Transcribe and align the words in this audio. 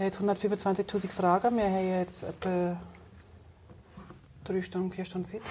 Ja, 0.00 0.06
jetzt 0.06 0.18
125.000 0.18 1.08
Fragen. 1.08 1.56
Wir 1.58 1.64
haben 1.64 1.98
jetzt 2.00 2.22
etwa 2.22 2.74
drei 4.44 4.62
Stunden, 4.62 4.90
vier 4.90 5.04
Stunden 5.04 5.26
Zeit. 5.26 5.42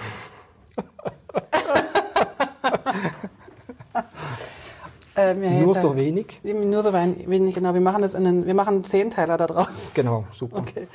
äh, 5.14 5.34
Nur 5.34 5.76
so 5.76 5.94
wenig? 5.94 6.40
Nur 6.42 6.82
so 6.82 6.92
wenig, 6.92 7.54
genau. 7.54 7.74
Wir 7.74 7.80
machen 7.80 8.02
das 8.02 8.14
in 8.14 8.26
einen, 8.26 8.44
wir 8.44 8.54
machen 8.54 8.74
einen 8.74 8.84
Zehnteiler 8.84 9.36
da 9.36 9.46
draus. 9.46 9.92
Genau, 9.94 10.24
super. 10.32 10.58
Okay. 10.58 10.88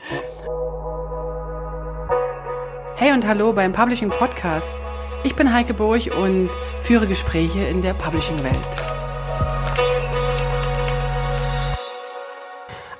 Hey 2.97 3.13
und 3.13 3.25
hallo 3.25 3.53
beim 3.53 3.71
Publishing 3.71 4.09
Podcast. 4.09 4.75
Ich 5.23 5.33
bin 5.37 5.53
Heike 5.53 5.73
Burch 5.73 6.11
und 6.11 6.49
führe 6.81 7.07
Gespräche 7.07 7.59
in 7.59 7.81
der 7.81 7.93
Publishing-Welt. 7.93 9.04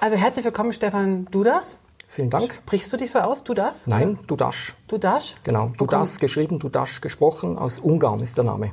Also 0.05 0.17
herzlich 0.17 0.45
willkommen, 0.45 0.71
Stefan 0.71 1.25
Dudas. 1.31 1.79
Vielen 2.09 2.29
Dank. 2.29 2.53
Sprichst 2.53 2.93
du 2.93 2.97
dich 2.97 3.09
so 3.09 3.17
aus, 3.17 3.43
Dudas? 3.43 3.87
Nein, 3.87 4.19
Dudasch. 4.27 4.75
Dudas? 4.87 5.33
Genau, 5.43 5.71
Dudas 5.79 6.19
geschrieben, 6.19 6.59
Dudasch 6.59 7.01
gesprochen. 7.01 7.57
Aus 7.57 7.79
Ungarn 7.79 8.19
ist 8.19 8.37
der 8.37 8.43
Name. 8.43 8.71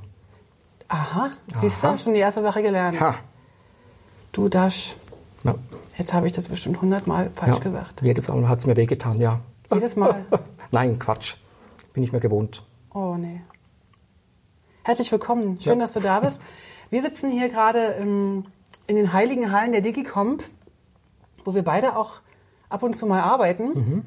Aha, 0.88 1.30
siehst 1.54 1.82
Aha. 1.86 1.92
du, 1.92 1.98
schon 2.00 2.12
die 2.12 2.20
erste 2.20 2.42
Sache 2.42 2.60
gelernt. 2.60 3.00
Ha. 3.00 3.14
Dudas. 4.32 4.94
Ja. 5.42 5.54
Jetzt 5.96 6.12
habe 6.12 6.26
ich 6.26 6.34
das 6.34 6.48
bestimmt 6.48 6.82
hundertmal 6.82 7.30
falsch 7.34 7.54
ja. 7.54 7.60
gesagt. 7.60 8.02
Jedes 8.02 8.28
Mal 8.28 8.46
hat 8.46 8.58
es 8.58 8.66
mir 8.66 8.76
wehgetan, 8.76 9.18
ja. 9.18 9.40
Jedes 9.72 9.96
Mal. 9.96 10.26
Nein, 10.70 10.98
Quatsch. 10.98 11.36
Bin 11.94 12.02
ich 12.02 12.12
mir 12.12 12.20
gewohnt. 12.20 12.62
Oh 12.92 13.14
nee. 13.14 13.40
Herzlich 14.82 15.10
willkommen. 15.10 15.58
Schön, 15.62 15.78
Ja. 15.78 15.84
dass 15.86 15.94
du 15.94 16.00
da 16.00 16.20
bist. 16.20 16.42
Wir 16.90 17.00
sitzen 17.00 17.30
hier 17.30 17.48
gerade 17.48 17.86
im, 17.98 18.44
in 18.86 18.96
den 18.96 19.14
heiligen 19.14 19.50
Hallen 19.50 19.72
der 19.72 19.80
Digicomp, 19.80 20.42
wo 21.44 21.54
wir 21.54 21.62
beide 21.62 21.96
auch 21.96 22.20
ab 22.68 22.82
und 22.82 22.94
zu 22.96 23.06
mal 23.06 23.20
arbeiten, 23.20 23.68
Mhm. 23.74 24.06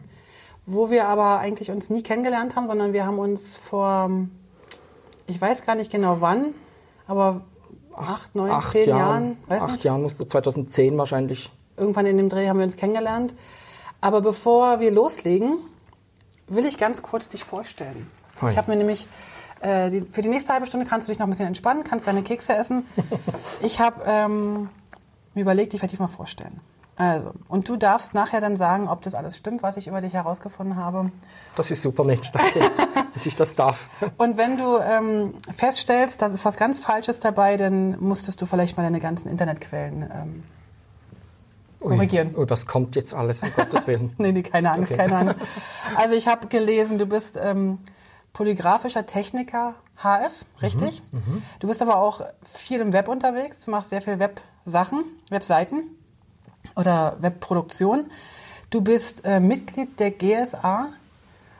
wo 0.65 0.89
wir 0.89 1.07
aber 1.07 1.39
eigentlich 1.39 1.69
uns 1.71 1.89
nie 1.89 2.01
kennengelernt 2.03 2.55
haben, 2.55 2.65
sondern 2.67 2.93
wir 2.93 3.05
haben 3.05 3.19
uns 3.19 3.55
vor, 3.55 4.09
ich 5.27 5.39
weiß 5.39 5.65
gar 5.65 5.75
nicht 5.75 5.91
genau 5.91 6.17
wann, 6.21 6.53
aber 7.07 7.41
acht, 7.95 8.35
neun, 8.35 8.49
acht 8.51 8.71
zehn 8.71 8.89
Jahren, 8.89 8.99
Jahren, 8.99 9.37
weiß 9.47 9.61
acht 9.63 9.71
nicht, 9.73 9.83
Jahren 9.83 10.01
musste 10.01 10.25
2010 10.27 10.97
wahrscheinlich. 10.97 11.51
irgendwann 11.77 12.05
in 12.05 12.17
dem 12.17 12.29
Dreh 12.29 12.47
haben 12.49 12.57
wir 12.57 12.63
uns 12.65 12.75
kennengelernt. 12.75 13.33
Aber 14.01 14.21
bevor 14.21 14.79
wir 14.79 14.91
loslegen, 14.91 15.57
will 16.47 16.65
ich 16.65 16.77
ganz 16.77 17.01
kurz 17.01 17.29
dich 17.29 17.43
vorstellen. 17.43 18.07
Hi. 18.41 18.51
Ich 18.51 18.57
habe 18.57 18.69
mir 18.71 18.77
nämlich 18.77 19.07
äh, 19.61 19.89
die, 19.89 20.01
für 20.01 20.21
die 20.21 20.29
nächste 20.29 20.53
halbe 20.53 20.67
Stunde 20.67 20.85
kannst 20.85 21.07
du 21.07 21.11
dich 21.11 21.19
noch 21.19 21.25
ein 21.27 21.29
bisschen 21.29 21.47
entspannen, 21.47 21.83
kannst 21.83 22.05
deine 22.07 22.21
Kekse 22.23 22.53
essen. 22.55 22.85
Ich 23.61 23.79
habe 23.79 24.01
ähm, 24.05 24.69
mir 25.33 25.41
überlegt, 25.41 25.73
ich 25.73 25.81
werde 25.81 25.91
dich 25.91 25.99
mal 25.99 26.07
vorstellen. 26.07 26.59
Also, 26.97 27.31
und 27.49 27.67
du 27.67 27.75
darfst 27.75 28.13
nachher 28.13 28.39
dann 28.39 28.55
sagen, 28.55 28.87
ob 28.87 29.01
das 29.01 29.15
alles 29.15 29.35
stimmt, 29.35 29.63
was 29.63 29.75
ich 29.75 29.87
über 29.87 29.99
dich 29.99 30.13
herausgefunden 30.13 30.77
habe. 30.77 31.11
Das 31.55 31.69
ist 31.69 31.81
super 31.81 32.05
nett, 32.05 32.31
danke, 32.33 32.71
dass 33.13 33.25
ich 33.25 33.35
das 33.35 33.55
darf. 33.55 33.89
Und 34.17 34.37
wenn 34.37 34.57
du 34.57 34.77
ähm, 34.77 35.33
feststellst, 35.55 36.21
da 36.21 36.27
ist 36.27 36.45
was 36.45 36.55
ganz 36.55 36.79
Falsches 36.79 37.19
dabei, 37.19 37.57
dann 37.57 37.99
musstest 37.99 38.41
du 38.41 38.45
vielleicht 38.45 38.77
mal 38.77 38.83
deine 38.83 39.01
ganzen 39.01 39.27
Internetquellen 39.29 40.03
ähm, 40.03 40.43
korrigieren. 41.81 42.33
Ui, 42.35 42.43
ui, 42.43 42.49
was 42.49 42.65
kommt 42.65 42.95
jetzt 42.95 43.13
alles, 43.13 43.43
um 43.43 43.51
Gottes 43.53 43.87
Willen? 43.87 44.13
Nee, 44.17 44.31
nee, 44.31 44.43
keine 44.43 44.71
Angst, 44.73 44.91
Okay. 44.91 44.97
keine 44.97 45.17
Angst. 45.17 45.35
Also 45.97 46.15
ich 46.15 46.29
habe 46.29 46.47
gelesen, 46.47 46.97
du 46.97 47.05
bist 47.07 47.37
ähm, 47.41 47.79
polygraphischer 48.31 49.05
Techniker 49.05 49.75
HF, 49.97 50.45
richtig? 50.61 51.03
Du 51.59 51.67
bist 51.67 51.81
aber 51.81 51.97
auch 51.97 52.21
viel 52.43 52.79
im 52.81 52.91
Web 52.93 53.07
unterwegs. 53.07 53.63
Du 53.63 53.71
machst 53.71 53.89
sehr 53.91 54.01
viel 54.01 54.19
Websachen, 54.19 55.03
Webseiten 55.29 55.83
oder 56.75 57.17
Webproduktion. 57.19 58.11
Du 58.69 58.81
bist 58.81 59.25
äh, 59.25 59.39
Mitglied 59.39 59.99
der 59.99 60.11
GSA. 60.11 60.89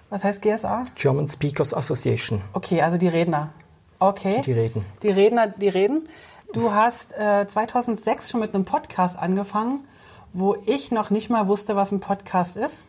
Was 0.09 0.23
heißt 0.23 0.41
GSA? 0.41 0.85
German 0.95 1.27
Speakers 1.27 1.73
Association. 1.73 2.41
Okay, 2.53 2.81
also 2.81 2.97
die 2.97 3.07
Redner. 3.07 3.51
Okay. 3.99 4.41
Die 4.45 4.51
reden. 4.51 4.85
Die 5.01 5.09
Redner, 5.09 5.47
die 5.47 5.69
reden. 5.69 6.07
Du 6.53 6.71
hast 6.73 7.13
äh, 7.17 7.47
2006 7.47 8.29
schon 8.29 8.39
mit 8.39 8.53
einem 8.53 8.65
Podcast 8.65 9.17
angefangen, 9.17 9.87
wo 10.33 10.55
ich 10.65 10.91
noch 10.91 11.09
nicht 11.09 11.29
mal 11.29 11.47
wusste, 11.47 11.75
was 11.75 11.91
ein 11.91 11.99
Podcast 11.99 12.57
ist. 12.57 12.83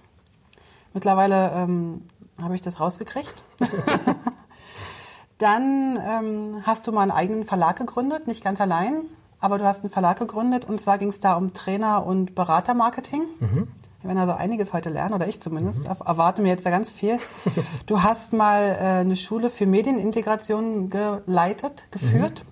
Mittlerweile 0.92 1.52
ähm, 1.54 2.02
habe 2.42 2.54
ich 2.54 2.60
das 2.60 2.80
rausgekriegt. 2.80 3.42
Dann 5.38 5.98
ähm, 6.02 6.62
hast 6.64 6.86
du 6.86 6.92
mal 6.92 7.02
einen 7.02 7.10
eigenen 7.10 7.44
Verlag 7.44 7.76
gegründet, 7.76 8.26
nicht 8.26 8.42
ganz 8.42 8.60
allein, 8.60 9.02
aber 9.46 9.58
du 9.58 9.64
hast 9.64 9.80
einen 9.80 9.90
Verlag 9.90 10.18
gegründet 10.18 10.64
und 10.66 10.80
zwar 10.80 10.98
ging 10.98 11.08
es 11.08 11.18
da 11.20 11.34
um 11.34 11.54
Trainer- 11.54 12.04
und 12.04 12.34
Beratermarketing. 12.34 13.22
Wir 13.40 14.08
werden 14.10 14.18
also 14.18 14.32
einiges 14.34 14.72
heute 14.72 14.90
lernen, 14.90 15.14
oder 15.14 15.26
ich 15.26 15.40
zumindest. 15.40 15.86
Er- 15.86 15.96
Erwarte 16.04 16.42
mir 16.42 16.48
jetzt 16.48 16.66
da 16.66 16.70
ganz 16.70 16.90
viel. 16.90 17.18
Du 17.86 18.02
hast 18.02 18.32
mal 18.32 18.62
äh, 18.78 18.84
eine 19.00 19.16
Schule 19.16 19.48
für 19.50 19.66
Medienintegration 19.66 20.90
geleitet, 20.90 21.86
geführt. 21.90 22.44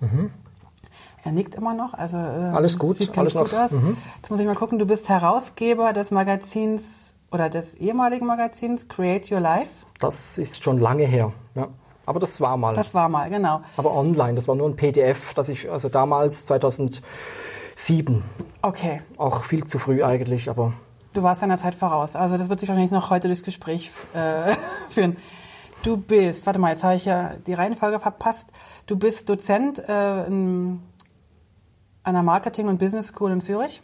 Er 1.23 1.31
nickt 1.31 1.55
immer 1.55 1.73
noch, 1.73 1.93
also 1.93 2.17
äh, 2.17 2.21
Alles 2.53 2.77
gut, 2.77 2.97
sieht 2.97 3.13
ganz 3.13 3.35
alles 3.35 3.51
gut 3.51 3.57
noch. 3.59 3.65
aus. 3.65 3.71
Jetzt 4.17 4.29
muss 4.31 4.39
ich 4.39 4.45
mal 4.45 4.55
gucken, 4.55 4.79
du 4.79 4.85
bist 4.85 5.09
Herausgeber 5.09 5.91
des 5.93 6.11
Magazins 6.11 7.15
oder 7.31 7.49
des 7.49 7.73
ehemaligen 7.75 8.25
Magazins 8.27 8.87
Create 8.87 9.31
Your 9.31 9.39
Life. 9.39 9.69
Das 9.99 10.37
ist 10.37 10.63
schon 10.63 10.77
lange 10.77 11.03
her. 11.05 11.31
Ja. 11.55 11.67
Aber 12.05 12.19
das 12.19 12.39
war 12.41 12.57
mal. 12.57 12.75
Das 12.75 12.93
war 12.93 13.09
mal, 13.09 13.29
genau. 13.29 13.61
Aber 13.77 13.93
online, 13.93 14.35
das 14.35 14.47
war 14.47 14.55
nur 14.55 14.69
ein 14.69 14.75
PDF, 14.75 15.33
das 15.33 15.49
ich, 15.49 15.69
also 15.71 15.89
damals 15.89 16.45
2007, 16.45 18.23
Okay, 18.61 19.01
auch 19.17 19.43
viel 19.43 19.63
zu 19.65 19.79
früh 19.79 20.03
eigentlich, 20.03 20.49
aber 20.49 20.73
du 21.13 21.23
warst 21.23 21.41
deiner 21.41 21.57
Zeit 21.57 21.75
voraus. 21.75 22.15
Also 22.15 22.37
das 22.37 22.49
wird 22.49 22.59
sich 22.59 22.69
wahrscheinlich 22.69 22.91
noch 22.91 23.09
heute 23.09 23.27
durchs 23.27 23.43
Gespräch 23.43 23.91
äh, 24.13 24.55
führen. 24.89 25.17
Du 25.83 25.97
bist, 25.97 26.45
warte 26.45 26.57
mal, 26.59 26.69
jetzt 26.69 26.83
habe 26.83 26.95
ich 26.95 27.05
ja 27.05 27.33
die 27.45 27.53
Reihenfolge 27.53 27.99
verpasst. 27.99 28.49
Du 28.87 28.97
bist 28.97 29.29
Dozent 29.29 29.79
äh, 29.87 30.25
in 30.25 30.81
einer 32.03 32.23
Marketing- 32.23 32.67
und 32.67 32.77
Business 32.79 33.07
School 33.07 33.31
in 33.31 33.41
Zürich, 33.41 33.81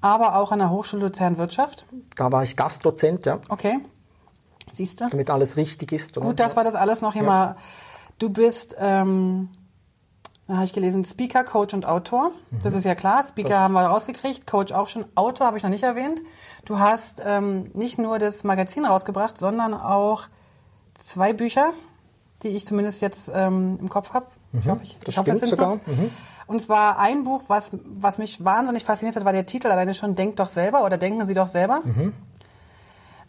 aber 0.00 0.36
auch 0.36 0.52
an 0.52 0.58
der 0.60 0.70
Hochschule 0.70 1.06
Luzern 1.06 1.36
Wirtschaft. 1.38 1.86
da 2.16 2.30
war 2.30 2.42
ich 2.42 2.56
Gastdozent, 2.56 3.26
ja, 3.26 3.40
Okay, 3.48 3.78
siehst 4.76 5.00
du? 5.00 5.08
damit 5.08 5.30
alles 5.30 5.56
richtig 5.56 5.92
ist. 5.92 6.16
oder? 6.16 6.26
Gut, 6.26 6.40
das 6.40 6.56
war 6.56 6.64
das 6.64 6.74
alles 6.74 7.00
noch 7.00 7.12
hier 7.14 7.24
Ja. 7.24 7.56
Du 8.18 8.30
bist, 8.30 8.74
ähm, 8.78 9.48
da 10.48 10.54
habe 10.54 10.64
ich 10.64 10.72
gelesen, 10.72 11.04
Speaker, 11.04 11.42
Coach 11.44 11.74
und 11.74 11.86
Autor. 11.86 12.30
Das 12.62 12.72
ist 12.74 12.84
ja 12.84 12.94
klar. 12.94 13.24
Speaker 13.28 13.48
Mhm. 13.48 13.52
Das- 13.52 13.60
haben 13.60 13.72
wir 13.74 13.86
rausgekriegt, 13.86 14.46
Coach 14.46 14.72
auch 14.72 14.88
schon. 14.88 15.04
Autor 15.16 15.46
habe 15.48 15.56
ich 15.58 15.62
noch 15.64 15.70
nicht 15.70 15.82
erwähnt. 15.82 16.20
Du 16.64 16.78
hast 16.78 17.22
ähm, 17.26 17.70
nicht 17.74 17.98
nur 17.98 18.18
das 18.18 18.44
Magazin 18.44 18.84
rausgebracht, 18.86 19.38
sondern 19.38 19.74
auch 19.74 20.22
zwei 20.94 21.32
Bücher, 21.32 21.72
die 22.42 22.48
ich 22.48 22.66
zumindest 22.66 23.02
jetzt 23.02 23.30
ähm, 23.34 23.78
im 23.80 23.88
Kopf 23.88 24.12
habe. 24.14 24.26
Ich 24.58 24.66
hoffe, 24.68 24.84
ich, 24.84 24.94
Mhm. 24.94 25.00
das 25.04 25.08
ich 25.08 25.18
hoffe, 25.18 25.30
es 25.32 25.40
sogar. 25.50 25.74
Mhm. 25.84 26.10
Und 26.46 26.62
zwar 26.62 26.98
ein 26.98 27.24
Buch, 27.24 27.42
was, 27.48 27.70
was 27.84 28.16
mich 28.18 28.42
wahnsinnig 28.44 28.84
fasziniert 28.84 29.16
hat, 29.16 29.24
war 29.24 29.32
der 29.32 29.44
Titel 29.46 29.66
alleine 29.66 29.92
schon 29.94 30.14
Denk 30.14 30.36
doch 30.36 30.48
selber 30.48 30.84
oder 30.84 30.96
Denken 30.96 31.26
Sie 31.26 31.34
doch 31.34 31.48
selber. 31.48 31.80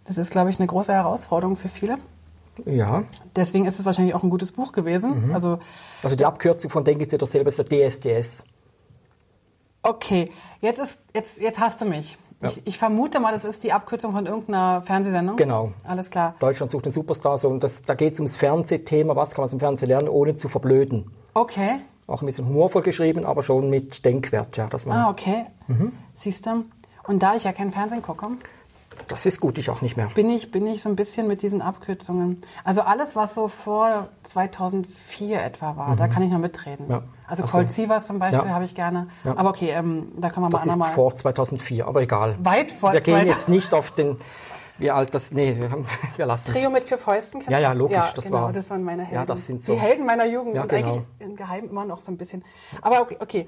Mhm. 0.08 0.14
Das 0.16 0.18
ist, 0.18 0.32
glaube 0.32 0.50
ich, 0.50 0.60
eine 0.60 0.68
große 0.68 0.94
Herausforderung 0.94 1.56
für 1.56 1.70
viele. 1.70 1.98
Ja, 2.66 3.04
Deswegen 3.36 3.66
ist 3.68 3.80
es 3.80 3.86
wahrscheinlich 3.86 4.16
auch 4.16 4.24
ein 4.24 4.32
gutes 4.32 4.52
Buch 4.52 4.72
gewesen. 4.72 5.30
Also, 5.32 5.60
also 6.02 6.16
die 6.16 6.26
Abkürzung 6.26 6.72
von 6.72 6.84
Denken 6.84 7.08
Sie 7.08 7.18
doch 7.18 7.28
selber 7.28 7.50
ist 7.50 7.60
der 7.60 7.66
DSDS. 7.90 8.44
okay, 9.84 10.32
jetzt, 10.62 10.80
ist, 10.80 11.00
jetzt, 11.14 11.40
jetzt 11.40 11.60
hast 11.60 11.82
du 11.82 11.86
mich. 11.86 12.18
Ja. 12.42 12.50
Ich, 12.50 12.66
ich 12.68 12.78
vermute 12.78 13.20
mal, 13.20 13.32
das 13.32 13.46
ist 13.46 13.64
die 13.64 13.74
Abkürzung 13.74 14.12
von 14.12 14.26
irgendeiner 14.26 14.82
Fernsehsendung. 14.82 15.38
Genau. 15.38 15.72
Alles 15.84 16.10
klar. 16.12 16.36
Deutschland 16.40 16.72
sucht 16.72 16.86
den 16.86 16.92
Superstar. 16.92 17.38
So, 17.38 17.50
und 17.50 17.64
das, 17.64 17.82
da 17.84 17.96
geht 17.96 18.14
es 18.14 18.20
ums 18.20 18.36
Fernsehthema. 18.38 19.16
Was 19.16 19.32
kann 19.32 19.42
man 19.42 19.46
aus 19.46 19.50
dem 19.52 19.60
Fernsehen 19.60 19.90
lernen, 19.90 20.08
ohne 20.10 20.36
zu 20.36 20.48
verblöden? 20.50 21.12
Okay. 21.34 21.80
Auch 22.06 22.22
ein 22.22 22.26
bisschen 22.28 22.48
humorvoll 22.48 22.84
geschrieben, 22.84 23.26
aber 23.26 23.42
schon 23.44 23.70
mit 23.70 24.06
Denkwert. 24.06 24.56
Ja, 24.58 24.68
dass 24.68 24.86
man, 24.86 24.98
Ah, 24.98 25.10
okay. 25.10 25.46
Mhm. 25.68 25.94
Siehst 26.14 26.46
du? 26.46 26.66
Und 27.08 27.24
da 27.24 27.36
ich 27.36 27.44
ja 27.44 27.54
kein 27.54 27.72
Fernsehen 27.72 28.02
gucke, 28.02 28.28
Das 29.08 29.26
ist 29.26 29.40
gut, 29.40 29.58
ich 29.58 29.70
auch 29.70 29.82
nicht 29.82 29.96
mehr. 29.96 30.08
bin 30.16 30.30
ich, 30.30 30.52
bin 30.52 30.68
ich 30.68 30.82
so 30.82 30.90
ein 30.90 30.96
bisschen 30.96 31.28
mit 31.28 31.42
diesen 31.42 31.62
Abkürzungen. 31.62 32.42
Also 32.64 32.82
alles, 32.82 33.16
was 33.16 33.34
so 33.36 33.48
vor 33.48 34.10
2004 34.24 35.44
etwa 35.44 35.78
war, 35.78 35.96
da 35.96 36.08
kann 36.08 36.24
ich 36.24 36.32
noch 36.32 36.40
mitreden. 36.40 36.86
Mhm. 36.88 36.92
Ja. 36.92 37.04
Also 37.28 37.44
Ach 37.44 37.48
so. 37.48 37.58
Colt 37.58 37.72
Sievers 37.72 38.08
zum 38.08 38.20
Beispiel 38.20 38.48
Ja. 38.48 38.54
habe 38.54 38.66
ich 38.66 38.76
gerne. 38.76 39.08
Ja. 39.24 39.38
Aber 39.38 39.50
okay, 39.50 39.70
ähm, 39.70 40.12
da 40.18 40.30
können 40.30 40.46
wir 40.46 40.50
Das 40.50 40.62
mal 40.66 40.70
ist 40.70 40.74
andermal. 40.74 40.94
vor 40.94 41.14
2004, 41.14 41.88
aber 41.88 42.02
egal. 42.02 42.36
Weit 42.40 42.72
vor 42.72 42.92
Wir 42.94 43.02
gehen 43.02 43.14
2000. 43.16 43.30
jetzt 43.30 43.50
nicht 43.50 43.74
auf 43.74 43.92
den, 43.92 44.18
wie 44.78 44.92
alt 44.92 45.14
das, 45.16 45.32
nee, 45.32 45.56
wir, 46.18 46.26
lassen 46.26 46.52
Trio 46.52 46.68
es. 46.68 46.74
mit 46.74 46.86
vier 46.86 46.98
Fäusten? 46.98 47.40
kennst 47.40 47.52
Ja, 47.52 47.60
ja, 47.60 47.72
logisch, 47.74 48.14
das 48.14 48.26
genau, 48.26 48.42
war- 48.44 48.52
das 48.54 48.70
waren 48.70 48.84
meine 48.84 49.04
Helden. 49.04 49.16
Ja, 49.16 49.26
das 49.26 49.48
sind 49.48 49.64
so- 49.64 49.74
Die 49.74 49.80
Helden 49.80 50.06
meiner 50.06 50.26
Jugend 50.26 50.56
Ja, 50.56 50.64
und 50.64 50.70
genau. 50.70 50.88
eigentlich 50.90 51.04
im 51.20 51.36
Geheimen 51.36 51.70
immer 51.70 51.86
noch 51.86 51.98
so 51.98 52.12
ein 52.12 52.18
bisschen. 52.18 52.44
Aber 52.82 53.02
okay, 53.02 53.18
okay. 53.22 53.48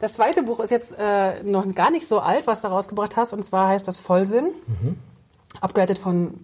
Das 0.00 0.14
zweite 0.14 0.42
Buch 0.42 0.60
ist 0.60 0.70
jetzt 0.70 0.94
äh, 0.98 1.42
noch 1.42 1.66
gar 1.74 1.90
nicht 1.90 2.08
so 2.08 2.20
alt, 2.20 2.46
was 2.46 2.60
du 2.62 2.68
rausgebracht 2.68 3.16
hast, 3.16 3.32
und 3.32 3.42
zwar 3.44 3.68
heißt 3.68 3.86
das 3.88 4.00
Vollsinn. 4.00 4.50
Mhm. 4.66 4.96
Abgeleitet 5.60 5.98
von, 5.98 6.40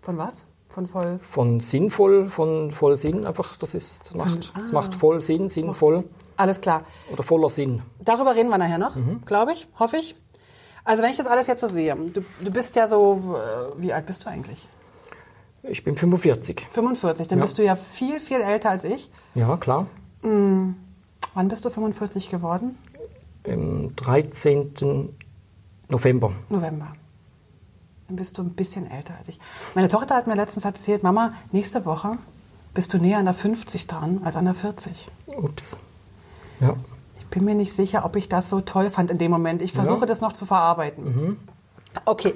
von 0.00 0.18
was? 0.18 0.44
Von 0.68 0.86
voll. 0.86 1.18
Von 1.22 1.60
sinnvoll, 1.60 2.28
von 2.28 2.70
voll 2.70 2.96
Sinn, 2.96 3.26
einfach, 3.26 3.56
das 3.58 3.74
ist, 3.74 4.04
das 4.06 4.14
macht, 4.14 4.52
das 4.58 4.72
macht 4.72 4.94
voll 4.94 5.20
Sinn, 5.20 5.48
sinnvoll 5.50 6.04
Alles 6.38 6.60
klar. 6.62 6.84
oder 7.12 7.22
voller 7.22 7.50
Sinn. 7.50 7.82
Darüber 8.00 8.34
reden 8.34 8.48
wir 8.48 8.56
nachher 8.58 8.78
noch, 8.78 8.96
Mhm. 8.96 9.22
glaube 9.26 9.52
ich, 9.52 9.68
hoffe 9.78 9.98
ich. 9.98 10.14
Also 10.84 11.02
wenn 11.02 11.10
ich 11.10 11.16
das 11.18 11.26
alles 11.26 11.46
jetzt 11.46 11.60
so 11.60 11.68
sehe, 11.68 11.94
du, 11.94 12.22
du 12.40 12.50
bist 12.50 12.74
ja 12.74 12.88
so, 12.88 13.36
äh, 13.36 13.82
wie 13.82 13.92
alt 13.92 14.06
bist 14.06 14.24
du 14.24 14.30
eigentlich? 14.30 14.66
Ich 15.64 15.84
bin 15.84 15.96
45. 15.96 16.66
45, 16.70 17.28
dann 17.28 17.38
Ja. 17.38 17.44
bist 17.44 17.58
du 17.58 17.62
ja 17.62 17.76
viel, 17.76 18.18
viel 18.18 18.40
älter 18.40 18.70
als 18.70 18.84
ich. 18.84 19.10
Ja, 19.34 19.56
klar. 19.58 19.86
Wann 20.22 20.74
bist 21.48 21.64
du 21.64 21.70
45 21.70 22.30
geworden? 22.30 22.76
Im 23.44 23.94
13. 23.96 25.08
November. 25.88 26.32
November. 26.48 26.92
Dann 28.08 28.16
bist 28.16 28.38
du 28.38 28.42
ein 28.42 28.50
bisschen 28.50 28.90
älter 28.90 29.14
als 29.18 29.28
ich. 29.28 29.38
Meine 29.74 29.88
Tochter 29.88 30.14
hat 30.14 30.26
mir 30.26 30.36
letztens 30.36 30.64
erzählt, 30.64 31.02
Mama, 31.02 31.32
nächste 31.50 31.84
Woche 31.84 32.18
bist 32.74 32.92
du 32.94 32.98
näher 32.98 33.18
an 33.18 33.24
der 33.24 33.34
50 33.34 33.86
dran 33.86 34.20
als 34.24 34.36
an 34.36 34.44
der 34.44 34.54
40. 34.54 35.10
Ups. 35.26 35.76
Ja. 36.60 36.76
Ich 37.18 37.26
bin 37.26 37.44
mir 37.44 37.54
nicht 37.54 37.72
sicher, 37.72 38.04
ob 38.04 38.16
ich 38.16 38.28
das 38.28 38.48
so 38.50 38.60
toll 38.60 38.90
fand 38.90 39.10
in 39.10 39.18
dem 39.18 39.30
Moment. 39.30 39.62
Ich 39.62 39.72
versuche 39.72 40.00
Ja. 40.00 40.06
das 40.06 40.20
noch 40.20 40.32
zu 40.32 40.46
verarbeiten. 40.46 41.38
Okay. 42.04 42.34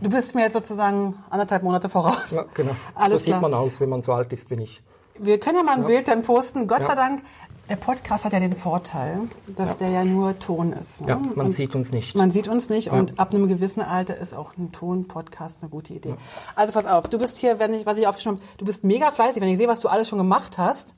Du 0.00 0.08
bist 0.08 0.34
mir 0.34 0.42
jetzt 0.42 0.54
sozusagen 0.54 1.14
anderthalb 1.28 1.62
Monate 1.62 1.88
voraus. 1.88 2.30
ja 2.30 2.44
genau. 2.54 2.72
Alles 2.94 3.12
so 3.12 3.18
sieht 3.18 3.26
klar. 3.32 3.40
man 3.42 3.54
aus, 3.54 3.80
wenn 3.80 3.88
man 3.90 4.00
so 4.02 4.12
alt 4.12 4.32
ist 4.32 4.50
wie 4.50 4.62
ich. 4.62 4.82
Wir 5.20 5.38
können 5.40 5.56
ja 5.58 5.62
mal 5.64 5.76
ein 5.76 5.84
Bild 5.86 6.08
dann 6.08 6.22
posten. 6.22 6.66
Gott 6.68 6.80
Ja. 6.80 6.86
sei 6.86 6.94
Dank, 6.94 7.22
der 7.68 7.76
Podcast 7.76 8.24
hat 8.24 8.32
ja 8.32 8.40
den 8.40 8.54
Vorteil, 8.54 9.20
dass 9.54 9.76
der 9.76 9.90
ja 9.90 10.04
nur 10.04 10.38
Ton 10.38 10.72
ist. 10.72 11.02
ne? 11.02 11.08
Ja, 11.08 11.16
man 11.16 11.46
Und 11.46 11.52
sieht 11.52 11.74
uns 11.74 11.92
nicht. 11.92 12.16
Man 12.16 12.30
sieht 12.30 12.48
uns 12.48 12.68
nicht 12.68 12.90
und 12.90 13.18
ab 13.18 13.34
einem 13.34 13.46
gewissen 13.48 13.82
Alter 13.82 14.16
ist 14.16 14.34
auch 14.34 14.56
ein 14.56 14.72
Ton-Podcast 14.72 15.58
eine 15.60 15.70
gute 15.70 15.94
Idee. 15.94 16.14
Also 16.54 16.72
pass 16.72 16.86
auf, 16.86 17.08
du 17.08 17.18
bist 17.18 17.36
hier, 17.36 17.58
wenn 17.58 17.74
ich, 17.74 17.84
was 17.86 17.98
ich 17.98 18.06
aufgeschrieben 18.06 18.38
habe, 18.38 18.48
du 18.58 18.64
bist 18.64 18.84
mega 18.84 19.10
fleißig, 19.10 19.42
wenn 19.42 19.48
ich 19.48 19.58
sehe, 19.58 19.68
was 19.68 19.80
du 19.80 19.88
alles 19.88 20.08
schon 20.08 20.18
gemacht 20.18 20.56
hast. 20.58 20.94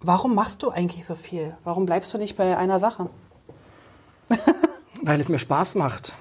Warum 0.00 0.34
machst 0.34 0.62
du 0.62 0.70
eigentlich 0.70 1.06
so 1.06 1.14
viel? 1.14 1.56
Warum 1.64 1.86
bleibst 1.86 2.12
du 2.12 2.18
nicht 2.18 2.36
bei 2.36 2.56
einer 2.56 2.78
Sache? 2.78 3.08
Weil 5.02 5.20
es 5.20 5.28
mir 5.28 5.38
Spaß 5.38 5.76
macht. 5.76 6.14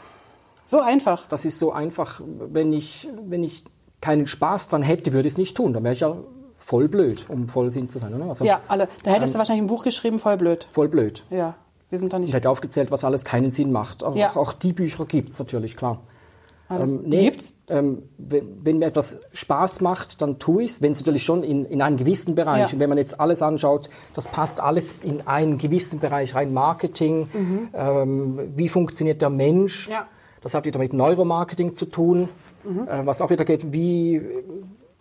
So 0.63 0.79
einfach. 0.79 1.27
Das 1.27 1.45
ist 1.45 1.59
so 1.59 1.71
einfach, 1.71 2.21
wenn 2.25 2.71
ich, 2.73 3.07
wenn 3.27 3.43
ich 3.43 3.65
keinen 4.01 4.27
Spaß 4.27 4.69
dran 4.69 4.81
hätte, 4.81 5.13
würde 5.13 5.27
ich 5.27 5.33
es 5.33 5.37
nicht 5.37 5.57
tun. 5.57 5.73
Dann 5.73 5.83
wäre 5.83 5.93
ich 5.93 5.99
ja 5.99 6.15
voll 6.65 6.87
blöd, 6.87 7.25
um 7.29 7.47
Vollsinn 7.47 7.89
zu 7.89 7.99
sein. 7.99 8.13
Oder? 8.15 8.25
Also 8.25 8.43
Ja, 8.43 8.59
alle. 8.67 8.87
Da 9.03 9.11
hättest 9.11 9.29
Ähm. 9.29 9.33
du 9.33 9.37
wahrscheinlich 9.39 9.63
ein 9.63 9.67
Buch 9.67 9.83
geschrieben, 9.83 10.17
voll 10.17 10.35
blöd. 10.37 10.67
Voll 10.71 10.87
blöd. 10.89 11.23
Ja, 11.29 11.53
wir 11.91 11.99
sind 11.99 12.11
Ich 12.13 12.19
nicht. 12.19 12.33
hätte 12.33 12.49
aufgezählt, 12.49 12.89
was 12.89 13.05
alles 13.05 13.23
keinen 13.23 13.51
Sinn 13.51 13.71
macht. 13.71 14.03
Auch, 14.03 14.15
Ja. 14.15 14.35
auch 14.35 14.51
die 14.51 14.73
Bücher 14.73 15.05
gibt 15.05 15.29
es 15.31 15.37
natürlich, 15.39 15.77
klar. 15.77 16.01
Alles. 16.67 16.93
Ähm, 16.93 17.09
Die 17.11 17.19
gibt's? 17.19 17.53
Ähm, 17.69 18.01
wenn, 18.17 18.65
wenn 18.65 18.79
mir 18.79 18.85
etwas 18.87 19.19
Spaß 19.33 19.81
macht, 19.81 20.23
dann 20.23 20.39
tue 20.39 20.63
ich 20.63 20.71
es. 20.71 20.81
Wenn 20.81 20.93
es 20.93 20.99
natürlich 21.01 21.21
schon 21.23 21.43
in, 21.43 21.63
in 21.65 21.83
einem 21.83 21.97
gewissen 21.97 22.33
Bereich. 22.33 22.69
Ja. 22.69 22.73
Und 22.73 22.79
wenn 22.79 22.89
man 22.89 22.97
jetzt 22.97 23.19
alles 23.19 23.43
anschaut, 23.43 23.91
das 24.15 24.29
passt 24.29 24.59
alles 24.59 24.97
in 25.01 25.27
einen 25.27 25.59
gewissen 25.59 25.99
Bereich 25.99 26.33
rein. 26.33 26.51
Marketing, 26.55 27.27
ähm, 27.75 28.39
wie 28.55 28.69
funktioniert 28.69 29.21
der 29.21 29.29
Mensch? 29.29 29.87
Mhm. 29.87 29.93
Ja. 29.93 30.01
Mhm. 30.01 30.05
Das 30.41 30.55
hat 30.55 30.65
wieder 30.65 30.79
mit 30.79 30.93
Neuromarketing 30.93 31.73
zu 31.75 31.85
tun. 31.85 32.29
Äh, 32.65 33.05
was 33.05 33.21
auch 33.21 33.29
wieder 33.29 33.45
geht, 33.45 33.71
wie, 33.71 34.19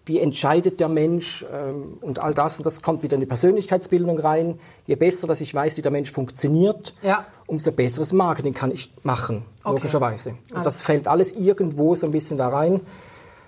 wie 0.06 0.20
entscheidet 0.20 0.80
der 0.80 0.88
Mensch 0.88 1.44
ähm, 1.52 1.96
und 2.00 2.18
all 2.18 2.34
das. 2.34 2.58
Und 2.58 2.66
das 2.66 2.82
kommt 2.82 3.02
wieder 3.02 3.14
in 3.14 3.20
die 3.20 3.26
Persönlichkeitsbildung 3.26 4.18
rein. 4.18 4.58
Je 4.86 4.96
besser, 4.96 5.26
dass 5.26 5.40
ich 5.40 5.54
weiß, 5.54 5.76
wie 5.78 5.82
der 5.82 5.90
Mensch 5.92 6.12
funktioniert, 6.12 6.94
Ja. 7.02 7.24
umso 7.46 7.72
besseres 7.72 8.12
Marketing 8.12 8.52
kann 8.54 8.70
ich 8.70 8.92
machen, 9.02 9.44
Okay. 9.62 9.76
logischerweise. 9.76 10.30
Und 10.30 10.38
Alles 10.56 10.64
das 10.64 10.82
fällt 10.82 11.08
alles 11.08 11.32
irgendwo 11.32 11.94
so 11.94 12.06
ein 12.06 12.12
bisschen 12.12 12.36
da 12.38 12.48
rein. 12.48 12.80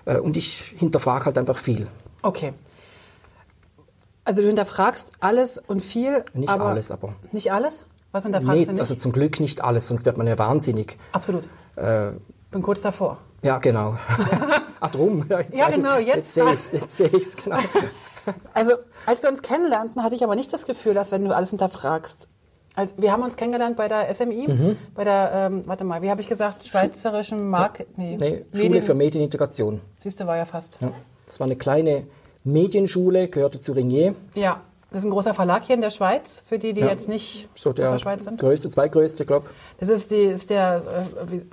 Äh, 0.05 0.17
Und 0.17 0.35
ich 0.37 0.73
hinterfrage 0.77 1.25
halt 1.25 1.37
einfach 1.37 1.57
viel. 1.57 1.87
Okay. 2.23 2.53
Also 4.25 4.41
du 4.41 4.47
hinterfragst 4.47 5.11
alles 5.19 5.57
und 5.67 5.81
viel. 5.81 6.25
Nicht 6.33 6.49
aber 6.49 6.65
alles, 6.65 6.91
aber. 6.91 7.13
Nicht 7.31 7.51
alles? 7.53 7.85
Was 8.11 8.23
hinterfragst 8.23 8.57
Nee, 8.57 8.65
du 8.65 8.71
nicht? 8.71 8.79
also 8.79 8.95
zum 8.95 9.11
Glück 9.11 9.39
nicht 9.39 9.63
alles, 9.63 9.87
sonst 9.89 10.05
wird 10.05 10.17
man 10.17 10.27
ja 10.27 10.37
wahnsinnig. 10.39 10.97
Absolut. 11.11 11.43
Äh, 11.75 12.11
Bin 12.51 12.61
kurz 12.61 12.81
davor. 12.81 13.19
ja, 13.43 13.57
genau. 13.59 13.97
Ach, 14.79 14.89
drum. 14.89 15.25
Ja, 15.29 15.39
jetzt, 15.39 15.57
Ja, 15.57 15.69
ich- 15.69 15.75
genau, 15.75 15.97
jetzt 15.97 16.15
Jetzt 16.15 16.33
sehe 16.33 16.45
ich 16.45 16.53
es, 16.53 16.71
jetzt 16.71 16.97
sehe 16.97 17.07
ich's, 17.09 17.35
genau. 17.35 17.57
Also, 18.53 18.73
als 19.05 19.23
wir 19.23 19.29
uns 19.29 19.41
kennenlernten, 19.41 20.03
hatte 20.03 20.13
ich 20.15 20.21
aber 20.23 20.35
nicht 20.35 20.51
das 20.51 20.65
Gefühl, 20.65 20.93
dass 20.93 21.11
wenn 21.11 21.23
du 21.23 21.33
alles 21.33 21.51
hinterfragst. 21.51 22.27
Also, 22.75 22.95
wir 22.97 23.13
haben 23.13 23.23
uns 23.23 23.37
kennengelernt 23.37 23.77
bei 23.77 23.87
der 23.87 24.13
SMI, 24.13 24.47
Mhm. 24.49 24.77
bei 24.93 25.05
der, 25.05 25.31
ähm, 25.33 25.63
warte 25.65 25.85
mal, 25.85 26.01
wie 26.01 26.09
habe 26.11 26.19
ich 26.19 26.27
gesagt, 26.27 26.65
schweizerischen 26.67 27.49
Market, 27.49 27.97
nee, 27.97 28.17
Nee, 28.17 28.45
Schule 28.53 28.81
für 28.81 28.93
Medienintegration. 28.95 29.79
Siehst 29.99 30.19
du, 30.19 30.27
war 30.27 30.35
ja 30.35 30.43
fast. 30.45 30.77
Ja. 30.81 30.91
Das 31.25 31.39
war 31.39 31.45
eine 31.45 31.55
kleine 31.55 32.05
Medienschule, 32.43 33.29
gehörte 33.29 33.59
zu 33.59 33.71
Ringier. 33.71 34.13
Ja, 34.35 34.61
das 34.91 34.99
ist 34.99 35.05
ein 35.05 35.11
großer 35.11 35.33
Verlag 35.33 35.63
hier 35.63 35.75
in 35.75 35.81
der 35.81 35.89
Schweiz, 35.89 36.43
für 36.45 36.59
die, 36.59 36.73
die 36.73 36.81
Ja. 36.81 36.87
jetzt 36.87 37.07
nicht 37.07 37.47
So 37.55 37.69
aus 37.69 37.75
der 37.75 37.91
der 37.91 37.97
Schweiz 37.99 38.25
sind. 38.25 38.39
größte, 38.39 38.69
zweitgrößte, 38.69 39.25
glaube 39.25 39.49
Das 39.79 39.87
ist, 39.89 40.11
die, 40.11 40.23
ist 40.23 40.49
der, 40.49 40.83
äh, 41.25 41.31
wie, 41.31 41.45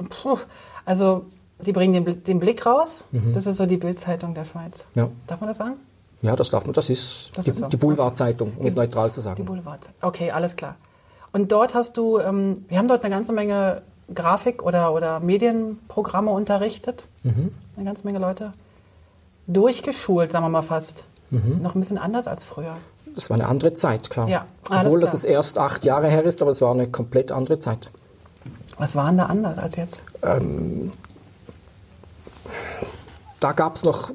also, 0.85 1.25
die 1.61 1.73
bringen 1.73 2.05
den, 2.05 2.23
den 2.25 2.39
Blick 2.41 2.65
raus. 2.67 3.05
Das 3.35 3.47
ist 3.47 3.56
so 3.56 3.67
die 3.67 3.77
Bildzeitung 3.77 4.35
der 4.35 4.45
Schweiz. 4.45 4.85
Mhm. 4.95 5.01
Ja. 5.01 5.09
Darf 5.27 5.41
man 5.41 5.49
das 5.49 5.56
sagen? 5.59 5.75
Ja, 6.23 6.37
das 6.37 6.51
darf 6.51 6.65
man, 6.65 6.73
das 6.73 6.89
ist 6.91 7.31
Das 7.35 7.45
die, 7.45 7.51
ist 7.51 7.59
so. 7.61 7.67
die 7.69 7.77
Boulevardzeitung, 7.77 8.55
um 8.56 8.67
es 8.67 8.77
neutral 8.77 9.12
zu 9.12 9.21
Die 9.21 9.25
sagen. 9.25 9.45
Boulevard. 9.45 9.81
Okay, 10.01 10.31
alles 10.31 10.56
klar. 10.56 10.77
Und 11.33 11.53
dort 11.53 11.75
hast 11.75 11.97
du, 11.97 12.19
ähm, 12.19 12.65
wir 12.69 12.79
haben 12.79 12.89
dort 12.89 13.05
eine 13.05 13.15
ganze 13.15 13.33
Menge 13.33 13.83
Grafik- 14.15 14.62
oder, 14.62 14.93
oder 14.95 15.21
Medienprogramme 15.21 16.31
unterrichtet. 16.31 17.05
Mhm. 17.25 17.53
Eine 17.77 17.85
ganze 17.85 18.05
Menge 18.05 18.19
Leute. 18.21 18.53
Durchgeschult, 19.47 20.33
sagen 20.33 20.45
wir 20.45 20.49
mal 20.50 20.62
fast. 20.62 21.05
Mhm. 21.31 21.61
Noch 21.62 21.75
ein 21.75 21.81
bisschen 21.81 21.99
anders 21.99 22.27
als 22.27 22.45
früher. 22.45 22.77
Das 23.15 23.29
war 23.31 23.35
eine 23.37 23.47
andere 23.47 23.75
Zeit, 23.75 24.11
klar. 24.11 24.29
Ja, 24.29 24.47
Obwohl, 24.71 25.00
klar. 25.00 25.15
es 25.15 25.25
erst 25.25 25.59
acht 25.59 25.85
Jahre 25.85 26.09
her 26.09 26.23
ist, 26.25 26.41
aber 26.43 26.50
es 26.50 26.61
war 26.61 26.73
eine 26.73 26.89
komplett 26.89 27.31
andere 27.33 27.59
Zeit. 27.59 27.91
Was 28.79 28.97
war 28.97 29.07
denn 29.07 29.19
da 29.19 29.27
anders 29.27 29.59
als 29.59 29.77
jetzt? 29.77 30.03
Da 33.41 33.53
gab 33.53 33.77
es 33.77 33.85
noch, 33.85 34.11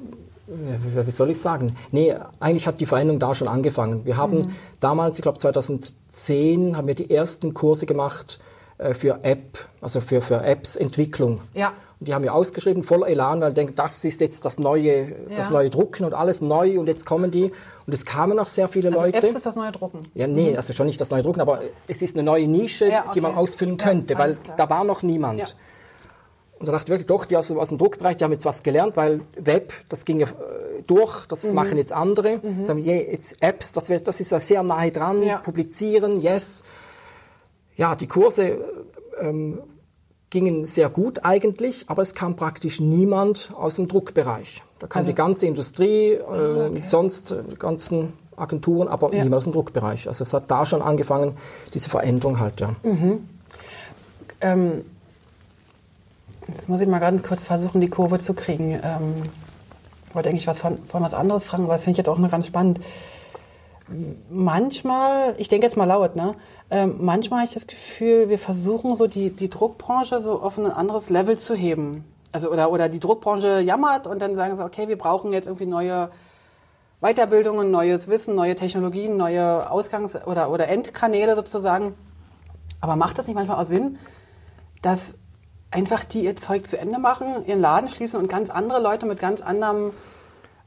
wie 0.48 1.12
soll 1.12 1.30
ich 1.30 1.40
sagen? 1.40 1.76
Nee, 1.92 2.16
eigentlich 2.40 2.66
hat 2.68 2.80
die 2.80 2.86
Veränderung 2.86 3.20
da 3.20 3.36
schon 3.36 3.48
angefangen. 3.48 4.06
Wir 4.06 4.18
haben 4.18 4.38
Mhm. 4.40 4.52
damals, 4.80 5.18
ich 5.18 5.22
glaube 5.22 5.38
2010, 5.38 6.76
haben 6.78 6.88
wir 6.88 6.96
die 6.96 7.12
ersten 7.14 7.54
Kurse 7.54 7.86
gemacht 7.86 8.40
äh, 8.78 8.94
für 8.94 9.24
App, 9.24 9.60
also 9.82 10.00
für, 10.02 10.22
für 10.22 10.42
Apps 10.44 10.76
Entwicklung. 10.76 11.42
Ja. 11.54 11.74
Und 12.00 12.08
die 12.08 12.14
haben 12.14 12.24
wir 12.24 12.34
ausgeschrieben, 12.34 12.82
voll 12.82 13.04
Elan, 13.06 13.42
weil 13.42 13.50
ich 13.50 13.56
denke, 13.56 13.74
das 13.74 14.06
ist 14.06 14.22
jetzt 14.22 14.46
das 14.46 14.58
neue, 14.58 15.12
das 15.36 15.50
Ja. 15.50 15.54
neue 15.54 15.70
Drucken 15.70 16.06
und 16.06 16.14
alles 16.14 16.40
neu 16.40 16.80
und 16.80 16.88
jetzt 16.88 17.06
kommen 17.06 17.30
die. 17.30 17.52
Und 17.86 17.94
es 17.94 18.06
kamen 18.06 18.40
auch 18.40 18.48
sehr 18.48 18.70
viele 18.70 18.88
Also 18.90 19.02
Leute. 19.02 19.18
Apps 19.18 19.36
ist 19.36 19.46
das 19.46 19.58
neue 19.58 19.74
Drucken. 19.74 20.00
Ja, 20.14 20.26
nee, 20.28 20.56
also 20.56 20.72
schon 20.72 20.86
nicht 20.88 21.02
das 21.02 21.10
neue 21.10 21.24
Drucken, 21.24 21.42
aber 21.42 21.60
es 21.90 22.02
ist 22.02 22.16
eine 22.16 22.24
neue 22.24 22.48
Nische, 22.48 22.88
Ja, 22.88 23.04
die 23.14 23.20
man 23.20 23.32
okay. 23.32 23.40
ausfüllen 23.42 23.78
Ja, 23.78 23.84
könnte, 23.86 24.18
weil 24.18 24.38
da 24.56 24.70
war 24.70 24.86
noch 24.86 25.04
niemand. 25.04 25.58
Und 26.60 26.68
da 26.68 26.74
dachte 26.74 26.86
ich 26.86 26.90
wirklich, 26.90 27.08
doch, 27.08 27.24
die 27.26 27.38
aus, 27.38 27.50
aus 27.52 27.70
dem 27.70 27.78
Druckbereich, 27.78 28.18
die 28.18 28.24
haben 28.26 28.34
jetzt 28.34 28.46
was 28.46 28.64
gelernt, 28.64 28.98
weil 28.98 29.22
Web, 29.38 29.74
das 29.88 30.04
ging 30.04 30.20
ja 30.20 30.28
äh, 30.28 30.84
durch, 30.86 31.26
das 31.28 31.46
Mhm. 31.50 31.56
machen 31.56 31.78
jetzt 31.78 31.94
andere. 31.94 32.42
Sagen, 32.64 32.84
yeah, 32.84 33.02
jetzt 33.12 33.42
Apps, 33.42 33.72
das, 33.72 33.90
wird, 33.90 34.08
das 34.08 34.20
ist 34.20 34.32
ja 34.32 34.40
sehr 34.42 34.62
nahe 34.64 34.92
dran, 34.92 35.22
Ja. 35.22 35.38
publizieren, 35.38 36.20
yes. 36.20 36.64
Ja, 37.78 37.96
die 37.96 38.08
Kurse 38.08 38.58
ähm, 39.22 39.62
gingen 40.30 40.66
sehr 40.66 40.90
gut 40.90 41.24
eigentlich, 41.24 41.86
aber 41.88 42.02
es 42.02 42.14
kam 42.14 42.36
praktisch 42.36 42.80
niemand 42.82 43.52
aus 43.58 43.78
dem 43.78 43.88
Druckbereich. 43.88 44.62
Da 44.80 44.88
kam 44.88 45.00
Also- 45.00 45.12
die 45.12 45.16
ganze 45.16 45.48
Industrie, 45.48 46.12
äh, 46.12 46.20
okay. 46.22 46.80
sonst 46.84 47.32
äh, 47.32 47.44
die 47.50 47.56
ganzen 47.58 48.14
Agenturen, 48.36 48.88
aber 48.90 49.14
Ja. 49.14 49.24
niemand 49.24 49.36
aus 49.38 49.44
dem 49.46 49.54
Druckbereich. 49.54 50.08
Also 50.10 50.24
es 50.24 50.34
hat 50.34 50.52
da 50.52 50.66
schon 50.66 50.82
angefangen, 50.82 51.38
diese 51.74 51.90
Veränderung 51.90 52.40
halt, 52.40 52.60
ja. 52.60 52.76
Ähm, 54.42 54.86
jetzt 56.50 56.68
muss 56.68 56.82
ich 56.82 56.88
mal 56.88 57.00
ganz 57.00 57.24
kurz 57.24 57.44
versuchen, 57.44 57.82
die 57.82 57.90
Kurve 57.90 58.20
zu 58.20 58.34
kriegen. 58.34 58.80
Ähm, 58.84 59.24
wollte 60.14 60.30
eigentlich 60.30 60.48
was 60.48 60.60
von, 60.60 60.84
von 60.86 61.04
was 61.04 61.14
anderes 61.14 61.46
fragen, 61.46 61.64
aber 61.64 61.74
das 61.74 61.84
finde 61.84 61.94
ich 61.94 61.98
jetzt 62.00 62.10
auch 62.10 62.18
noch 62.18 62.32
ganz 62.32 62.48
spannend. 62.48 62.80
Manchmal, 64.30 65.36
ich 65.38 65.50
denke 65.50 65.66
jetzt 65.66 65.78
mal 65.78 65.86
laut, 65.86 66.16
ne? 66.16 66.36
Ähm, 66.70 66.96
manchmal 67.00 67.40
habe 67.40 67.48
ich 67.48 67.54
das 67.54 67.68
Gefühl, 67.68 68.30
wir 68.30 68.38
versuchen 68.38 68.96
so 68.96 69.08
die, 69.08 69.32
die 69.32 69.50
Druckbranche 69.50 70.22
so 70.22 70.42
auf 70.42 70.58
ein 70.58 70.68
anderes 70.68 71.10
Level 71.10 71.38
zu 71.38 71.56
heben. 71.56 72.04
Also 72.32 72.52
oder, 72.52 72.72
oder 72.72 72.90
die 72.90 73.00
Druckbranche 73.00 73.62
jammert 73.62 74.06
und 74.06 74.22
dann 74.22 74.36
sagen 74.36 74.56
sie, 74.56 74.64
okay, 74.64 74.88
wir 74.88 74.98
brauchen 74.98 75.34
jetzt 75.34 75.48
irgendwie 75.48 75.66
neue 75.66 76.10
Weiterbildungen, 77.02 77.72
neues 77.72 78.08
Wissen, 78.08 78.36
neue 78.36 78.56
Technologien, 78.56 79.18
neue 79.18 79.70
Ausgangs- 79.72 80.16
oder, 80.28 80.52
oder 80.52 80.68
Endkanäle 80.68 81.36
sozusagen. 81.36 81.96
Aber 82.82 82.96
macht 82.96 83.18
das 83.18 83.28
nicht 83.28 83.36
manchmal 83.36 83.60
auch 83.60 83.68
Sinn, 83.68 83.98
dass 84.82 85.16
einfach 85.72 86.04
die 86.04 86.26
ihr 86.26 86.36
Zeug 86.36 86.68
zu 86.68 86.78
Ende 86.78 87.00
machen, 87.00 87.46
ihren 87.46 87.60
Laden 87.62 87.90
schließen 87.90 88.20
und 88.20 88.28
ganz 88.30 88.50
andere 88.50 88.82
Leute 88.82 89.06
mit 89.06 89.20
ganz 89.20 89.42
anderem 89.42 89.92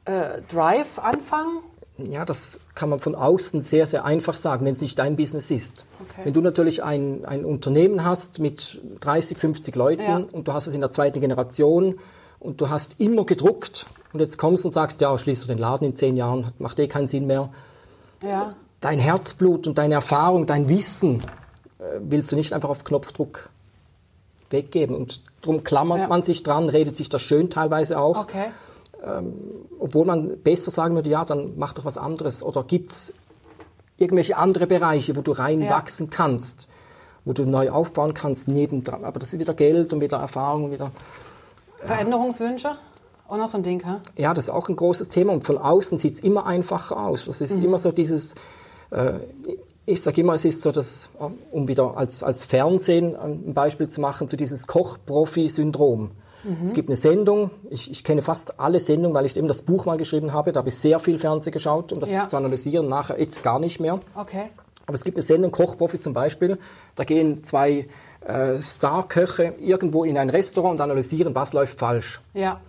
äh, 0.04 0.42
Drive 0.48 0.98
anfangen? 0.98 1.58
Ja, 1.98 2.24
das 2.24 2.58
kann 2.74 2.88
man 2.88 2.98
von 3.00 3.14
außen 3.14 3.60
sehr, 3.60 3.86
sehr 3.86 4.04
einfach 4.04 4.34
sagen, 4.34 4.64
wenn 4.64 4.72
es 4.72 4.80
nicht 4.80 4.98
dein 4.98 5.16
Business 5.16 5.50
ist. 5.50 5.84
Okay. 6.00 6.22
Wenn 6.24 6.32
du 6.32 6.40
natürlich 6.40 6.82
ein, 6.82 7.24
ein 7.24 7.44
Unternehmen 7.44 8.04
hast 8.04 8.38
mit 8.38 8.80
30, 9.00 9.38
50 9.38 9.76
Leuten 9.76 10.02
Ja. 10.02 10.16
und 10.32 10.48
du 10.48 10.52
hast 10.52 10.66
es 10.66 10.74
in 10.74 10.80
der 10.80 10.90
zweiten 10.90 11.20
Generation 11.20 11.98
und 12.40 12.60
du 12.60 12.70
hast 12.70 12.98
immer 12.98 13.24
gedruckt 13.24 13.86
und 14.12 14.20
jetzt 14.20 14.38
kommst 14.38 14.64
und 14.64 14.72
sagst, 14.72 15.00
ja, 15.00 15.16
schließt 15.16 15.44
du 15.44 15.48
den 15.48 15.58
Laden 15.58 15.86
in 15.88 15.96
zehn 15.96 16.16
Jahren, 16.16 16.52
macht 16.58 16.78
eh 16.78 16.88
keinen 16.88 17.06
Sinn 17.06 17.26
mehr. 17.26 17.50
Ja. 18.22 18.54
Dein 18.80 18.98
Herzblut 18.98 19.66
und 19.66 19.78
deine 19.78 19.94
Erfahrung, 19.94 20.46
dein 20.46 20.68
Wissen 20.68 21.22
äh, 21.78 21.84
willst 22.00 22.32
du 22.32 22.36
nicht 22.36 22.52
einfach 22.52 22.70
auf 22.70 22.84
Knopfdruck 22.84 23.50
weggeben. 24.52 24.94
Und 24.94 25.22
darum 25.40 25.64
klammert 25.64 26.00
Ja. 26.00 26.08
man 26.08 26.22
sich 26.22 26.42
dran, 26.42 26.68
redet 26.68 26.94
sich 26.96 27.08
das 27.08 27.22
schön 27.22 27.50
teilweise 27.50 27.98
auch. 27.98 28.24
Okay. 28.24 28.50
Obwohl 29.80 30.04
man 30.04 30.38
besser 30.42 30.70
sagen 30.70 30.94
würde, 30.94 31.10
ja, 31.10 31.24
dann 31.24 31.54
mach 31.56 31.72
doch 31.72 31.84
was 31.84 31.98
anderes. 31.98 32.42
Oder 32.44 32.62
gibt's 32.62 33.12
irgendwelche 33.96 34.36
andere 34.36 34.68
Bereiche, 34.68 35.16
wo 35.16 35.22
du 35.22 35.32
reinwachsen 35.32 36.08
kannst, 36.08 36.68
wo 37.24 37.32
du 37.32 37.44
neu 37.44 37.70
aufbauen 37.70 38.14
kannst, 38.14 38.46
nebendran. 38.46 39.04
Aber 39.04 39.18
das 39.18 39.32
ist 39.34 39.40
wieder 39.40 39.54
Geld 39.54 39.92
und 39.92 40.00
wieder 40.00 40.18
Erfahrung 40.18 40.64
und 40.66 40.72
wieder... 40.72 40.92
Veränderungswünsche? 41.84 42.76
Auch 43.28 43.36
noch 43.36 43.48
so 43.48 43.58
ein 43.58 43.62
Ding, 43.64 43.84
ha? 43.84 43.96
Ja, 44.16 44.34
das 44.34 44.44
ist 44.46 44.50
auch 44.50 44.68
ein 44.68 44.76
großes 44.76 45.08
Thema 45.08 45.32
und 45.32 45.42
von 45.42 45.58
außen 45.58 45.98
sieht 45.98 46.14
es 46.14 46.20
immer 46.20 46.46
einfacher 46.46 47.04
aus. 47.04 47.24
Das 47.24 47.40
ist 47.40 47.62
immer 47.62 47.78
so 47.78 47.90
dieses, 47.90 48.34
äh, 48.90 49.14
ich 49.86 50.00
sage 50.02 50.20
immer, 50.20 50.34
es 50.34 50.44
ist 50.44 50.62
so 50.62 50.70
das, 50.72 51.10
um 51.50 51.68
wieder 51.68 51.96
als, 51.96 52.22
als 52.22 52.44
Fernsehen 52.44 53.16
ein 53.16 53.54
Beispiel 53.54 53.88
zu 53.88 54.00
machen, 54.00 54.28
so 54.28 54.36
dieses 54.36 54.66
Koch-Profi-Syndrom. 54.66 56.12
Es 56.64 56.72
gibt 56.72 56.88
eine 56.88 56.96
Sendung, 56.96 57.50
ich, 57.70 57.88
ich 57.88 58.02
kenne 58.02 58.20
fast 58.20 58.58
alle 58.58 58.80
Sendungen, 58.80 59.14
weil 59.14 59.26
ich 59.26 59.36
eben 59.36 59.46
das 59.46 59.62
Buch 59.62 59.84
mal 59.84 59.96
geschrieben 59.96 60.32
habe, 60.32 60.50
da 60.50 60.58
habe 60.58 60.70
ich 60.70 60.76
sehr 60.76 60.98
viel 60.98 61.20
Fernsehen 61.20 61.52
geschaut, 61.52 61.92
um 61.92 62.00
das 62.00 62.10
Ja. 62.10 62.28
zu 62.28 62.36
analysieren, 62.36 62.88
nachher 62.88 63.20
jetzt 63.20 63.44
gar 63.44 63.60
nicht 63.60 63.78
mehr. 63.78 64.00
Okay. 64.16 64.46
Aber 64.86 64.94
es 64.94 65.04
gibt 65.04 65.16
eine 65.16 65.22
Sendung, 65.22 65.52
Kochprofis 65.52 66.02
zum 66.02 66.14
Beispiel, 66.14 66.58
da 66.96 67.04
gehen 67.04 67.44
zwei 67.44 67.86
äh, 68.26 68.60
Star-Köche 68.60 69.54
irgendwo 69.60 70.02
in 70.02 70.18
ein 70.18 70.30
Restaurant 70.30 70.74
und 70.74 70.80
analysieren, 70.80 71.32
was 71.36 71.52
läuft 71.52 71.78
falsch. 71.78 72.20
Ja. 72.34 72.60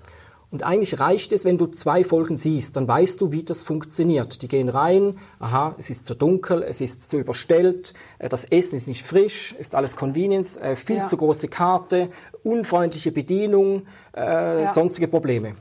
Und 0.53 0.61
eigentlich 0.61 0.99
reicht 0.99 1.33
es, 1.33 1.45
wenn 1.45 1.57
du 1.57 1.65
zwei 1.65 2.03
Folgen 2.03 2.37
siehst, 2.37 2.77
dann 2.77 2.87
weißt 2.87 3.19
du, 3.19 3.31
wie 3.31 3.41
das 3.41 3.63
funktioniert. 3.63 4.43
Die 4.43 4.47
gehen 4.47 4.69
rein, 4.69 5.17
aha, 5.39 5.73
es 5.79 5.89
ist 5.89 6.05
zu 6.05 6.13
dunkel, 6.13 6.61
es 6.61 6.79
ist 6.79 7.09
zu 7.09 7.17
überstellt, 7.17 7.95
äh, 8.19 8.29
das 8.29 8.45
Essen 8.45 8.75
ist 8.75 8.87
nicht 8.87 9.01
frisch, 9.03 9.55
ist 9.57 9.73
alles 9.73 9.95
Convenience, 9.95 10.55
äh, 10.57 10.75
viel 10.75 10.97
Ja. 10.97 11.05
zu 11.07 11.17
große 11.17 11.47
Karte, 11.47 12.09
unfreundliche 12.43 13.11
Bedienung, 13.11 13.87
äh, 14.15 14.61
Ja. 14.61 14.67
sonstige 14.71 15.07
Probleme. 15.07 15.55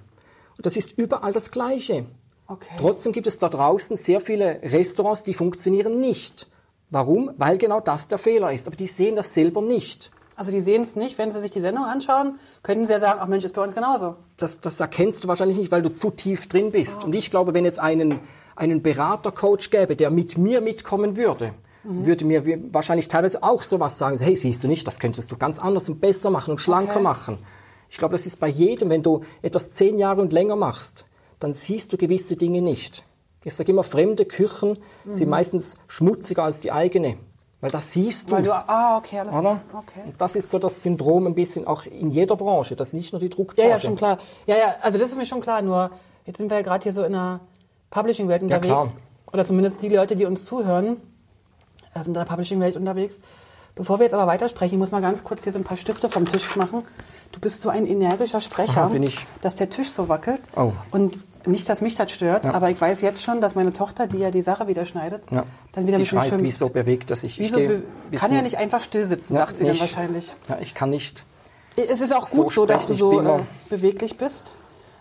Und 0.59 0.67
das 0.67 0.77
ist 0.77 0.93
überall 0.99 1.33
das 1.33 1.51
Gleiche. 1.51 2.05
Okay. 2.47 2.75
Trotzdem 2.79 3.13
gibt 3.15 3.27
es 3.27 3.39
da 3.39 3.49
draußen 3.49 3.97
sehr 3.97 4.21
viele 4.21 4.61
Restaurants, 4.63 5.25
die 5.25 5.33
funktionieren 5.33 6.01
nicht. 6.01 6.49
Warum? 6.91 7.31
Weil 7.39 7.57
genau 7.57 7.81
das 7.81 8.09
der 8.09 8.19
Fehler 8.19 8.53
ist. 8.53 8.67
Aber 8.67 8.77
die 8.77 8.89
sehen 8.89 9.17
das 9.17 9.33
selber 9.33 9.63
nicht. 9.63 10.11
Also 10.43 10.51
die 10.51 10.61
sehen 10.61 10.83
es 10.83 10.97
nicht, 10.97 11.19
wenn 11.19 11.31
sie 11.31 11.41
sich 11.41 11.53
die 11.53 11.61
Sendung 11.61 11.85
anschauen, 11.85 12.41
könnten 12.65 12.85
sie 12.89 12.93
ja 12.93 12.99
sagen, 12.99 13.21
ach 13.23 13.29
Mensch, 13.29 13.45
ist 13.45 13.55
bei 13.55 13.63
uns 13.63 13.77
genauso. 13.77 14.17
das, 14.39 14.59
das 14.59 14.81
erkennst 14.81 15.23
du 15.23 15.29
wahrscheinlich 15.29 15.57
nicht, 15.57 15.71
weil 15.71 15.83
du 15.83 15.93
zu 15.93 16.11
tief 16.11 16.49
drin 16.49 16.73
bist. 16.73 17.05
Und 17.05 17.15
ich 17.15 17.31
glaube, 17.31 17.55
wenn 17.55 17.65
es 17.65 17.79
einen, 17.79 18.19
einen 18.57 18.83
Berater-Coach 18.83 19.71
gäbe, 19.71 19.95
der 19.95 20.11
mit 20.11 20.39
mir 20.39 20.61
mitkommen 20.61 21.17
würde, 21.17 21.55
würde 21.85 22.25
mir 22.25 22.43
wahrscheinlich 22.73 23.07
teilweise 23.07 23.45
auch 23.45 23.63
sowas 23.63 23.99
sagen, 23.99 24.19
hey, 24.19 24.35
siehst 24.35 24.65
du 24.65 24.67
nicht, 24.67 24.85
das 24.85 24.99
könntest 24.99 25.31
du 25.31 25.37
ganz 25.37 25.61
anders 25.61 25.89
und 25.89 26.01
besser 26.01 26.31
machen 26.31 26.51
und 26.51 26.59
schlanker 26.61 26.95
Okay. 26.97 27.03
machen. 27.05 27.39
Ich 27.89 27.99
glaube, 27.99 28.13
das 28.17 28.27
ist 28.27 28.39
bei 28.41 28.49
jedem, 28.49 28.91
wenn 28.91 29.05
du 29.05 29.21
etwas 29.43 29.71
zehn 29.71 29.97
Jahre 29.97 30.23
und 30.23 30.33
länger 30.33 30.57
machst, 30.57 31.07
dann 31.39 31.55
siehst 31.55 31.93
du 31.93 31.97
gewisse 31.97 32.35
Dinge 32.35 32.63
nicht. 32.63 33.05
Ich 33.45 33.55
sage 33.55 33.71
immer, 33.71 33.85
fremde 33.85 34.25
Küchen 34.25 34.77
sind 35.09 35.29
meistens 35.29 35.77
schmutziger 35.87 36.43
als 36.43 36.59
die 36.61 36.73
eigene, 36.73 37.17
weil 37.63 37.71
das 37.71 37.93
siehst 37.93 38.31
Weil 38.31 38.43
du's. 38.43 38.51
du, 38.53 38.69
ah, 38.69 38.99
okay, 38.99 39.21
alles 39.21 39.35
Oder? 39.35 39.43
klar. 39.43 39.61
Okay. 39.73 40.01
Und 40.05 40.21
das 40.21 40.37
ist 40.37 40.51
so 40.51 40.59
das 40.59 40.83
Syndrom 40.83 41.27
ein 41.29 41.35
bisschen 41.35 41.67
auch 41.67 41.87
in 41.87 42.11
jeder 42.11 42.37
Branche, 42.37 42.77
das 42.77 42.89
ist 42.89 42.95
nicht 42.95 43.13
nur 43.13 43.21
die 43.21 43.27
Ja, 43.27 43.35
Druckbranche. 43.35 43.71
ja, 43.71 43.81
schon 43.81 43.97
klar. 43.97 44.19
Ja, 44.47 44.57
ja, 44.57 44.75
also 44.83 44.99
das 44.99 45.11
ist 45.11 45.17
mir 45.17 45.25
schon 45.25 45.41
klar. 45.41 45.63
Nur 45.63 45.91
jetzt 46.27 46.37
sind 46.39 46.51
wir 46.51 46.59
ja 46.59 46.63
gerade 46.63 46.83
hier 46.83 46.93
so 46.93 47.03
in 47.05 47.15
einer 47.15 47.41
Publishing-Welt 47.91 48.43
unterwegs. 48.43 48.67
klar. 48.67 48.93
Oder 49.33 49.45
zumindest 49.47 49.81
die 49.83 49.89
Leute, 49.89 50.17
die 50.17 50.27
uns 50.27 50.45
zuhören, 50.45 50.97
äh, 51.95 51.99
sind 52.03 52.09
in 52.09 52.15
der 52.15 52.25
Publishing-Welt 52.25 52.77
unterwegs. 52.77 53.19
Bevor 53.75 53.99
wir 53.99 54.05
jetzt 54.05 54.13
aber 54.15 54.27
weitersprechen, 54.27 54.75
ich 54.75 54.79
muss 54.79 54.91
mal 54.91 55.01
ganz 55.01 55.25
kurz 55.25 55.45
hier 55.45 55.53
so 55.53 55.59
ein 55.59 55.65
paar 55.65 55.79
Stifte 55.79 56.11
vom 56.11 56.27
Tisch 56.27 56.55
machen. 56.57 56.83
Du 57.31 57.41
bist 57.41 57.63
so 57.63 57.71
ein 57.71 57.87
energischer 57.87 58.41
Sprecher, 58.41 58.83
Aha, 58.83 58.91
dass 59.41 59.55
der 59.55 59.71
Tisch 59.71 59.89
so 59.91 60.11
wackelt. 60.11 60.43
Oh. 60.57 60.73
Und 60.91 61.19
nicht, 61.47 61.69
dass 61.69 61.81
mich 61.81 61.95
das 61.97 62.11
stört, 62.13 62.45
Ja. 62.45 62.55
aber 62.55 62.71
ich 62.71 62.81
weiß 62.81 63.01
jetzt 63.01 63.23
schon, 63.23 63.41
dass 63.41 63.55
meine 63.55 63.73
Tochter, 63.73 64.07
die 64.07 64.19
ja 64.19 64.31
die 64.31 64.43
Sache 64.43 64.67
wieder 64.69 64.85
schneidet, 64.85 65.23
Ja. 65.31 65.45
dann 65.73 65.87
wieder 65.87 65.97
die 65.99 66.03
mit 66.05 66.13
mir 66.13 66.23
schimpft. 66.23 66.45
wie 66.45 66.51
so 66.51 66.69
bewegt, 66.69 67.11
dass 67.11 67.25
ich, 67.25 67.41
ich 67.41 67.47
Wieso 67.49 67.59
ein 67.59 67.67
kann 67.69 67.83
bisschen- 68.11 68.35
ja 68.37 68.43
nicht 68.43 68.59
einfach 68.59 68.81
still 68.83 69.07
sitzen, 69.07 69.35
Ja, 69.35 69.41
sagt 69.41 69.57
sie 69.57 69.65
dann 69.65 69.73
nicht. 69.73 69.81
wahrscheinlich. 69.81 70.35
Ja, 70.49 70.59
ich 70.61 70.75
kann 70.75 70.91
nicht. 70.91 71.25
Es 71.77 72.01
ist 72.01 72.15
auch 72.15 72.27
so 72.27 72.45
gut 72.45 72.53
so, 72.53 72.67
dass 72.67 72.83
sprechen. 72.83 72.99
du 72.99 73.13
Ich 73.21 73.27
so 73.27 73.37
äh, 73.39 73.41
beweglich 73.71 74.19
bist. 74.19 74.53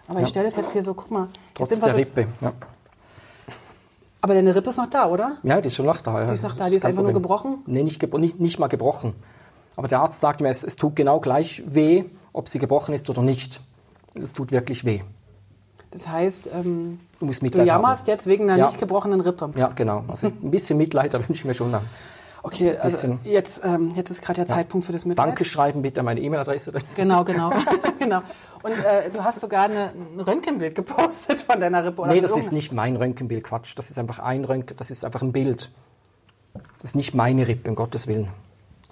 Aber 0.08 0.22
ich 0.22 0.30
stelle 0.30 0.48
es 0.48 0.56
jetzt 0.56 0.72
hier 0.74 0.84
so, 0.84 0.94
guck 0.94 1.12
mal. 1.12 1.28
Trotz 1.54 1.70
der 1.70 1.78
so, 1.92 1.96
Rippe. 1.96 2.28
Ja. 2.42 2.54
Aber 4.22 4.34
deine 4.36 4.54
Rippe 4.56 4.70
ist 4.70 4.78
noch 4.78 4.88
da, 4.88 5.08
oder? 5.10 5.38
ja, 5.44 5.62
die 5.62 5.68
ist 5.68 5.76
schon 5.76 5.86
noch 5.86 6.00
da. 6.02 6.26
Die 6.26 6.34
ist 6.34 6.44
noch 6.44 6.54
da, 6.56 6.70
die 6.70 6.76
ist 6.76 6.86
einfach 6.86 7.02
nur 7.02 7.12
Problem. 7.12 7.24
gebrochen? 7.24 7.64
Nee, 7.66 7.84
nicht, 7.84 8.00
gebro 8.00 8.18
nicht, 8.20 8.40
nicht 8.40 8.60
mal 8.60 8.68
gebrochen. 8.68 9.16
Aber 9.76 9.88
der 9.88 10.02
Arzt 10.02 10.20
sagt 10.22 10.42
mir, 10.42 10.50
es, 10.50 10.64
es 10.64 10.76
tut 10.76 10.96
genau 10.96 11.20
gleich 11.20 11.64
weh, 11.66 12.04
ob 12.34 12.48
sie 12.50 12.60
gebrochen 12.60 12.94
ist 12.94 13.10
oder 13.10 13.22
nicht. 13.22 13.62
Es 14.22 14.34
tut 14.34 14.52
wirklich 14.52 14.86
weh. 14.86 15.02
Das 15.92 16.08
heißt, 16.08 16.50
ähm, 16.54 17.00
Du 17.20 17.26
musst 17.26 17.42
du 17.42 17.48
jammerst 17.64 18.04
haben. 18.04 18.08
jetzt 18.10 18.26
wegen 18.28 18.50
einer 18.50 18.58
Ja. 18.60 18.66
nicht 18.68 18.80
gebrochenen 18.80 19.22
Rippe. 19.22 19.52
Ja, 19.56 19.68
genau. 19.76 20.04
Also 20.08 20.28
ein 20.28 20.52
bisschen 20.52 20.78
Mitleid, 20.78 21.14
da 21.14 21.20
wünsche 21.20 21.34
ich 21.34 21.46
mir 21.46 21.54
schon. 21.54 21.72
Dann. 21.72 21.84
Okay, 22.44 22.76
also 22.78 23.20
jetzt, 23.24 23.62
ähm, 23.64 23.92
jetzt 23.96 24.10
ist 24.10 24.22
gerade 24.24 24.38
der 24.38 24.48
Zeitpunkt 24.48 24.86
für 24.86 24.94
das 24.94 25.06
Mitleid. 25.06 25.28
Danke 25.28 25.46
schreiben 25.46 25.84
bitte 25.84 26.00
an 26.00 26.06
meine 26.06 26.22
E-Mail-Adresse. 26.22 26.72
Genau, 26.96 27.24
genau. 27.26 27.52
genau. 28.00 28.22
Und 28.64 28.72
äh, 28.72 29.12
du 29.12 29.24
hast 29.24 29.40
sogar 29.42 29.66
eine, 29.66 29.92
ein 30.16 30.20
Röntgenbild 30.20 30.74
gepostet 30.74 31.40
von 31.40 31.60
deiner 31.60 31.86
Rippe. 31.86 32.02
Oder 32.02 32.14
Nee, 32.14 32.22
das 32.22 32.36
ist 32.38 32.52
nicht 32.52 32.72
mein 32.72 32.96
Röntgenbild, 32.96 33.44
Quatsch. 33.44 33.74
Das 33.76 33.92
ist 33.92 34.00
einfach 34.00 34.20
ein 34.20 34.44
Röntgen, 34.46 34.76
das 34.78 34.90
ist 34.90 35.06
einfach 35.06 35.22
ein 35.22 35.32
Bild. 35.34 35.72
Das 36.82 36.92
ist 36.92 36.96
nicht 36.96 37.14
meine 37.14 37.48
Rippe, 37.48 37.70
um 37.70 37.76
Gottes 37.76 38.08
Willen. 38.08 38.30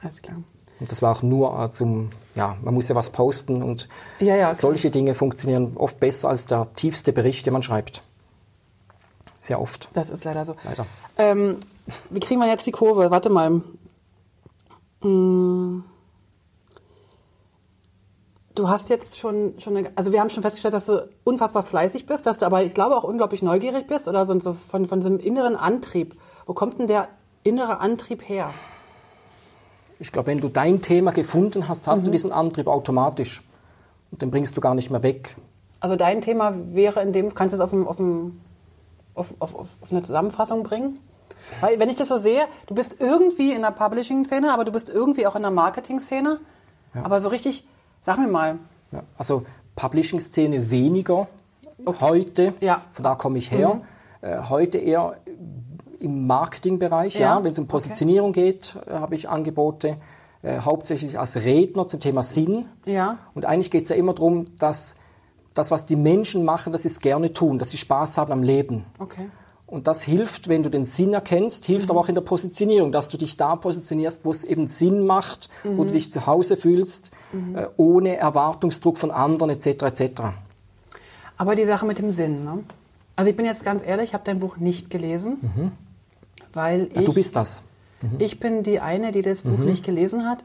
Alles 0.03 0.21
klar. 0.21 0.37
Und 0.79 0.91
das 0.91 1.01
war 1.01 1.11
auch 1.15 1.21
nur 1.23 1.59
äh, 1.61 1.69
zum, 1.69 2.09
ja, 2.35 2.55
man 2.61 2.73
muss 2.73 2.87
ja 2.89 2.95
was 2.95 3.09
posten 3.09 3.61
und 3.63 3.89
Ja, 4.19 4.35
ja, 4.35 4.45
klar. 4.45 4.55
solche 4.55 4.91
Dinge 4.91 5.13
funktionieren 5.15 5.73
oft 5.75 5.99
besser 5.99 6.29
als 6.29 6.45
der 6.45 6.71
tiefste 6.73 7.11
Bericht, 7.13 7.45
den 7.45 7.53
man 7.53 7.63
schreibt. 7.63 8.01
Sehr 9.41 9.61
oft, 9.61 9.89
Das 9.93 10.09
ist 10.09 10.23
leider 10.25 10.45
so. 10.45 10.55
leider. 10.63 10.85
Ähm, 11.17 11.57
wie 12.09 12.19
kriegen 12.19 12.39
wir 12.39 12.47
jetzt 12.47 12.65
die 12.65 12.71
Kurve? 12.71 13.09
Warte 13.11 13.29
mal. 13.29 13.61
Hm. 15.01 15.83
Du 18.55 18.67
hast 18.67 18.89
jetzt 18.89 19.17
schon, 19.17 19.53
schon 19.59 19.77
eine, 19.77 19.91
also 19.95 20.11
wir 20.11 20.19
haben 20.19 20.29
schon 20.29 20.43
festgestellt, 20.43 20.73
dass 20.73 20.85
du 20.87 21.07
unfassbar 21.23 21.63
fleißig 21.63 22.05
bist, 22.05 22.25
dass 22.25 22.39
du 22.39 22.45
aber, 22.45 22.63
ich 22.63 22.73
glaube, 22.73 22.97
auch 22.97 23.05
unglaublich 23.05 23.41
neugierig 23.41 23.87
bist 23.87 24.07
oder 24.09 24.25
so, 24.25 24.37
so 24.39 24.51
von, 24.53 24.85
von 24.87 25.01
so 25.01 25.07
einem 25.07 25.19
inneren 25.19 25.55
Antrieb. 25.55 26.15
Wo 26.45 26.53
kommt 26.53 26.77
denn 26.79 26.87
der 26.87 27.07
innere 27.43 27.79
Antrieb 27.79 28.27
her? 28.27 28.53
Ich 29.99 30.11
glaube, 30.11 30.27
wenn 30.27 30.39
du 30.39 30.47
dein 30.49 30.81
Thema 30.81 31.11
gefunden 31.11 31.67
hast, 31.67 31.87
hast 31.87 32.01
Mhm. 32.01 32.05
du 32.05 32.11
diesen 32.11 32.31
Antrieb 32.31 32.67
automatisch. 32.67 33.43
Und 34.11 34.21
den 34.21 34.31
bringst 34.31 34.55
du 34.57 34.61
gar 34.61 34.73
nicht 34.73 34.89
mehr 34.89 35.03
weg. 35.03 35.35
Also 35.81 35.95
dein 35.95 36.21
Thema 36.21 36.53
wäre 36.73 37.01
in 37.01 37.13
dem, 37.13 37.33
kannst 37.35 37.53
du 37.53 37.57
es 37.57 37.61
auf, 37.61 37.73
auf, 37.73 37.99
auf, 39.39 39.55
auf, 39.55 39.77
eine 39.91 40.01
Zusammenfassung 40.01 40.63
bringen? 40.63 40.99
Weil, 41.61 41.79
wenn 41.79 41.89
ich 41.89 41.95
das 41.95 42.07
so 42.07 42.17
sehe, 42.17 42.41
du 42.67 42.73
bist 42.75 42.99
irgendwie 42.99 43.53
in 43.53 43.61
der 43.61 43.71
Publishing-Szene, 43.71 44.51
aber 44.53 44.65
du 44.65 44.71
bist 44.71 44.89
irgendwie 44.89 45.25
auch 45.27 45.35
in 45.35 45.41
der 45.41 45.51
Marketing-Szene. 45.51 46.39
Aber 46.93 47.21
so 47.21 47.29
richtig, 47.29 47.65
sag 48.01 48.17
mir 48.17 48.27
mal, 48.27 48.57
Ja, 48.91 49.03
also 49.17 49.43
Publishing-Szene 49.75 50.69
weniger 50.71 51.27
heute, 51.99 52.53
Ja. 52.59 52.77
Mhm. 52.77 52.81
von 52.93 53.03
da 53.03 53.15
komme 53.15 53.37
ich 53.37 53.51
her. 53.51 53.81
Äh, 54.21 54.37
heute 54.49 54.77
eher 54.79 55.15
im 55.99 56.27
Marketingbereich, 56.27 57.15
ja. 57.15 57.37
Ja, 57.37 57.43
Wenn 57.43 57.51
es 57.51 57.59
um 57.59 57.65
okay. 57.65 57.71
Positionierung 57.71 58.33
geht, 58.33 58.75
äh, 58.87 58.93
habe 58.93 59.15
ich 59.15 59.29
Angebote, 59.29 59.97
äh, 60.41 60.59
hauptsächlich 60.59 61.19
als 61.19 61.37
Redner 61.43 61.85
zum 61.87 61.99
Thema 61.99 62.23
Sinn. 62.23 62.65
Ja. 62.85 63.17
Und 63.33 63.45
eigentlich 63.45 63.71
geht 63.71 63.83
es 63.83 63.89
ja 63.89 63.95
immer 63.95 64.13
darum, 64.13 64.45
dass 64.57 64.95
das, 65.53 65.71
was 65.71 65.85
die 65.85 65.95
Menschen 65.95 66.45
machen, 66.45 66.71
dass 66.71 66.83
sie 66.83 66.87
es 66.87 67.01
gerne 67.01 67.33
tun, 67.33 67.59
dass 67.59 67.71
sie 67.71 67.77
Spaß 67.77 68.17
haben 68.17 68.31
am 68.31 68.43
Leben. 68.43 68.85
okay. 68.99 69.29
Und 69.67 69.87
das 69.87 70.01
hilft, 70.01 70.49
wenn 70.49 70.63
du 70.63 70.71
den 70.71 70.83
Sinn 70.83 71.13
erkennst, 71.13 71.63
hilft 71.65 71.91
aber 71.91 71.99
auch 71.99 72.09
in 72.09 72.15
der 72.15 72.23
Positionierung, 72.23 72.91
dass 72.91 73.09
du 73.09 73.17
dich 73.17 73.37
da 73.37 73.55
positionierst, 73.55 74.25
wo 74.25 74.31
es 74.31 74.43
eben 74.43 74.65
Sinn 74.65 75.05
macht, 75.05 75.47
wo 75.63 75.83
du 75.83 75.93
dich 75.93 76.11
zu 76.11 76.25
Hause 76.25 76.57
fühlst, 76.57 77.11
äh, 77.53 77.67
ohne 77.77 78.17
Erwartungsdruck 78.17 78.97
von 78.97 79.11
anderen 79.11 79.51
etc. 79.51 79.67
etc. 79.83 80.21
Aber 81.37 81.53
die 81.53 81.65
Sache 81.65 81.85
mit 81.85 81.99
dem 81.99 82.11
Sinn, 82.11 82.43
ne? 82.43 82.63
Also 83.15 83.29
ich 83.29 83.37
bin 83.37 83.45
jetzt 83.45 83.63
ganz 83.63 83.85
ehrlich, 83.85 84.05
ich 84.05 84.13
habe 84.15 84.23
dein 84.23 84.39
Buch 84.39 84.57
nicht 84.57 84.89
gelesen, 84.89 85.73
weil 86.53 86.89
ich, 86.93 86.99
Mhm. 87.01 87.05
Du 87.05 87.13
bist 87.13 87.35
das. 87.35 87.63
ich 88.19 88.39
bin 88.39 88.63
die 88.63 88.79
eine, 88.79 89.11
die 89.11 89.21
das 89.21 89.41
Buch 89.43 89.57
Mhm. 89.57 89.65
nicht 89.65 89.83
gelesen 89.85 90.27
hat, 90.29 90.43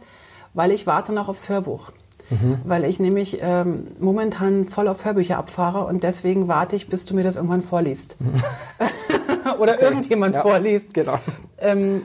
weil 0.54 0.70
ich 0.72 0.86
warte 0.86 1.12
noch 1.12 1.28
aufs 1.28 1.48
Hörbuch. 1.48 1.92
Mhm. 2.30 2.60
Weil 2.64 2.84
ich 2.86 2.98
nämlich 3.00 3.38
ähm, 3.42 3.88
momentan 4.00 4.64
voll 4.64 4.88
auf 4.88 5.04
Hörbücher 5.04 5.36
abfahre 5.36 5.84
und 5.84 6.02
deswegen 6.02 6.48
warte 6.48 6.74
ich, 6.74 6.88
bis 6.88 7.04
du 7.04 7.14
mir 7.14 7.22
das 7.22 7.36
irgendwann 7.36 7.60
vorliest. 7.62 8.16
Oder 9.58 9.80
irgendjemand 9.82 10.32
Mhm. 10.32 10.36
Ja, 10.36 10.42
vorliest. 10.42 10.94
Genau. 10.94 11.18
Ähm, 11.58 12.02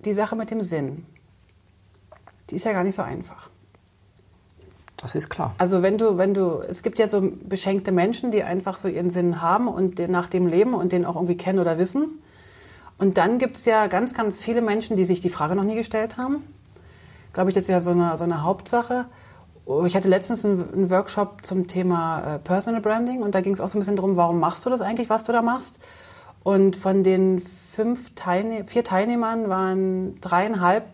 die 0.00 0.12
Sache 0.12 0.36
mit 0.36 0.50
dem 0.50 0.62
Sinn, 0.62 1.06
die 2.50 2.56
ist 2.56 2.64
ja 2.66 2.72
gar 2.72 2.84
nicht 2.84 2.94
so 2.94 3.02
einfach. 3.02 3.48
Das 4.96 5.14
ist 5.14 5.28
klar. 5.28 5.54
Also 5.58 5.82
wenn 5.82 5.98
du, 5.98 6.16
wenn 6.16 6.32
du, 6.32 6.60
es 6.66 6.82
gibt 6.82 6.98
ja 6.98 7.06
so 7.06 7.30
beschenkte 7.42 7.92
Menschen, 7.92 8.30
die 8.30 8.42
einfach 8.42 8.78
so 8.78 8.88
ihren 8.88 9.10
Sinn 9.10 9.42
haben 9.42 9.68
und 9.68 9.98
nach 10.08 10.28
dem 10.28 10.46
leben 10.46 10.74
und 10.74 10.92
den 10.92 11.04
auch 11.04 11.16
irgendwie 11.16 11.36
kennen 11.36 11.58
oder 11.58 11.78
wissen. 11.78 12.22
Und 12.98 13.18
dann 13.18 13.38
gibt 13.38 13.58
es 13.58 13.66
ja 13.66 13.88
ganz, 13.88 14.14
ganz 14.14 14.38
viele 14.38 14.62
Menschen, 14.62 14.96
die 14.96 15.04
sich 15.04 15.20
die 15.20 15.28
Frage 15.28 15.54
noch 15.54 15.64
nie 15.64 15.74
gestellt 15.74 16.16
haben. 16.16 16.42
glaube 17.34 17.50
ich, 17.50 17.54
das 17.54 17.64
ist 17.64 17.68
ja 17.68 17.80
so 17.80 17.90
eine, 17.90 18.16
so 18.16 18.24
eine 18.24 18.42
Hauptsache. 18.42 19.04
Oh, 19.66 19.84
Ich 19.84 19.94
hatte 19.94 20.08
letztens 20.08 20.44
einen, 20.44 20.72
einen 20.72 20.90
Workshop 20.90 21.44
zum 21.44 21.66
Thema 21.66 22.36
äh, 22.36 22.38
Personal 22.38 22.80
Branding 22.80 23.22
und 23.22 23.34
da 23.34 23.42
ging 23.42 23.52
es 23.52 23.60
auch 23.60 23.68
so 23.68 23.76
ein 23.76 23.80
bisschen 23.80 23.96
darum, 23.96 24.16
warum 24.16 24.40
machst 24.40 24.64
du 24.64 24.70
das 24.70 24.80
eigentlich, 24.80 25.10
was 25.10 25.24
du 25.24 25.32
da 25.32 25.42
machst? 25.42 25.78
Und 26.42 26.76
von 26.76 27.02
den 27.02 27.40
fünf 27.40 28.14
Teilne 28.14 28.64
vier 28.66 28.84
Teilnehmern 28.84 29.48
waren 29.48 30.20
dreieinhalb 30.20 30.84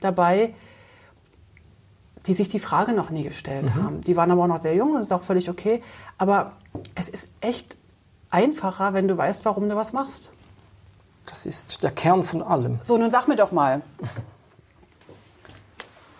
dabei, 0.00 0.54
die 2.30 2.34
sich 2.34 2.48
die 2.48 2.60
Frage 2.60 2.92
noch 2.92 3.10
nie 3.10 3.24
gestellt 3.24 3.74
haben. 3.74 4.02
Die 4.02 4.14
waren 4.14 4.30
aber 4.30 4.44
auch 4.44 4.46
noch 4.46 4.62
sehr 4.62 4.76
jung 4.76 4.92
und 4.92 4.98
das 4.98 5.08
ist 5.08 5.12
auch 5.12 5.24
völlig 5.24 5.50
okay. 5.50 5.82
Aber 6.16 6.52
es 6.94 7.08
ist 7.08 7.26
echt 7.40 7.76
einfacher, 8.30 8.94
wenn 8.94 9.08
du 9.08 9.16
weißt, 9.16 9.44
warum 9.44 9.68
du 9.68 9.74
was 9.74 9.92
machst. 9.92 10.30
Das 11.26 11.44
ist 11.44 11.82
der 11.82 11.90
Kern 11.90 12.22
von 12.22 12.40
allem. 12.40 12.78
So, 12.82 12.96
nun 12.96 13.10
sag 13.10 13.26
mir 13.26 13.34
doch 13.34 13.50
mal. 13.50 13.82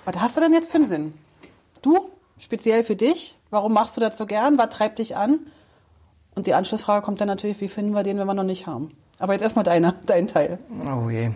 Was 0.04 0.16
hast 0.16 0.36
du 0.36 0.40
denn 0.40 0.52
jetzt 0.52 0.68
für 0.68 0.78
einen 0.78 0.88
Sinn? 0.88 1.14
Du, 1.80 2.10
speziell 2.38 2.82
für 2.82 2.96
dich, 2.96 3.38
warum 3.50 3.72
machst 3.72 3.96
du 3.96 4.00
das 4.00 4.18
so 4.18 4.26
gern? 4.26 4.58
Was 4.58 4.70
treibt 4.70 4.98
dich 4.98 5.16
an? 5.16 5.38
Und 6.34 6.48
die 6.48 6.54
Anschlussfrage 6.54 7.04
kommt 7.04 7.20
dann 7.20 7.28
natürlich, 7.28 7.60
wie 7.60 7.68
finden 7.68 7.94
wir 7.94 8.02
den, 8.02 8.18
wenn 8.18 8.26
wir 8.26 8.34
noch 8.34 8.42
nicht 8.42 8.66
haben? 8.66 8.96
Aber 9.20 9.34
jetzt 9.34 9.42
erstmal 9.42 9.64
deine, 9.64 9.94
dein 10.06 10.26
Teil. 10.26 10.58
Oh 10.92 11.08
je. 11.08 11.30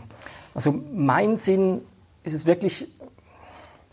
Also 0.53 0.75
mein 0.93 1.37
Sinn 1.37 1.83
ist 2.25 2.35
es 2.35 2.45
wirklich, 2.45 2.89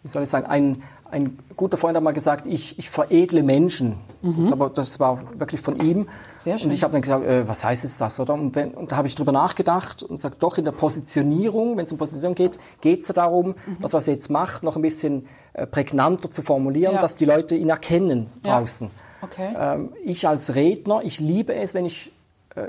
wie 0.03 0.07
soll 0.09 0.23
ich 0.23 0.29
sagen, 0.29 0.47
ein, 0.47 0.81
ein 1.11 1.37
guter 1.55 1.77
Freund 1.77 1.95
hat 1.95 2.03
mal 2.03 2.11
gesagt, 2.13 2.47
ich, 2.47 2.79
ich 2.79 2.89
veredle 2.89 3.43
Menschen. 3.43 3.97
Das, 4.23 4.51
aber, 4.51 4.69
das 4.69 4.99
war 4.99 5.21
wirklich 5.37 5.61
von 5.61 5.79
ihm. 5.79 5.99
Mhm. 5.99 6.07
Sehr 6.37 6.57
schön. 6.59 6.69
Und 6.69 6.75
ich 6.75 6.83
habe 6.83 6.93
dann 6.93 7.01
gesagt, 7.01 7.25
äh, 7.25 7.47
was 7.47 7.63
heißt 7.63 7.83
jetzt 7.83 7.99
das? 8.01 8.19
Oder? 8.19 8.33
Und, 8.35 8.55
wenn, 8.55 8.71
und 8.71 8.91
da 8.91 8.97
habe 8.97 9.07
ich 9.07 9.15
drüber 9.15 9.31
nachgedacht 9.31 10.03
und 10.03 10.15
gesagt, 10.15 10.41
doch 10.43 10.57
in 10.59 10.63
der 10.63 10.71
Positionierung, 10.73 11.75
wenn 11.77 11.85
es 11.85 11.91
um 11.91 11.97
Positionierung 11.97 12.35
geht, 12.35 12.59
geht 12.81 13.01
es 13.01 13.07
ja 13.07 13.13
darum, 13.13 13.47
Mhm. 13.65 13.77
das, 13.81 13.93
was 13.93 14.07
er 14.07 14.13
jetzt 14.13 14.29
macht, 14.29 14.63
noch 14.63 14.75
ein 14.75 14.81
bisschen 14.81 15.25
äh, 15.53 15.65
prägnanter 15.67 16.29
zu 16.31 16.41
formulieren, 16.43 16.95
Ja. 16.95 17.01
dass 17.01 17.15
die 17.15 17.25
Leute 17.25 17.55
ihn 17.55 17.69
erkennen 17.69 18.27
Ja. 18.45 18.59
draußen. 18.59 18.89
Okay. 19.23 19.53
Ähm, 19.57 19.93
ich 20.03 20.27
als 20.27 20.55
Redner, 20.55 21.01
ich 21.03 21.19
liebe 21.19 21.53
es, 21.53 21.73
wenn 21.73 21.85
ich 21.85 22.11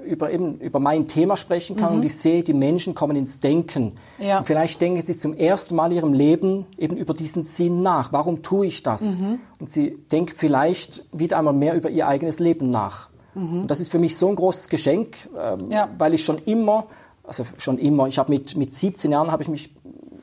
über, 0.07 0.31
eben, 0.31 0.59
über 0.61 0.79
mein 0.79 1.09
Thema 1.09 1.37
sprechen 1.37 1.75
kann 1.77 1.95
und 1.95 2.03
ich 2.05 2.17
sehe, 2.17 2.43
die 2.45 2.53
Menschen 2.55 2.95
kommen 2.95 3.17
ins 3.17 3.41
Denken. 3.41 3.95
Mhm. 4.19 4.25
Ja. 4.25 4.39
Und 4.39 4.47
vielleicht 4.47 4.81
denken 4.81 5.05
sie 5.05 5.17
zum 5.17 5.35
ersten 5.35 5.75
Mal 5.75 5.91
in 5.91 5.97
ihrem 5.99 6.13
Leben 6.13 6.67
eben 6.79 6.97
über 6.97 7.15
diesen 7.15 7.43
Sinn 7.43 7.83
nach. 7.83 8.13
Warum 8.13 8.43
tue 8.43 8.67
ich 8.67 8.83
das? 8.85 9.19
Mhm. 9.19 9.41
Und 9.59 9.69
sie 9.71 9.97
denken 10.13 10.35
vielleicht 10.37 11.05
wieder 11.13 11.39
einmal 11.39 11.55
mehr 11.55 11.75
über 11.75 11.91
ihr 11.91 12.07
eigenes 12.07 12.39
Leben 12.39 12.71
nach. 12.71 13.09
Und 13.35 13.67
das 13.69 13.81
ist 13.81 13.91
für 13.91 13.99
mich 13.99 14.17
so 14.19 14.29
ein 14.29 14.37
großes 14.37 14.69
Geschenk, 14.69 15.29
ähm, 15.37 15.67
Mhm. 15.67 15.73
Ja. 15.73 15.89
weil 15.99 16.13
ich 16.15 16.23
schon 16.25 16.39
immer, 16.39 16.87
also 17.25 17.45
schon 17.59 17.79
immer, 17.79 18.07
ich 18.07 18.19
habe 18.19 18.31
mit, 18.31 18.57
mit 18.57 18.75
17 18.75 19.11
Jahren 19.11 19.33
habe 19.33 19.43
ich 19.43 19.49
mich 19.49 19.75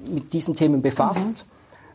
mit 0.07 0.31
diesen 0.33 0.55
Themen 0.55 0.81
befasst 0.81 1.45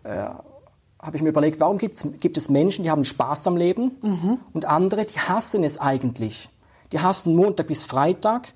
habe 0.05 1.17
ich 1.19 1.23
mir 1.23 1.29
überlegt, 1.29 1.61
warum 1.61 1.79
gibt's, 1.79 2.07
gibt 2.21 2.37
es 2.39 2.49
Menschen, 2.49 2.83
die 2.85 2.91
haben 2.91 3.05
Spaß 3.05 3.47
am 3.47 3.57
Leben 3.57 3.93
Mhm. 4.03 4.39
und 4.55 4.65
andere, 4.65 5.05
die 5.05 5.19
hassen 5.19 5.63
es 5.65 5.79
eigentlich. 5.79 6.49
Die 6.93 7.01
hassen 7.01 7.35
Montag 7.35 7.67
bis 7.67 7.85
Freitag 7.85 8.53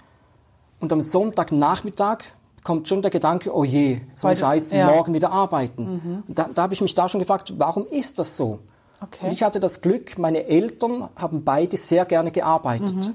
und 0.80 0.92
am 0.92 1.02
Sonntagnachmittag 1.02 2.18
kommt 2.64 2.88
schon 2.88 3.02
der 3.02 3.10
Gedanke, 3.10 3.54
oh 3.54 3.64
je, 3.64 4.00
so 4.14 4.28
ein 4.28 4.36
Scheiß, 4.36 4.72
ja. 4.72 4.88
Mhm. 4.88 4.94
morgen 4.94 5.14
wieder 5.14 5.32
arbeiten. 5.32 6.24
Und 6.28 6.38
da, 6.38 6.48
da 6.52 6.62
habe 6.62 6.74
ich 6.74 6.80
mich 6.80 6.94
da 6.94 7.08
schon 7.08 7.20
gefragt, 7.20 7.54
warum 7.56 7.86
ist 7.86 8.18
das 8.18 8.36
so? 8.36 8.58
Okay. 9.00 9.26
Und 9.26 9.32
ich 9.32 9.42
hatte 9.42 9.60
das 9.60 9.80
Glück, 9.80 10.18
meine 10.18 10.44
Eltern 10.46 11.08
haben 11.16 11.44
beide 11.44 11.76
sehr 11.76 12.04
gerne 12.04 12.30
gearbeitet. 12.30 13.12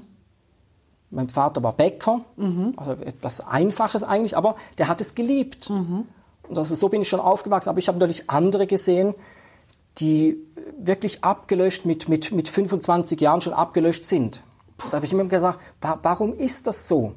Mein 1.10 1.28
Vater 1.28 1.62
war 1.62 1.74
Bäcker, 1.74 2.22
also 2.76 2.92
etwas 3.02 3.40
Einfaches 3.40 4.02
eigentlich, 4.02 4.36
aber 4.36 4.56
der 4.78 4.88
hat 4.88 5.00
es 5.00 5.14
geliebt. 5.14 5.70
Und 6.48 6.58
also 6.58 6.74
so 6.74 6.88
bin 6.88 7.02
ich 7.02 7.08
schon 7.08 7.20
aufgewachsen. 7.20 7.68
Aber 7.68 7.78
ich 7.78 7.88
habe 7.88 7.98
natürlich 7.98 8.28
andere 8.28 8.66
gesehen, 8.66 9.14
die 9.98 10.36
wirklich 10.78 11.22
abgelöscht, 11.22 11.86
mit, 11.86 12.08
mit, 12.08 12.32
mit 12.32 12.48
25 12.48 13.20
Jahren 13.20 13.40
schon 13.40 13.52
abgelöscht 13.52 14.04
sind. 14.06 14.42
Da 14.78 14.96
habe 14.96 15.06
ich 15.06 15.12
immer 15.12 15.24
gesagt, 15.24 15.58
wa 15.80 15.98
warum 16.02 16.34
ist 16.34 16.66
das 16.66 16.88
so? 16.88 17.14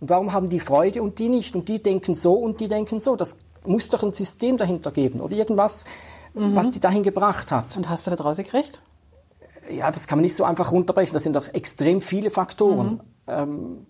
Und 0.00 0.10
warum 0.10 0.32
haben 0.32 0.48
die 0.48 0.60
Freude 0.60 1.02
und 1.02 1.18
die 1.18 1.28
nicht? 1.28 1.54
Und 1.56 1.68
die 1.68 1.82
denken 1.82 2.14
so 2.14 2.34
und 2.34 2.60
die 2.60 2.68
denken 2.68 3.00
so. 3.00 3.16
Das 3.16 3.36
muss 3.64 3.88
doch 3.88 4.02
ein 4.02 4.12
System 4.12 4.56
dahinter 4.56 4.92
geben 4.92 5.20
oder 5.20 5.34
irgendwas, 5.36 5.84
was 6.34 6.70
die 6.70 6.78
dahin 6.80 7.02
gebracht 7.02 7.50
hat. 7.50 7.76
Und 7.76 7.88
hast 7.88 8.06
du 8.06 8.10
das 8.10 8.24
rausgekriegt? 8.24 8.80
Ja, 9.70 9.90
das 9.90 10.06
kann 10.06 10.18
man 10.18 10.22
nicht 10.22 10.36
so 10.36 10.44
einfach 10.44 10.72
runterbrechen. 10.72 11.14
Das 11.14 11.24
sind 11.24 11.34
doch 11.34 11.52
extrem 11.52 12.00
viele 12.00 12.30
Faktoren. 12.30 13.02
Ähm, 13.26 13.86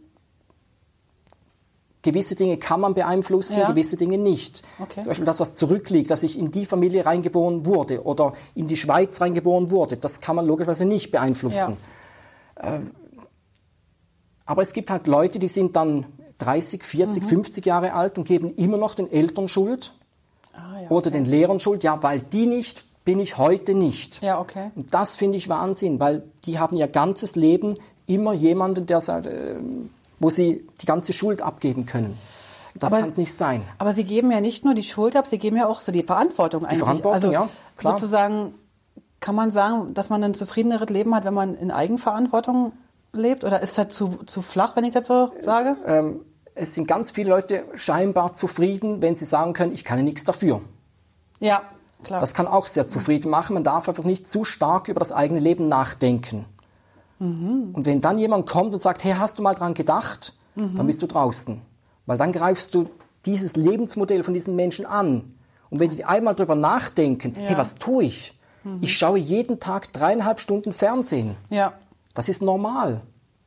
gewisse 2.02 2.35
Dinge 2.37 2.57
kann 2.57 2.81
man 2.81 2.94
beeinflussen, 2.94 3.59
Ja. 3.59 3.68
gewisse 3.68 3.96
Dinge 3.96 4.18
nicht. 4.18 4.62
Okay. 4.81 5.02
Zum 5.02 5.11
Beispiel 5.11 5.26
das, 5.26 5.40
was 5.40 5.54
zurückliegt, 5.54 6.11
dass 6.11 6.22
ich 6.22 6.38
in 6.38 6.50
die 6.50 6.64
Familie 6.64 7.04
reingeboren 7.04 7.66
wurde 7.66 8.02
oder 8.04 8.33
in 8.54 8.66
die 8.66 8.76
Schweiz 8.76 9.20
reingeboren 9.20 9.70
wurde, 9.70 9.96
das 9.96 10.20
kann 10.20 10.37
man 10.37 10.46
logischerweise 10.46 10.85
nicht 10.85 11.11
beeinflussen. 11.11 11.76
Ähm, 12.61 12.92
aber 14.49 14.63
es 14.63 14.73
gibt 14.73 14.91
halt 14.91 15.07
Leute, 15.07 15.39
die 15.39 15.47
sind 15.47 15.77
dann 15.77 16.07
30, 16.39 16.83
40, 16.83 17.23
Mhm. 17.23 17.29
50 17.29 17.67
Jahre 17.67 17.93
alt 17.93 18.17
und 18.17 18.25
geben 18.27 18.55
immer 18.57 18.79
noch 18.79 18.95
den 18.95 19.11
Eltern 19.11 19.47
Schuld 19.47 19.93
Ah, 20.55 20.81
ja. 20.83 20.89
oder 20.89 21.11
den 21.11 21.25
Lehrern 21.27 21.61
Schuld. 21.61 21.85
Ja, 21.85 22.03
weil 22.03 22.21
die 22.23 22.47
nicht, 22.47 22.85
bin 23.05 23.21
ich 23.21 23.37
heute 23.37 23.75
nicht. 23.75 24.23
Ja, 24.23 24.41
okay. 24.41 24.71
Und 24.75 24.95
das 24.95 25.17
finde 25.17 25.37
ich 25.37 25.49
Wahnsinn, 25.51 26.01
weil 26.01 26.23
die 26.45 26.59
haben 26.59 26.77
ihr 26.77 26.89
ganzes 26.89 27.37
Leben 27.37 27.77
immer 28.07 28.33
jemanden, 28.33 28.87
der 28.87 28.99
äh, 28.99 29.57
wo 30.19 30.31
sie 30.31 30.67
die 30.81 30.87
ganze 30.87 31.13
Schuld 31.13 31.43
abgeben 31.43 31.85
können. 31.85 32.17
Das 32.75 32.93
kann 32.93 33.09
es 33.09 33.17
nicht 33.17 33.35
sein. 33.35 33.63
Aber 33.79 33.93
Sie 33.93 34.05
geben 34.05 34.31
ja 34.31 34.41
nicht 34.41 34.65
nur 34.65 34.75
die 34.75 34.83
Schuld 34.83 35.17
ab, 35.17 35.27
Sie 35.27 35.39
geben 35.39 35.57
ja 35.57 35.67
auch 35.67 35.81
so 35.81 35.93
die 35.93 36.05
Verantwortung 36.05 36.65
eigentlich. 36.65 36.79
Verantwortung, 36.79 37.13
also 37.15 37.33
ja, 37.33 37.49
klar. 37.77 37.99
sozusagen 37.99 38.55
kann 39.21 39.35
man 39.35 39.51
sagen, 39.51 39.95
dass 39.95 40.11
man 40.11 40.23
ein 40.23 40.35
zufriedeneres 40.35 40.89
Leben 40.89 41.15
hat, 41.15 41.25
wenn 41.25 41.35
man 41.35 41.55
in 41.55 41.71
Eigenverantwortung 41.71 42.73
lebt? 43.12 43.44
Oder 43.44 43.61
ist 43.61 43.79
das 43.79 43.88
zu, 43.88 44.18
zu 44.27 44.42
flach, 44.42 44.77
wenn 44.77 44.85
ich 44.85 44.92
das 44.94 45.07
so 45.07 45.31
sage? 45.40 45.77
Ähm, 45.87 46.21
es 46.55 46.75
sind 46.75 46.88
ganz 46.88 47.11
viele 47.11 47.31
Leute 47.31 47.64
scheinbar 47.75 48.33
zufrieden, 48.33 49.01
wenn 49.03 49.14
sie 49.14 49.25
sagen 49.25 49.53
können, 49.53 49.73
ich 49.73 49.85
kann 49.85 49.99
ja 49.99 50.05
nichts 50.05 50.25
dafür. 50.25 50.61
Ja, 51.40 51.62
klar. 52.03 52.18
Das 52.21 52.35
kann 52.35 52.47
auch 52.49 52.66
sehr 52.66 52.87
zufrieden 52.87 53.31
machen. 53.31 53.55
Man 53.55 53.64
darf 53.64 53.88
einfach 53.88 54.05
nicht 54.05 54.29
zu 54.29 54.44
stark 54.44 54.88
über 54.88 54.99
das 54.99 55.12
eigene 55.12 55.38
Leben 55.40 55.68
nachdenken. 55.68 56.47
Mhm. 57.18 57.71
Und 57.73 57.87
wenn 57.87 58.01
dann 58.01 58.18
jemand 58.18 58.49
kommt 58.49 58.73
und 58.73 58.81
sagt, 58.81 59.05
hey, 59.05 59.14
hast 59.18 59.38
du 59.38 59.42
mal 59.42 59.55
dran 59.55 59.75
gedacht, 59.75 60.35
Mhm. 60.55 60.77
dann 60.77 60.87
bist 60.88 61.01
du 61.03 61.07
draußen. 61.07 61.62
Weil 62.07 62.18
dann 62.18 62.33
greifst 62.33 62.75
du 62.75 62.88
dieses 63.27 63.55
Lebensmodell 63.55 64.25
von 64.25 64.35
diesen 64.35 64.57
Menschen 64.57 64.87
an. 64.87 65.35
Und 65.71 65.79
wenn 65.79 65.90
die 65.90 66.05
einmal 66.05 66.35
drüber 66.35 66.57
nachdenken, 66.57 67.35
hey, 67.37 67.57
was 67.57 67.77
tue 67.77 68.05
ich? 68.05 68.37
Mhm. 68.64 68.79
Ich 68.81 68.97
schaue 68.97 69.18
jeden 69.18 69.61
Tag 69.61 69.92
dreieinhalb 69.92 70.40
Stunden 70.40 70.73
Fernsehen. 70.73 71.37
ja. 71.51 71.75
Das 72.18 72.28
ist 72.28 72.42
normal. 72.42 73.02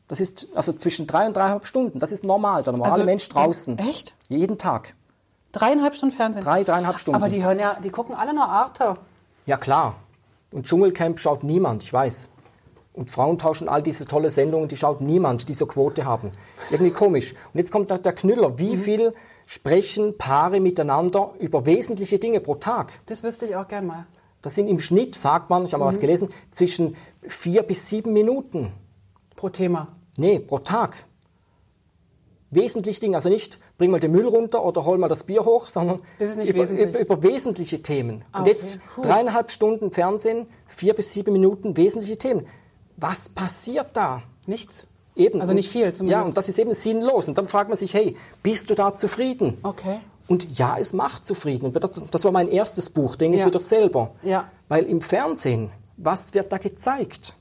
Das 0.08 0.22
ist 0.22 0.48
also 0.56 0.72
zwischen 0.72 1.06
drei 1.06 1.28
und 1.28 1.36
dreieinhalb 1.36 1.66
Stunden. 1.68 2.00
Das 2.00 2.14
ist 2.14 2.24
normal. 2.24 2.64
Der 2.64 2.72
normale 2.72 2.94
Also, 2.94 3.04
Mensch 3.06 3.28
draußen. 3.28 3.78
echt? 3.78 4.16
Jeden 4.30 4.58
Tag. 4.58 4.96
Dreieinhalb 5.52 5.94
Stunden 5.94 6.16
Fernsehen. 6.16 6.42
Drei, 6.46 6.64
dreieinhalb 6.64 6.98
Stunden. 6.98 7.18
Aber 7.18 7.28
die 7.28 7.44
hören 7.44 7.60
ja, 7.60 7.76
die 7.84 7.90
gucken 7.90 8.16
alle 8.16 8.34
nur 8.34 8.48
Arte. 8.48 8.96
Ja, 9.46 9.58
klar. 9.58 9.96
Und 10.54 10.68
Dschungelcamp 10.68 11.20
schaut 11.20 11.44
niemand, 11.44 11.84
ich 11.84 11.92
weiß. 11.92 12.30
Und 12.94 13.12
Frauentausch 13.12 13.62
und 13.62 13.68
all 13.68 13.84
diese 13.84 14.06
tolle 14.06 14.30
Sendungen, 14.30 14.70
die 14.70 14.78
schaut 14.78 15.02
niemand, 15.02 15.50
die 15.50 15.54
so 15.54 15.66
Quote 15.66 16.06
haben. 16.06 16.32
Irgendwie 16.70 16.92
komisch. 16.92 17.34
Und 17.54 17.58
jetzt 17.58 17.74
kommt 17.74 17.92
der 17.92 18.14
Knüller. 18.14 18.58
Wie 18.58 18.78
viel 18.78 19.14
sprechen 19.48 20.18
Paare 20.18 20.62
miteinander 20.62 21.32
über 21.40 21.66
wesentliche 21.66 22.20
Dinge 22.20 22.40
pro 22.40 22.56
Tag? 22.56 22.94
Das 23.08 23.22
wüsste 23.22 23.48
ich 23.48 23.58
auch 23.58 23.68
gern 23.68 23.86
mal. 23.86 24.06
Das 24.42 24.56
sind 24.56 24.68
im 24.68 24.80
Schnitt, 24.80 25.16
sagt 25.16 25.50
man, 25.50 25.66
ich 25.66 25.74
habe 25.74 25.82
mal 25.82 25.88
was 25.88 26.00
gelesen, 26.00 26.30
zwischen 26.50 26.96
vier 27.28 27.64
bis 27.64 27.88
sieben 27.90 28.14
Minuten. 28.14 28.74
Pro 29.36 29.50
Thema. 29.50 29.88
Nee, 30.18 30.40
pro 30.40 30.60
Tag. 30.60 31.06
Wesentliche 32.50 33.00
Dinge, 33.00 33.16
also 33.16 33.30
nicht 33.30 33.60
bring 33.78 33.92
mal 33.92 34.00
den 34.02 34.12
Müll 34.12 34.28
runter 34.28 34.66
oder 34.66 34.84
hol 34.84 34.98
mal 34.98 35.08
das 35.08 35.24
Bier 35.24 35.46
hoch, 35.46 35.70
sondern 35.70 36.02
Das 36.20 36.32
ist 36.32 36.38
nicht 36.38 36.50
über, 36.50 36.64
wesentlich. 36.64 36.90
über, 36.90 37.00
über 37.00 37.24
wesentliche 37.24 37.82
Themen. 37.82 38.26
Ah, 38.34 38.40
Und 38.40 38.42
okay. 38.44 38.52
jetzt 38.52 38.80
Cool. 38.98 39.06
dreieinhalb 39.06 39.52
Stunden 39.52 39.92
Fernsehen, 39.92 40.48
vier 40.68 40.94
bis 40.94 41.14
sieben 41.14 41.32
Minuten 41.32 41.78
wesentliche 41.78 42.18
Themen. 42.18 42.46
Was 42.98 43.30
passiert 43.30 43.92
da? 43.94 44.22
Nichts. 44.48 44.86
Eben. 45.16 45.40
Also 45.40 45.54
nicht 45.54 45.70
viel 45.70 45.94
zumindest. 45.94 46.12
Ja, 46.22 46.28
und 46.28 46.36
das 46.36 46.50
ist 46.50 46.60
eben 46.60 46.74
sinnlos. 46.74 47.30
Und 47.30 47.38
dann 47.38 47.48
fragt 47.48 47.70
man 47.70 47.78
sich, 47.78 47.94
hey, 47.94 48.18
bist 48.44 48.70
du 48.70 48.76
da 48.76 48.94
zufrieden? 48.94 49.58
Okay. 49.64 50.00
Und 50.32 50.58
ja, 50.58 50.78
es 50.80 50.94
macht 50.94 51.26
zufrieden. 51.26 51.66
Und 51.66 52.14
das- 52.14 52.24
war 52.26 52.32
mein 52.32 52.48
erstes 52.48 52.90
Buch, 52.90 53.16
denken 53.16 53.38
Ja. 53.38 53.46
Sie 53.46 53.52
doch 53.52 53.62
selber. 53.62 54.12
Ja. 54.24 54.50
Weil 54.70 54.86
im 54.86 55.02
Fernsehen, 55.02 55.70
was 55.98 56.34
wird 56.34 56.52
da 56.52 56.58
gezeigt? 56.58 57.34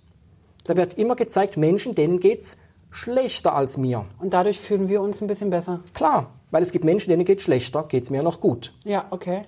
Da 0.65 0.77
wird 0.77 0.95
immer 0.95 1.15
gezeigt, 1.17 1.57
Menschen, 1.57 1.95
denen 1.95 2.21
geht's 2.21 2.57
schlechter 2.91 3.55
als 3.55 3.77
mir. 3.79 4.05
Und 4.19 4.33
dadurch 4.35 4.59
fühlen 4.59 4.89
wir 4.89 5.01
uns 5.01 5.21
ein 5.21 5.27
bisschen 5.29 5.51
besser. 5.51 5.81
Klar, 5.95 6.31
weil 6.51 6.63
es 6.63 6.73
gibt 6.73 6.85
Menschen, 6.85 7.11
denen 7.11 7.25
geht's 7.25 7.45
schlechter, 7.45 7.85
geht's 7.85 8.11
mir 8.11 8.23
noch 8.23 8.41
gut. 8.41 8.75
Ja, 8.85 9.05
okay. 9.11 9.43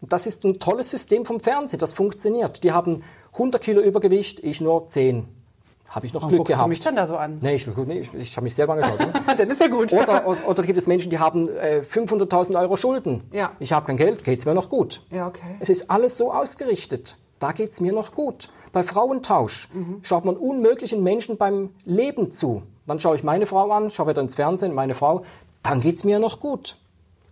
Und 0.00 0.12
das 0.12 0.26
ist 0.26 0.44
ein 0.44 0.58
tolles 0.58 0.90
System 0.90 1.24
vom 1.24 1.38
Fernsehen, 1.40 1.78
das 1.78 1.92
funktioniert. 1.92 2.62
Die 2.64 2.72
haben 2.72 3.02
100 3.36 3.62
Kilo 3.62 3.80
Übergewicht, 3.80 4.40
ich 4.40 4.60
nur 4.60 4.86
10. 4.86 5.26
habe 5.94 6.06
ich 6.06 6.12
noch 6.12 6.22
Warum 6.22 6.30
Glück 6.30 6.38
guckst 6.40 6.52
gehabt. 6.54 6.66
du 6.66 6.68
mich 6.70 6.80
denn 6.80 6.96
da 6.96 7.06
so 7.06 7.16
an? 7.16 7.38
Nee, 7.42 7.54
ich, 7.54 7.66
nee, 7.66 7.98
ich, 8.00 8.12
ich 8.14 8.36
habe 8.36 8.44
mich 8.44 8.54
selber 8.54 8.72
angeschaut. 8.74 8.98
Ne? 8.98 9.12
Dann 9.36 9.48
ist 9.50 9.60
ja 9.60 9.68
gut. 9.68 9.92
Oder, 9.92 10.26
oder, 10.26 10.38
oder 10.48 10.62
gibt 10.62 10.78
es 10.78 10.86
Menschen, 10.86 11.10
die 11.10 11.18
haben 11.18 11.48
äh, 11.48 11.82
500.000 11.88 12.58
Euro 12.60 12.76
Schulden. 12.76 13.22
Ja. 13.32 13.52
Ich 13.58 13.72
habe 13.72 13.86
kein 13.86 13.96
Geld, 13.96 14.24
geht's 14.24 14.44
mir 14.46 14.54
noch 14.54 14.68
gut. 14.68 15.02
Ja, 15.10 15.26
okay. 15.28 15.56
Es 15.60 15.68
ist 15.68 15.90
alles 15.90 16.16
so 16.18 16.32
ausgerichtet. 16.32 17.16
Da 17.38 17.52
geht's 17.52 17.80
mir 17.80 17.92
noch 17.92 18.14
gut. 18.14 18.48
Bei 18.72 18.82
Frauentausch 18.82 19.68
Mhm. 19.72 19.98
schaut 20.02 20.24
man 20.24 20.36
unmöglichen 20.36 21.02
Menschen 21.02 21.36
beim 21.36 21.70
Leben 21.84 22.30
zu. 22.30 22.62
Dann 22.86 22.98
schaue 22.98 23.14
ich 23.16 23.22
meine 23.22 23.46
Frau 23.46 23.70
an, 23.70 23.90
schaue 23.90 24.08
wieder 24.08 24.22
ins 24.22 24.34
Fernsehen, 24.34 24.74
meine 24.74 24.94
Frau, 24.94 25.24
dann 25.62 25.80
geht's 25.80 26.04
mir 26.04 26.18
noch 26.18 26.40
gut. 26.40 26.78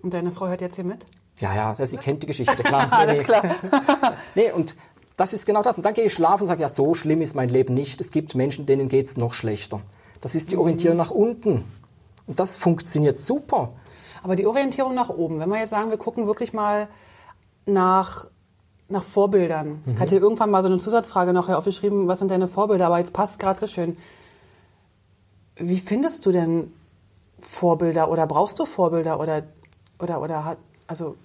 Und 0.02 0.12
deine 0.14 0.32
Frau 0.32 0.46
hört 0.48 0.60
jetzt 0.60 0.76
hier 0.76 0.84
mit? 0.84 1.06
Ja, 1.40 1.54
ja, 1.54 1.86
sie 1.86 1.96
kennt 1.96 2.22
die 2.22 2.26
Geschichte, 2.32 2.62
klar. 2.62 2.88
Alles 2.92 3.24
klar. 3.24 3.42
Nee, 4.34 4.52
und 4.52 4.76
das 5.20 5.34
ist 5.34 5.44
genau 5.44 5.62
das. 5.62 5.76
Und 5.76 5.84
dann 5.84 5.92
gehe 5.92 6.06
ich 6.06 6.14
schlafen 6.14 6.44
und 6.44 6.46
sage, 6.46 6.62
ja, 6.62 6.68
so 6.68 6.94
schlimm 6.94 7.20
ist 7.20 7.34
mein 7.34 7.50
Leben 7.50 7.74
nicht. 7.74 8.00
Es 8.00 8.10
gibt 8.10 8.34
Menschen, 8.34 8.64
denen 8.64 8.88
geht's 8.88 9.18
noch 9.18 9.34
schlechter. 9.34 9.82
Das 10.22 10.34
ist 10.34 10.50
die 10.50 10.56
Orientierung 10.56 10.96
nach 10.96 11.10
unten. 11.10 11.64
Und 12.26 12.40
das 12.40 12.56
funktioniert 12.56 13.18
super. 13.18 13.74
Aber 14.22 14.34
die 14.34 14.46
Orientierung 14.46 14.94
nach 14.94 15.10
oben, 15.10 15.38
wenn 15.38 15.50
wir 15.50 15.58
jetzt 15.58 15.70
sagen, 15.70 15.90
wir 15.90 15.98
gucken 15.98 16.26
wirklich 16.26 16.52
mal 16.52 16.88
nach, 17.66 18.28
nach 18.88 19.04
Vorbildern. 19.04 19.82
Ich 19.94 20.00
hatte 20.00 20.16
irgendwann 20.16 20.50
mal 20.50 20.62
so 20.62 20.68
eine 20.68 20.78
Zusatzfrage 20.78 21.32
nachher 21.32 21.58
aufgeschrieben, 21.58 22.08
was 22.08 22.18
sind 22.18 22.30
deine 22.30 22.48
Vorbilder, 22.48 22.86
aber 22.86 22.98
jetzt 22.98 23.12
passt 23.12 23.38
gerade 23.38 23.58
so 23.58 23.66
schön. 23.66 23.98
Wie 25.56 25.78
findest 25.78 26.24
du 26.24 26.32
denn 26.32 26.72
Vorbilder 27.40 28.10
oder 28.10 28.26
brauchst 28.26 28.58
du 28.58 28.64
Vorbilder 28.64 29.20
oder, 29.20 29.42
oder, 29.98 30.22
oder 30.22 30.44
hat, 30.44 30.58
also, 30.86 31.16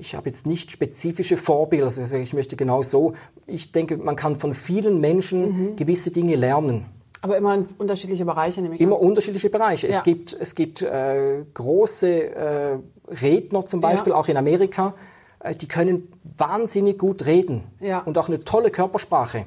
Ich 0.00 0.14
habe 0.14 0.28
jetzt 0.30 0.46
nicht 0.46 0.70
spezifische 0.70 1.36
Vorbilder. 1.36 1.84
Also 1.86 2.16
ich 2.16 2.32
möchte 2.32 2.56
genau 2.56 2.82
so. 2.82 3.12
Ich 3.46 3.70
denke, 3.72 3.96
man 3.98 4.16
kann 4.16 4.34
von 4.36 4.54
vielen 4.54 5.00
Menschen 5.00 5.76
gewisse 5.76 6.10
Dinge 6.10 6.36
lernen. 6.36 6.86
aber 7.22 7.36
immer 7.36 7.54
in 7.54 7.66
unterschiedliche 7.78 8.24
Bereiche, 8.24 8.62
nämlich. 8.62 8.80
Immer 8.80 8.98
unterschiedliche 8.98 9.50
Bereiche. 9.50 9.88
Ja. 9.88 9.94
Es 9.96 10.02
gibt, 10.02 10.32
es 10.40 10.54
gibt 10.54 10.80
äh, 10.80 11.44
große 11.52 12.08
äh, 12.34 12.78
Redner 13.08 13.66
zum 13.66 13.80
Beispiel, 13.82 14.12
Ja. 14.12 14.18
auch 14.18 14.28
in 14.28 14.38
Amerika, 14.38 14.94
äh, 15.40 15.54
die 15.54 15.68
können 15.68 16.08
wahnsinnig 16.38 16.96
gut 16.98 17.26
reden 17.26 17.64
Ja. 17.78 17.98
und 17.98 18.16
auch 18.16 18.28
eine 18.28 18.42
tolle 18.44 18.70
Körpersprache. 18.70 19.44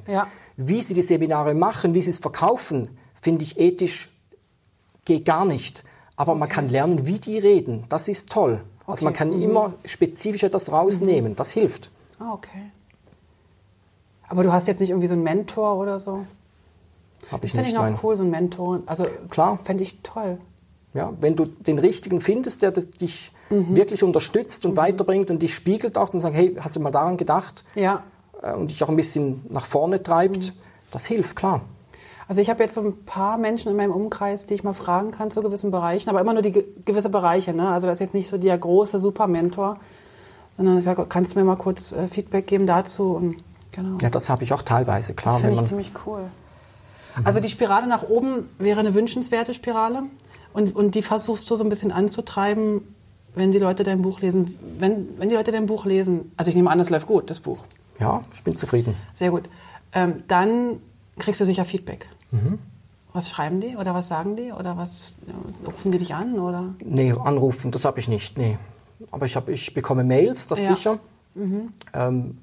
Wie 0.56 0.84
sie 0.84 0.94
die 0.94 1.02
Seminare 1.02 1.56
machen, 1.56 1.96
wie 1.96 2.04
sie 2.04 2.12
es 2.12 2.20
verkaufen, 2.20 2.90
finde 3.20 3.44
ich 3.44 3.60
ethisch 3.60 4.10
geht 5.06 5.26
gar 5.26 5.46
nicht. 5.46 5.84
Aber 6.16 6.36
man 6.36 6.48
kann 6.48 6.70
lernen, 6.70 7.08
wie 7.08 7.18
die 7.20 7.40
reden. 7.40 7.86
Das 7.90 8.08
ist 8.08 8.30
toll. 8.30 8.62
Also 8.88 9.06
man 9.06 9.14
Okay. 9.14 9.18
kann 9.20 9.42
immer 9.42 9.74
spezifisch 9.86 10.44
etwas 10.44 10.72
rausnehmen. 10.72 11.36
Das 11.36 11.52
hilft. 11.52 11.90
Ah, 12.20 12.34
okay. 12.34 12.72
Aber 14.28 14.44
du 14.44 14.52
hast 14.52 14.68
jetzt 14.68 14.80
nicht 14.80 14.90
irgendwie 14.90 15.08
so 15.08 15.14
einen 15.14 15.24
Mentor 15.24 15.76
oder 15.78 16.00
so? 16.00 16.26
Das 17.32 17.40
ich 17.44 17.52
fände 17.52 17.58
nicht. 17.64 17.68
ich 17.70 17.74
noch 17.76 17.82
nein. 17.84 17.98
cool, 18.04 18.16
so 18.16 18.24
ein 18.24 18.30
Mentor. 18.30 18.82
Also, 18.86 19.06
Klar. 19.30 19.58
Fände 19.64 19.84
ich 19.84 20.00
toll. 20.02 20.38
Ja, 20.94 21.12
wenn 21.22 21.36
du 21.36 21.46
den 21.46 21.80
richtigen 21.80 22.22
findest, 22.22 22.62
der 22.62 22.72
das 22.72 22.90
dich 22.90 23.32
Mhm. 23.50 23.76
wirklich 23.76 24.04
unterstützt 24.04 24.66
und 24.66 24.78
weiterbringt 24.78 25.30
und 25.32 25.42
dich 25.42 25.54
spiegelt 25.54 25.98
auch, 25.98 26.14
und 26.14 26.22
sagen, 26.22 26.34
hey, 26.36 26.56
hast 26.60 26.76
du 26.76 26.80
mal 26.80 26.92
daran 26.92 27.18
gedacht? 27.18 27.64
Ja. 27.76 28.04
Äh, 28.42 28.54
Und 28.54 28.72
dich 28.72 28.84
auch 28.84 28.90
ein 28.90 28.96
bisschen 28.96 29.46
nach 29.50 29.66
vorne 29.66 30.02
treibt, 30.02 30.54
das 30.92 31.06
hilft, 31.06 31.36
klar. 31.36 31.62
Also 32.34 32.42
ich 32.42 32.50
habe 32.50 32.64
jetzt 32.64 32.74
so 32.74 32.82
ein 32.82 33.06
paar 33.06 33.38
Menschen 33.38 33.70
in 33.70 33.78
meinem 33.78 33.92
Umkreis, 33.92 34.48
die 34.48 34.56
ich 34.56 34.64
mal 34.64 34.74
fragen 34.74 35.12
kann 35.12 35.30
zu 35.30 35.44
gewissen 35.44 35.70
Bereichen, 35.70 36.10
aber 36.10 36.20
immer 36.20 36.34
nur 36.34 36.42
die 36.42 36.52
ge 36.52 36.66
gewisse 36.84 37.10
Bereiche. 37.10 37.54
Ne? 37.54 37.70
Also 37.70 37.86
das 37.86 37.98
ist 37.98 38.00
jetzt 38.00 38.14
nicht 38.16 38.28
so 38.28 38.40
der 38.40 38.58
große 38.58 38.98
Super-Mentor, 38.98 39.78
sondern 40.58 40.80
ich 40.80 40.84
sage, 40.84 41.06
kannst 41.08 41.36
du 41.36 41.40
mir 41.40 41.46
mal 41.46 41.58
kurz 41.58 41.92
äh, 41.92 42.08
Feedback 42.08 42.48
geben 42.48 42.66
dazu? 42.66 43.12
Und, 43.12 43.36
genau. 43.72 44.00
Ja, 44.02 44.10
das 44.10 44.32
habe 44.32 44.44
ich 44.44 44.52
auch 44.52 44.64
teilweise, 44.64 45.14
klar. 45.14 45.36
das 45.36 45.42
finde 45.42 45.54
ich 45.54 45.58
man, 45.58 45.68
ziemlich 45.68 45.92
cool. 46.08 46.24
Also 47.24 47.40
die 47.40 47.50
Spirale 47.50 47.86
nach 47.86 48.02
oben 48.02 48.50
wäre 48.58 48.80
eine 48.80 48.96
wünschenswerte 48.96 49.54
Spirale 49.54 50.02
und, 50.54 50.76
und 50.76 50.96
die 50.96 51.04
versuchst 51.04 51.48
du 51.52 51.56
so 51.56 51.64
ein 51.64 51.70
bisschen 51.70 51.92
anzutreiben, 51.92 52.82
wenn 53.36 53.52
die 53.52 53.60
Leute 53.60 53.84
dein 53.84 54.02
Buch 54.02 54.22
lesen. 54.22 54.58
Wenn, 54.80 55.20
wenn 55.20 55.30
die 55.30 55.36
Leute 55.36 55.52
dein 55.52 55.68
Buch 55.68 55.86
lesen, 55.86 56.32
also 56.36 56.50
ich 56.50 56.56
nehme 56.56 56.72
an, 56.72 56.80
es 56.80 56.90
läuft 56.90 57.06
gut, 57.06 57.30
das 57.30 57.42
Buch. 57.42 57.68
ja, 58.00 58.24
ich 58.34 58.42
bin 58.42 58.56
zufrieden. 58.56 58.96
Sehr 59.14 59.30
gut. 59.30 59.44
Ähm, 59.92 60.24
dann 60.28 60.80
kriegst 61.20 61.40
du 61.40 61.46
sicher 61.46 61.64
Feedback. 61.64 62.10
Was 63.14 63.30
schreiben 63.30 63.62
die 63.62 63.76
oder 63.78 63.94
was 63.94 64.08
sagen 64.08 64.36
die 64.36 64.52
oder 64.52 64.76
was 64.78 65.16
rufen 65.66 65.92
die 65.92 66.00
dich 66.00 66.16
an 66.16 66.40
oder? 66.40 66.74
Nee, 66.84 67.12
anrufen, 67.14 67.72
das 67.72 67.86
habe 67.86 68.00
ich 68.00 68.08
nicht, 68.08 68.38
nee. 68.38 68.58
Aber 69.12 69.26
ich, 69.26 69.36
hab, 69.36 69.50
ich 69.50 69.74
bekomme 69.74 70.04
Mails, 70.04 70.48
das 70.48 70.62
Ja. 70.68 70.76
sicher. 70.76 71.00
Ähm, 71.94 72.38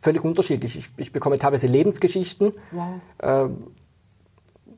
völlig 0.00 0.24
unterschiedlich. 0.24 0.76
Ich, 0.76 0.90
ich 0.96 1.12
bekomme 1.12 1.38
teilweise 1.38 1.66
Lebensgeschichten, 1.66 2.52
Wow. 2.70 2.86
ähm, 3.20 3.56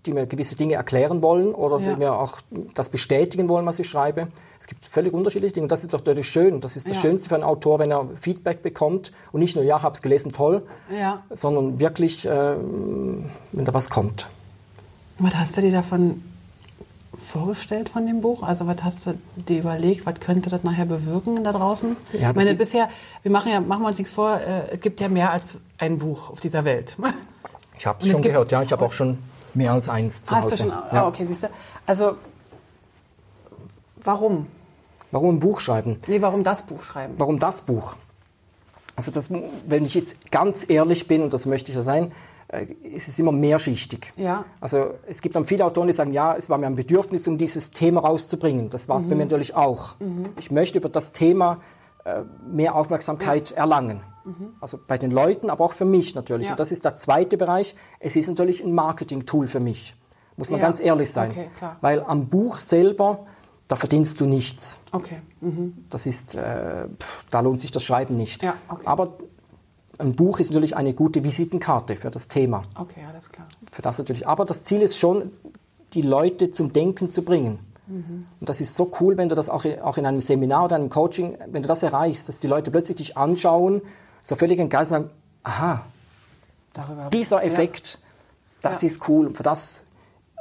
die 0.07 0.13
mir 0.13 0.27
gewisse 0.27 0.57
Dinge 0.57 0.75
erklären 0.75 1.23
wollen 1.23 1.55
oder 1.55 1.79
Ja. 1.79 1.93
die 1.93 1.99
mir 1.99 2.13
auch 2.15 2.39
das 2.75 2.89
bestätigen 2.91 3.49
wollen, 3.49 3.67
was 3.67 3.79
ich 3.79 3.89
schreibe. 3.89 4.29
Es 4.61 4.67
gibt 4.67 4.85
völlig 4.85 5.13
unterschiedliche 5.13 5.55
Dinge 5.55 5.65
und 5.65 5.73
das 5.73 5.85
ist 5.85 5.93
doch 5.93 6.01
natürlich 6.01 6.29
schön. 6.29 6.61
Das 6.61 6.77
ist 6.77 6.89
das 6.89 6.97
Ja. 6.97 7.03
Schönste 7.03 7.29
für 7.29 7.35
einen 7.35 7.45
Autor, 7.45 7.79
wenn 7.79 7.91
er 7.91 8.07
Feedback 8.21 8.63
bekommt 8.63 9.13
und 9.33 9.41
nicht 9.41 9.57
nur, 9.57 9.65
ja, 9.65 9.83
hab's 9.83 10.03
gelesen, 10.03 10.33
toll, 10.33 10.63
Ja. 10.91 11.23
sondern 11.31 11.79
wirklich, 11.81 12.27
ähm, 12.31 13.31
wenn 13.53 13.65
da 13.65 13.73
was 13.75 13.91
kommt. 13.91 14.27
Was 15.19 15.35
hast 15.37 15.57
du 15.57 15.61
dir 15.61 15.73
davon 15.73 16.23
vorgestellt 17.23 17.89
von 17.89 18.07
dem 18.07 18.21
Buch? 18.21 18.43
Also 18.43 18.67
was 18.67 18.83
hast 18.83 19.07
du 19.07 19.15
dir 19.37 19.61
überlegt, 19.61 20.05
was 20.07 20.19
könnte 20.21 20.51
das 20.51 20.65
nachher 20.65 20.87
bewirken 20.87 21.45
da 21.45 21.53
draußen? 21.53 21.97
Ja, 22.13 22.31
ich 22.31 22.37
meine, 22.37 22.55
bisher, 22.55 22.89
wir 23.23 23.31
machen 23.31 23.53
ja, 23.53 23.61
machen 23.61 23.83
wir 23.83 23.89
uns 23.89 23.99
nichts 23.99 24.13
vor, 24.13 24.37
äh, 24.41 24.73
es 24.75 24.81
gibt 24.81 25.01
ja 25.01 25.09
mehr 25.09 25.31
als 25.31 25.59
ein 25.79 25.99
Buch 25.99 26.31
auf 26.31 26.41
dieser 26.41 26.65
Welt. 26.65 26.97
Ich 27.79 27.87
habe 27.87 27.99
es 28.01 28.05
es 28.07 28.11
schon 28.13 28.23
gibt- 28.23 28.33
gehört, 28.33 28.51
ja. 28.53 28.63
Ich 28.63 28.73
habe 28.73 28.85
auch 28.85 28.93
schon 28.93 29.19
mehr 29.57 29.73
als 29.73 29.89
eins 29.89 30.23
zu 30.23 30.35
Hast 30.35 30.45
Hause. 30.45 30.57
du 30.57 30.63
schon? 30.63 30.69
Ja. 30.71 30.87
Ah, 30.91 31.07
okay, 31.09 31.25
siehst 31.25 31.45
du. 31.45 31.49
Also, 31.87 32.17
warum? 34.03 34.47
Warum 35.11 35.37
ein 35.37 35.41
Buch 35.41 35.61
schreiben? 35.61 35.99
Nee, 36.07 36.21
warum 36.23 36.43
das 36.43 36.63
Buch 36.63 36.83
schreiben? 36.83 37.15
Warum 37.19 37.39
das 37.39 37.63
Buch? 37.63 37.97
Also 38.97 39.11
das, 39.11 39.31
wenn 39.31 39.85
ich 39.85 39.95
jetzt 39.95 40.31
ganz 40.31 40.69
ehrlich 40.69 41.09
bin, 41.09 41.23
und 41.23 41.33
das 41.33 41.47
möchte 41.47 41.71
ich 41.71 41.77
ja 41.77 41.83
sein, 41.83 42.13
äh, 42.49 42.67
ist 42.83 43.09
es 43.09 43.19
immer 43.19 43.33
mehrschichtig. 43.33 44.13
Ja. 44.17 44.45
Also 44.61 44.95
es 45.09 45.21
gibt 45.21 45.35
dann 45.37 45.45
viele 45.45 45.65
Autoren, 45.65 45.87
die 45.89 45.93
sagen, 45.93 46.13
ja, 46.13 46.35
es 46.37 46.49
war 46.51 46.59
mir 46.59 46.67
ein 46.67 46.77
Bedürfnis, 46.77 47.27
um 47.27 47.39
dieses 47.39 47.71
Thema 47.71 48.01
rauszubringen. 48.03 48.71
Das 48.71 48.89
war 48.89 48.97
es 48.97 49.07
Mhm. 49.07 49.11
bei 49.11 49.17
mir 49.17 49.25
natürlich 49.25 49.55
auch. 49.55 49.95
Ich 50.39 50.51
möchte 50.51 50.79
über 50.79 50.89
das 50.89 51.13
Thema 51.13 51.61
mehr 52.47 52.75
Aufmerksamkeit 52.75 53.53
erlangen. 53.53 54.03
Also 54.61 54.79
bei 54.87 54.97
den 54.97 55.11
Leuten, 55.11 55.51
aber 55.51 55.65
auch 55.65 55.75
für 55.75 55.85
mich 55.85 56.15
natürlich. 56.15 56.47
Mhm. 56.47 56.49
Ja. 56.49 56.53
Und 56.53 56.61
das 56.61 56.73
ist 56.73 56.85
der 56.85 56.95
zweite 56.95 57.37
Bereich. 57.37 57.75
Es 58.01 58.17
ist 58.17 58.27
natürlich 58.29 58.65
ein 58.65 58.73
Marketing-Tool 58.73 59.47
für 59.47 59.61
mich. 59.61 59.95
Muss 60.37 60.51
man 60.51 60.61
Ja. 60.61 60.67
ganz 60.67 60.81
ehrlich 60.81 61.11
sein. 61.13 61.31
Okay. 61.31 61.49
Weil 61.83 62.03
am 62.03 62.29
Buch 62.29 62.59
selber, 62.59 63.27
da 63.69 63.77
verdienst 63.77 64.21
du 64.21 64.25
nichts. 64.27 64.79
Okay. 64.93 65.19
Mhm. 65.43 65.85
Das 65.91 66.07
ist, 66.07 66.37
äh, 66.37 66.87
pff, 66.99 67.27
da 67.31 67.41
lohnt 67.41 67.61
sich 67.61 67.71
das 67.71 67.85
Schreiben 67.85 68.17
nicht. 68.17 68.43
Ja, 68.43 68.55
okay. 68.69 68.87
Aber 68.87 69.13
ein 69.99 70.17
Buch 70.17 70.41
ist 70.41 70.51
natürlich 70.51 70.75
eine 70.75 70.95
gute 70.95 71.23
Visitenkarte 71.23 71.95
für 71.95 72.11
das 72.11 72.27
Thema. 72.27 72.63
Okay, 72.79 73.01
alles 73.07 73.31
klar. 73.31 73.47
Für 73.71 73.83
das 73.83 73.99
natürlich. 73.99 74.27
Aber 74.27 74.47
das 74.47 74.65
Ziel 74.65 74.81
ist 74.81 74.99
schon, 74.99 75.33
die 75.93 76.03
Leute 76.03 76.49
zum 76.51 76.73
Denken 76.73 77.11
zu 77.11 77.23
bringen. 77.25 77.59
Und 77.87 78.27
das 78.41 78.61
ist 78.63 78.75
so 78.75 78.91
cool, 79.01 79.17
wenn 79.19 79.29
du 79.29 79.35
das 79.35 79.51
auch, 79.51 79.65
auch 79.83 79.97
in 79.99 80.07
einem 80.07 80.21
Seminar 80.21 80.65
oder 80.67 80.77
einem 80.77 80.89
Coaching, 80.89 81.37
wenn 81.49 81.63
du 81.63 81.69
das 81.69 81.83
erreichst, 81.83 82.29
dass 82.29 82.41
die 82.41 82.47
Leute 82.47 82.71
plötzlich 82.71 82.97
dich 82.97 83.17
anschauen, 83.17 83.83
so 84.23 84.37
völlig 84.37 84.59
entgeistert 84.59 85.03
sagen, 85.03 85.11
aha, 85.43 85.85
Darüber 86.73 87.09
dieser 87.13 87.45
Effekt, 87.45 88.01
das 88.63 88.83
Ja. 88.83 88.87
ist 88.87 89.09
cool. 89.09 89.27
Und 89.29 89.37
für 89.37 89.43
das, 89.45 89.85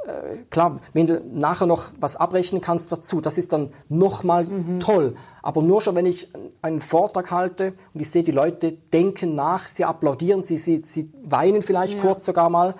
äh, 0.06 0.38
klar, 0.50 0.80
wenn 0.92 1.06
du 1.06 1.20
nachher 1.32 1.66
noch 1.66 1.90
was 2.00 2.16
abrechnen 2.16 2.60
kannst 2.60 2.90
dazu, 2.90 3.20
das 3.20 3.38
ist 3.38 3.52
dann 3.52 3.70
nochmal 3.88 4.44
Mhm. 4.44 4.80
toll. 4.80 5.14
Aber 5.42 5.62
nur 5.62 5.80
schon, 5.80 5.94
wenn 5.96 6.06
ich 6.06 6.28
einen 6.62 6.80
Vortrag 6.80 7.30
halte 7.30 7.74
und 7.92 8.00
ich 8.00 8.10
sehe, 8.10 8.22
die 8.24 8.32
Leute 8.32 8.72
denken 8.72 9.34
nach, 9.36 9.66
sie 9.66 9.84
applaudieren, 9.84 10.42
sie, 10.42 10.58
sie, 10.58 10.82
sie 10.84 11.12
weinen 11.22 11.62
vielleicht 11.62 11.94
Ja. 11.96 12.00
kurz 12.00 12.24
sogar 12.26 12.48
mal 12.50 12.74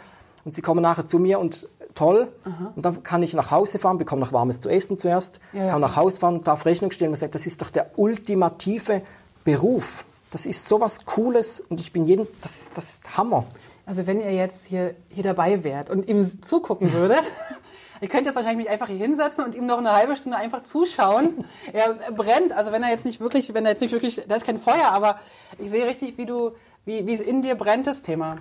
und 0.44 0.52
sie 0.54 0.62
kommen 0.62 0.82
nachher 0.82 1.04
zu 1.04 1.18
mir 1.20 1.38
und 1.38 1.68
toll. 1.94 2.32
Und 2.76 2.84
dann 2.84 3.02
kann 3.02 3.22
ich 3.22 3.34
nach 3.34 3.50
Hause 3.50 3.78
fahren, 3.78 3.98
bekomme 3.98 4.20
noch 4.20 4.32
warmes 4.32 4.60
zu 4.60 4.68
essen 4.68 4.98
zuerst, 4.98 5.40
Ja, 5.52 5.64
ja. 5.64 5.70
kann 5.72 5.80
nach 5.80 5.96
Hause 5.96 6.20
fahren, 6.20 6.42
darf 6.44 6.66
Rechnung 6.66 6.90
stellen 6.90 7.10
und 7.10 7.16
sagt, 7.16 7.34
das 7.34 7.46
ist 7.46 7.62
doch 7.62 7.70
der 7.70 7.90
ultimative 7.98 9.02
Beruf. 9.44 10.04
Das 10.30 10.46
ist 10.46 10.66
sowas 10.68 11.04
Cooles 11.04 11.60
und 11.60 11.80
ich 11.80 11.92
bin 11.92 12.06
jeden, 12.06 12.26
das, 12.42 12.68
das 12.74 12.94
ist 12.94 13.16
Hammer. 13.16 13.44
Also 13.86 14.06
wenn 14.06 14.20
ihr 14.20 14.32
jetzt 14.32 14.64
hier, 14.64 14.94
hier 15.10 15.22
dabei 15.22 15.62
wärt 15.62 15.90
und 15.90 16.08
ihm 16.08 16.42
zugucken 16.42 16.92
würdet, 16.92 17.22
ihr 18.00 18.08
könnt 18.08 18.26
jetzt 18.26 18.34
wahrscheinlich 18.34 18.64
mich 18.66 18.70
einfach 18.72 18.88
hier 18.88 18.96
hinsetzen 18.96 19.44
und 19.44 19.54
ihm 19.54 19.66
noch 19.66 19.78
eine 19.78 19.92
halbe 19.92 20.16
Stunde 20.16 20.36
einfach 20.38 20.62
zuschauen. 20.62 21.44
Er 21.72 21.94
brennt, 22.12 22.52
also 22.52 22.72
wenn 22.72 22.82
er 22.82 22.90
jetzt 22.90 23.04
nicht 23.04 23.20
wirklich, 23.20 23.54
wenn 23.54 23.64
er 23.64 23.72
jetzt 23.72 23.80
nicht 23.80 23.92
wirklich, 23.92 24.22
da 24.26 24.34
ist 24.36 24.44
kein 24.46 24.58
Feuer, 24.58 24.86
aber 24.90 25.20
ich 25.58 25.70
sehe 25.70 25.86
richtig, 25.86 26.18
wie 26.18 26.26
du, 26.26 26.52
wie, 26.84 27.06
wie 27.06 27.14
es 27.14 27.20
in 27.20 27.42
dir 27.42 27.54
brennt, 27.54 27.86
das 27.86 28.02
Thema. 28.02 28.38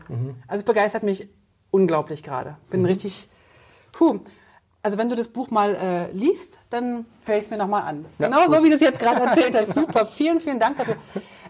Also 0.48 0.62
es 0.62 0.64
begeistert 0.64 1.04
mich 1.04 1.28
unglaublich 1.70 2.24
gerade. 2.24 2.58
Bin 2.72 2.86
richtig, 2.86 3.30
puh. 3.94 4.20
Also 4.82 4.98
wenn 4.98 5.10
du 5.10 5.16
das 5.16 5.30
Buch 5.30 5.50
mal 5.50 5.76
äh, 5.76 6.12
liest, 6.12 6.60
dann 6.70 7.06
höre 7.24 7.38
ich 7.38 7.46
es 7.46 7.50
mir 7.50 7.58
nochmal 7.58 7.84
an. 7.84 8.06
Ja, 8.20 8.28
genau 8.28 8.46
so, 8.48 8.58
gut. 8.58 8.66
wie 8.66 8.70
du 8.70 8.76
es 8.76 8.82
jetzt 8.82 9.00
gerade 9.00 9.22
erzählt 9.26 9.56
hast. 9.56 9.76
Super, 9.76 10.06
vielen, 10.06 10.42
vielen 10.42 10.60
Dank 10.60 10.76
dafür. 10.76 10.98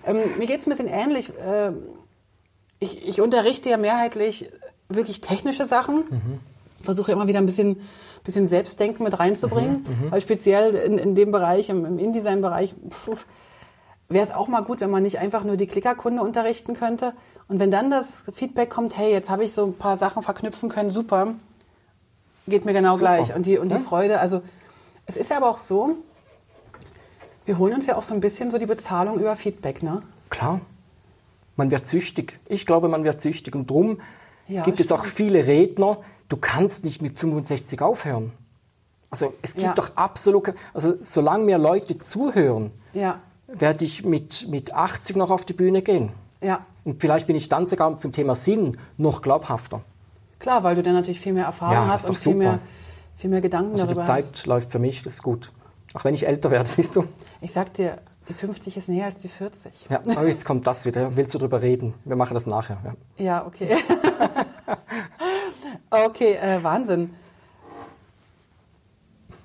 Ähm, 0.06 0.38
mir 0.38 0.46
geht 0.46 0.60
es 0.60 0.68
ein 0.68 0.70
bisschen 0.70 0.88
ähnlich. 0.88 1.34
Ähm, 1.44 1.82
ich, 2.80 3.08
ich 3.08 3.22
unterrichte 3.22 3.70
ja 3.70 3.78
mehrheitlich 3.78 4.52
wirklich 4.88 5.22
technische 5.22 5.66
Sachen. 5.66 6.04
Versuche 6.82 7.12
immer 7.12 7.28
wieder 7.28 7.40
ein 7.40 7.48
bisschen, 7.48 7.82
bisschen 8.24 8.48
Selbstdenken 8.48 9.04
mit 9.04 9.18
reinzubringen. 9.20 9.86
Weil 10.12 10.22
speziell 10.22 10.76
in, 10.76 11.00
in 11.00 11.16
dem 11.16 11.32
Bereich, 11.32 11.70
im, 11.70 11.86
im 11.86 11.98
InDesign-Bereich, 11.98 12.76
wäre 14.10 14.28
es 14.28 14.34
auch 14.34 14.48
mal 14.48 14.62
gut, 14.62 14.82
wenn 14.82 14.90
man 14.92 15.04
nicht 15.04 15.20
einfach 15.20 15.44
nur 15.44 15.58
die 15.58 15.68
Klickerkunde 15.68 16.22
unterrichten 16.22 16.76
könnte. 16.76 17.14
Und 17.48 17.60
wenn 17.60 17.72
dann 17.72 17.90
das 17.90 18.26
Feedback 18.34 18.70
kommt, 18.70 18.98
hey, 18.98 19.12
jetzt 19.12 19.30
habe 19.30 19.44
ich 19.44 19.54
so 19.54 19.66
ein 19.66 19.74
paar 19.74 19.98
Sachen 19.98 20.24
verknüpfen 20.24 20.70
können, 20.70 20.90
super, 20.90 21.36
geht 22.48 22.66
mir 22.66 22.74
genau 22.74 22.96
Super. 22.98 23.18
gleich. 23.18 23.36
Und 23.36 23.46
die, 23.46 23.58
und 23.58 23.70
die 23.70 23.76
Ja. 23.76 23.82
Freude, 23.82 24.20
also 24.20 24.42
es 25.06 25.18
ist 25.18 25.30
ja 25.30 25.38
aber 25.38 25.50
auch 25.50 25.58
so, 25.58 25.98
wir 27.46 27.58
holen 27.58 27.74
uns 27.74 27.86
ja 27.86 27.96
auch 27.98 28.04
so 28.04 28.14
ein 28.14 28.20
bisschen 28.20 28.52
so 28.52 28.58
die 28.58 28.66
Bezahlung 28.66 29.20
über 29.20 29.36
Feedback, 29.36 29.84
ne? 29.84 30.02
Klar. 30.30 30.62
Man 31.56 31.72
wird 31.72 31.86
süchtig. 31.86 32.40
Ich 32.48 32.66
glaube, 32.66 32.88
man 32.88 33.04
wird 33.04 33.22
süchtig. 33.22 33.54
Und 33.56 33.70
darum 33.70 34.00
Ja, 34.48 34.64
gibt 34.64 34.80
es 34.80 34.92
auch 34.92 35.02
stimmt. 35.02 35.16
viele 35.16 35.46
Redner, 35.48 35.98
du 36.30 36.38
kannst 36.38 36.84
nicht 36.86 37.02
mit 37.02 37.20
65 37.20 37.82
aufhören. 37.82 38.32
Also 39.10 39.34
es 39.44 39.54
gibt 39.54 39.66
Ja. 39.68 39.74
doch 39.74 39.92
absolut, 39.96 40.54
also 40.74 40.96
solange 41.02 41.44
mir 41.44 41.58
Leute 41.60 42.00
zuhören, 42.00 42.72
Ja, 42.94 43.20
werde 43.48 43.86
ich 43.86 44.04
mit, 44.04 44.48
mit 44.50 44.74
80 44.74 45.16
noch 45.16 45.30
auf 45.30 45.46
die 45.46 45.54
Bühne 45.54 45.82
gehen. 45.82 46.12
ja. 46.42 46.66
Und 46.86 47.00
vielleicht 47.00 47.28
bin 47.28 47.38
ich 47.38 47.48
dann 47.48 47.66
sogar 47.66 47.96
zum 47.96 48.12
Thema 48.12 48.36
Sinn 48.36 48.78
noch 48.98 49.22
glaubhafter. 49.22 49.80
Klar, 50.44 50.62
weil 50.64 50.76
du 50.76 50.84
dann 50.84 50.94
natürlich 50.94 51.22
viel 51.22 51.32
mehr 51.32 51.46
Erfahrung 51.46 51.74
Ja, 51.74 51.88
hast 51.88 52.10
und 52.10 52.16
viel 52.20 52.34
super. 52.34 52.38
mehr, 52.38 52.60
viel 53.16 53.30
mehr 53.30 53.40
Gedanken 53.40 53.72
Also 53.72 53.86
die 53.86 53.94
darüber 53.94 54.04
Zeit 54.06 54.26
hast. 54.26 54.46
läuft 54.46 54.72
für 54.72 54.78
mich, 54.80 55.02
das 55.02 55.14
ist 55.16 55.24
gut. 55.24 55.54
Auch 55.94 56.04
wenn 56.04 56.14
ich 56.14 56.28
älter 56.28 56.52
werde, 56.52 56.68
siehst 56.70 56.98
du? 56.98 57.06
Ich 57.40 57.54
sag 57.54 57.74
dir, 57.74 57.96
die 58.28 58.34
50 58.34 58.76
ist 58.76 58.90
näher 58.90 59.06
als 59.06 59.22
die 59.22 59.30
40. 59.30 59.88
Ja, 59.90 60.02
aber 60.02 60.28
jetzt 60.28 60.44
kommt 60.44 60.68
das 60.68 60.86
wieder. 60.86 61.16
Willst 61.16 61.34
du 61.34 61.38
drüber 61.38 61.62
reden? 61.62 61.94
Wir 62.04 62.18
machen 62.18 62.34
das 62.34 62.46
nachher. 62.46 62.78
Ja. 63.18 63.24
Ja, 63.24 63.46
okay. 63.48 63.78
okay, 65.90 66.34
äh, 66.34 66.62
Wahnsinn. 66.62 67.12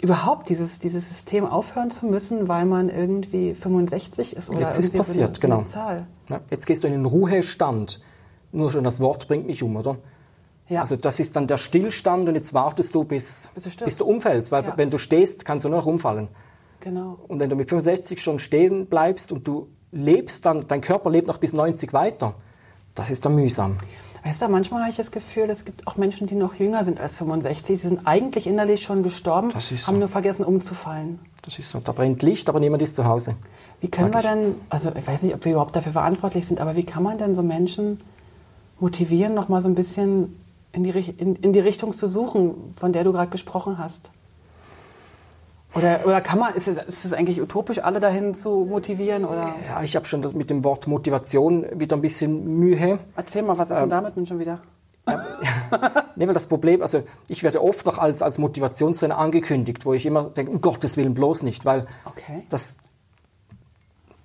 Überhaupt 0.01 0.49
dieses, 0.49 0.81
dieses 0.81 1.09
System 1.09 1.47
aufhören 1.47 1.93
zu 1.93 2.07
müssen, 2.07 2.49
weil 2.49 2.65
man 2.67 2.89
irgendwie 2.89 3.55
65 3.55 4.35
ist 4.35 4.51
oder 4.51 4.63
Jetzt 4.63 4.81
ist 4.81 4.87
irgendwie 4.95 5.05
so 5.05 5.21
eine, 5.21 5.29
passiert, 5.29 5.37
so 5.37 5.47
eine 5.47 5.55
genau. 5.55 5.69
Zahl. 5.69 6.07
Ja, 6.29 6.41
jetzt 6.51 6.67
gehst 6.67 6.83
du 6.83 6.89
in 6.89 6.95
den 6.95 7.05
Ruhestand. 7.07 8.01
Nur 8.51 8.73
schon 8.73 8.83
das 8.83 8.99
Wort 8.99 9.29
bringt 9.29 9.47
mich 9.47 9.63
um, 9.63 9.77
oder? 9.77 9.99
Ja. 10.69 10.81
Also 10.81 10.97
das 10.97 11.19
ist 11.19 11.35
dann 11.37 11.47
der 11.47 11.57
Stillstand 11.57 12.29
und 12.29 12.35
jetzt 12.35 12.53
wartest 12.55 12.95
du, 12.95 13.05
bis, 13.05 13.51
Bis 13.55 13.65
du 13.77 13.85
bis 13.85 13.97
du 13.97 14.05
umfällst. 14.05 14.53
Weil 14.53 14.65
Ja. 14.65 14.75
wenn 14.77 14.91
du 14.91 14.99
stehst, 14.99 15.45
kannst 15.45 15.65
du 15.65 15.69
nur 15.69 15.79
noch 15.79 15.87
umfallen. 15.87 16.29
Genau. 16.81 17.19
Und 17.27 17.41
wenn 17.41 17.51
du 17.51 17.57
mit 17.57 17.69
65 17.71 18.23
schon 18.23 18.39
stehen 18.39 18.87
bleibst 18.87 19.33
und 19.33 19.47
du 19.47 19.69
lebst 19.91 20.45
dann, 20.47 20.67
dein 20.69 20.81
Körper 20.81 21.11
lebt 21.11 21.27
noch 21.27 21.39
bis 21.39 21.53
90 21.53 21.93
weiter, 21.93 22.35
das 22.95 23.11
ist 23.11 23.25
dann 23.25 23.35
mühsam. 23.35 23.79
Weißt 24.25 24.43
du, 24.43 24.49
manchmal 24.49 24.81
habe 24.83 24.91
ich 24.91 24.97
das 24.97 25.11
Gefühl, 25.11 25.49
es 25.49 25.65
gibt 25.65 25.87
auch 25.87 25.97
Menschen, 25.97 26.27
die 26.27 26.35
noch 26.35 26.55
jünger 26.55 26.85
sind 26.85 27.01
als 27.01 27.17
65. 27.17 27.81
Sie 27.81 27.89
sind 27.89 28.01
eigentlich 28.07 28.47
innerlich 28.47 28.83
schon 28.83 29.03
gestorben, 29.03 29.49
ist 29.51 29.71
haben 29.87 29.95
so. 29.95 30.01
nur 30.01 30.09
vergessen 30.09 30.45
umzufallen. 30.45 31.21
Das 31.43 31.59
ist 31.59 31.71
so. 31.71 31.79
Da 31.81 31.93
brennt 31.93 32.23
Licht, 32.23 32.49
aber 32.49 32.61
niemand 32.61 32.83
ist 32.83 32.97
zu 32.97 33.05
Hause. 33.07 33.37
Wie 33.81 33.89
können 33.89 34.13
wir 34.13 34.21
denn, 34.23 34.57
also 34.69 34.91
ich 34.95 35.07
weiß 35.07 35.23
nicht, 35.23 35.35
ob 35.35 35.45
wir 35.45 35.53
überhaupt 35.53 35.77
dafür 35.77 35.93
verantwortlich 35.93 36.47
sind, 36.47 36.61
aber 36.61 36.77
wie 36.77 36.85
kann 36.85 37.03
man 37.05 37.17
denn 37.17 37.35
so 37.35 37.43
Menschen 37.43 38.01
motivieren, 38.81 39.35
noch 39.35 39.49
mal 39.49 39.61
so 39.63 39.69
ein 39.69 39.75
bisschen 39.75 40.37
in 40.73 40.85
die, 40.85 40.91
in, 40.91 41.37
in 41.37 41.53
die 41.53 41.61
Richtung 41.61 41.93
zu 41.93 42.09
suchen, 42.09 42.75
von 42.77 42.93
der 42.93 43.05
du 43.05 43.13
gerade 43.13 43.31
gesprochen 43.31 43.79
hast? 43.79 44.11
Oder, 45.75 46.01
oder 46.07 46.21
kann 46.23 46.39
man, 46.39 46.55
ist 46.55 46.67
es, 46.67 46.79
ist 46.79 47.05
es 47.05 47.13
eigentlich 47.13 47.41
utopisch, 47.43 47.79
alle 47.79 48.01
dahin 48.01 48.35
zu 48.35 48.65
motivieren? 48.69 49.25
Oder 49.25 49.55
Ja, 49.69 49.83
ich 49.83 49.95
habe 49.97 50.07
schon 50.07 50.23
das 50.23 50.33
mit 50.33 50.49
dem 50.51 50.65
Wort 50.65 50.87
Motivation 50.87 51.67
wieder 51.79 51.97
ein 51.97 52.01
bisschen 52.01 52.59
Mühe. 52.59 52.99
erzähl 53.17 53.43
mal, 53.43 53.59
was 53.59 53.71
ist 53.71 53.77
Ähm, 53.77 53.83
denn 53.83 53.91
damit 53.91 54.17
denn 54.17 54.27
schon 54.27 54.39
wieder? 54.41 54.61
Nee, 56.17 56.27
weil 56.27 56.35
das 56.35 56.49
Problem, 56.49 56.83
also 56.83 57.03
ich 57.29 57.45
werde 57.45 57.63
oft 57.63 57.87
noch 57.87 57.99
als, 57.99 58.23
als 58.23 58.39
Motivationstrainer 58.39 59.19
angekündigt, 59.19 59.87
wo 59.87 59.95
ich 59.95 60.05
immer 60.05 60.25
denke, 60.25 60.51
um 60.51 60.61
Gottes 60.61 60.97
Willen 60.97 61.15
bloß 61.15 61.45
nicht, 61.45 61.65
weil 61.65 61.87
Okay. 62.07 62.43
das, 62.49 62.77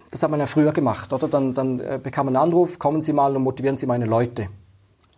das 0.10 0.24
hat 0.24 0.32
man 0.32 0.40
ja 0.40 0.48
früher 0.48 0.72
gemacht, 0.72 1.14
oder? 1.14 1.28
Dann, 1.28 1.54
dann 1.54 1.80
äh, 1.80 2.00
bekam 2.02 2.26
man 2.26 2.36
einen 2.36 2.46
Anruf, 2.48 2.80
kommen 2.80 3.02
Sie 3.04 3.14
mal 3.14 3.36
und 3.36 3.44
motivieren 3.44 3.78
Sie 3.78 3.86
meine 3.86 4.06
Leute. 4.06 4.48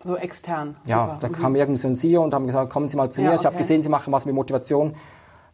So 0.05 0.15
extern. 0.17 0.75
Ja, 0.85 1.05
Super. 1.05 1.17
da 1.21 1.27
Mhm. 1.29 1.31
kam 1.33 1.55
irgendwie 1.55 1.79
so 1.79 1.87
ein 1.87 1.95
CEO 1.95 2.23
und 2.23 2.33
haben 2.33 2.45
gesagt, 2.45 2.71
kommen 2.71 2.87
Sie 2.87 2.95
mal 2.95 3.09
zu 3.11 3.21
Ja, 3.21 3.29
mir, 3.29 3.35
ich 3.35 3.45
habe 3.45 3.55
okay. 3.55 3.63
gesehen, 3.63 3.81
Sie 3.81 3.89
machen 3.89 4.13
was 4.13 4.25
mit 4.25 4.35
Motivation. 4.35 4.93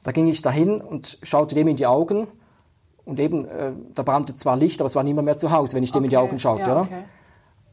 Da 0.03 0.11
ging 0.11 0.27
ich 0.27 0.41
dahin 0.41 0.81
und 0.81 1.17
schaute 1.23 1.55
dem 1.55 1.67
in 1.69 1.77
die 1.77 1.87
Augen 1.87 2.27
und 3.05 3.19
eben, 3.19 3.45
äh, 3.45 3.71
da 3.95 4.03
brannte 4.03 4.33
zwar 4.35 4.57
Licht, 4.57 4.81
aber 4.81 4.87
es 4.87 4.95
war 4.95 5.03
niemand 5.03 5.25
mehr 5.25 5.37
zu 5.37 5.51
Hause, 5.51 5.75
wenn 5.75 5.83
ich 5.83 5.91
dem 5.91 6.03
in 6.03 6.09
die 6.09 6.17
Okay, 6.17 6.25
Augen 6.27 6.39
schaute, 6.39 6.61
ja, 6.63 6.71
oder? 6.71 6.81
okay. 6.81 7.03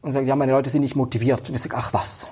Und 0.01 0.13
sagte, 0.13 0.27
ja, 0.29 0.35
meine 0.37 0.53
Leute 0.53 0.69
sind 0.69 0.81
nicht 0.81 0.95
motiviert. 0.95 1.49
Und 1.49 1.55
ich 1.55 1.61
sage, 1.61 1.75
ach 1.77 1.93
was. 1.93 2.29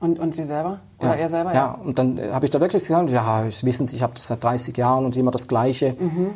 Und, 0.00 0.18
und 0.18 0.34
Sie 0.34 0.44
selber? 0.44 0.80
Oder 0.98 1.16
er 1.16 1.28
selber? 1.28 1.52
Ja, 1.54 1.72
und 1.72 1.98
dann 1.98 2.16
äh, 2.18 2.30
habe 2.32 2.46
ich 2.46 2.50
da 2.50 2.60
wirklich 2.60 2.82
gesagt, 2.82 3.10
ja, 3.10 3.44
wissen 3.62 3.86
Sie, 3.86 3.96
ich 3.96 4.02
habe 4.02 4.14
das 4.14 4.26
seit 4.28 4.42
30 4.42 4.76
Jahren 4.76 5.04
und 5.04 5.16
immer 5.16 5.30
das 5.30 5.46
Gleiche. 5.48 5.96
Mhm. 5.98 6.30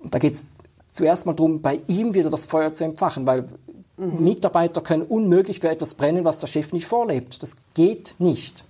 Und 0.00 0.14
da 0.14 0.18
geht 0.18 0.32
es 0.32 0.54
zuerst 0.90 1.26
mal 1.26 1.34
darum, 1.34 1.60
bei 1.60 1.80
ihm 1.86 2.14
wieder 2.14 2.30
das 2.30 2.46
Feuer 2.46 2.72
zu 2.72 2.84
entfachen, 2.84 3.26
weil 3.26 3.44
Mhm. 3.98 4.22
Mitarbeiter 4.24 4.80
können 4.80 5.02
unmöglich 5.02 5.60
für 5.60 5.68
etwas 5.68 5.94
brennen, 5.94 6.24
was 6.24 6.38
der 6.38 6.46
Chef 6.46 6.72
nicht 6.72 6.86
vorlebt. 6.86 7.42
Das 7.42 7.56
geht 7.74 8.14
nicht. 8.18 8.64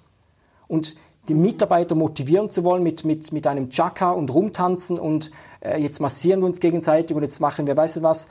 Und 0.67 0.97
die 1.29 1.35
Mitarbeiter 1.35 1.95
motivieren 1.95 2.49
zu 2.49 2.64
wollen 2.64 2.83
mit, 2.83 3.05
mit, 3.05 3.33
mit 3.33 3.47
einem 3.47 3.69
Chaka 3.69 4.12
und 4.12 4.33
rumtanzen 4.33 4.99
und 4.99 5.31
äh, 5.61 5.81
jetzt 5.81 6.01
massieren 6.01 6.41
wir 6.41 6.47
uns 6.47 6.59
gegenseitig 6.59 7.14
und 7.14 7.23
jetzt 7.23 7.41
machen 7.41 7.67
wir, 7.67 7.77
weißt 7.77 7.99
du 7.99 8.03
was, 8.03 8.29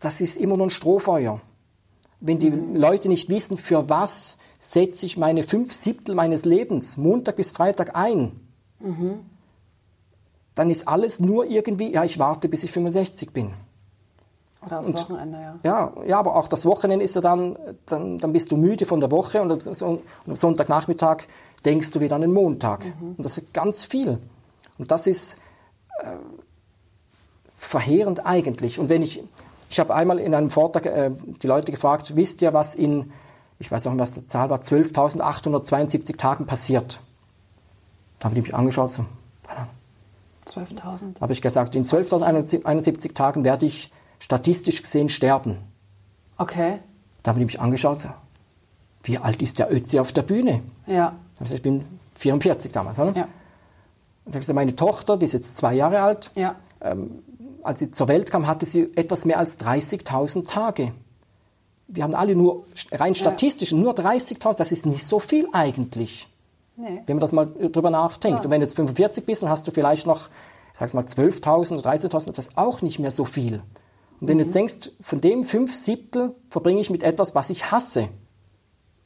das 0.00 0.20
ist 0.20 0.38
immer 0.38 0.56
nur 0.56 0.66
ein 0.66 0.70
Strohfeuer. 0.70 1.40
Wenn 2.20 2.38
die 2.38 2.50
Leute 2.50 3.08
nicht 3.08 3.28
wissen, 3.28 3.56
für 3.56 3.88
was 3.90 4.38
setze 4.58 5.04
ich 5.06 5.16
meine 5.16 5.42
fünf 5.42 5.72
Siebtel 5.72 6.14
meines 6.14 6.44
Lebens, 6.44 6.96
Montag 6.96 7.36
bis 7.36 7.50
Freitag 7.52 7.96
ein, 7.96 8.40
dann 10.54 10.70
ist 10.70 10.88
alles 10.88 11.20
nur 11.20 11.46
irgendwie, 11.46 11.92
ja, 11.92 12.04
ich 12.04 12.18
warte, 12.18 12.48
bis 12.48 12.64
ich 12.64 12.72
65 12.72 13.32
bin. 13.32 13.52
Oder 14.64 14.80
aufs 14.80 15.10
Wochenende, 15.10 15.38
ja. 15.38 15.58
Ja, 15.64 15.92
ja, 16.06 16.18
aber 16.18 16.36
auch 16.36 16.46
das 16.46 16.66
Wochenende 16.66 17.04
ist 17.04 17.16
ja 17.16 17.20
dann, 17.20 17.58
dann, 17.86 18.18
dann 18.18 18.32
bist 18.32 18.52
du 18.52 18.56
müde 18.56 18.86
von 18.86 19.00
der 19.00 19.10
Woche 19.10 19.42
und 19.42 19.50
und 19.50 20.02
am 20.26 20.36
Sonntagnachmittag 20.36 21.24
denkst 21.64 21.90
du 21.92 22.00
wieder 22.00 22.16
an 22.16 22.22
den 22.22 22.32
Montag. 22.32 22.92
Und 23.00 23.24
das 23.24 23.38
ist 23.38 23.52
ganz 23.52 23.84
viel. 23.84 24.18
Und 24.78 24.90
das 24.90 25.06
ist 25.06 25.38
äh, 26.00 26.16
verheerend 27.56 28.26
eigentlich. 28.26 28.78
Und 28.78 28.88
wenn 28.88 29.02
ich, 29.02 29.22
ich 29.68 29.80
habe 29.80 29.94
einmal 29.94 30.18
in 30.18 30.34
einem 30.34 30.50
Vortrag 30.50 30.86
äh, 30.86 31.10
die 31.42 31.46
Leute 31.46 31.72
gefragt, 31.72 32.14
wisst 32.16 32.42
ihr, 32.42 32.52
was 32.52 32.74
in, 32.74 33.12
ich 33.58 33.70
weiß 33.70 33.86
auch 33.86 33.92
nicht, 33.92 34.00
was 34.00 34.14
die 34.14 34.26
Zahl 34.26 34.50
war, 34.50 34.60
12.872 34.60 36.16
Tagen 36.16 36.46
passiert? 36.46 37.00
Da 38.18 38.26
haben 38.26 38.34
die 38.34 38.42
mich 38.42 38.54
angeschaut, 38.54 38.92
so, 38.92 39.04
12.000. 40.46 41.20
habe 41.20 41.32
ich 41.32 41.42
gesagt, 41.42 41.76
in 41.76 41.84
12.071 41.84 43.14
Tagen 43.14 43.44
werde 43.44 43.66
ich 43.66 43.92
statistisch 44.22 44.80
gesehen 44.80 45.08
sterben. 45.08 45.58
Okay. 46.38 46.78
Da 47.22 47.30
haben 47.32 47.38
die 47.38 47.44
mich 47.44 47.60
angeschaut, 47.60 48.00
so, 48.00 48.08
wie 49.02 49.18
alt 49.18 49.42
ist 49.42 49.58
der 49.58 49.72
Ötzi 49.72 49.98
auf 49.98 50.12
der 50.12 50.22
Bühne? 50.22 50.62
Ja. 50.86 51.16
Also 51.40 51.56
ich 51.56 51.62
bin 51.62 51.84
44 52.14 52.70
damals. 52.70 53.00
Oder? 53.00 53.12
Ja. 53.16 53.24
Und 54.24 54.34
ich 54.34 54.40
gesagt, 54.40 54.54
meine 54.54 54.76
Tochter, 54.76 55.16
die 55.16 55.24
ist 55.24 55.32
jetzt 55.32 55.56
zwei 55.56 55.74
Jahre 55.74 56.02
alt, 56.02 56.30
Ja. 56.36 56.54
als 57.64 57.80
sie 57.80 57.90
zur 57.90 58.06
Welt 58.06 58.30
kam, 58.30 58.46
hatte 58.46 58.64
sie 58.64 58.92
etwas 58.94 59.24
mehr 59.24 59.38
als 59.38 59.58
30.000 59.58 60.46
Tage. 60.46 60.92
Wir 61.88 62.04
haben 62.04 62.14
alle 62.14 62.36
nur, 62.36 62.64
rein 62.92 63.16
statistisch, 63.16 63.72
nur 63.72 63.92
30.000, 63.92 64.54
das 64.54 64.70
ist 64.70 64.86
nicht 64.86 65.04
so 65.04 65.18
viel 65.18 65.48
eigentlich. 65.52 66.28
Nee. 66.76 67.02
Wenn 67.06 67.16
man 67.16 67.20
das 67.20 67.32
mal 67.32 67.46
drüber 67.46 67.90
nachdenkt. 67.90 68.38
Ja. 68.38 68.44
Und 68.44 68.50
wenn 68.50 68.60
du 68.60 68.66
jetzt 68.66 68.76
45 68.76 69.26
bist, 69.26 69.42
dann 69.42 69.50
hast 69.50 69.66
du 69.66 69.72
vielleicht 69.72 70.06
noch, 70.06 70.28
ich 70.72 70.78
sag's 70.78 70.94
mal, 70.94 71.04
12.000 71.04 71.78
oder 71.78 71.90
13.000, 71.90 72.28
das 72.28 72.46
ist 72.48 72.56
auch 72.56 72.82
nicht 72.82 73.00
mehr 73.00 73.10
so 73.10 73.24
viel. 73.24 73.62
Und 74.22 74.28
wenn 74.28 74.38
du 74.38 74.44
jetzt 74.44 74.54
denkst, 74.54 74.92
von 75.00 75.20
dem 75.20 75.42
fünf 75.42 75.74
Siebtel 75.74 76.36
verbringe 76.48 76.80
ich 76.80 76.90
mit 76.90 77.02
etwas, 77.02 77.34
was 77.34 77.50
ich 77.50 77.72
hasse. 77.72 78.08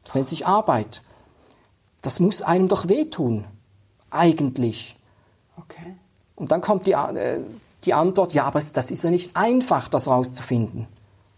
Das 0.05 0.15
nennt 0.15 0.29
sich 0.29 0.47
Arbeit. 0.47 1.01
Das 2.03 2.21
muss 2.21 2.43
einem 2.43 2.69
doch 2.69 2.89
wehtun. 2.89 3.47
Eigentlich. 4.11 4.99
Okay. 5.57 5.97
Und 6.35 6.53
dann 6.53 6.61
kommt 6.61 6.87
die, 6.87 6.93
äh, 6.93 7.41
die 7.85 7.95
Antwort, 7.95 8.35
ja, 8.35 8.45
aber 8.45 8.61
das 8.61 8.91
ist 8.91 9.05
ja 9.05 9.11
nicht 9.11 9.35
einfach, 9.35 9.89
das 9.89 10.07
rauszufinden. 10.07 10.87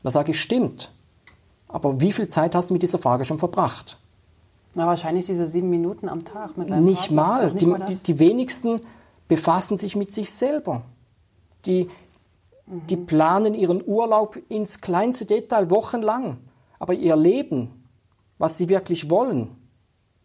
Da 0.03 0.11
sage 0.11 0.33
ich, 0.33 0.41
stimmt. 0.41 0.91
Aber 1.69 2.01
wie 2.01 2.11
viel 2.11 2.27
Zeit 2.27 2.57
hast 2.57 2.71
du 2.71 2.75
mit 2.75 2.83
dieser 2.83 2.99
Frage 2.99 3.25
schon 3.25 3.39
verbracht? 3.39 3.97
Na, 4.75 4.89
wahrscheinlich 4.89 5.27
diese 5.27 5.47
sieben 5.47 5.71
Minuten 5.71 6.09
am 6.09 6.25
Tag 6.25 6.57
mit 6.59 6.67
seinem 6.67 6.83
Nicht 6.85 7.15
Partner. 7.15 7.23
mal. 7.23 7.45
Nicht 7.53 7.61
Die, 7.61 7.67
mal 7.67 7.85
die, 7.85 7.95
die 7.95 8.19
wenigsten 8.19 8.81
befassen 9.29 9.79
sich 9.79 9.95
mit 9.95 10.13
sich 10.13 10.33
selber. 10.33 10.83
Die, 11.65 11.89
die 12.89 12.97
Mhm. 12.97 13.07
planen 13.07 13.55
ihren 13.55 13.83
Urlaub 13.87 14.39
ins 14.49 14.81
kleinste 14.81 15.25
Detail 15.25 15.71
wochenlang. 15.71 16.39
Aber 16.79 16.95
ihr 16.95 17.17
Leben, 17.17 17.85
was 18.39 18.59
sie 18.59 18.69
wirklich 18.69 19.11
wollen. 19.11 19.57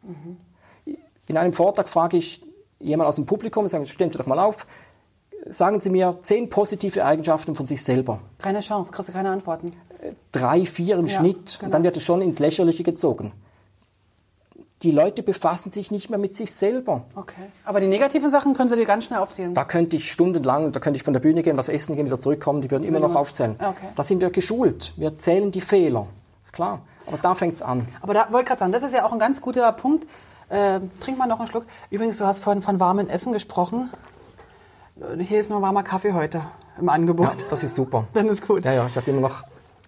Mhm. 0.03 0.38
In 1.27 1.38
einem 1.38 1.53
Vortrag 1.53 1.88
frage 1.89 2.17
ich 2.17 2.43
jemand 2.79 3.08
aus 3.08 3.15
dem 3.15 3.25
Publikum, 3.25 3.67
sage, 3.67 3.86
stellen 3.86 4.10
Sie 4.10 4.17
doch 4.17 4.25
mal 4.27 4.39
auf, 4.39 4.67
sagen 5.49 5.79
Sie 5.79 5.89
mir 5.89 6.19
zehn 6.21 6.49
positive 6.49 7.03
Eigenschaften 7.06 7.56
von 7.56 7.65
sich 7.65 7.82
selber. 7.84 8.19
Keine 8.39 8.60
Chance, 8.60 8.91
kriegst 8.91 9.10
du 9.10 9.13
keine 9.13 9.29
Antworten. 9.32 9.71
Drei, 10.34 10.65
vier 10.65 10.97
im 10.97 11.08
Ja, 11.08 11.19
Schnitt. 11.19 11.56
genau. 11.60 11.65
Und 11.67 11.73
dann 11.73 11.84
wird 11.84 11.95
es 11.95 12.03
schon 12.03 12.21
ins 12.21 12.39
Lächerliche 12.39 12.84
gezogen. 12.84 13.32
Die 14.84 14.91
Leute 14.91 15.24
befassen 15.24 15.72
sich 15.72 15.91
nicht 15.91 16.10
mehr 16.10 16.19
mit 16.19 16.36
sich 16.36 16.54
selber. 16.54 17.06
Okay. 17.15 17.41
Aber 17.63 17.80
die 17.80 17.88
negativen 17.88 18.30
Sachen 18.32 18.54
können 18.54 18.69
Sie 18.69 18.76
dir 18.76 18.86
ganz 18.86 19.06
schnell 19.06 19.19
aufzählen. 19.19 19.54
Da 19.54 19.63
könnte 19.63 19.96
ich 19.96 20.12
stundenlang, 20.12 20.72
da 20.74 20.80
könnte 20.80 20.98
ich 20.98 21.04
von 21.04 21.13
der 21.13 21.22
Bühne 21.22 21.41
gehen, 21.41 21.58
was 21.58 21.69
essen 21.69 21.96
gehen, 21.96 22.06
wieder 22.06 22.19
zurückkommen, 22.19 22.62
die 22.62 22.69
würden 22.69 22.84
immer 22.84 23.00
noch 23.00 23.15
aufzählen. 23.15 23.56
Okay. 23.58 23.88
Da 23.96 24.04
sind 24.04 24.22
wir 24.22 24.30
geschult. 24.30 24.93
Wir 24.98 25.17
zählen 25.17 25.52
die 25.52 25.62
Fehler. 25.62 26.08
Ist 26.41 26.52
klar. 26.52 26.82
Aber 27.08 27.17
da 27.17 27.36
fängt 27.36 27.54
es 27.54 27.62
an. 27.62 27.88
Aber 28.02 28.13
da 28.13 28.28
wollte 28.32 28.43
ich 28.43 28.48
gerade 28.48 28.60
sagen, 28.60 28.72
das 28.72 28.84
ist 28.84 28.93
ja 28.93 29.06
auch 29.06 29.13
ein 29.13 29.19
ganz 29.19 29.41
guter 29.41 29.72
Punkt. 29.72 30.06
Äh, 30.50 30.82
trink 31.00 31.17
mal 31.17 31.28
noch 31.28 31.39
einen 31.39 31.48
Schluck. 31.48 31.65
Übrigens, 31.89 32.17
du 32.17 32.26
hast 32.26 32.43
von, 32.43 32.62
von 32.62 32.80
warmem 32.80 33.08
Essen 33.08 33.34
gesprochen. 33.34 33.89
Hier 35.19 35.39
ist 35.39 35.50
nur 35.50 35.62
warmer 35.62 35.84
Kaffee 35.84 36.13
heute 36.13 36.41
im 36.80 36.89
Angebot. 36.89 37.28
Ja, 37.28 37.46
das 37.50 37.63
ist 37.63 37.76
super. 37.76 38.08
Dann 38.13 38.28
ist 38.28 38.46
gut. 38.46 38.65
Ja, 38.65 38.74
ja, 38.74 38.88
ich 38.88 38.96
habe 38.96 39.10
immer 39.10 39.22
noch 39.22 39.43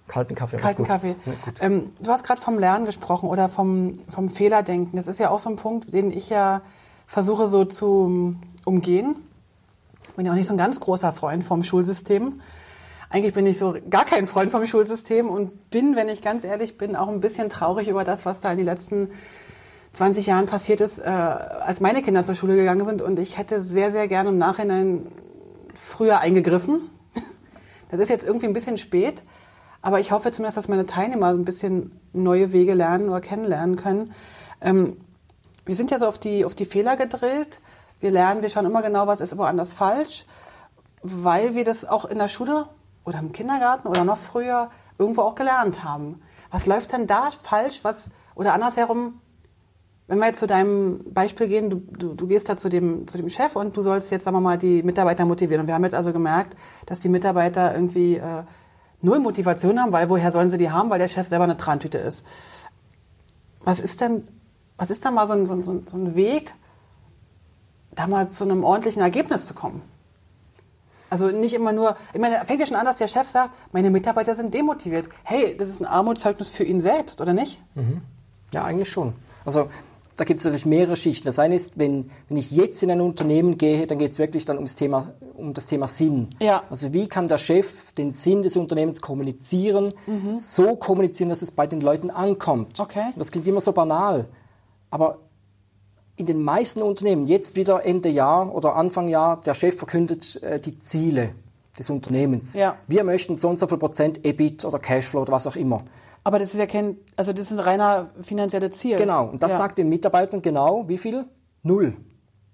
kalten 0.08 0.36
Kaffee. 0.36 0.58
Kalten. 0.58 0.84
Kaffee. 0.84 1.16
Ja. 1.26 1.34
Ähm, 1.62 1.92
du 2.00 2.12
hast 2.12 2.24
gerade 2.24 2.42
vom 2.42 2.60
Lernen 2.60 2.86
gesprochen 2.86 3.30
oder 3.30 3.50
vom, 3.50 3.94
vom 4.10 4.30
Fehlerdenken. 4.30 4.96
Das 4.96 5.08
ist 5.08 5.20
ja 5.20 5.30
auch 5.30 5.40
so 5.40 5.50
ein 5.50 5.56
Punkt, 5.56 5.94
den 5.94 6.12
ich 6.12 6.30
ja 6.30 6.62
versuche 7.08 7.48
so 7.48 7.66
zu 7.66 8.36
umgehen. 8.66 9.16
Bin 10.16 10.26
ja 10.26 10.32
auch 10.32 10.36
nicht 10.36 10.48
so 10.48 10.54
ein 10.54 10.58
ganz 10.58 10.80
großer 10.80 11.12
Freund 11.12 11.44
vom 11.44 11.64
Schulsystem. 11.64 12.42
Eigentlich 13.10 13.34
bin 13.34 13.46
ich 13.46 13.58
so 13.58 13.76
gar 13.90 14.06
kein 14.06 14.28
Freund 14.28 14.52
vom 14.52 14.66
Schulsystem 14.66 15.30
und 15.30 15.70
bin, 15.70 15.96
wenn 15.96 16.10
ich 16.10 16.22
ganz 16.22 16.44
ehrlich 16.44 16.78
bin, 16.78 16.96
auch 16.96 17.08
ein 17.08 17.20
bisschen 17.20 17.50
traurig 17.50 17.88
über 17.88 18.04
das, 18.04 18.26
was 18.26 18.40
da 18.40 18.52
in 18.52 18.58
den 18.58 18.66
letzten 18.66 19.10
20 19.94 20.26
Jahren 20.28 20.46
passiert 20.46 20.82
ist, 20.82 21.00
äh, 21.00 21.04
als 21.04 21.80
meine 21.80 22.02
Kinder 22.02 22.24
zur 22.24 22.36
Schule 22.36 22.56
gegangen 22.56 22.86
sind. 22.86 23.02
Und 23.02 23.20
ich 23.20 23.38
hätte 23.38 23.62
sehr, 23.62 23.92
sehr 23.92 24.08
gerne 24.08 24.30
im 24.30 24.38
Nachhinein 24.38 25.08
früher 25.74 26.20
eingegriffen. 26.20 26.90
Das 27.92 28.00
ist 28.00 28.10
jetzt 28.10 28.26
irgendwie 28.26 28.48
ein 28.48 28.54
bisschen 28.54 28.78
spät, 28.78 29.24
aber 29.86 30.00
ich 30.00 30.12
hoffe 30.12 30.32
zumindest, 30.32 30.58
dass 30.58 30.68
meine 30.68 30.88
Teilnehmer 30.88 31.28
ein 31.28 31.46
bisschen 31.46 31.92
neue 32.12 32.52
Wege 32.52 32.74
lernen 32.74 33.08
oder 33.08 33.22
kennenlernen 33.22 33.76
können. 33.76 34.16
Ähm, 34.60 34.98
wir 35.64 35.76
sind 35.76 35.92
ja 35.92 36.00
so 36.00 36.08
auf 36.08 36.18
die, 36.18 36.44
auf 36.44 36.56
die 36.56 36.66
Fehler 36.66 36.96
gedrillt. 36.96 37.62
Wir 38.00 38.10
lernen, 38.10 38.42
wir 38.42 38.50
schauen 38.50 38.66
immer 38.66 38.82
genau, 38.82 39.06
was 39.06 39.22
ist 39.22 39.38
woanders 39.38 39.74
falsch, 39.74 40.26
weil 41.04 41.54
wir 41.54 41.64
das 41.64 41.86
auch 41.86 42.06
in 42.06 42.18
der 42.18 42.30
Schule 42.30 42.68
oder 43.04 43.20
im 43.20 43.32
Kindergarten 43.32 43.88
oder 43.88 44.04
noch 44.06 44.18
früher 44.18 44.72
irgendwo 44.98 45.22
auch 45.22 45.36
gelernt 45.36 45.84
haben. 45.84 46.20
Was 46.50 46.66
läuft 46.66 46.92
denn 46.92 47.06
da 47.06 47.30
falsch? 47.30 47.84
Was, 47.84 48.10
oder 48.34 48.54
andersherum, 48.56 49.22
wenn 50.08 50.18
wir 50.18 50.26
jetzt 50.26 50.40
zu 50.40 50.48
deinem 50.48 51.14
Beispiel 51.14 51.48
gehen, 51.48 51.70
du, 51.70 51.76
du, 51.76 52.16
du 52.16 52.26
gehst 52.26 52.50
da 52.50 52.58
zu 52.58 52.70
dem, 52.70 53.08
zu 53.08 53.20
dem 53.20 53.30
Chef 53.30 53.56
und 53.56 53.78
du 53.78 53.82
sollst 53.82 54.10
jetzt, 54.10 54.24
sagen 54.24 54.36
wir 54.36 54.42
mal, 54.42 54.58
die 54.58 54.82
Mitarbeiter 54.82 55.26
motivieren. 55.26 55.62
Und 55.62 55.68
wir 55.68 55.76
haben 55.76 55.84
jetzt 55.84 55.94
also 55.94 56.12
gemerkt, 56.12 56.58
dass 56.88 57.02
die 57.02 57.10
Mitarbeiter 57.10 57.76
irgendwie 57.76 58.16
äh, 58.16 58.46
null 59.06 59.20
Motivation 59.20 59.80
haben, 59.80 59.92
weil 59.92 60.10
woher 60.10 60.32
sollen 60.32 60.50
sie 60.50 60.58
die 60.58 60.72
haben, 60.72 60.90
weil 60.90 61.00
der 61.00 61.08
Chef 61.08 61.28
selber 61.28 61.46
eine 61.46 61.58
Trantüte 61.58 61.98
ist. 61.98 62.26
Was 63.62 63.80
ist 63.80 64.02
denn, 64.02 64.28
was 64.78 64.90
ist 64.90 65.06
denn 65.06 65.14
mal 65.14 65.28
so 65.28 65.34
ein, 65.34 65.46
so 65.46 65.54
ein, 65.54 65.64
so 65.64 65.96
ein 65.96 66.16
Weg, 66.16 66.54
da 67.94 68.08
mal 68.08 68.30
zu 68.30 68.44
einem 68.44 68.64
ordentlichen 68.64 69.02
Ergebnis 69.02 69.46
zu 69.46 69.54
kommen? 69.54 69.82
Also 71.10 71.28
nicht 71.28 71.54
immer 71.54 71.72
nur, 71.72 71.96
ich 72.14 72.20
meine, 72.20 72.44
fängt 72.46 72.60
ja 72.60 72.66
schon 72.66 72.76
an, 72.76 72.86
dass 72.86 72.98
der 72.98 73.08
Chef 73.08 73.28
sagt, 73.28 73.52
meine 73.72 73.90
Mitarbeiter 73.90 74.36
sind 74.36 74.54
demotiviert. 74.54 75.08
Hey, 75.24 75.56
das 75.56 75.70
ist 75.70 75.80
ein 75.80 75.86
Armutszeugnis 75.86 76.50
für 76.50 76.64
ihn 76.64 76.82
selbst, 76.82 77.22
oder 77.22 77.32
nicht? 77.32 77.62
Ja, 78.54 78.64
eigentlich 78.66 78.90
schon. 78.90 79.14
Also 79.46 79.70
da 80.18 80.24
gibt 80.24 80.40
es 80.40 80.46
natürlich 80.46 80.66
mehrere 80.66 80.96
Schichten. 80.96 81.26
Das 81.26 81.40
eine 81.40 81.56
ist, 81.56 81.78
wenn, 81.78 82.10
wenn 82.30 82.38
ich 82.38 82.52
jetzt 82.52 82.82
in 82.84 82.92
ein 82.92 83.02
Unternehmen 83.02 83.58
gehe, 83.58 83.88
dann 83.88 83.98
geht 83.98 84.12
es 84.12 84.20
wirklich 84.20 84.46
dann 84.46 84.58
ums 84.58 84.76
Thema, 84.76 85.14
um 85.36 85.54
das 85.54 85.68
Thema 85.68 85.88
Sinn. 85.88 86.30
Ja. 86.42 86.64
Also 86.70 86.94
wie 86.94 87.08
kann 87.08 87.28
der 87.28 87.38
Chef 87.38 87.92
den 87.94 88.12
Sinn 88.12 88.44
des 88.44 88.58
Unternehmens 88.58 89.02
kommunizieren, 89.02 89.94
so 90.38 90.76
kommunizieren, 90.76 91.30
dass 91.30 91.42
es 91.42 91.52
bei 91.52 91.68
den 91.68 91.82
Leuten 91.82 92.10
ankommt. 92.10 92.80
Okay. 92.80 93.12
Das 93.16 93.32
klingt 93.32 93.48
immer 93.48 93.62
so 93.62 93.74
banal. 93.74 94.26
Aber 94.90 95.20
in 96.16 96.26
den 96.26 96.42
meisten 96.42 96.82
Unternehmen, 96.82 97.28
jetzt 97.28 97.56
wieder 97.56 97.84
Ende 97.86 98.10
Jahr 98.10 98.54
oder 98.54 98.76
Anfang 98.76 99.10
Jahr, 99.10 99.42
der 99.42 99.54
Chef 99.54 99.78
verkündet 99.78 100.42
äh, 100.42 100.60
die 100.60 100.78
Ziele 100.78 101.36
des 101.78 101.90
Unternehmens. 101.90 102.54
Ja. 102.54 102.78
Wir 102.88 103.04
möchten 103.04 103.38
so 103.38 103.50
und 103.50 103.60
so 103.60 103.68
viel 103.68 103.78
Prozent 103.78 104.26
EBIT 104.26 104.64
oder 104.64 104.80
Cashflow 104.80 105.24
oder 105.24 105.34
was 105.34 105.46
auch 105.46 105.58
immer. 105.58 105.84
Aber 106.26 106.40
das 106.40 106.54
ist 106.54 106.60
ja 106.60 106.66
kein, 106.66 106.98
also 107.16 107.32
das 107.32 107.52
ist 107.52 107.58
ein 107.58 107.64
reiner 107.64 108.10
finanzieller 108.22 108.72
Ziel. 108.72 108.98
Genau, 108.98 109.30
und 109.30 109.42
das 109.44 109.54
ja. 109.54 109.58
sagt 109.60 109.78
den 109.78 109.88
Mitarbeitern 109.90 110.42
genau, 110.42 110.90
wie 110.90 110.98
viel? 110.98 111.26
Null. 111.64 111.96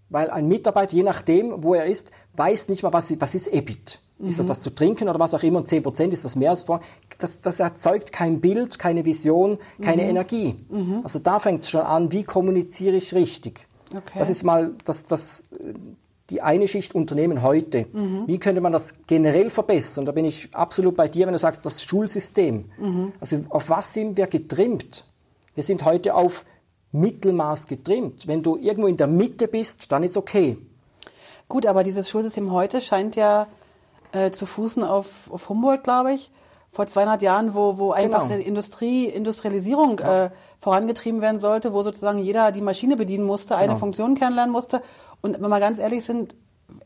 Weil 0.10 0.30
ein 0.30 0.48
Mitarbeiter, 0.48 0.94
je 0.94 1.04
nachdem, 1.04 1.64
wo 1.64 1.74
er 1.74 1.86
ist, 1.86 2.12
weiß 2.36 2.68
nicht 2.68 2.84
mal, 2.84 2.92
was, 2.94 3.20
was 3.20 3.34
ist 3.34 3.48
EBIT. 3.48 4.00
Ist 4.20 4.36
Mhm. 4.38 4.38
das 4.44 4.48
was 4.50 4.62
zu 4.62 4.70
trinken 4.72 5.08
oder 5.10 5.20
was 5.20 5.34
auch 5.34 5.42
immer? 5.42 5.58
Und 5.60 5.68
10% 5.68 6.12
ist 6.12 6.26
das 6.26 6.36
mehr 6.36 6.50
als 6.52 6.64
vor. 6.64 6.82
Das, 7.18 7.40
das 7.42 7.60
erzeugt 7.62 8.12
kein 8.12 8.42
Bild, 8.42 8.78
keine 8.78 9.06
Vision, 9.06 9.58
Mhm. 9.78 9.84
keine 9.84 10.04
Energie. 10.04 10.56
Also 11.04 11.20
da 11.20 11.40
fängt 11.40 11.60
es 11.60 11.70
schon 11.70 11.82
an, 11.82 12.12
wie 12.12 12.24
kommuniziere 12.24 12.98
ich 12.98 13.16
richtig. 13.16 13.68
Okay. 13.90 14.20
Das 14.20 14.30
ist 14.30 14.44
mal 14.44 14.74
das, 14.86 15.06
das, 15.06 15.44
die 16.32 16.42
eine 16.42 16.68
Schicht 16.68 16.96
Unternehmen 16.96 17.42
heute. 17.42 17.86
Mhm. 17.92 18.24
Wie 18.26 18.40
könnte 18.40 18.62
man 18.62 18.72
das 18.72 19.06
generell 19.06 19.50
verbessern? 19.50 20.06
Da 20.06 20.14
bin 20.14 20.26
ich 20.26 20.50
absolut 20.54 20.96
bei 20.96 21.08
dir, 21.08 21.28
wenn 21.28 21.34
du 21.34 21.40
sagst, 21.40 21.66
das 21.66 21.84
Schulsystem. 21.84 22.72
Mhm. 22.78 23.12
Also 23.20 23.44
auf 23.50 23.70
was 23.70 23.94
sind 23.94 24.18
wir 24.18 24.28
getrimmt? 24.28 25.06
Wir 25.54 25.64
sind 25.64 25.84
heute 25.84 26.16
auf 26.16 26.46
Mittelmaß 26.94 27.68
getrimmt. 27.68 28.28
Wenn 28.28 28.42
du 28.42 28.58
irgendwo 28.58 28.88
in 28.88 28.98
der 28.98 29.08
Mitte 29.08 29.48
bist, 29.48 29.92
dann 29.92 30.04
ist 30.04 30.18
okay. 30.18 30.58
Gut, 31.50 31.66
aber 31.66 31.84
dieses 31.84 32.10
Schulsystem 32.10 32.52
heute 32.52 32.80
scheint 32.80 33.18
ja 33.18 33.48
äh, 34.14 34.32
zu 34.32 34.46
fußen 34.46 34.84
auf, 34.84 35.30
auf 35.32 35.50
Humboldt, 35.50 35.84
glaube 35.84 36.14
ich. 36.14 36.32
Vor 36.74 36.88
200 36.88 37.22
Jahren, 37.22 37.54
wo, 37.54 37.78
wo 37.78 37.92
einfach 37.92 38.24
Genau. 38.28 38.38
die 38.40 38.48
Industrie, 38.48 39.06
Industrialisierung 39.08 40.00
äh, 40.00 40.30
vorangetrieben 40.60 41.22
werden 41.22 41.40
sollte, 41.40 41.74
wo 41.74 41.84
sozusagen 41.84 42.20
jeder 42.20 42.52
die 42.54 42.62
Maschine 42.62 42.96
bedienen 42.96 43.26
musste, 43.26 43.56
eine 43.58 43.68
Genau. 43.68 43.80
Funktion 43.80 44.16
kennenlernen 44.16 44.54
musste. 44.54 44.82
Und 45.22 45.42
wenn 45.42 45.50
wir 45.50 45.60
ganz 45.60 45.80
ehrlich 45.80 46.06
sind, 46.06 46.36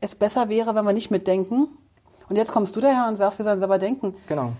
es 0.01 0.15
besser 0.15 0.49
wäre, 0.49 0.73
wenn 0.73 0.85
wir 0.85 0.93
nicht 0.93 1.11
mitdenken. 1.11 1.67
Und 2.27 2.35
jetzt 2.35 2.51
kommst 2.51 2.75
du 2.75 2.81
daher 2.81 3.07
und 3.07 3.15
sagst, 3.15 3.37
wir 3.37 3.43
sollen 3.45 3.59
selber 3.59 3.77
denken. 3.77 4.15
Genau. 4.27 4.53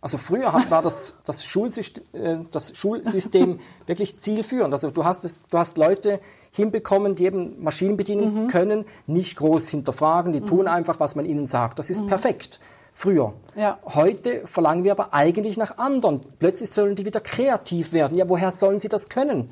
Also 0.00 0.18
früher 0.18 0.52
war 0.68 0.82
das, 0.82 1.14
das, 1.24 1.44
Schulsystem, 1.46 2.02
äh, 2.12 2.38
das 2.50 2.76
Schulsystem 2.76 3.60
wirklich 3.86 4.18
zielführend. 4.18 4.74
Also 4.74 4.90
du 4.90 5.04
hast, 5.04 5.24
es, 5.24 5.44
du 5.44 5.56
hast 5.56 5.78
Leute 5.78 6.20
hinbekommen, 6.50 7.14
die 7.14 7.24
eben 7.24 7.62
Maschinen 7.62 7.96
bedienen 7.96 8.48
können, 8.48 8.84
nicht 9.06 9.36
groß 9.36 9.68
hinterfragen, 9.70 10.32
die 10.32 10.40
tun 10.40 10.66
einfach, 10.68 11.00
was 11.00 11.14
man 11.14 11.24
ihnen 11.24 11.46
sagt. 11.46 11.78
Das 11.78 11.88
ist 11.90 12.06
perfekt. 12.06 12.60
Früher. 12.96 13.34
Ja. 13.56 13.78
Heute 13.84 14.46
verlangen 14.46 14.84
wir 14.84 14.92
aber 14.92 15.12
eigentlich 15.12 15.56
nach 15.56 15.78
anderen. 15.78 16.20
Plötzlich 16.38 16.70
sollen 16.70 16.94
die 16.94 17.04
wieder 17.04 17.20
kreativ 17.20 17.92
werden. 17.92 18.16
Ja, 18.16 18.28
woher 18.28 18.50
sollen 18.52 18.78
sie 18.80 18.88
das 18.88 19.08
können? 19.08 19.50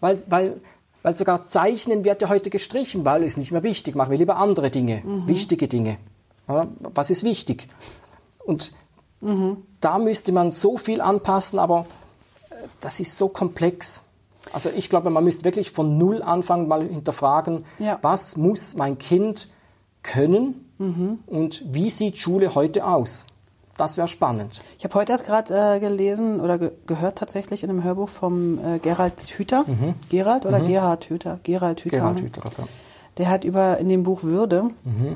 Weil, 0.00 0.22
weil, 0.28 0.60
weil 1.02 1.14
sogar 1.16 1.42
Zeichnen 1.42 2.04
wird 2.04 2.22
ja 2.22 2.28
heute 2.28 2.48
gestrichen, 2.50 3.04
weil 3.04 3.24
es 3.24 3.36
nicht 3.36 3.50
mehr 3.50 3.64
wichtig. 3.64 3.96
Machen 3.96 4.12
wir 4.12 4.18
lieber 4.18 4.36
andere 4.36 4.70
Dinge, 4.70 5.02
wichtige 5.26 5.66
Dinge. 5.66 5.98
Ja, 6.48 6.66
was 6.94 7.10
ist 7.10 7.24
wichtig? 7.24 7.68
Und 8.44 8.72
da 9.80 9.98
müsste 9.98 10.30
man 10.32 10.50
so 10.52 10.78
viel 10.78 11.00
anpassen, 11.00 11.58
aber 11.58 11.86
äh, 12.50 12.54
das 12.80 12.98
ist 13.00 13.16
so 13.18 13.28
komplex. 13.28 14.02
Also 14.52 14.70
ich 14.70 14.88
glaube, 14.90 15.10
man 15.10 15.22
müsste 15.22 15.44
wirklich 15.44 15.70
von 15.70 15.96
Null 15.98 16.22
anfangen, 16.22 16.66
mal 16.66 16.82
hinterfragen, 16.82 17.64
Ja. 17.78 17.98
was 18.02 18.36
muss 18.36 18.74
mein 18.74 18.98
Kind 18.98 19.48
können 20.02 20.71
und 21.26 21.64
wie 21.72 21.90
sieht 21.90 22.16
Schule 22.18 22.54
heute 22.54 22.86
aus? 22.86 23.26
Das 23.76 23.96
wäre 23.96 24.06
spannend. 24.08 24.60
Ich 24.78 24.84
habe 24.84 24.94
heute 24.94 25.12
erst 25.12 25.24
gerade 25.24 25.76
äh, 25.76 25.80
gelesen 25.80 26.40
oder 26.40 26.58
ge 26.58 26.72
gehört 26.86 27.16
tatsächlich 27.18 27.64
in 27.64 27.70
einem 27.70 27.82
Hörbuch 27.82 28.08
vom 28.10 28.58
äh, 28.58 28.78
Gerald 28.78 29.20
Hüther. 29.20 29.64
Gerald 30.10 30.44
oder 30.44 30.60
Gerhard 30.60 31.04
Hüther? 31.08 31.38
Gerald 31.42 31.80
Hüther. 31.84 31.96
Gerhard? 31.98 32.20
Hüther, 32.20 32.42
ja. 32.58 32.64
Der 33.16 33.28
hat 33.30 33.44
über 33.44 33.78
in 33.78 33.88
dem 33.88 34.02
Buch 34.02 34.22
Würde, 34.22 34.70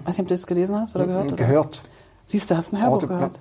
weiß 0.04 0.16
nicht, 0.16 0.20
ob 0.20 0.28
du 0.28 0.34
das 0.34 0.46
gelesen 0.46 0.78
hast 0.80 0.96
oder 0.96 1.06
gehört? 1.06 1.26
Oder? 1.32 1.36
Gehört. 1.36 1.82
Siehst 2.24 2.50
du, 2.50 2.56
hast 2.56 2.72
ein 2.72 2.80
Hörbuch 2.80 2.96
Audio- 3.04 3.08
gehört. 3.08 3.40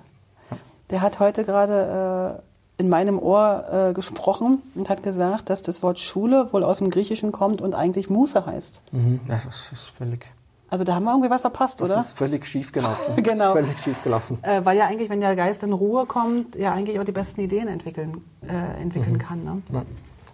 Der 0.90 1.00
hat 1.00 1.18
heute 1.18 1.44
gerade 1.44 2.42
äh, 2.78 2.82
in 2.82 2.88
meinem 2.88 3.18
Ohr 3.18 3.64
äh, 3.90 3.92
gesprochen 3.94 4.62
und 4.74 4.88
hat 4.88 5.02
gesagt, 5.02 5.50
dass 5.50 5.62
das 5.62 5.82
Wort 5.82 5.98
Schule 5.98 6.52
wohl 6.52 6.62
aus 6.62 6.78
dem 6.78 6.90
Griechischen 6.90 7.32
kommt 7.32 7.60
und 7.62 7.74
eigentlich 7.74 8.08
Muße 8.10 8.44
heißt. 8.46 8.82
Mhm. 8.92 9.20
Ja, 9.28 9.40
das 9.44 9.70
ist 9.72 9.86
völlig, 9.96 10.26
Also 10.68 10.82
da 10.84 10.96
haben 10.96 11.04
wir 11.04 11.12
irgendwie 11.12 11.30
was 11.30 11.42
verpasst, 11.42 11.80
das 11.80 11.90
oder? 11.90 12.00
ist 12.00 12.12
völlig 12.18 12.44
schief 12.46 12.72
gelaufen. 12.72 13.14
Genau. 13.22 13.52
Völlig 13.52 13.78
schief 13.78 14.02
gelaufen. 14.02 14.38
Äh, 14.42 14.64
weil 14.64 14.76
ja 14.76 14.86
eigentlich, 14.86 15.08
wenn 15.10 15.20
der 15.20 15.36
Geist 15.36 15.62
in 15.62 15.72
Ruhe 15.72 16.06
kommt, 16.06 16.56
ja 16.56 16.72
eigentlich 16.72 16.98
auch 16.98 17.04
die 17.04 17.12
besten 17.12 17.40
Ideen 17.40 17.68
entwickeln, 17.68 18.24
äh, 18.42 18.82
entwickeln 18.82 19.18
kann. 19.18 19.44
Ne? 19.44 19.62
Ja. 19.72 19.82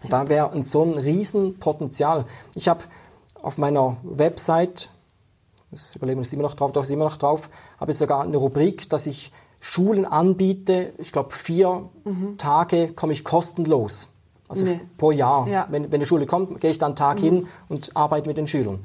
Da 0.09 0.28
wäre 0.28 0.62
so 0.62 0.83
ein 0.85 0.95
Riesenpotenzial. 0.99 2.24
Ich 2.55 2.68
habe 2.68 2.80
auf 3.43 3.59
meiner 3.59 3.99
Website, 4.03 4.89
das 5.70 5.97
Überleben 5.97 6.22
ist 6.22 6.33
immer 6.33 6.43
noch 6.43 6.55
drauf, 6.55 6.72
doch 6.72 6.83
ist 6.83 6.91
immer 6.91 7.05
noch 7.05 7.18
drauf, 7.18 7.51
habe 7.78 7.91
ich 7.93 7.99
sogar 7.99 8.22
eine 8.22 8.37
Rubrik, 8.37 8.89
dass 8.91 9.07
ich 9.07 9.33
Schulen 9.61 10.05
anbiete. 10.05 10.93
Ich 10.99 11.12
glaube, 11.12 11.35
vier 11.35 11.89
Tage 12.39 12.93
komme 12.95 13.12
ich 13.12 13.22
kostenlos. 13.22 14.09
Also 14.49 14.64
Nee. 14.64 14.80
pro 14.99 15.12
Jahr. 15.12 15.47
Ja. 15.49 15.66
Wenn, 15.70 15.85
wenn 15.85 15.95
eine 16.01 16.07
Schule 16.07 16.26
kommt, 16.26 16.61
gehe 16.61 16.70
ich 16.70 16.78
dann 16.78 16.91
einen 16.91 16.97
Tag 16.97 17.20
hin 17.20 17.47
und 17.68 17.97
arbeite 17.97 18.28
mit 18.28 18.37
den 18.39 18.47
Schülern. 18.49 18.85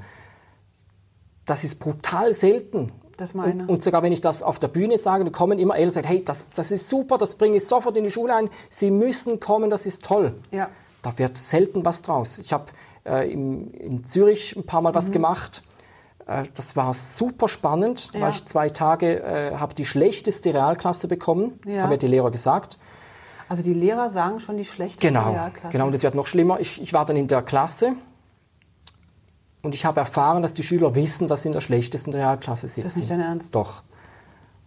Das 1.48 1.64
ist 1.64 1.80
brutal 1.80 2.34
selten. 2.34 2.91
Das 3.18 3.34
meine. 3.34 3.64
Und, 3.64 3.70
und 3.70 3.84
sogar 3.84 4.04
wenn 4.04 4.12
ich 4.12 4.22
das 4.22 4.43
auf 4.43 4.60
der 4.60 4.68
Bühne 4.68 4.98
sage, 5.00 5.24
dann 5.24 5.34
kommen 5.34 5.58
immer 5.58 5.74
Eltern 5.76 5.88
und 5.88 5.93
sagen, 5.93 6.08
hey, 6.08 6.24
das, 6.24 6.45
das 6.56 6.70
ist 6.72 6.88
super, 6.88 7.18
das 7.18 7.34
bringe 7.36 7.58
ich 7.58 7.66
sofort 7.66 7.98
in 7.98 8.04
die 8.04 8.12
Schule 8.12 8.36
ein. 8.36 8.50
Sie 8.70 8.91
müssen 8.91 9.39
kommen, 9.39 9.72
das 9.72 9.88
ist 9.88 10.06
toll. 10.06 10.36
Ja. 10.52 10.70
da 11.02 11.18
wird 11.18 11.36
selten 11.38 11.84
was 11.84 12.04
draus. 12.04 12.38
Ich 12.38 12.54
habe 12.54 12.66
äh, 13.06 13.32
in, 13.32 13.72
in 13.72 14.04
Zürich 14.04 14.56
ein 14.56 14.66
paar 14.68 14.82
Mal 14.82 14.93
was 14.93 15.12
gemacht. 15.12 15.64
Äh, 16.28 16.43
das 16.54 16.76
war 16.76 16.93
super 16.93 17.48
spannend. 17.48 18.10
Ja. 18.14 18.22
war 18.22 18.30
ich 18.30 18.45
zwei 18.45 18.70
Tage, 18.70 19.24
äh, 19.24 19.56
habe 19.56 19.74
die 19.74 19.86
schlechteste 19.86 20.54
Realklasse 20.54 21.08
bekommen, 21.08 21.60
Ja. 21.66 21.84
haben 21.84 21.89
mir 21.89 21.98
die 21.98 22.08
Lehrer 22.08 22.30
gesagt. 22.30 22.78
Also 23.50 23.64
die 23.64 23.74
Lehrer 23.74 24.10
sagen 24.10 24.39
schon 24.41 24.58
die 24.58 24.66
schlechteste 24.66 25.08
Genau, 25.08 25.32
Realklasse. 25.32 25.72
genau. 25.72 25.88
Und 25.88 25.93
es 25.95 26.04
wird 26.04 26.14
noch 26.14 26.28
schlimmer. 26.28 26.60
Ich, 26.60 26.82
ich 26.82 26.93
war 26.93 27.06
dann 27.06 27.16
in 27.18 27.28
der 27.30 27.41
Klasse 27.41 27.93
und 29.62 29.74
ich 29.76 29.86
habe 29.86 29.99
erfahren, 29.99 30.41
dass 30.41 30.53
die 30.53 30.64
Schüler 30.64 30.95
wissen, 30.95 31.28
dass 31.28 31.43
sie 31.43 31.49
in 31.49 31.53
der 31.53 31.62
schlechtesten 31.62 32.14
Realklasse 32.14 32.68
sitzen. 32.68 32.84
Das 32.84 32.93
ist 32.93 32.99
nicht 32.99 33.12
dein 33.12 33.20
Ernst. 33.22 33.53
Doch. 33.55 33.84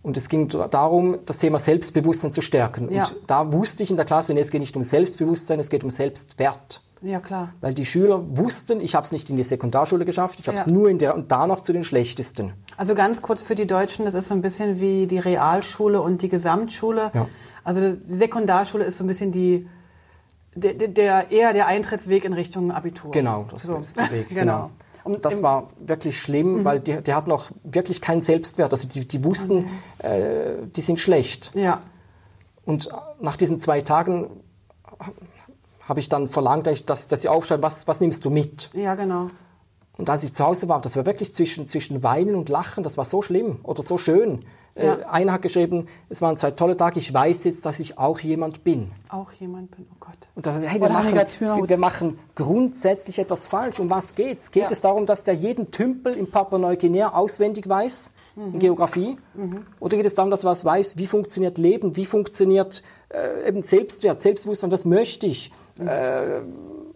Und 0.03 0.16
es 0.16 0.28
ging 0.30 0.49
darum, 0.49 1.18
das 1.26 1.38
Thema 1.38 1.59
Selbstbewusstsein 1.59 2.30
zu 2.30 2.41
stärken. 2.41 2.91
Ja. 2.91 3.05
Und 3.05 3.16
da 3.26 3.53
wusste 3.53 3.82
ich 3.82 3.91
in 3.91 3.97
der 3.97 4.07
Klasse, 4.07 4.32
nee, 4.32 4.41
es 4.41 4.51
geht 4.51 4.61
nicht 4.61 4.74
um 4.74 4.82
Selbstbewusstsein, 4.82 5.61
es 5.61 5.68
geht 5.68 5.84
um 5.84 5.91
Selbstwert. 5.91 6.82
Ja, 7.03 7.20
klar. 7.20 7.55
Weil 7.61 7.74
die 7.74 7.84
Schüler 7.86 8.20
wussten, 8.36 8.80
ich 8.80 8.95
habe 8.95 9.05
es 9.05 9.12
nicht 9.12 9.30
in 9.30 9.36
die 9.36 9.43
Sekundarschule 9.43 10.05
geschafft, 10.05 10.38
ich 10.41 10.49
habe 10.49 10.59
es 10.59 10.66
Ja. 10.66 10.72
nur 10.72 10.88
in 10.91 10.99
der 10.99 11.14
und 11.14 11.30
danach 11.32 11.61
zu 11.61 11.72
den 11.72 11.82
schlechtesten. 11.84 12.53
Also 12.76 12.95
ganz 12.95 13.22
kurz 13.22 13.43
für 13.43 13.55
die 13.55 13.66
Deutschen, 13.66 14.05
das 14.05 14.14
ist 14.14 14.28
so 14.28 14.34
ein 14.34 14.43
bisschen 14.43 14.80
wie 14.80 15.07
die 15.07 15.18
Realschule 15.18 16.01
und 16.01 16.22
die 16.22 16.28
Gesamtschule. 16.28 17.11
Ja. 17.14 17.26
Also 17.64 17.80
die 17.80 18.03
Sekundarschule 18.03 18.84
ist 18.84 18.99
so 18.99 19.05
ein 19.05 19.07
bisschen 19.07 19.32
die, 19.32 19.66
der, 20.61 20.74
der- 20.88 21.30
eher 21.30 21.52
der 21.52 21.66
Eintrittsweg 21.66 22.24
in 22.24 22.32
Richtung 22.32 22.70
Abitur. 22.70 23.11
Genau, 23.11 23.46
das 23.50 23.64
So. 23.64 23.76
ist 23.76 23.96
der 23.98 24.11
Weg. 24.11 24.28
genau. 24.34 24.70
Und 25.02 25.24
Das 25.24 25.38
Mhm. 25.38 25.42
war 25.44 25.70
wirklich 25.78 26.18
schlimm, 26.20 26.64
weil 26.64 26.78
die, 26.80 27.00
die 27.02 27.14
hatten 27.14 27.32
auch 27.32 27.46
wirklich 27.64 28.00
keinen 28.02 28.20
Selbstwert. 28.20 28.70
Also 28.72 28.86
die, 28.86 29.06
die 29.08 29.24
wussten, 29.24 29.64
äh, 29.98 30.66
die 30.76 30.82
sind 30.82 31.00
schlecht. 31.00 31.50
Ja, 31.54 31.80
Und 32.66 32.90
nach 33.20 33.36
diesen 33.36 33.58
zwei 33.58 33.80
Tagen 33.80 34.28
habe 35.88 36.00
ich 36.00 36.08
dann 36.08 36.28
verlangt, 36.28 36.68
dass, 36.88 37.08
dass 37.08 37.22
sie 37.22 37.28
aufschreiben, 37.28 37.62
was, 37.62 37.88
was 37.88 38.00
nimmst 38.00 38.24
du 38.24 38.30
mit? 38.30 38.70
ja, 38.74 38.94
genau. 38.94 39.30
Und 39.96 40.08
als 40.08 40.24
ich 40.24 40.32
zu 40.32 40.44
Hause 40.46 40.66
war, 40.68 40.80
das 40.80 40.96
war 40.96 41.04
wirklich 41.04 41.34
zwischen, 41.34 41.66
zwischen 41.66 42.02
Weinen 42.02 42.34
und 42.34 42.48
Lachen, 42.48 42.82
das 42.84 42.96
war 42.96 43.04
so 43.04 43.20
schlimm 43.20 43.58
oder 43.64 43.82
so 43.82 43.98
schön. 43.98 44.46
Ja. 44.76 44.94
Äh, 44.94 45.04
einer 45.04 45.32
hat 45.32 45.42
geschrieben, 45.42 45.88
es 46.08 46.22
waren 46.22 46.36
zwei 46.36 46.52
tolle 46.52 46.76
Tage, 46.76 46.98
ich 47.00 47.12
weiß 47.12 47.44
jetzt, 47.44 47.66
dass 47.66 47.80
ich 47.80 47.98
auch 47.98 48.20
jemand 48.20 48.62
bin. 48.64 48.92
Auch 49.08 49.32
jemand 49.32 49.70
bin, 49.76 49.86
oh 49.92 49.96
Gott. 50.00 50.16
Und 50.36 50.46
da, 50.46 50.56
hey, 50.58 50.80
wir, 50.80 50.88
machen, 50.88 51.14
wir, 51.14 51.68
wir 51.68 51.78
machen 51.78 52.18
grundsätzlich 52.36 53.18
etwas 53.18 53.46
falsch. 53.46 53.80
Um 53.80 53.90
was 53.90 54.14
geht's? 54.14 54.50
Geht 54.52 54.64
Ja. 54.64 54.68
es 54.70 54.80
darum, 54.80 55.06
dass 55.06 55.24
der 55.24 55.34
jeden 55.34 55.70
Tümpel 55.72 56.14
in 56.14 56.30
Papua-Neuguinea 56.30 57.12
auswendig 57.14 57.68
weiß, 57.68 58.12
Mhm. 58.36 58.54
in 58.54 58.58
Geografie? 58.60 59.16
Oder 59.80 59.96
geht 59.96 60.06
es 60.06 60.14
darum, 60.14 60.30
dass 60.30 60.44
er 60.44 60.50
was 60.50 60.64
weiß, 60.64 60.96
wie 60.98 61.08
funktioniert 61.08 61.58
Leben, 61.58 61.96
wie 61.96 62.06
funktioniert 62.06 62.82
äh, 63.08 63.48
eben 63.48 63.62
Selbstwert, 63.62 64.20
Selbstbewusstsein, 64.20 64.70
das 64.70 64.84
möchte 64.84 65.26
ich? 65.26 65.50
Mhm. 65.78 65.88
Äh, 65.88 66.40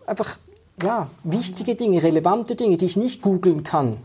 einfach, 0.07 0.39
ja, 0.81 1.11
wichtige 1.25 1.75
Dinge, 1.75 2.05
relevante 2.05 2.55
Dinge, 2.55 2.77
die 2.77 2.87
ich 2.87 2.97
nicht 2.97 3.21
googeln 3.21 3.65
kann. 3.65 3.97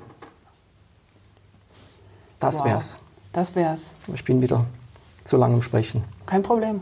Das 2.40 2.60
Wow. 2.62 2.66
wär's. 2.66 3.00
Das 3.34 3.56
wär's. 3.56 3.94
Ich 4.14 4.24
bin 4.24 4.42
wieder 4.42 4.66
zu 5.24 5.38
lang 5.38 5.54
im 5.54 5.62
Sprechen. 5.62 6.04
Kein 6.26 6.42
Problem. 6.42 6.82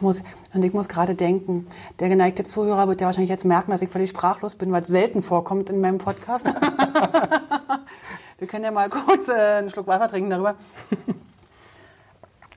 Muss, 0.00 0.22
und 0.54 0.64
ich 0.64 0.72
muss 0.72 0.88
gerade 0.88 1.14
denken, 1.14 1.66
der 1.98 2.08
geneigte 2.08 2.44
Zuhörer 2.44 2.88
wird 2.88 3.00
ja 3.00 3.06
wahrscheinlich 3.06 3.30
jetzt 3.30 3.44
merken, 3.44 3.72
dass 3.72 3.82
ich 3.82 3.88
völlig 3.88 4.10
sprachlos 4.10 4.54
bin, 4.54 4.70
weil 4.70 4.82
es 4.82 4.88
selten 4.88 5.22
vorkommt 5.22 5.70
in 5.70 5.80
meinem 5.80 5.98
Podcast. 5.98 6.46
Wir 8.38 8.46
können 8.48 8.64
ja 8.64 8.70
mal 8.70 8.90
kurz 8.90 9.28
äh, 9.28 9.58
einen 9.58 9.70
Schluck 9.70 9.86
Wasser 9.86 10.08
trinken 10.08 10.30
darüber. 10.30 10.56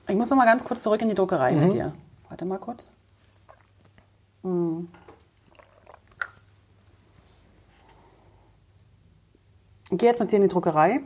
Ich 0.08 0.16
muss 0.16 0.30
noch 0.30 0.36
mal 0.36 0.44
ganz 0.44 0.64
kurz 0.64 0.82
zurück 0.82 1.02
in 1.02 1.08
die 1.08 1.14
Druckerei 1.14 1.52
mit 1.52 1.72
dir. 1.72 1.92
Warte 2.28 2.44
mal 2.44 2.58
kurz. 2.58 2.90
Hm. 4.42 4.88
Ich 9.90 9.98
gehe 9.98 10.08
jetzt 10.08 10.20
mit 10.20 10.30
dir 10.30 10.36
in 10.36 10.42
die 10.42 10.48
Druckerei. 10.48 11.00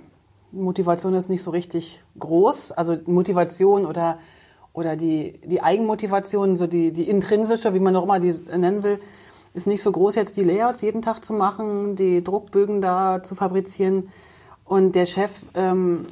Motivation 0.53 1.15
ist 1.15 1.29
nicht 1.29 1.43
so 1.43 1.51
richtig 1.51 2.03
groß. 2.19 2.73
Also 2.73 2.97
Motivation 3.07 3.87
oder, 3.87 4.19
oder 4.73 4.97
die, 4.97 5.41
die 5.45 5.63
Eigenmotivation, 5.63 6.57
so 6.57 6.67
die, 6.67 6.93
die 6.93 7.09
intrinsische, 7.09 7.75
wie 7.75 7.81
man 7.81 7.97
auch 7.97 8.05
immer 8.05 8.21
die 8.21 8.35
nennen 8.57 8.83
will, 8.83 8.99
ist 9.55 9.67
nicht 9.67 9.83
so 9.83 9.91
groß, 9.91 10.15
jetzt 10.15 10.37
die 10.37 10.45
Layouts 10.45 10.81
jeden 10.81 11.03
Tag 11.03 11.25
zu 11.25 11.33
machen, 11.33 11.97
die 11.97 12.23
Druckbögen 12.23 12.81
da 12.81 13.23
zu 13.23 13.35
fabrizieren. 13.35 14.09
Und 14.65 14.95
der 14.95 15.07
Chef 15.07 15.33
ähm, 15.55 16.07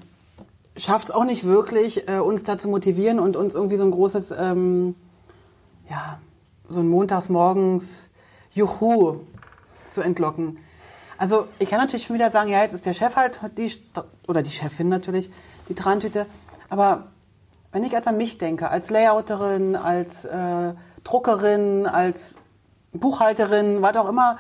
schafft 0.77 1.09
es 1.09 1.15
auch 1.15 1.25
nicht 1.25 1.45
wirklich, 1.45 2.09
äh, 2.09 2.19
uns 2.19 2.43
da 2.43 2.59
zu 2.59 2.69
motivieren 2.69 3.21
und 3.21 3.37
uns 3.37 3.55
irgendwie 3.55 3.77
so 3.77 3.85
ein 3.85 3.93
großes, 3.93 4.33
ähm, 4.37 4.97
ja, 5.89 6.19
so 6.69 6.81
ein 6.81 6.89
Montagsmorgens 6.89 8.11
Juhu 8.53 9.21
zu 9.89 10.01
entlocken. 10.01 10.59
Also 11.19 11.49
ich 11.59 11.69
kann 11.69 11.81
natürlich 11.81 12.07
schon 12.07 12.15
wieder 12.15 12.31
sagen, 12.31 12.49
ja, 12.49 12.63
jetzt 12.63 12.75
ist 12.75 12.87
der 12.87 12.95
Chef 12.95 13.17
halt 13.17 13.41
die, 13.59 13.71
oder 14.29 14.41
die 14.43 14.53
Chefin 14.53 14.89
natürlich, 14.89 15.31
die 15.69 15.75
Trantüte. 15.75 16.27
Aber 16.71 17.09
wenn 17.73 17.83
ich 17.83 17.93
jetzt 17.93 18.07
an 18.07 18.17
mich 18.17 18.39
denke, 18.39 18.71
als 18.71 18.89
Layouterin, 18.89 19.75
als 19.75 20.25
äh, 20.25 20.75
Druckerin, 21.03 21.87
als 21.87 22.39
Buchhalterin, 22.93 23.83
was 23.83 23.97
auch 23.97 24.09
immer, 24.09 24.39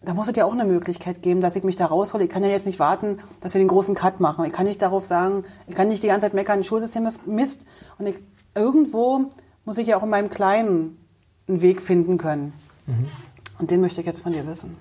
da 0.00 0.14
muss 0.14 0.28
es 0.28 0.36
ja 0.36 0.44
auch 0.44 0.52
eine 0.52 0.64
Möglichkeit 0.64 1.22
geben, 1.22 1.40
dass 1.40 1.56
ich 1.56 1.64
mich 1.64 1.76
da 1.76 1.86
raushole. 1.86 2.24
Ich 2.24 2.30
kann 2.30 2.44
ja 2.44 2.50
jetzt 2.50 2.66
nicht 2.66 2.78
warten, 2.78 3.18
dass 3.40 3.54
wir 3.54 3.58
den 3.58 3.68
großen 3.68 3.94
Cut 3.94 4.20
machen. 4.20 4.44
Ich 4.44 4.52
kann 4.52 4.66
nicht 4.66 4.80
darauf 4.80 5.06
sagen, 5.06 5.44
ich 5.66 5.74
kann 5.74 5.88
nicht 5.88 6.02
die 6.02 6.08
ganze 6.08 6.26
Zeit 6.26 6.34
meckern, 6.34 6.58
das 6.58 6.66
Schulsystem 6.66 7.06
ist 7.06 7.26
Mist. 7.26 7.64
Und 7.98 8.06
ich, 8.06 8.16
irgendwo 8.54 9.28
muss 9.64 9.78
ich 9.78 9.88
ja 9.88 9.96
auch 9.96 10.02
in 10.02 10.10
meinem 10.10 10.28
Kleinen 10.28 10.98
einen 11.48 11.62
Weg 11.62 11.80
finden 11.80 12.18
können. 12.18 12.52
Und 13.58 13.70
den 13.70 13.80
möchte 13.80 14.00
ich 14.00 14.06
jetzt 14.06 14.20
von 14.20 14.32
dir 14.32 14.46
wissen. 14.46 14.76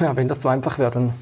Ja, 0.00 0.16
wenn 0.16 0.28
das 0.28 0.42
so 0.42 0.48
einfach 0.48 0.78
wäre, 0.78 0.90
dann 0.90 1.12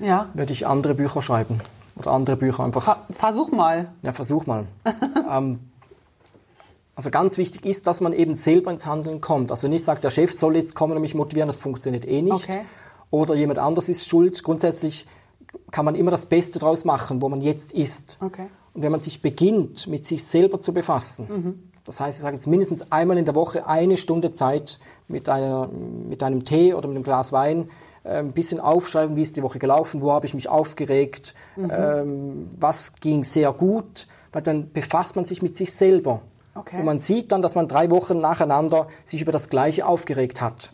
Ja, 0.00 0.28
würde 0.34 0.52
ich 0.52 0.66
andere 0.66 0.94
Bücher 0.94 1.22
schreiben. 1.22 1.60
Oder 1.96 2.10
andere 2.10 2.36
Bücher 2.36 2.64
einfach 2.64 2.82
Ver 2.82 2.98
versuch 3.10 3.50
mal. 3.52 3.92
Ja, 4.02 4.12
versuch 4.12 4.46
mal. 4.46 4.66
ähm, 5.30 5.60
also 6.96 7.10
ganz 7.10 7.38
wichtig 7.38 7.64
ist, 7.66 7.86
dass 7.86 8.00
man 8.00 8.12
eben 8.12 8.34
selber 8.34 8.70
ins 8.70 8.86
Handeln 8.86 9.20
kommt. 9.20 9.50
Also 9.50 9.68
nicht 9.68 9.84
sagt, 9.84 10.04
der 10.04 10.10
Chef 10.10 10.32
soll 10.32 10.56
jetzt 10.56 10.74
kommen 10.74 10.94
und 10.94 11.02
mich 11.02 11.14
motivieren, 11.14 11.48
das 11.48 11.58
funktioniert 11.58 12.06
eh 12.06 12.22
nicht. 12.22 12.34
Okay. 12.34 12.62
Oder 13.10 13.34
jemand 13.34 13.58
anders 13.58 13.88
ist 13.88 14.08
schuld. 14.08 14.42
Grundsätzlich 14.42 15.06
kann 15.70 15.84
man 15.84 15.94
immer 15.94 16.10
das 16.10 16.26
Beste 16.26 16.58
draus 16.58 16.84
machen, 16.84 17.22
wo 17.22 17.28
man 17.28 17.40
jetzt 17.40 17.72
ist. 17.72 18.18
Okay. 18.20 18.46
Und 18.72 18.82
wenn 18.82 18.90
man 18.90 19.00
sich 19.00 19.22
beginnt, 19.22 19.86
mit 19.86 20.04
sich 20.04 20.24
selber 20.24 20.58
zu 20.58 20.72
befassen, 20.72 21.70
das 21.84 22.00
heißt, 22.00 22.18
ich 22.18 22.22
sage 22.22 22.34
jetzt 22.34 22.46
mindestens 22.46 22.90
einmal 22.90 23.18
in 23.18 23.24
der 23.24 23.34
Woche 23.34 23.66
eine 23.66 23.96
Stunde 23.96 24.32
Zeit 24.32 24.78
mit, 25.06 25.28
einer, 25.28 25.68
mit 25.68 26.22
einem 26.22 26.44
Tee 26.44 26.74
oder 26.74 26.88
mit 26.88 26.96
einem 26.96 27.04
Glas 27.04 27.30
Wein, 27.32 27.68
ein 28.04 28.32
bisschen 28.32 28.60
aufschreiben, 28.60 29.16
wie 29.16 29.22
ist 29.22 29.36
die 29.36 29.42
Woche 29.42 29.58
gelaufen, 29.58 30.02
wo 30.02 30.12
habe 30.12 30.26
ich 30.26 30.34
mich 30.34 30.48
aufgeregt, 30.48 31.34
ähm, 31.56 32.48
was 32.58 32.94
ging 32.94 33.24
sehr 33.24 33.52
gut, 33.52 34.06
weil 34.32 34.42
dann 34.42 34.72
befasst 34.72 35.16
man 35.16 35.24
sich 35.24 35.42
mit 35.42 35.56
sich 35.56 35.72
selber. 35.72 36.20
Okay. 36.54 36.78
Und 36.78 36.84
man 36.84 36.98
sieht 37.00 37.32
dann, 37.32 37.42
dass 37.42 37.54
man 37.54 37.66
drei 37.66 37.90
Wochen 37.90 38.20
nacheinander 38.20 38.88
sich 39.04 39.22
über 39.22 39.32
das 39.32 39.48
Gleiche 39.48 39.86
aufgeregt 39.86 40.40
hat. 40.40 40.70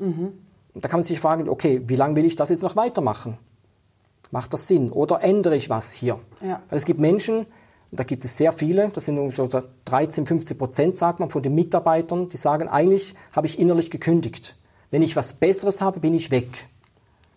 Und 0.74 0.84
da 0.84 0.88
kann 0.88 0.98
man 0.98 1.04
sich 1.04 1.20
fragen, 1.20 1.48
okay, 1.48 1.82
wie 1.86 1.96
lange 1.96 2.16
will 2.16 2.24
ich 2.24 2.36
das 2.36 2.50
jetzt 2.50 2.62
noch 2.62 2.76
weitermachen? 2.76 3.38
Macht 4.30 4.52
das 4.52 4.68
Sinn? 4.68 4.90
Oder 4.90 5.22
ändere 5.22 5.56
ich 5.56 5.70
was 5.70 5.92
hier? 5.92 6.20
Ja. 6.40 6.60
Weil 6.68 6.78
es 6.78 6.84
gibt 6.84 7.00
Menschen, 7.00 7.46
und 7.90 7.98
da 7.98 8.04
gibt 8.04 8.24
es 8.24 8.36
sehr 8.36 8.52
viele, 8.52 8.88
das 8.88 9.06
sind 9.06 9.18
ungefähr 9.18 9.48
so 9.48 9.62
13, 9.86 10.26
15 10.26 10.56
Prozent, 10.56 10.96
sagt 10.96 11.18
man, 11.18 11.30
von 11.30 11.42
den 11.42 11.54
Mitarbeitern, 11.54 12.28
die 12.28 12.36
sagen, 12.36 12.68
eigentlich 12.68 13.14
habe 13.32 13.46
ich 13.46 13.58
innerlich 13.58 13.90
gekündigt. 13.90 14.56
Wenn 14.90 15.02
ich 15.02 15.16
was 15.16 15.34
Besseres 15.34 15.80
habe, 15.80 16.00
bin 16.00 16.14
ich 16.14 16.30
weg. 16.30 16.68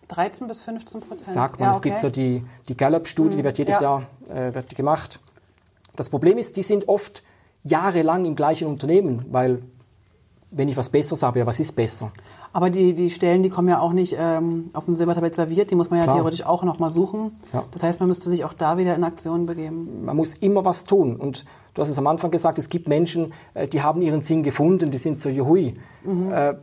13 0.08 0.48
bis 0.48 0.62
15 0.62 1.00
Prozent. 1.00 1.26
Sagt 1.26 1.60
man. 1.60 1.70
Ja, 1.70 1.72
Es 1.74 1.82
gibt 1.82 1.98
so 1.98 2.08
okay. 2.08 2.40
Mhm. 2.40 2.46
die, 2.64 2.68
die 2.68 2.76
Gallup-Studie, 2.76 3.36
die 3.38 3.44
wird 3.44 3.58
jedes 3.58 3.80
ja. 3.80 4.02
Jahr 4.28 4.38
äh, 4.48 4.54
wird 4.54 4.74
gemacht. 4.74 5.20
Das 5.96 6.10
Problem 6.10 6.38
ist, 6.38 6.56
die 6.56 6.62
sind 6.62 6.88
oft 6.88 7.22
jahrelang 7.62 8.24
im 8.24 8.36
gleichen 8.36 8.68
Unternehmen, 8.68 9.24
weil 9.30 9.62
wenn 10.56 10.68
ich 10.68 10.76
was 10.76 10.90
Besseres 10.90 11.22
habe, 11.22 11.40
ja, 11.40 11.46
was 11.46 11.58
ist 11.58 11.72
besser? 11.72 12.12
Aber 12.52 12.70
die, 12.70 12.94
die 12.94 13.10
Stellen, 13.10 13.42
die 13.42 13.50
kommen 13.50 13.68
ja 13.68 13.80
auch 13.80 13.92
nicht 13.92 14.14
ähm, 14.18 14.70
auf 14.72 14.84
dem 14.84 14.94
Silbertablett 14.94 15.34
serviert, 15.34 15.70
die 15.70 15.74
muss 15.74 15.90
man 15.90 15.98
ja 15.98 16.04
Klar. 16.04 16.16
theoretisch 16.16 16.46
auch 16.46 16.62
nochmal 16.62 16.90
suchen. 16.90 17.32
Ja. 17.52 17.64
Das 17.72 17.82
heißt, 17.82 17.98
man 17.98 18.08
müsste 18.08 18.30
sich 18.30 18.44
auch 18.44 18.52
da 18.52 18.78
wieder 18.78 18.94
in 18.94 19.02
Aktion 19.02 19.46
begeben. 19.46 20.04
Man 20.04 20.16
muss 20.16 20.34
immer 20.34 20.64
was 20.64 20.84
tun. 20.84 21.16
Und 21.16 21.44
du 21.74 21.82
hast 21.82 21.88
es 21.88 21.98
am 21.98 22.06
Anfang 22.06 22.30
gesagt, 22.30 22.58
es 22.58 22.68
gibt 22.68 22.86
Menschen, 22.86 23.32
äh, 23.54 23.66
die 23.66 23.82
haben 23.82 24.00
ihren 24.00 24.20
Sinn 24.20 24.44
gefunden, 24.44 24.92
die 24.92 24.98
sind 24.98 25.20
so 25.20 25.28
juhui. 25.28 25.76
Äh, 26.30 26.54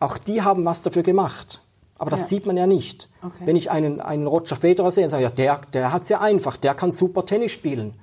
auch 0.00 0.18
die 0.18 0.42
haben 0.42 0.64
was 0.64 0.82
dafür 0.82 1.04
gemacht. 1.04 1.62
Aber 1.98 2.10
das 2.10 2.20
Ja. 2.22 2.26
sieht 2.28 2.46
man 2.46 2.56
ja 2.56 2.66
nicht. 2.66 3.08
Okay. 3.22 3.42
Wenn 3.44 3.56
ich 3.56 3.70
einen, 3.70 4.00
einen 4.00 4.26
Roger 4.26 4.54
Federer 4.56 4.90
sehe 4.92 5.04
und 5.04 5.10
sage, 5.10 5.24
ja, 5.24 5.30
der, 5.30 5.60
der 5.72 5.92
hat 5.92 6.02
es 6.04 6.08
ja 6.08 6.20
einfach, 6.20 6.56
der 6.56 6.74
kann 6.74 6.92
super 6.92 7.26
Tennis 7.26 7.50
spielen, 7.52 7.94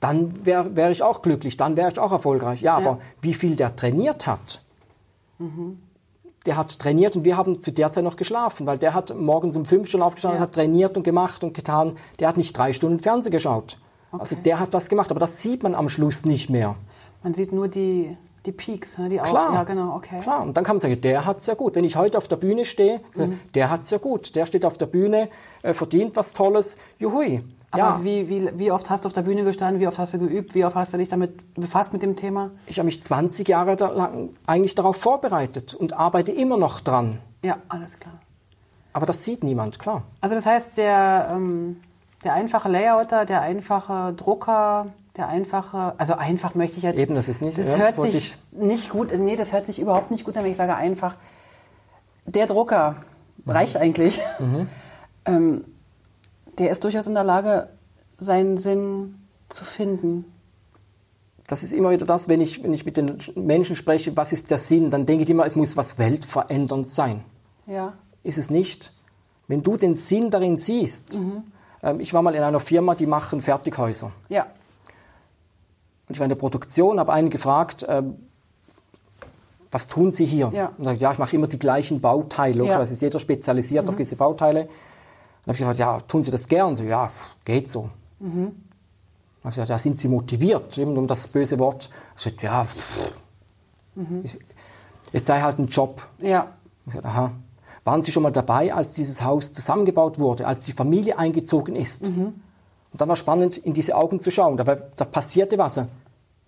dann 0.00 0.46
wäre 0.46 0.74
wär 0.76 0.90
ich 0.90 1.02
auch 1.02 1.20
glücklich, 1.22 1.56
dann 1.56 1.76
wäre 1.76 1.90
ich 1.90 1.98
auch 1.98 2.12
erfolgreich. 2.12 2.62
Ja, 2.62 2.76
aber 2.76 2.98
wie 3.20 3.34
viel 3.34 3.54
der 3.56 3.76
trainiert 3.76 4.26
hat, 4.26 4.62
der 6.46 6.56
hat 6.56 6.78
trainiert 6.78 7.16
und 7.16 7.24
wir 7.24 7.36
haben 7.36 7.60
zu 7.60 7.72
der 7.72 7.90
Zeit 7.90 8.04
noch 8.04 8.16
geschlafen, 8.16 8.66
weil 8.66 8.78
der 8.78 8.94
hat 8.94 9.14
morgens 9.18 9.56
um 9.56 9.64
fünf 9.64 9.88
schon 9.90 10.02
aufgestanden, 10.02 10.38
Ja. 10.40 10.46
hat 10.46 10.54
trainiert 10.54 10.96
und 10.96 11.02
gemacht 11.02 11.44
und 11.44 11.52
getan. 11.52 11.96
Der 12.20 12.28
hat 12.28 12.36
nicht 12.36 12.56
drei 12.56 12.72
Stunden 12.72 12.98
Fernsehen 13.00 13.32
geschaut. 13.32 13.78
Also 14.12 14.36
Okay. 14.36 14.42
der 14.44 14.58
hat 14.60 14.72
was 14.72 14.88
gemacht, 14.88 15.10
aber 15.10 15.20
das 15.20 15.42
sieht 15.42 15.62
man 15.62 15.74
am 15.74 15.88
Schluss 15.90 16.24
nicht 16.24 16.48
mehr. 16.48 16.76
Man 17.22 17.34
sieht 17.34 17.52
nur 17.52 17.68
die, 17.68 18.16
Die 18.46 18.52
Peaks, 18.52 18.98
ne? 18.98 19.08
die 19.08 19.20
auch. 19.20 19.24
Klar. 19.26 19.52
Ja, 19.54 19.64
genau, 19.64 19.94
okay. 19.96 20.20
Klar, 20.20 20.42
und 20.42 20.56
dann 20.56 20.64
kann 20.64 20.76
man 20.76 20.80
sagen, 20.80 21.00
der 21.00 21.26
hat's 21.26 21.46
ja 21.46 21.54
gut. 21.54 21.74
Wenn 21.74 21.84
ich 21.84 21.96
heute 21.96 22.16
auf 22.18 22.28
der 22.28 22.36
Bühne 22.36 22.64
stehe, 22.64 23.00
Mhm. 23.14 23.40
der 23.54 23.70
hat's 23.70 23.90
ja 23.90 23.98
gut. 23.98 24.36
Der 24.36 24.46
steht 24.46 24.64
auf 24.64 24.78
der 24.78 24.86
Bühne, 24.86 25.28
äh, 25.62 25.74
verdient 25.74 26.16
was 26.16 26.32
Tolles. 26.32 26.76
Juhui. 26.98 27.44
Aber 27.70 27.82
ja, 27.82 28.00
wie, 28.02 28.28
wie, 28.30 28.48
wie 28.58 28.70
oft 28.70 28.88
hast 28.88 29.04
du 29.04 29.08
auf 29.08 29.12
der 29.12 29.22
Bühne 29.22 29.44
gestanden? 29.44 29.80
Wie 29.80 29.86
oft 29.86 29.98
hast 29.98 30.14
du 30.14 30.18
geübt? 30.18 30.54
Wie 30.54 30.64
oft 30.64 30.74
hast 30.74 30.94
du 30.94 30.98
dich 30.98 31.08
damit 31.08 31.52
befasst 31.54 31.92
mit 31.92 32.02
dem 32.02 32.16
Thema? 32.16 32.50
ich 32.66 32.78
habe 32.78 32.86
mich 32.86 33.02
20 33.02 33.46
Jahre 33.46 33.74
lang 33.74 34.30
eigentlich 34.46 34.74
darauf 34.74 34.96
vorbereitet 34.96 35.74
und 35.74 35.92
arbeite 35.92 36.32
immer 36.32 36.56
noch 36.56 36.80
dran. 36.80 37.18
Ja, 37.42 37.58
alles 37.68 37.98
klar. 37.98 38.14
Aber 38.94 39.04
das 39.04 39.22
sieht 39.22 39.44
niemand, 39.44 39.78
klar. 39.78 40.02
Also 40.22 40.34
das 40.34 40.46
heißt, 40.46 40.78
der, 40.78 41.28
ähm, 41.32 41.80
der 42.24 42.32
einfache 42.32 42.68
Layouter, 42.70 43.26
der 43.26 43.42
einfache 43.42 44.14
Drucker, 44.14 44.86
der 45.18 45.28
einfache, 45.28 45.94
also 45.98 46.14
einfach 46.14 46.54
möchte 46.54 46.78
ich 46.78 46.84
jetzt. 46.84 46.98
Eben, 46.98 47.14
das 47.14 47.28
ist 47.28 47.42
nicht- 47.42 47.58
Das 47.58 47.68
ja, 47.68 47.76
hört 47.76 48.00
sich 48.00 48.36
nicht 48.52 48.88
gut, 48.90 49.12
nee, 49.18 49.36
das 49.36 49.52
hört 49.52 49.66
sich 49.66 49.78
überhaupt 49.80 50.10
nicht 50.10 50.24
gut 50.24 50.36
an, 50.36 50.44
wenn 50.44 50.50
ich 50.50 50.56
sage 50.56 50.74
einfach. 50.74 51.16
Der 52.24 52.46
Drucker 52.46 52.96
reicht 53.46 53.76
eigentlich. 53.76 54.20
Ähm, 55.24 55.64
der 56.56 56.70
ist 56.70 56.84
durchaus 56.84 57.06
in 57.06 57.12
der 57.14 57.24
Lage, 57.24 57.68
seinen 58.16 58.56
Sinn 58.56 59.16
zu 59.50 59.64
finden. 59.64 60.24
Das 61.46 61.62
ist 61.62 61.72
immer 61.72 61.90
wieder 61.90 62.06
das, 62.06 62.28
wenn 62.28 62.40
ich, 62.40 62.62
wenn 62.62 62.72
ich 62.72 62.86
mit 62.86 62.96
den 62.96 63.18
Menschen 63.34 63.76
spreche, 63.76 64.16
was 64.16 64.32
ist 64.32 64.50
der 64.50 64.56
Sinn, 64.58 64.90
dann 64.90 65.04
denke 65.04 65.24
ich 65.24 65.30
immer, 65.30 65.44
es 65.44 65.54
muss 65.56 65.76
was 65.76 65.98
weltverändernd 65.98 66.88
sein. 66.88 67.24
Ja. 67.66 67.92
Ist 68.22 68.38
es 68.38 68.48
nicht? 68.48 68.92
Wenn 69.48 69.62
du 69.62 69.76
den 69.76 69.96
Sinn 69.96 70.30
darin 70.30 70.56
siehst, 70.56 71.14
ähm, 71.82 72.00
ich 72.00 72.14
war 72.14 72.22
mal 72.22 72.34
in 72.34 72.42
einer 72.42 72.60
Firma, 72.60 72.94
die 72.94 73.06
machen 73.06 73.42
Fertighäuser. 73.42 74.12
Ja. 74.30 74.46
Und 76.08 76.14
ich 76.14 76.18
war 76.20 76.24
in 76.24 76.30
der 76.30 76.36
Produktion, 76.36 76.98
habe 76.98 77.12
einen 77.12 77.30
gefragt, 77.30 77.84
ähm, 77.88 78.16
was 79.70 79.86
tun 79.86 80.10
Sie 80.10 80.24
hier? 80.24 80.50
Ja. 80.54 80.72
Und 80.78 80.84
er 80.84 80.90
sagt, 80.92 81.00
ja, 81.02 81.12
ich 81.12 81.18
mache 81.18 81.36
immer 81.36 81.46
die 81.46 81.58
gleichen 81.58 82.00
Bauteile. 82.00 82.64
Ja. 82.64 82.78
Also 82.78 82.94
ist 82.94 83.02
jeder 83.02 83.18
spezialisiert 83.18 83.86
auf 83.88 83.96
diese 83.96 84.16
Bauteile. 84.16 84.60
Dann 84.64 84.68
habe 85.42 85.52
ich 85.52 85.58
gesagt, 85.58 85.78
ja, 85.78 86.00
tun 86.00 86.22
Sie 86.22 86.30
das 86.30 86.48
gern? 86.48 86.74
So, 86.74 86.84
ja, 86.84 87.10
geht 87.44 87.68
so. 87.70 87.90
Dann 88.20 88.30
habe 88.40 88.52
ich 89.44 89.50
gesagt, 89.50 89.68
ja, 89.68 89.78
sind 89.78 89.98
Sie 89.98 90.08
motiviert? 90.08 90.78
Eben 90.78 90.96
um 90.96 91.06
das 91.06 91.28
böse 91.28 91.58
Wort. 91.58 91.90
Ich 92.16 92.24
gesagt, 92.24 92.42
ja. 92.42 92.66
Ich- 94.22 94.38
es 95.12 95.26
sei 95.26 95.40
halt 95.42 95.58
ein 95.58 95.66
Job. 95.66 96.02
Ja. 96.18 96.48
Ich 96.86 96.92
gesagt, 96.92 97.04
aha. 97.06 97.32
Waren 97.84 98.02
Sie 98.02 98.12
schon 98.12 98.22
mal 98.22 98.32
dabei, 98.32 98.72
als 98.74 98.94
dieses 98.94 99.22
Haus 99.22 99.52
zusammengebaut 99.52 100.18
wurde, 100.18 100.46
als 100.46 100.62
die 100.62 100.72
Familie 100.72 101.18
eingezogen 101.18 101.74
ist? 101.76 102.10
Und 102.98 103.02
dann 103.02 103.08
war 103.10 103.16
spannend, 103.16 103.56
in 103.58 103.74
diese 103.74 103.94
Augen 103.96 104.18
zu 104.18 104.32
schauen. 104.32 104.56
Da, 104.56 104.66
war- 104.66 104.82
da 104.96 105.04
passierte 105.04 105.56
was. 105.56 105.80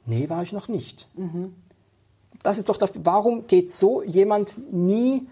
Nee, 0.05 0.29
war 0.29 0.43
ich 0.43 0.53
noch 0.53 0.67
nicht. 0.67 1.07
Das 2.43 2.59
ist 2.59 2.69
doch, 2.69 2.77
das, 2.77 2.91
warum 3.05 3.47
geht 3.47 3.71
so 3.73 4.03
jemand 4.03 4.59
nie 4.73 5.29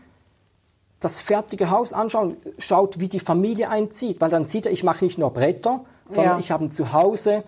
das 1.01 1.19
fertige 1.21 1.71
Haus 1.71 1.93
anschauen, 1.93 2.37
schaut, 2.59 3.01
wie 3.01 3.09
die 3.09 3.19
Familie 3.21 3.69
einzieht? 3.69 4.21
Weil 4.21 4.31
dann 4.31 4.45
sieht 4.47 4.67
er, 4.67 4.73
ich 4.73 4.85
mache 4.85 5.05
nicht 5.05 5.19
nur 5.19 5.31
Bretter, 5.33 5.85
sondern 6.09 6.35
Ja. 6.35 6.39
ich 6.39 6.51
habe 6.53 6.67
ein 6.67 6.71
Zuhause 6.71 7.43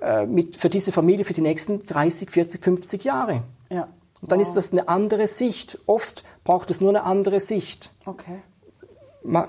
äh, 0.00 0.24
mit, 0.26 0.56
für 0.56 0.68
diese 0.68 0.92
Familie 0.92 1.24
für 1.24 1.32
die 1.32 1.40
nächsten 1.40 1.82
30, 1.82 2.30
40, 2.30 2.62
50 2.62 3.02
Jahre. 3.04 3.42
Ja. 3.70 3.88
Und 4.20 4.30
dann 4.30 4.38
Wow. 4.40 4.46
ist 4.46 4.54
das 4.56 4.70
eine 4.72 4.88
andere 4.88 5.26
Sicht. 5.26 5.78
Oft 5.86 6.22
braucht 6.44 6.70
es 6.70 6.80
nur 6.80 6.90
eine 6.90 7.02
andere 7.02 7.40
Sicht. 7.40 7.90
Okay. 8.04 8.38
Ma- 9.24 9.48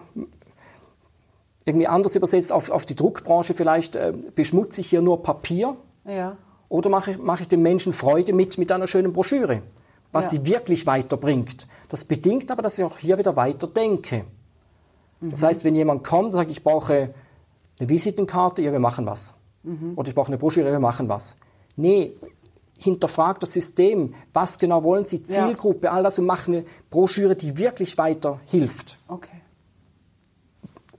irgendwie 1.69 1.87
anders 1.87 2.15
übersetzt 2.15 2.51
auf, 2.51 2.69
auf 2.69 2.85
die 2.85 2.95
Druckbranche 2.95 3.53
vielleicht, 3.53 3.95
äh, 3.95 4.13
beschmutze 4.35 4.81
ich 4.81 4.89
hier 4.89 5.01
nur 5.01 5.23
Papier 5.23 5.75
Ja. 6.05 6.35
oder 6.69 6.89
mache, 6.89 7.11
ich- 7.11 7.17
mache 7.17 7.41
ich 7.43 7.47
den 7.47 7.61
Menschen 7.61 7.93
Freude 7.93 8.33
mit, 8.33 8.57
mit 8.57 8.71
einer 8.71 8.87
schönen 8.87 9.13
Broschüre, 9.13 9.61
was 10.11 10.25
Ja. 10.25 10.31
sie 10.31 10.45
wirklich 10.45 10.85
weiterbringt. 10.85 11.67
Das 11.87 12.03
bedingt 12.05 12.51
aber, 12.51 12.61
dass 12.61 12.77
ich 12.77 12.83
auch 12.83 12.97
hier 12.97 13.17
wieder 13.17 13.35
weiter 13.35 13.67
denke. 13.67 14.25
Das 15.21 15.43
heißt, 15.43 15.63
wenn 15.65 15.75
jemand 15.75 16.05
kommt 16.05 16.27
und 16.27 16.31
sagt, 16.33 16.49
ich 16.51 16.63
brauche 16.63 17.13
eine 17.79 17.89
Visitenkarte, 17.89 18.61
ja, 18.61 18.71
wir 18.71 18.79
machen 18.79 19.05
was. 19.05 19.33
Oder 19.97 20.07
ich 20.09 20.15
brauche 20.15 20.27
eine 20.27 20.37
Broschüre, 20.37 20.71
wir 20.71 20.79
machen 20.79 21.09
was. 21.09 21.35
Nee, 21.75 22.13
hinterfragt 22.77 23.43
das 23.43 23.51
System. 23.51 24.13
Was 24.31 24.57
genau 24.57 24.83
wollen 24.83 25.03
Sie? 25.03 25.17
Ja. 25.17 25.23
Zielgruppe, 25.23 25.91
all 25.91 26.03
das 26.03 26.17
und 26.19 26.25
mach 26.25 26.47
eine 26.47 26.63
Broschüre, 26.89 27.35
die 27.35 27.57
wirklich 27.57 27.97
weiter 27.97 28.39
hilft. 28.45 28.97
Okay. 29.09 29.38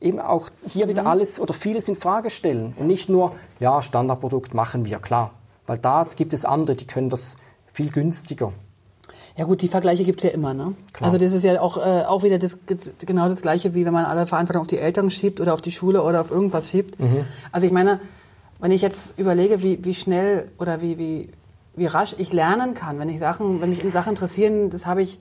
Eben 0.00 0.18
auch 0.18 0.48
hier 0.66 0.88
wieder 0.88 1.06
alles 1.06 1.38
oder 1.38 1.52
vieles 1.52 1.88
in 1.88 1.96
Frage 1.96 2.30
stellen. 2.30 2.74
Und 2.78 2.86
nicht 2.86 3.08
nur, 3.08 3.32
ja, 3.58 3.82
Standardprodukt 3.82 4.54
machen 4.54 4.84
wir, 4.84 4.98
klar. 4.98 5.32
Weil 5.66 5.78
da 5.78 6.06
gibt 6.16 6.32
es 6.32 6.44
andere, 6.44 6.74
die 6.74 6.86
können 6.86 7.10
das 7.10 7.36
viel 7.72 7.90
günstiger. 7.90 8.52
Ja 9.36 9.44
gut, 9.44 9.62
die 9.62 9.68
Vergleiche 9.68 10.04
gibt's 10.04 10.22
ja 10.22 10.30
immer, 10.30 10.54
ne? 10.54 10.74
Klar. 10.92 11.06
Also 11.06 11.24
das 11.24 11.32
ist 11.32 11.44
ja 11.44 11.60
auch, 11.60 11.78
äh, 11.78 12.04
auch 12.04 12.22
wieder 12.22 12.38
das, 12.38 12.58
genau 12.98 13.28
das 13.28 13.42
Gleiche, 13.42 13.74
wie 13.74 13.86
wenn 13.86 13.92
man 13.92 14.04
alle 14.04 14.26
Verantwortung 14.26 14.62
auf 14.62 14.66
die 14.66 14.78
Eltern 14.78 15.10
schiebt 15.10 15.40
oder 15.40 15.54
auf 15.54 15.62
die 15.62 15.72
Schule 15.72 16.02
oder 16.02 16.20
auf 16.20 16.30
irgendwas 16.30 16.68
schiebt. 16.70 16.96
Also 17.52 17.66
ich 17.66 17.72
meine, 17.72 18.00
wenn 18.58 18.70
ich 18.70 18.82
jetzt 18.82 19.18
überlege, 19.18 19.62
wie, 19.62 19.84
wie 19.84 19.94
schnell 19.94 20.50
oder 20.58 20.80
wie, 20.82 20.98
wie, 20.98 21.30
wie 21.74 21.86
rasch 21.86 22.14
ich 22.18 22.32
lernen 22.32 22.74
kann, 22.74 22.98
wenn 22.98 23.08
ich 23.08 23.18
Sachen, 23.18 23.60
wenn 23.60 23.70
mich 23.70 23.82
Sachen 23.92 24.10
interessieren, 24.10 24.70
das 24.70 24.86
habe 24.86 25.02
ich 25.02 25.18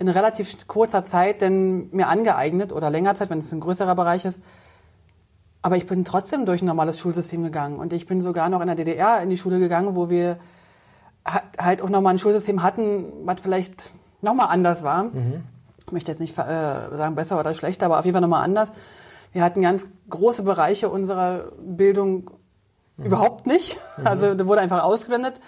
in 0.00 0.08
relativ 0.08 0.66
kurzer 0.66 1.04
Zeit 1.04 1.40
denn 1.42 1.88
mir 1.92 2.08
angeeignet 2.08 2.72
oder 2.72 2.90
länger 2.90 3.14
Zeit, 3.14 3.30
wenn 3.30 3.38
es 3.38 3.52
ein 3.52 3.60
größerer 3.60 3.94
Bereich 3.94 4.24
ist. 4.24 4.40
Aber 5.62 5.76
ich 5.76 5.86
bin 5.86 6.04
trotzdem 6.04 6.46
durch 6.46 6.62
ein 6.62 6.66
normales 6.66 6.98
Schulsystem 6.98 7.42
gegangen 7.42 7.78
und 7.78 7.92
ich 7.92 8.06
bin 8.06 8.20
sogar 8.22 8.48
noch 8.48 8.60
in 8.62 8.66
der 8.66 8.76
DDR 8.76 9.20
in 9.22 9.28
die 9.30 9.36
Schule 9.38 9.58
gegangen, 9.58 9.94
wo 9.94 10.08
wir 10.10 10.38
ha- 11.26 11.42
halt 11.58 11.82
auch 11.82 11.90
nochmal 11.90 12.14
ein 12.14 12.18
Schulsystem 12.18 12.62
hatten, 12.62 13.12
was 13.26 13.42
vielleicht 13.42 13.90
nochmal 14.22 14.48
anders 14.48 14.82
war. 14.82 15.04
Ich 15.86 15.92
möchte 15.92 16.10
jetzt 16.10 16.20
nicht 16.20 16.36
äh, 16.38 16.42
sagen 16.42 17.14
besser 17.14 17.38
oder 17.38 17.52
schlechter, 17.52 17.86
aber 17.86 17.98
auf 17.98 18.04
jeden 18.06 18.14
Fall 18.14 18.22
nochmal 18.22 18.42
anders. 18.44 18.72
Wir 19.32 19.42
hatten 19.44 19.60
ganz 19.60 19.86
große 20.08 20.42
Bereiche 20.44 20.88
unserer 20.88 21.52
Bildung 21.60 22.30
überhaupt 22.96 23.46
nicht. 23.46 23.78
Also 24.02 24.34
da 24.34 24.46
wurde 24.46 24.60
einfach 24.62 24.82
ausgeblendet. 24.82 25.40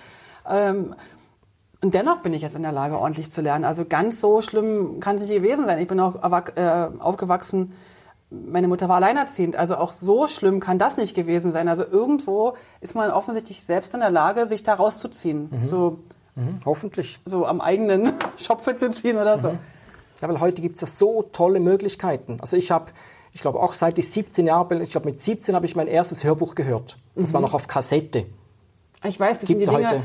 Ähm, 0.49 0.95
und 1.83 1.95
dennoch 1.95 2.19
bin 2.21 2.33
ich 2.33 2.43
jetzt 2.43 2.57
in 2.57 2.63
der 2.63 2.73
Lage, 2.73 2.99
ordentlich 2.99 3.31
zu 3.31 3.41
lernen. 3.43 3.65
Also 3.65 3.85
ganz 3.85 4.21
so 4.21 4.41
schlimm 4.41 5.01
kann 5.01 5.17
es 5.17 5.23
nicht 5.23 5.35
gewesen 5.35 5.65
sein. 5.67 5.79
Ich 5.79 5.89
bin 5.89 5.99
auch 6.01 6.17
äh, 6.23 6.89
aufgewachsen, 6.99 7.73
meine 8.31 8.67
Mutter 8.69 8.89
war 8.89 8.97
alleinerziehend. 8.97 9.57
Also 9.57 9.77
auch 9.77 9.93
so 9.93 10.27
schlimm 10.27 10.59
kann 10.61 10.79
das 10.79 10.97
nicht 10.97 11.15
gewesen 11.15 11.53
sein. 11.53 11.69
Also 11.69 11.85
irgendwo 11.85 12.55
ist 12.81 12.95
man 12.95 13.11
offensichtlich 13.11 13.63
selbst 13.63 13.93
in 13.95 14.01
der 14.01 14.11
Lage, 14.11 14.47
sich 14.47 14.63
da 14.63 14.75
rauszuziehen. 14.75 15.51
So, 15.65 15.99
Mhm, 16.35 16.61
hoffentlich. 16.65 17.21
so 17.27 17.45
am 17.45 17.61
eigenen 17.61 18.11
Schopfe 18.39 18.75
zu 18.75 18.89
ziehen 18.89 19.19
oder 19.19 19.39
so. 19.39 19.49
Ja, 19.49 20.29
weil 20.29 20.41
heute 20.41 20.63
gibt 20.63 20.77
es 20.77 20.81
ja 20.81 20.87
so 20.87 21.25
tolle 21.25 21.61
Möglichkeiten. 21.61 22.39
Also 22.41 22.57
ich 22.57 22.71
habe, 22.71 22.87
ich 23.35 23.43
glaube 23.43 23.61
auch 23.61 23.75
seit 23.75 23.99
ich 23.99 24.09
17 24.11 24.47
Jahre 24.47 24.65
bin, 24.67 24.81
ich 24.81 24.93
glaube 24.93 25.11
mit 25.11 25.21
17 25.21 25.55
habe 25.55 25.67
ich 25.67 25.77
mein 25.77 25.89
erstes 25.89 26.25
Hörbuch 26.25 26.55
gehört. 26.55 26.97
Das 27.17 27.35
war 27.35 27.41
Mhm. 27.43 27.49
noch 27.49 27.55
auf 27.55 27.67
Kassette. 27.67 28.25
Ich 29.05 29.21
weiß, 29.21 29.41
das 29.41 29.49
Gibt's 29.49 29.67
sind 29.67 29.77
die 29.77 29.83
Dinge, 29.85 29.97
äh, 29.97 30.01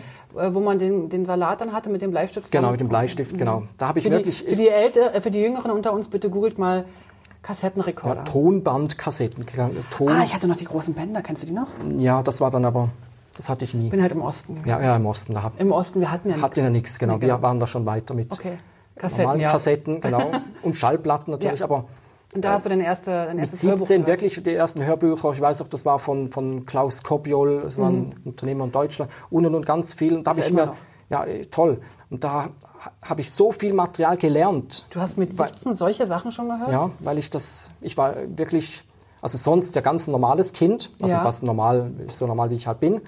wo 0.54 0.60
man 0.60 0.80
den, 0.80 1.10
den 1.10 1.26
Salat 1.26 1.62
dann 1.62 1.74
hatte 1.74 1.90
mit 1.90 2.02
dem 2.02 2.12
Bleistift. 2.12 2.52
Genau, 2.52 2.72
mit 2.72 2.80
dem 2.80 2.88
Bleistift, 2.90 3.38
genau. 3.38 3.64
Da 3.78 3.88
habe 3.90 4.00
ich 4.00 4.04
Für 4.04 4.10
die, 4.12 4.16
wirklich 4.18 4.44
für 4.44 4.56
die 4.56 4.70
Älter, 4.70 5.14
äh, 5.16 5.22
für 5.22 5.32
die 5.32 5.40
Jüngeren 5.42 5.72
unter 5.72 5.94
uns, 5.94 6.08
bitte 6.08 6.30
googelt 6.30 6.58
mal 6.58 6.86
Kassettenrekorder. 7.42 8.18
ja, 8.18 8.24
Tonbandkassetten. 8.24 9.46
Ton, 9.92 10.10
ah, 10.10 10.24
ich 10.24 10.34
hatte 10.34 10.48
noch 10.48 10.56
die 10.56 10.66
großen 10.66 10.94
Bänder, 10.94 11.22
kennst 11.22 11.44
du 11.44 11.48
die 11.48 11.54
noch? 11.54 11.68
ja, 11.98 12.22
das 12.24 12.42
war 12.42 12.52
dann 12.52 12.66
aber, 12.66 12.90
das 13.36 13.50
hatte 13.50 13.64
ich 13.66 13.74
nie. 13.74 13.86
Ich 13.86 13.92
bin 13.92 14.02
halt 14.02 14.12
im 14.12 14.22
Osten 14.22 14.56
gewesen. 14.56 14.70
Ja, 14.70 14.82
ja, 14.82 14.96
im 14.96 15.06
Osten, 15.06 15.34
da 15.34 15.44
hab, 15.44 15.60
Im 15.60 15.72
Osten, 15.72 16.00
wir 16.02 16.12
hatten 16.12 16.30
ja 16.30 16.42
hatten 16.42 16.60
ja 16.60 16.70
nichts, 16.70 17.00
genau. 17.00 17.18
Genau. 17.20 17.36
Wir 17.38 17.42
waren 17.42 17.60
da 17.60 17.68
schon 17.68 17.86
weiter 17.86 18.14
mit 18.14 18.32
Okay. 18.32 18.58
Kassetten, 18.96 19.24
normalen 19.24 19.42
ja. 19.42 19.52
Kassetten, 19.52 20.02
genau. 20.02 20.32
Und 20.64 20.76
Schallplatten 20.76 21.32
natürlich, 21.32 21.60
Ja. 21.60 21.66
aber 21.66 21.86
Und 22.38 22.42
da 22.44 22.52
hast 22.54 22.66
du 22.66 22.70
dein, 22.70 22.82
erste, 22.82 23.10
dein 23.12 23.40
erstes 23.40 23.64
Hörbuch 23.64 23.86
17 23.88 24.04
gehört. 24.04 24.22
wirklich 24.22 24.44
die 24.44 24.54
ersten 24.54 24.84
Hörbücher, 24.86 25.32
ich 25.34 25.42
weiß 25.42 25.62
auch, 25.64 25.68
das 25.68 25.86
war 25.86 25.98
von, 25.98 26.32
von 26.32 26.66
Klaus 26.68 27.02
Kobiol, 27.02 27.62
das 27.64 27.80
war 27.80 27.90
ein 27.90 28.14
Unternehmer 28.26 28.66
in 28.66 28.72
Deutschland, 28.72 29.12
und 29.32 29.46
und, 29.48 29.56
und 29.56 29.66
ganz 29.66 29.94
viel. 29.94 30.16
Und 30.16 30.26
da 30.28 30.34
Mhm. 30.34 30.38
Habe 30.38 30.42
ich 30.46 30.52
immer 30.52 30.66
mir, 30.68 30.74
ja, 31.10 31.26
äh, 31.26 31.46
toll. 31.48 31.82
Und 32.12 32.24
da 32.24 32.32
ha- 32.46 32.50
habe 33.04 33.22
ich 33.22 33.32
so 33.32 33.52
viel 33.52 33.74
Material 33.74 34.18
gelernt. 34.18 34.86
Du 34.92 35.00
hast 35.02 35.18
mit 35.18 35.38
Weil- 35.40 35.48
17 35.50 35.74
solche 35.76 36.06
Sachen 36.06 36.32
schon 36.32 36.46
gehört? 36.48 36.72
Ja, 36.72 36.92
weil 37.00 37.18
ich 37.18 37.30
das, 37.32 37.72
ich 37.82 37.98
war 37.98 38.14
wirklich, 38.28 38.84
also 39.22 39.38
sonst 39.40 39.76
ja 39.76 39.82
ganz 39.82 40.08
normales 40.08 40.54
Kind, 40.54 40.92
also 41.02 41.16
Ja. 41.16 41.26
was 41.26 41.42
normal, 41.42 41.92
so 42.10 42.28
normal 42.28 42.52
wie 42.52 42.56
ich 42.56 42.68
halt 42.68 42.80
bin. 42.80 43.02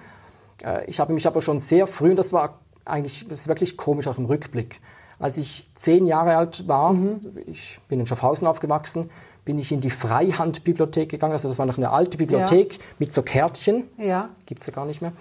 Äh, 0.63 0.85
Ich 0.87 0.99
habe 0.99 1.13
mich 1.13 1.27
aber 1.27 1.41
schon 1.41 1.59
sehr 1.59 1.85
früh, 1.85 2.09
und 2.09 2.15
das 2.17 2.33
war 2.33 2.59
eigentlich, 2.83 3.27
das 3.27 3.41
ist 3.41 3.47
wirklich 3.47 3.77
komisch 3.77 4.07
auch 4.07 4.17
im 4.17 4.25
Rückblick. 4.25 4.81
Als 5.19 5.37
ich 5.37 5.67
zehn 5.75 6.07
Jahre 6.07 6.37
alt 6.37 6.67
war, 6.67 6.93
Mhm. 6.93 7.19
ich 7.45 7.79
bin 7.89 7.99
in 7.99 8.07
Schaffhausen 8.07 8.47
aufgewachsen, 8.47 9.09
bin 9.45 9.59
ich 9.59 9.71
in 9.71 9.81
die 9.81 9.89
Freihandbibliothek 9.89 11.09
gegangen. 11.09 11.33
Also 11.33 11.49
das 11.49 11.59
war 11.59 11.65
noch 11.65 11.77
eine 11.77 11.89
alte 11.91 12.17
Bibliothek 12.17 12.79
mit 12.99 13.13
so 13.13 13.21
Kärtchen, 13.21 13.83
Ja. 13.97 14.29
gibt 14.45 14.61
es 14.61 14.67
ja 14.67 14.73
gar 14.73 14.85
nicht 14.85 15.01
mehr. 15.01 15.11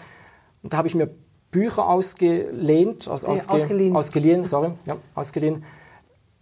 Und 0.62 0.72
da 0.72 0.78
habe 0.78 0.88
ich 0.88 0.94
mir 0.94 1.08
Bücher 1.50 1.88
ausgelehnt, 1.88 3.08
aus, 3.08 3.24
ausge, 3.24 3.50
ausgeliehen. 3.52 3.96
ausgeliehen, 3.96 4.46
sorry, 4.46 4.72
ja, 4.86 4.96
ausgeliehen. 5.14 5.64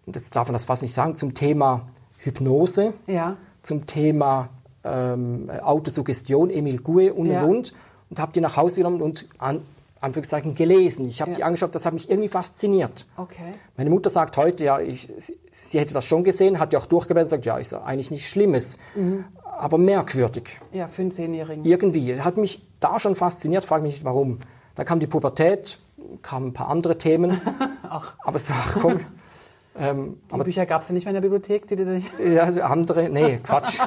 Und 0.05 0.17
jetzt 0.17 0.35
darf 0.37 0.49
man 0.49 0.53
das 0.55 0.65
fast 0.65 0.83
nicht 0.83 0.95
sagen, 0.95 1.15
zum 1.15 1.35
Thema 1.35 1.87
Hypnose, 2.19 2.93
Ja. 3.07 3.37
zum 3.63 3.87
Thema 3.87 4.49
ähm, 4.85 5.51
Autosuggestion, 5.63 6.49
Emil 6.51 6.79
Gue 6.81 7.13
und 7.13 7.27
Ja. 7.27 7.43
und 7.43 7.49
und. 7.57 7.75
Und 8.11 8.21
habe 8.21 8.33
die 8.33 8.41
nach 8.41 8.57
Hause 8.57 8.81
genommen 8.83 9.03
und 9.03 9.29
an, 9.39 9.63
Anführungszeichen 10.01 10.55
gelesen. 10.55 11.09
Ich 11.09 11.21
habe 11.21 11.31
Ja. 11.33 11.37
die 11.39 11.45
angeschaut, 11.45 11.75
das 11.75 11.87
hat 11.87 11.95
mich 11.95 12.11
irgendwie 12.11 12.29
fasziniert. 12.29 13.07
Okay. 13.17 13.53
Meine 13.77 13.91
Mutter 13.91 14.11
sagt 14.11 14.37
heute, 14.37 14.63
ja, 14.65 14.79
ich, 14.79 15.11
sie, 15.19 15.37
sie 15.51 15.79
hätte 15.81 15.95
das 15.95 16.05
schon 16.05 16.23
gesehen, 16.25 16.59
hat 16.59 16.73
ja 16.73 16.79
auch 16.79 16.87
durchgeblättert 16.87 17.27
und 17.27 17.31
sagt, 17.31 17.47
ja, 17.47 17.57
ist 17.59 17.73
eigentlich 17.75 18.11
nichts 18.11 18.27
Schlimmes, 18.29 18.79
Mhm. 18.95 19.25
aber 19.59 19.79
merkwürdig. 19.79 20.61
Ja, 20.73 20.87
für 20.87 21.03
einen 21.03 21.11
Zehnjährigen. 21.11 21.65
Irgendwie. 21.65 22.21
Hat 22.21 22.37
mich 22.37 22.63
da 22.81 22.99
schon 22.99 23.15
fasziniert, 23.15 23.65
frage 23.65 23.83
mich 23.85 23.95
nicht 23.97 24.05
warum. 24.05 24.41
Dann 24.75 24.85
kam 24.85 25.01
die 25.01 25.07
Pubertät, 25.07 25.79
kamen 26.23 26.49
ein 26.49 26.53
paar 26.53 26.69
andere 26.69 26.99
Themen. 26.99 27.41
Ach. 27.89 28.15
Aber 28.23 28.39
so, 28.39 28.53
ach 28.55 28.77
komm. 28.81 29.01
ähm, 29.79 30.19
Die 30.33 30.37
Bücher 30.45 30.67
gab 30.67 30.83
es 30.83 30.89
ja 30.89 30.95
nicht 30.95 31.05
mehr 31.07 31.11
in 31.13 31.23
der 31.23 31.23
Bibliothek, 31.23 31.67
die 31.69 31.77
du 31.77 31.85
dich. 31.87 32.11
ja, 32.35 32.45
andere, 32.67 33.09
nee, 33.09 33.39
Quatsch. 33.43 33.79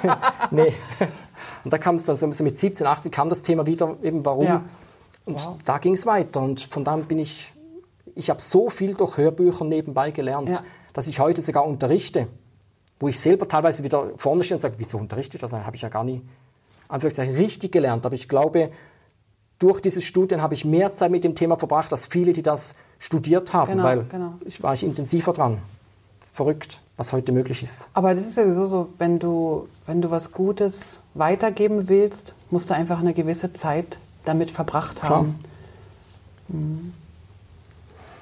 nee. 0.51 0.73
Und 1.63 1.71
da 1.71 1.77
kam 1.77 1.95
es 1.95 2.05
dann 2.05 2.15
so 2.15 2.31
so 2.31 2.43
mit 2.43 2.57
17, 2.57 2.87
18 2.87 3.11
kam 3.11 3.29
das 3.29 3.41
Thema 3.43 3.65
wieder, 3.67 3.95
eben 4.01 4.25
warum. 4.25 4.45
Ja. 4.45 4.63
Und 5.29 5.45
Wow. 5.45 5.57
da 5.65 5.77
ging 5.77 5.93
es 5.93 6.05
weiter. 6.05 6.41
Und 6.41 6.61
von 6.61 6.83
da 6.83 6.95
bin 6.97 7.17
ich, 7.19 7.53
ich 8.15 8.29
habe 8.29 8.41
so 8.41 8.69
viel 8.69 8.93
durch 8.95 9.17
Hörbücher 9.17 9.65
nebenbei 9.65 10.11
gelernt, 10.11 10.49
Ja. 10.49 10.63
dass 10.93 11.07
ich 11.07 11.19
heute 11.19 11.41
sogar 11.41 11.65
unterrichte. 11.65 12.27
Wo 12.99 13.07
ich 13.07 13.19
selber 13.19 13.47
teilweise 13.47 13.83
wieder 13.83 14.11
vorne 14.17 14.43
stehe 14.43 14.57
und 14.57 14.61
sage, 14.61 14.75
wieso 14.77 14.97
unterrichte 14.97 15.37
ich 15.37 15.41
das? 15.41 15.53
Habe 15.53 15.75
ich 15.75 15.81
ja 15.83 15.89
gar 15.89 16.03
nie, 16.03 16.21
Anführungszeichen, 16.89 17.35
richtig 17.35 17.71
gelernt. 17.71 18.05
Aber 18.05 18.15
ich 18.15 18.27
glaube, 18.27 18.71
durch 19.57 19.79
dieses 19.81 20.03
Studium 20.03 20.41
habe 20.41 20.53
ich 20.53 20.65
mehr 20.65 20.93
Zeit 20.93 21.11
mit 21.11 21.23
dem 21.23 21.35
Thema 21.35 21.57
verbracht, 21.57 21.91
als 21.91 22.05
viele, 22.05 22.33
die 22.33 22.41
das 22.41 22.75
studiert 22.97 23.53
haben, 23.53 23.71
Genau, 23.71 23.83
weil 23.83 24.03
genau. 24.09 24.33
ich 24.45 24.61
war 24.63 24.73
ich 24.73 24.83
intensiver 24.83 25.31
dran. 25.33 25.59
Das 26.21 26.31
ist 26.31 26.35
verrückt, 26.35 26.81
was 26.97 27.13
heute 27.13 27.31
möglich 27.31 27.63
ist. 27.63 27.87
Aber 27.93 28.13
das 28.15 28.25
ist 28.25 28.35
sowieso 28.35 28.65
so, 28.65 28.89
wenn 28.97 29.19
du, 29.19 29.67
wenn 29.85 30.01
du 30.01 30.11
was 30.11 30.31
Gutes 30.31 30.99
weitergeben 31.13 31.87
willst, 31.89 32.33
musst 32.51 32.69
du 32.69 32.73
einfach 32.73 32.99
eine 32.99 33.13
gewisse 33.13 33.51
Zeit 33.51 33.99
damit 34.25 34.51
verbracht 34.51 34.97
Klar. 34.99 35.09
haben. 35.19 35.35
Mhm. 36.49 36.93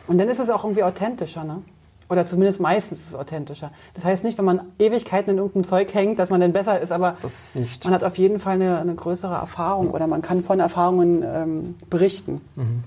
Und 0.07 0.17
dann 0.19 0.27
ist 0.29 0.39
es 0.39 0.49
auch 0.49 0.63
irgendwie 0.63 0.83
authentischer, 0.83 1.43
ne? 1.43 1.61
Oder 2.09 2.23
zumindest 2.23 2.61
meistens 2.61 3.01
ist 3.01 3.07
es 3.09 3.15
authentischer. 3.15 3.71
Das 3.93 4.05
heißt 4.05 4.23
nicht, 4.23 4.37
wenn 4.37 4.45
man 4.45 4.61
Ewigkeiten 4.79 5.31
in 5.31 5.37
irgendeinem 5.39 5.65
Zeug 5.65 5.93
hängt, 5.93 6.19
dass 6.19 6.29
man 6.29 6.39
dann 6.39 6.53
besser 6.53 6.79
ist, 6.79 6.93
aber 6.93 7.17
Das 7.21 7.53
nicht. 7.55 7.83
man 7.83 7.93
hat 7.93 8.05
auf 8.05 8.17
jeden 8.17 8.39
Fall 8.39 8.53
eine, 8.55 8.79
eine 8.79 8.95
größere 8.95 9.33
Erfahrung 9.35 9.91
oder 9.91 10.07
man 10.07 10.21
kann 10.21 10.41
von 10.41 10.61
Erfahrungen 10.61 11.21
ähm, 11.25 11.75
berichten. 11.89 12.39
Mhm. 12.55 12.83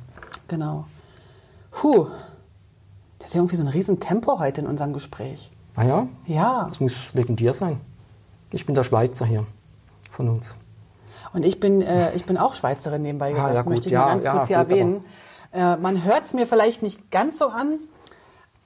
Genau. 0.48 0.86
Puh. 1.70 2.06
Das 3.18 3.28
ist 3.28 3.34
ja 3.34 3.40
irgendwie 3.40 3.56
so 3.56 3.62
ein 3.64 3.68
Riesentempo 3.68 4.38
heute 4.38 4.62
in 4.62 4.66
unserem 4.66 4.94
Gespräch. 4.94 5.50
Ah 5.76 5.84
ja, 5.84 6.06
Ja. 6.26 6.64
das 6.68 6.80
muss 6.80 7.14
wegen 7.14 7.36
dir 7.36 7.52
sein. 7.52 7.78
Ich 8.52 8.64
bin 8.64 8.74
der 8.74 8.82
Schweizer 8.84 9.26
hier 9.26 9.46
von 10.10 10.30
uns. 10.30 10.56
Und 11.32 11.44
ich 11.44 11.60
bin, 11.60 11.82
äh, 11.82 12.12
ich 12.14 12.24
bin 12.24 12.36
auch 12.36 12.54
Schweizerin 12.54 13.02
nebenbei 13.02 13.30
Ah, 13.30 13.34
gesagt, 13.34 13.54
ja, 13.54 13.62
gut, 13.62 13.70
möchte 13.70 13.88
ich 13.88 13.92
ja, 13.92 14.00
mal 14.02 14.08
ganz 14.10 14.24
ja, 14.24 14.32
kurz 14.32 14.48
hier 14.48 14.58
gut, 14.58 14.70
erwähnen. 14.70 15.04
Äh, 15.52 15.76
man 15.76 16.04
hört 16.04 16.24
es 16.24 16.32
mir 16.32 16.46
vielleicht 16.46 16.82
nicht 16.82 17.10
ganz 17.10 17.38
so 17.38 17.48
an, 17.48 17.78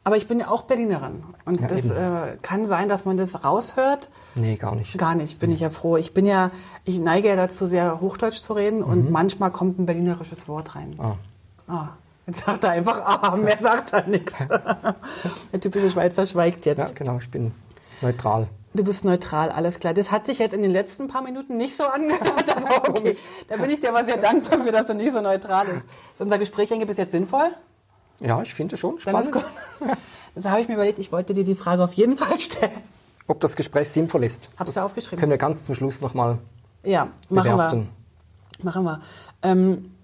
aber 0.02 0.16
ich 0.16 0.26
bin 0.26 0.38
ja 0.38 0.48
auch 0.48 0.62
Berlinerin. 0.62 1.24
Und 1.46 1.60
Ja, 1.62 1.66
das 1.68 1.88
äh, 1.90 2.36
kann 2.42 2.66
sein, 2.66 2.88
dass 2.88 3.04
man 3.04 3.16
das 3.16 3.44
raushört. 3.44 4.10
Nee, 4.34 4.56
gar 4.56 4.74
nicht. 4.74 4.98
Gar 4.98 5.14
nicht, 5.14 5.38
bin 5.38 5.50
ich 5.50 5.60
ja 5.60 5.70
froh. 5.70 5.96
Ich 5.96 6.12
bin 6.12 6.26
ja, 6.26 6.50
ich 6.84 7.00
neige 7.00 7.28
ja 7.28 7.36
dazu, 7.36 7.66
sehr 7.66 8.00
Hochdeutsch 8.00 8.38
zu 8.40 8.52
reden 8.52 8.82
und 8.82 9.10
manchmal 9.10 9.50
kommt 9.50 9.78
ein 9.78 9.86
berlinerisches 9.86 10.46
Wort 10.48 10.74
rein. 10.74 10.90
Mhm. 10.90 11.00
Ah. 11.00 11.16
Ah. 11.68 11.88
Jetzt 12.26 12.44
sagt 12.46 12.64
er 12.64 12.70
einfach, 12.70 13.00
ah, 13.04 13.36
mehr 13.36 13.58
sagt 13.60 13.92
er 13.92 14.06
nichts. 14.06 14.38
Der 15.52 15.60
typische 15.60 15.90
Schweizer 15.90 16.24
schweigt 16.24 16.64
jetzt. 16.64 16.78
Ja, 16.78 16.94
genau, 16.94 17.18
ich 17.18 17.30
bin 17.30 17.52
neutral. 18.00 18.48
Du 18.76 18.82
bist 18.82 19.04
neutral, 19.04 19.50
alles 19.50 19.78
klar. 19.78 19.94
Das 19.94 20.10
hat 20.10 20.26
sich 20.26 20.38
jetzt 20.38 20.52
in 20.52 20.60
den 20.62 20.72
letzten 20.72 21.06
paar 21.06 21.22
Minuten 21.22 21.56
nicht 21.56 21.76
so 21.76 21.84
angehört, 21.84 22.56
aber 22.56 22.88
okay. 22.88 23.16
Da 23.48 23.56
bin 23.56 23.70
ich 23.70 23.80
dir 23.80 23.90
aber 23.90 24.04
sehr 24.04 24.16
dankbar 24.16 24.60
für, 24.60 24.72
dass 24.72 24.88
du 24.88 24.94
nicht 24.94 25.12
so 25.12 25.20
neutral 25.20 25.68
ist. 25.68 25.84
Ist 26.14 26.20
unser 26.20 26.38
Gespräch 26.38 26.72
eigentlich 26.72 26.88
bis 26.88 26.96
jetzt 26.96 27.12
sinnvoll? 27.12 27.50
Ja, 28.20 28.42
ich 28.42 28.52
finde 28.52 28.76
schon 28.76 28.98
spannend. 28.98 29.30
Das 30.34 30.44
habe 30.46 30.60
ich 30.60 30.66
mir 30.68 30.74
überlegt, 30.74 30.98
ich 30.98 31.12
wollte 31.12 31.34
dir 31.34 31.44
die 31.44 31.54
Frage 31.54 31.84
auf 31.84 31.92
jeden 31.92 32.16
Fall 32.18 32.38
stellen. 32.40 32.72
ob 33.28 33.38
das 33.40 33.54
Gespräch 33.54 33.88
sinnvoll 33.90 34.24
ist. 34.24 34.48
Hab's 34.58 34.68
das 34.68 34.74
da 34.74 34.84
aufgeschrieben. 34.86 35.18
Können 35.20 35.30
wir 35.30 35.38
ganz 35.38 35.62
zum 35.64 35.74
Schluss 35.76 36.00
nochmal 36.00 36.38
Ja, 36.82 37.08
machen 37.28 37.52
bewerten. 37.52 37.88
wir. 38.58 38.64
Machen 38.64 38.84
wir. 38.84 39.00
Ähm, 39.42 39.94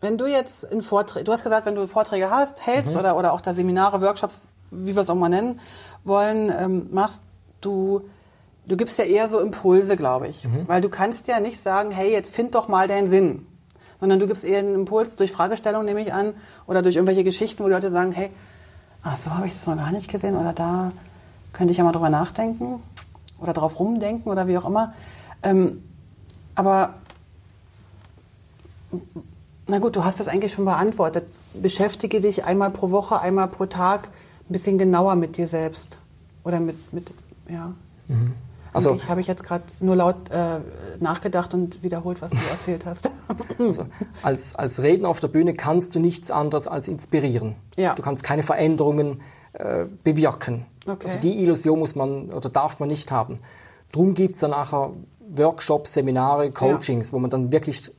wenn 0.00 0.16
du 0.16 0.26
jetzt 0.26 0.62
in 0.64 0.82
Vorträge, 0.82 1.24
du 1.24 1.32
hast 1.32 1.42
gesagt, 1.42 1.66
wenn 1.66 1.74
du 1.74 1.86
Vorträge 1.88 2.30
hast, 2.30 2.64
hältst 2.64 2.94
Mhm. 2.94 3.00
oder, 3.00 3.16
oder 3.16 3.32
auch 3.32 3.40
da 3.40 3.52
Seminare, 3.52 4.00
Workshops, 4.00 4.40
wie 4.70 4.94
wir 4.94 5.02
es 5.02 5.10
auch 5.10 5.14
mal 5.14 5.28
nennen 5.28 5.60
wollen, 6.04 6.52
ähm, 6.56 6.88
machst, 6.90 7.22
du, 7.60 8.02
du 8.66 8.76
gibst 8.76 8.98
ja 8.98 9.04
eher 9.04 9.28
so 9.28 9.40
Impulse, 9.40 9.96
glaube 9.96 10.28
ich. 10.28 10.44
Mhm. 10.44 10.68
Weil 10.68 10.80
du 10.80 10.88
kannst 10.88 11.28
ja 11.28 11.40
nicht 11.40 11.60
sagen, 11.60 11.90
hey, 11.90 12.10
jetzt 12.12 12.34
find 12.34 12.54
doch 12.54 12.68
mal 12.68 12.88
deinen 12.88 13.08
Sinn. 13.08 13.46
Sondern 14.00 14.18
du 14.18 14.26
gibst 14.26 14.44
eher 14.44 14.60
einen 14.60 14.74
Impuls 14.74 15.16
durch 15.16 15.32
Fragestellungen, 15.32 15.86
nehme 15.86 16.00
ich 16.00 16.12
an, 16.12 16.34
oder 16.66 16.82
durch 16.82 16.96
irgendwelche 16.96 17.24
Geschichten, 17.24 17.62
wo 17.64 17.68
die 17.68 17.74
Leute 17.74 17.90
sagen, 17.90 18.12
hey, 18.12 18.30
ach 19.02 19.16
so 19.16 19.34
habe 19.34 19.46
ich 19.46 19.52
das 19.52 19.66
noch 19.66 19.76
gar 19.76 19.90
nicht 19.90 20.10
gesehen 20.10 20.36
oder 20.36 20.52
da 20.52 20.92
könnte 21.52 21.72
ich 21.72 21.78
ja 21.78 21.84
mal 21.84 21.92
drüber 21.92 22.10
nachdenken 22.10 22.82
oder 23.40 23.52
drauf 23.52 23.78
rumdenken 23.78 24.30
oder 24.30 24.46
wie 24.46 24.58
auch 24.58 24.64
immer. 24.64 24.94
Ähm, 25.42 25.82
aber 26.54 26.94
na 29.66 29.78
gut, 29.78 29.96
du 29.96 30.04
hast 30.04 30.20
das 30.20 30.28
eigentlich 30.28 30.52
schon 30.52 30.64
beantwortet. 30.64 31.24
Beschäftige 31.54 32.20
dich 32.20 32.44
einmal 32.44 32.70
pro 32.70 32.90
Woche, 32.90 33.20
einmal 33.20 33.48
pro 33.48 33.66
Tag 33.66 34.08
ein 34.48 34.52
bisschen 34.52 34.78
genauer 34.78 35.14
mit 35.14 35.36
dir 35.36 35.46
selbst. 35.46 35.98
Oder 36.44 36.60
mit, 36.60 36.92
mit 36.92 37.12
ja. 37.48 37.72
Also- 38.72 38.92
Also, 38.92 39.08
habe 39.08 39.20
ich 39.20 39.26
jetzt 39.26 39.42
gerade 39.44 39.64
nur 39.80 39.96
laut 39.96 40.30
äh, 40.30 40.58
nachgedacht 41.00 41.52
und 41.54 41.82
wiederholt, 41.82 42.20
was 42.22 42.30
du 42.32 42.36
erzählt 42.50 42.86
hast. 42.86 43.10
Also, 43.58 43.84
als, 44.22 44.54
als 44.54 44.82
Redner 44.82 45.08
auf 45.08 45.20
der 45.20 45.28
Bühne 45.28 45.52
kannst 45.52 45.94
du 45.94 46.00
nichts 46.00 46.30
anderes 46.30 46.66
als 46.68 46.88
inspirieren. 46.88 47.56
Ja. 47.76 47.94
Du 47.94 48.02
kannst 48.02 48.22
keine 48.24 48.42
Veränderungen 48.42 49.20
äh, 49.52 49.84
bewirken. 50.04 50.64
Okay. 50.86 50.98
Also 51.06 51.18
die 51.18 51.42
Illusion 51.42 51.78
muss 51.78 51.94
man 51.94 52.30
oder 52.30 52.48
darf 52.48 52.78
man 52.80 52.88
nicht 52.88 53.10
haben. 53.10 53.38
Drum 53.92 54.14
gibt 54.14 54.34
es 54.34 54.40
dann 54.40 54.52
nachher 54.52 54.92
Workshops, 55.28 55.92
Seminare, 55.94 56.50
Coachings, 56.50 57.12
wo 57.12 57.18
man 57.18 57.28
dann 57.30 57.52
wirklich 57.52 57.90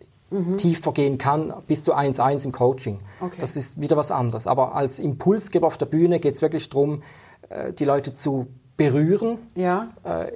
tiefer 0.58 0.92
gehen 0.92 1.18
kann, 1.18 1.54
bis 1.68 1.84
zu 1.84 1.94
1-1 1.96 2.46
im 2.46 2.52
Coaching. 2.52 3.00
Okay. 3.20 3.38
Das 3.40 3.56
ist 3.58 3.82
wieder 3.82 3.98
was 3.98 4.12
anderes. 4.12 4.46
Aber 4.48 4.76
als 4.76 5.00
Impulsgeber 5.00 5.66
auf 5.68 5.78
der 5.78 5.88
Bühne 5.88 6.20
geht 6.20 6.36
es 6.36 6.42
wirklich 6.42 6.70
darum, 6.70 7.02
äh, 7.50 7.74
die 7.74 7.86
Leute 7.86 8.14
zu 8.14 8.48
berühren, 8.78 9.40
ja, 9.56 9.90
äh, 10.04 10.32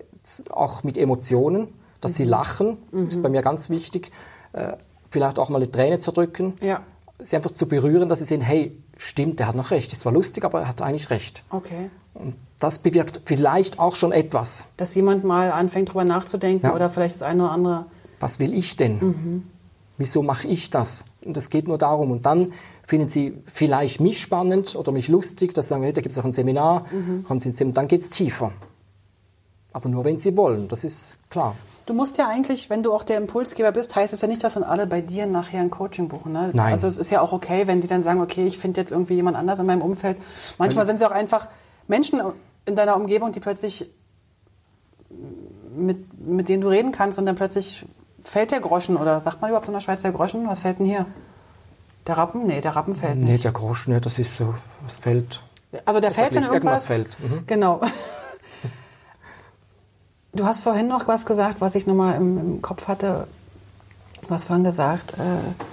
auch 0.49 0.83
mit 0.83 0.97
Emotionen, 0.97 1.67
dass 2.01 2.11
Mhm. 2.13 2.15
sie 2.15 2.23
lachen, 2.25 2.77
ist 3.09 3.21
bei 3.21 3.29
mir 3.29 3.41
ganz 3.41 3.69
wichtig. 3.69 4.11
Äh, 4.53 4.73
vielleicht 5.11 5.37
auch 5.39 5.49
mal 5.49 5.57
eine 5.57 5.71
Träne 5.71 5.99
zu 5.99 6.11
drücken, 6.11 6.53
ja, 6.61 6.81
sie 7.19 7.35
einfach 7.35 7.51
zu 7.51 7.67
berühren, 7.67 8.09
dass 8.09 8.19
sie 8.19 8.25
sehen, 8.25 8.41
hey, 8.41 8.77
stimmt, 8.97 9.39
der 9.39 9.47
hat 9.47 9.55
noch 9.55 9.71
recht. 9.71 9.93
Es 9.93 10.05
war 10.05 10.11
lustig, 10.11 10.43
aber 10.43 10.61
er 10.61 10.67
hat 10.67 10.81
eigentlich 10.81 11.09
recht. 11.09 11.43
okay. 11.49 11.89
Und 12.15 12.35
das 12.59 12.77
bewirkt 12.79 13.21
vielleicht 13.25 13.79
auch 13.79 13.95
schon 13.95 14.11
etwas. 14.11 14.67
Dass 14.77 14.93
jemand 14.95 15.23
mal 15.23 15.51
anfängt, 15.51 15.89
drüber 15.89 16.03
nachzudenken 16.03 16.67
Ja. 16.67 16.75
oder 16.75 16.89
vielleicht 16.89 17.15
das 17.15 17.21
eine 17.23 17.43
oder 17.43 17.51
andere. 17.51 17.85
Was 18.19 18.39
will 18.39 18.53
ich 18.53 18.75
denn? 18.77 18.99
Mhm. 18.99 19.43
Wieso 19.97 20.23
mache 20.23 20.47
ich 20.47 20.69
das? 20.69 21.05
Und 21.23 21.37
es 21.37 21.49
geht 21.49 21.67
nur 21.67 21.77
darum. 21.77 22.11
Und 22.11 22.25
dann 22.25 22.51
finden 22.87 23.07
sie 23.07 23.37
vielleicht 23.45 23.99
mich 24.01 24.19
spannend 24.21 24.75
oder 24.75 24.91
mich 24.91 25.07
lustig, 25.07 25.53
dass 25.53 25.65
sie 25.67 25.69
sagen, 25.69 25.83
hey, 25.83 25.93
da 25.93 26.01
gibt 26.01 26.13
es 26.13 26.19
auch 26.19 26.25
ein 26.25 26.31
Seminar, 26.33 26.85
Mhm. 26.91 27.23
kommen 27.25 27.39
sie 27.39 27.49
ins 27.49 27.57
Seminar, 27.59 27.75
dann 27.75 27.87
geht 27.87 28.01
es 28.01 28.09
tiefer. 28.09 28.51
Aber 29.71 29.89
nur, 29.89 30.03
wenn 30.05 30.17
sie 30.17 30.35
wollen, 30.37 30.67
das 30.67 30.83
ist 30.83 31.17
klar. 31.29 31.55
Du 31.85 31.93
musst 31.93 32.17
ja 32.17 32.27
eigentlich, 32.29 32.69
wenn 32.69 32.81
du 32.83 32.93
auch 32.93 33.03
der 33.03 33.17
Impulsgeber 33.17 33.71
bist, 33.71 33.95
heißt 33.95 34.13
es 34.13 34.21
ja 34.21 34.27
nicht, 34.27 34.43
dass 34.43 34.53
dann 34.53 34.63
alle 34.63 34.87
bei 34.87 35.01
dir 35.01 35.25
nachher 35.25 35.59
ein 35.59 35.69
Coaching 35.69 36.07
buchen. 36.07 36.31
Ne? 36.31 36.49
Nein. 36.53 36.71
Also 36.73 36.87
es 36.87 36.97
ist 36.97 37.09
ja 37.09 37.21
auch 37.21 37.33
okay, 37.33 37.67
wenn 37.67 37.81
die 37.81 37.87
dann 37.87 38.03
sagen, 38.03 38.21
okay, 38.21 38.45
ich 38.45 38.57
finde 38.57 38.79
jetzt 38.79 38.91
irgendwie 38.91 39.15
jemand 39.15 39.35
anders 39.35 39.59
in 39.59 39.65
meinem 39.65 39.81
Umfeld. 39.81 40.17
Manchmal 40.59 40.85
sind 40.85 40.95
es 40.97 41.01
auch 41.01 41.11
einfach 41.11 41.49
Menschen 41.87 42.21
in 42.65 42.75
deiner 42.75 42.95
Umgebung, 42.95 43.31
die 43.33 43.39
plötzlich 43.41 43.89
mit, 45.75 46.19
mit 46.25 46.49
denen 46.49 46.61
du 46.61 46.69
reden 46.69 46.91
kannst 46.91 47.19
und 47.19 47.25
dann 47.25 47.35
plötzlich 47.35 47.85
fällt 48.23 48.51
der 48.51 48.59
Groschen 48.59 48.97
oder 48.97 49.19
sagt 49.19 49.41
man 49.41 49.49
überhaupt 49.49 49.67
in 49.67 49.73
der 49.73 49.81
Schweiz 49.81 50.01
der 50.01 50.11
Groschen? 50.11 50.47
Was 50.47 50.59
fällt 50.59 50.79
denn 50.79 50.85
hier? 50.85 51.05
Der 52.07 52.17
Rappen? 52.17 52.45
Nee, 52.47 52.61
der 52.61 52.75
Rappen 52.75 52.95
fällt 52.95 53.15
Nee, 53.17 53.33
nicht. 53.33 53.43
der 53.43 53.51
Groschen, 53.53 53.93
ja, 53.93 53.99
das 53.99 54.19
ist 54.19 54.35
so, 54.35 54.53
was 54.83 54.97
fällt. 54.97 55.41
Also 55.85 55.99
der 56.01 56.11
fällt 56.11 56.35
dann 56.35 56.43
irgendwas. 56.43 56.53
irgendwas 56.53 56.85
fällt. 56.85 57.17
Mhm. 57.19 57.43
Genau. 57.47 57.81
Du 60.35 60.45
hast 60.47 60.61
vorhin 60.61 60.87
noch 60.87 61.07
was 61.07 61.27
gesagt, 61.27 61.61
was 61.61 61.75
ich 61.75 61.85
nochmal 61.85 62.15
im, 62.15 62.37
im 62.39 62.61
Kopf 62.63 62.87
hatte. 62.87 63.27
Du 64.23 64.29
hast 64.31 64.45
vorhin 64.45 64.63
gesagt, 64.63 65.13
äh, 65.13 65.63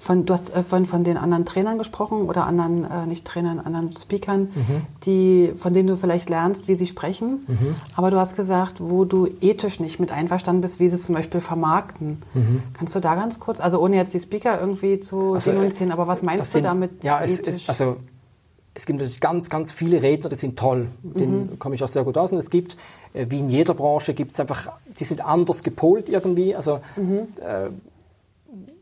von, 0.00 0.24
du 0.26 0.32
hast 0.32 0.54
äh, 0.56 0.62
von, 0.62 0.86
von 0.86 1.04
den 1.04 1.16
anderen 1.16 1.44
Trainern 1.44 1.76
gesprochen 1.78 2.22
oder 2.22 2.46
anderen, 2.46 2.84
äh, 2.90 3.06
nicht 3.06 3.24
Trainern, 3.26 3.60
anderen 3.60 3.92
Speakern, 3.92 4.48
Mhm. 4.54 4.82
die, 5.04 5.52
von 5.54 5.74
denen 5.74 5.88
du 5.88 5.96
vielleicht 5.96 6.28
lernst, 6.30 6.66
wie 6.68 6.74
sie 6.74 6.86
sprechen. 6.86 7.46
Aber 7.94 8.10
du 8.10 8.18
hast 8.18 8.34
gesagt, 8.34 8.80
wo 8.80 9.04
du 9.04 9.28
ethisch 9.40 9.78
nicht 9.78 10.00
mit 10.00 10.10
einverstanden 10.10 10.62
bist, 10.62 10.80
wie 10.80 10.88
sie 10.88 10.94
es 10.96 11.04
zum 11.04 11.14
Beispiel 11.14 11.40
vermarkten. 11.42 12.18
Kannst 12.72 12.94
du 12.96 13.00
da 13.00 13.14
ganz 13.14 13.38
kurz, 13.38 13.60
also 13.60 13.78
ohne 13.80 13.96
jetzt 13.96 14.14
die 14.14 14.20
Speaker 14.20 14.58
irgendwie 14.60 14.98
zu 15.00 15.16
Mhm. 15.16 15.34
Also, 15.34 15.50
äh, 15.50 15.54
denunzieren, 15.54 15.92
aber 15.92 16.06
was 16.06 16.22
meinst 16.22 16.40
das 16.40 16.48
du 16.48 16.52
sind- 16.54 16.64
damit 16.64 17.04
Ja, 17.04 17.20
es, 17.22 17.40
ethisch? 17.40 17.56
es, 17.64 17.68
also 17.68 17.96
es 18.72 18.86
gibt 18.86 18.98
natürlich 19.00 19.20
ganz, 19.20 19.50
ganz 19.50 19.72
viele 19.72 20.00
Redner, 20.00 20.30
die 20.30 20.36
sind 20.36 20.58
toll. 20.58 20.88
Mit 21.02 21.20
denen 21.20 21.58
komme 21.58 21.74
ich 21.74 21.82
auch 21.84 21.88
sehr 21.88 22.04
gut 22.04 22.16
aus. 22.16 22.32
Und 22.32 22.38
es 22.38 22.48
gibt, 22.50 22.76
äh, 23.12 23.26
wie 23.28 23.40
in 23.40 23.48
jeder 23.50 23.74
Branche, 23.74 24.14
gibt 24.14 24.32
es 24.32 24.40
einfach, 24.40 24.70
die 24.98 25.04
sind 25.04 25.22
anders 25.22 25.62
gepolt 25.62 26.08
irgendwie. 26.08 26.54
Also 26.56 26.76
äh, 26.96 27.68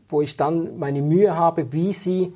wo 0.09 0.21
ich 0.21 0.35
dann 0.37 0.77
meine 0.77 1.01
Mühe 1.01 1.35
habe, 1.35 1.71
wie 1.71 1.93
sie 1.93 2.33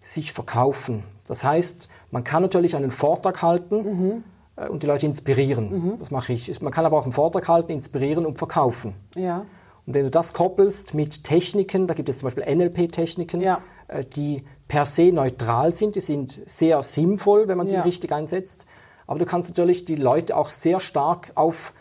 sich 0.00 0.32
verkaufen. 0.32 1.04
Das 1.26 1.42
heißt, 1.44 1.88
man 2.10 2.22
kann 2.24 2.42
natürlich 2.42 2.76
einen 2.76 2.90
Vortrag 2.90 3.40
halten 3.40 3.76
Mhm. 3.76 4.24
äh, 4.56 4.68
und 4.68 4.82
die 4.82 4.86
Leute 4.86 5.06
inspirieren. 5.06 5.96
Das 5.98 6.10
mache 6.10 6.32
ich. 6.34 6.60
Man 6.60 6.72
kann 6.72 6.84
aber 6.84 6.98
auch 6.98 7.04
einen 7.04 7.12
Vortrag 7.12 7.48
halten, 7.48 7.72
inspirieren 7.72 8.26
und 8.26 8.36
verkaufen. 8.36 8.94
Ja. 9.14 9.46
Und 9.86 9.94
wenn 9.94 10.04
du 10.04 10.10
das 10.10 10.32
koppelst 10.34 10.92
mit 10.94 11.24
Techniken, 11.24 11.86
da 11.86 11.94
gibt 11.94 12.08
es 12.08 12.18
zum 12.18 12.26
Beispiel 12.26 12.44
NLP-Techniken, 12.44 13.40
Ja. 13.40 13.60
äh, 13.88 14.04
die 14.04 14.44
per 14.68 14.84
se 14.86 15.12
neutral 15.12 15.72
sind, 15.72 15.94
die 15.94 16.00
sind 16.00 16.42
sehr 16.46 16.82
sinnvoll, 16.82 17.48
wenn 17.48 17.56
man 17.58 17.66
sie 17.66 17.74
Ja. 17.74 17.82
richtig 17.82 18.12
einsetzt. 18.12 18.66
Aber 19.06 19.18
du 19.18 19.24
kannst 19.26 19.50
natürlich 19.50 19.84
die 19.84 19.96
Leute 19.96 20.36
auch 20.36 20.50
sehr 20.52 20.80
stark 20.80 21.32
auf 21.36 21.72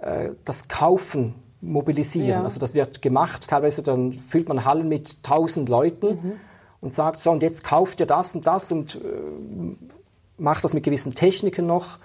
äh, 0.00 0.30
das 0.44 0.68
Kaufen 0.68 1.34
mobilisieren. 1.66 2.28
Ja. 2.28 2.42
Also 2.42 2.60
das 2.60 2.74
wird 2.74 3.02
gemacht, 3.02 3.48
teilweise 3.48 3.82
dann 3.82 4.12
füllt 4.12 4.48
man 4.48 4.64
Hallen 4.64 4.88
mit 4.88 5.22
tausend 5.22 5.68
Leuten 5.68 6.06
Mhm. 6.06 6.32
und 6.80 6.94
sagt, 6.94 7.20
so 7.20 7.30
und 7.30 7.42
jetzt 7.42 7.64
kauft 7.64 8.00
ihr 8.00 8.06
das 8.06 8.34
und 8.34 8.46
das 8.46 8.72
und 8.72 8.96
äh, 8.96 8.98
macht 10.38 10.64
das 10.64 10.74
mit 10.74 10.84
gewissen 10.84 11.14
Techniken 11.14 11.66
noch. 11.66 11.98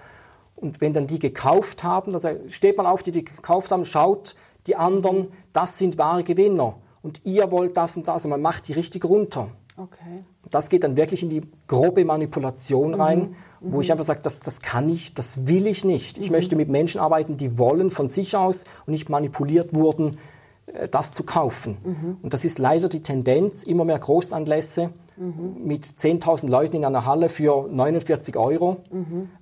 Und 0.56 0.80
wenn 0.80 0.92
dann 0.92 1.06
die 1.06 1.18
gekauft 1.18 1.82
haben, 1.82 2.14
also 2.14 2.28
steht 2.48 2.76
man 2.76 2.86
auf, 2.86 3.02
die 3.02 3.10
die 3.12 3.24
gekauft 3.24 3.72
haben, 3.72 3.84
schaut 3.84 4.36
die 4.66 4.76
anderen, 4.76 5.28
das 5.52 5.78
sind 5.78 5.98
wahre 5.98 6.22
Gewinner. 6.22 6.76
Und 7.02 7.20
ihr 7.24 7.50
wollt 7.50 7.76
das 7.76 7.96
und 7.96 8.06
das. 8.06 8.14
Also 8.14 8.28
man 8.28 8.40
macht 8.40 8.68
die 8.68 8.72
richtig 8.74 9.04
runter. 9.04 9.48
Okay. 9.76 10.16
Das 10.50 10.68
geht 10.68 10.84
dann 10.84 10.96
wirklich 10.96 11.22
in 11.22 11.30
die 11.30 11.42
grobe 11.66 12.04
Manipulation 12.04 12.94
rein, 12.94 13.36
wo 13.60 13.80
ich 13.80 13.90
einfach 13.92 14.04
sage, 14.04 14.20
das, 14.22 14.40
das 14.40 14.60
kann 14.60 14.90
ich, 14.90 15.14
das 15.14 15.46
will 15.46 15.66
ich 15.66 15.84
nicht. 15.84 16.18
Ich 16.18 16.30
möchte 16.30 16.56
mit 16.56 16.68
Menschen 16.68 17.00
arbeiten, 17.00 17.36
die 17.36 17.58
wollen 17.58 17.90
von 17.90 18.08
sich 18.08 18.36
aus 18.36 18.64
und 18.86 18.92
nicht 18.92 19.08
manipuliert 19.08 19.74
wurden, 19.74 20.18
äh, 20.66 20.88
das 20.88 21.12
zu 21.12 21.22
kaufen. 21.22 22.18
Und 22.22 22.34
das 22.34 22.44
ist 22.44 22.58
leider 22.58 22.88
die 22.88 23.02
Tendenz, 23.02 23.62
immer 23.62 23.84
mehr 23.84 23.98
Großanlässe 23.98 24.90
mit 25.64 25.84
10.000 25.84 26.48
Leuten 26.48 26.76
in 26.76 26.84
einer 26.84 27.06
Halle 27.06 27.28
für 27.28 27.68
49 27.70 28.36
Euro. 28.36 28.78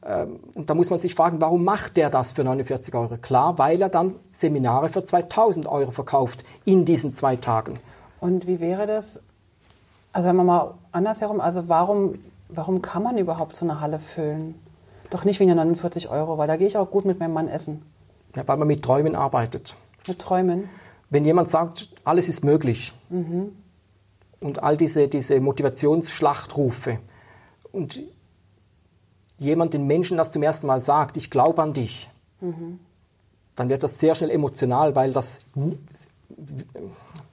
Ähm, 0.04 0.40
Und 0.54 0.68
da 0.68 0.74
muss 0.74 0.90
man 0.90 0.98
sich 0.98 1.14
fragen, 1.14 1.40
warum 1.40 1.64
macht 1.64 1.96
der 1.96 2.10
das 2.10 2.32
für 2.32 2.44
49 2.44 2.94
Euro? 2.94 3.16
Klar, 3.16 3.56
weil 3.58 3.80
er 3.80 3.88
dann 3.88 4.16
Seminare 4.30 4.88
für 4.90 5.00
2.000 5.00 5.66
Euro 5.66 5.92
verkauft 5.92 6.44
in 6.64 6.84
diesen 6.84 7.12
zwei 7.14 7.36
Tagen. 7.36 7.74
Und 8.20 8.46
wie 8.46 8.60
wäre 8.60 8.86
das, 8.86 9.22
also 10.12 10.28
wenn 10.28 10.36
man 10.36 10.46
mal 10.46 10.74
andersherum, 10.92 11.40
also 11.40 11.68
warum, 11.68 12.18
warum 12.48 12.82
kann 12.82 13.02
man 13.02 13.18
überhaupt 13.18 13.56
so 13.56 13.64
eine 13.64 13.80
Halle 13.80 13.98
füllen? 13.98 14.54
Doch 15.10 15.24
nicht 15.24 15.40
wegen 15.40 15.48
der 15.48 15.56
49 15.56 16.08
Euro, 16.08 16.38
weil 16.38 16.46
da 16.48 16.56
gehe 16.56 16.68
ich 16.68 16.76
auch 16.76 16.90
gut 16.90 17.04
mit 17.04 17.18
meinem 17.18 17.32
Mann 17.32 17.48
essen. 17.48 17.82
Ja, 18.36 18.46
weil 18.46 18.56
man 18.56 18.68
mit 18.68 18.82
Träumen 18.82 19.16
arbeitet. 19.16 19.74
Mit 20.06 20.18
Träumen. 20.20 20.68
wenn 21.10 21.24
jemand 21.24 21.50
sagt, 21.50 21.88
alles 22.04 22.28
ist 22.28 22.44
möglich 22.44 22.94
und 24.40 24.62
all 24.62 24.76
diese, 24.76 25.08
diese 25.08 25.40
Motivationsschlachtrufe 25.40 27.00
und 27.72 28.00
jemand 29.38 29.74
den 29.74 29.86
Menschen 29.86 30.16
das 30.16 30.30
zum 30.30 30.42
ersten 30.42 30.68
Mal 30.68 30.80
sagt, 30.80 31.16
ich 31.16 31.30
glaube 31.30 31.60
an 31.62 31.72
dich, 31.72 32.08
dann 33.56 33.68
wird 33.68 33.82
das 33.82 33.98
sehr 33.98 34.14
schnell 34.14 34.30
emotional, 34.30 34.94
weil 34.94 35.12
das, 35.12 35.40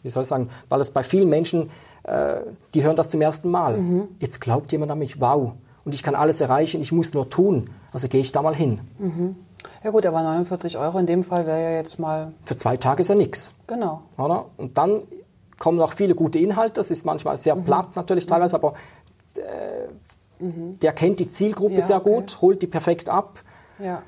wie 0.01 0.09
soll 0.09 0.23
ich 0.23 0.29
sagen, 0.29 0.49
weil 0.69 0.81
es 0.81 0.91
bei 0.91 1.03
vielen 1.03 1.29
Menschen, 1.29 1.69
äh, 2.07 2.41
die 2.73 2.83
hören 2.83 2.95
das 2.95 3.09
zum 3.09 3.21
ersten 3.21 3.49
Mal. 3.51 3.77
Jetzt 4.19 4.41
glaubt 4.41 4.71
jemand 4.71 4.91
an 4.91 4.99
mich, 4.99 5.21
wow, 5.21 5.53
und 5.85 5.93
ich 5.93 6.01
kann 6.03 6.15
alles 6.15 6.41
erreichen, 6.41 6.81
ich 6.81 6.91
muss 6.91 7.13
nur 7.13 7.29
tun. 7.29 7.69
Also 7.93 8.07
gehe 8.07 8.19
ich 8.21 8.31
da 8.31 8.41
mal 8.41 8.55
hin. 8.55 8.79
Ja 9.83 9.91
gut, 9.91 10.05
aber 10.05 10.21
49 10.23 10.77
Euro 10.77 10.97
in 10.99 11.05
dem 11.05 11.23
Fall 11.23 11.45
wäre 11.45 11.61
ja 11.61 11.69
jetzt 11.77 11.99
mal, 11.99 12.33
Für 12.45 12.55
zwei 12.55 12.77
Tage 12.77 13.01
ist 13.01 13.07
ja 13.09 13.15
nichts. 13.15 13.53
genau. 13.67 14.01
Oder? 14.17 14.45
Und 14.57 14.77
dann 14.77 14.99
kommen 15.59 15.77
noch 15.77 15.93
viele 15.93 16.13
gute 16.15 16.39
Inhalte. 16.39 16.73
Das 16.75 16.91
ist 16.91 17.05
manchmal 17.05 17.37
sehr 17.37 17.55
platt 17.55 17.95
natürlich 17.95 18.25
teilweise, 18.25 18.55
aber 18.55 18.73
äh, 19.35 19.87
der 20.39 20.93
kennt 20.93 21.19
die 21.19 21.27
Zielgruppe 21.27 21.75
Ja, 21.75 21.81
sehr 21.81 21.97
okay. 21.97 22.13
gut, 22.13 22.41
holt 22.41 22.61
die 22.61 22.67
perfekt 22.67 23.09
ab. 23.09 23.39
Ja. 23.79 24.03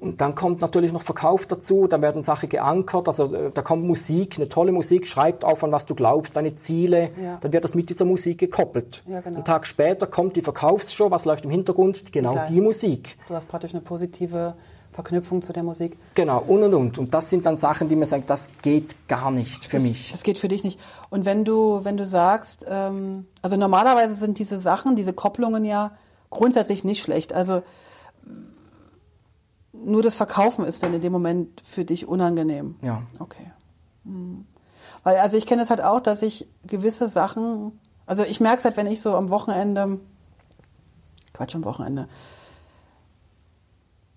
Und 0.00 0.20
dann 0.22 0.34
kommt 0.34 0.62
natürlich 0.62 0.92
noch 0.92 1.02
Verkauf 1.02 1.46
dazu, 1.46 1.86
dann 1.86 2.00
werden 2.00 2.22
Sachen 2.22 2.48
geankert, 2.48 3.06
also 3.06 3.34
äh, 3.34 3.50
da 3.52 3.60
kommt 3.60 3.84
Musik, 3.84 4.36
eine 4.36 4.48
tolle 4.48 4.72
Musik, 4.72 5.06
schreibt 5.06 5.44
auf, 5.44 5.62
an 5.62 5.72
was 5.72 5.84
du 5.84 5.94
glaubst, 5.94 6.36
deine 6.36 6.54
Ziele, 6.54 7.10
Ja. 7.22 7.36
dann 7.40 7.52
wird 7.52 7.64
das 7.64 7.74
mit 7.74 7.90
dieser 7.90 8.06
Musik 8.06 8.38
gekoppelt. 8.38 9.02
Ja, 9.06 9.20
genau. 9.20 9.36
Einen 9.36 9.44
Tag 9.44 9.66
später 9.66 10.06
kommt 10.06 10.36
die 10.36 10.42
Verkaufsshow, 10.42 11.10
was 11.10 11.26
läuft 11.26 11.44
im 11.44 11.50
Hintergrund? 11.50 12.12
Genau 12.12 12.32
Klar. 12.32 12.46
die 12.48 12.60
Musik. 12.62 13.18
Du 13.28 13.34
hast 13.34 13.46
praktisch 13.46 13.74
eine 13.74 13.82
positive 13.82 14.54
Verknüpfung 14.92 15.42
zu 15.42 15.52
der 15.52 15.62
Musik. 15.62 15.96
Genau, 16.14 16.42
und 16.46 16.62
und 16.64 16.74
und. 16.74 16.98
Und 16.98 17.14
das 17.14 17.30
sind 17.30 17.44
dann 17.46 17.56
Sachen, 17.56 17.88
die 17.88 17.94
mir 17.94 18.06
sagen, 18.06 18.24
das 18.26 18.50
geht 18.62 18.96
gar 19.06 19.30
nicht 19.30 19.66
für 19.66 19.76
das, 19.76 19.84
mich. 19.84 20.10
Das 20.12 20.22
geht 20.22 20.38
für 20.38 20.48
dich 20.48 20.64
nicht. 20.64 20.80
Und 21.10 21.26
wenn 21.26 21.44
du, 21.44 21.84
wenn 21.84 21.96
du 21.96 22.06
sagst, 22.06 22.66
ähm, 22.68 23.26
also 23.42 23.56
normalerweise 23.56 24.14
sind 24.14 24.38
diese 24.38 24.58
Sachen, 24.58 24.96
diese 24.96 25.12
Kopplungen 25.12 25.64
ja 25.64 25.92
grundsätzlich 26.30 26.84
nicht 26.84 27.02
schlecht. 27.02 27.32
Also 27.32 27.62
nur 29.84 30.02
das 30.02 30.16
Verkaufen 30.16 30.64
ist 30.64 30.82
dann 30.82 30.94
in 30.94 31.00
dem 31.00 31.12
Moment 31.12 31.60
für 31.64 31.84
dich 31.84 32.06
unangenehm. 32.06 32.76
Ja. 32.82 33.02
Okay. 33.18 33.50
Hm. 34.04 34.46
Weil, 35.02 35.16
also 35.18 35.36
ich 35.36 35.46
kenne 35.46 35.62
es 35.62 35.70
halt 35.70 35.80
auch, 35.80 36.00
dass 36.00 36.22
ich 36.22 36.48
gewisse 36.66 37.08
Sachen, 37.08 37.78
also 38.06 38.22
ich 38.22 38.40
merke 38.40 38.58
es 38.58 38.64
halt, 38.64 38.76
wenn 38.76 38.86
ich 38.86 39.00
so 39.00 39.14
am 39.16 39.30
Wochenende, 39.30 40.00
Quatsch, 41.32 41.54
am 41.54 41.64
Wochenende, 41.64 42.08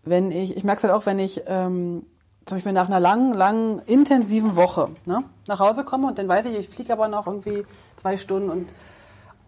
wenn 0.03 0.31
ich, 0.31 0.57
ich 0.57 0.63
merke 0.63 0.79
es 0.79 0.83
halt 0.83 0.93
auch, 0.93 1.05
wenn 1.05 1.19
ich 1.19 1.43
ähm, 1.47 2.05
zum 2.45 2.57
Beispiel 2.57 2.73
nach 2.73 2.87
einer 2.87 2.99
langen, 2.99 3.33
langen, 3.33 3.79
intensiven 3.85 4.55
Woche 4.55 4.89
ne, 5.05 5.23
nach 5.47 5.59
Hause 5.59 5.85
komme 5.85 6.07
und 6.07 6.17
dann 6.17 6.27
weiß 6.27 6.45
ich, 6.47 6.57
ich 6.57 6.69
fliege 6.69 6.91
aber 6.91 7.07
noch 7.07 7.27
irgendwie 7.27 7.65
zwei 7.95 8.17
Stunden 8.17 8.49
und, 8.49 8.73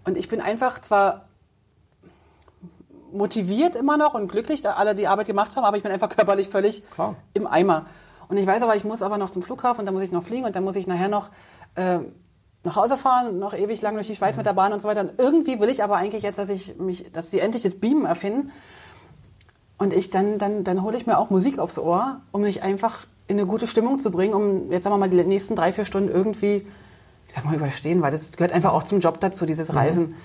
und 0.06 0.16
ich 0.16 0.30
bin 0.30 0.40
einfach 0.40 0.80
zwar 0.80 1.26
motiviert 3.16 3.76
immer 3.76 3.98
noch 3.98 4.14
und 4.14 4.28
glücklich, 4.28 4.62
da 4.62 4.74
alle 4.74 4.96
die 4.96 5.08
Arbeit 5.08 5.28
gemacht 5.28 5.56
haben, 5.56 5.64
aber 5.64 5.78
ich 5.78 5.84
bin 5.84 5.92
einfach 5.92 6.10
körperlich 6.16 6.50
völlig 6.50 6.88
Klar. 6.92 7.16
im 7.34 7.48
Eimer. 7.48 7.86
Und 8.28 8.38
ich 8.38 8.48
weiß 8.48 8.64
aber, 8.64 8.76
ich 8.76 8.84
muss 8.84 9.02
aber 9.02 9.18
noch 9.18 9.30
zum 9.30 9.44
Flughafen 9.44 9.82
und 9.82 9.86
dann 9.86 9.94
muss 9.94 10.04
ich 10.04 10.12
noch 10.12 10.24
fliegen 10.24 10.46
und 10.46 10.56
dann 10.56 10.64
muss 10.64 10.76
ich 10.76 10.88
nachher 10.88 11.08
noch 11.08 11.30
äh, 11.76 12.00
nach 12.64 12.76
Hause 12.76 12.98
fahren, 12.98 13.38
noch 13.38 13.54
ewig 13.54 13.82
lang 13.82 13.94
durch 13.94 14.08
die 14.08 14.16
Schweiz 14.16 14.36
mit 14.38 14.46
der 14.46 14.54
Bahn 14.54 14.74
und 14.74 14.82
so 14.82 14.88
weiter. 14.88 15.02
Und 15.02 15.14
irgendwie 15.18 15.60
will 15.60 15.70
ich 15.70 15.84
aber 15.84 15.98
eigentlich 15.98 16.24
jetzt, 16.24 16.40
dass 16.40 16.50
ich 16.50 16.78
mich, 16.78 17.12
dass 17.12 17.30
sie 17.30 17.40
endlich 17.40 17.62
das 17.62 17.76
Beamen 17.76 18.06
erfinden. 18.06 18.52
Und 19.78 19.94
ich 19.94 20.10
dann, 20.10 20.38
dann, 20.40 20.64
dann 20.64 20.82
hole 20.82 20.98
ich 20.98 21.06
mir 21.06 21.18
auch 21.18 21.30
Musik 21.30 21.60
aufs 21.60 21.78
Ohr, 21.78 22.22
um 22.32 22.42
mich 22.42 22.64
einfach 22.64 23.06
in 23.28 23.38
eine 23.38 23.46
gute 23.46 23.68
Stimmung 23.68 24.00
zu 24.00 24.10
bringen, 24.10 24.34
um 24.34 24.72
jetzt 24.72 24.84
sagen 24.84 24.96
wir 24.96 25.00
mal 25.00 25.10
die 25.10 25.24
nächsten 25.24 25.56
drei, 25.56 25.74
vier 25.74 25.86
Stunden 25.86 26.10
irgendwie, 26.10 26.66
ich 27.28 27.34
sag 27.34 27.46
mal, 27.46 27.56
überstehen, 27.56 28.02
weil 28.02 28.12
das 28.12 28.32
gehört 28.32 28.52
einfach 28.52 28.74
auch 28.74 28.84
zum 28.84 29.00
Job 29.00 29.20
dazu, 29.20 29.46
dieses 29.46 29.74
Reisen. 29.74 30.16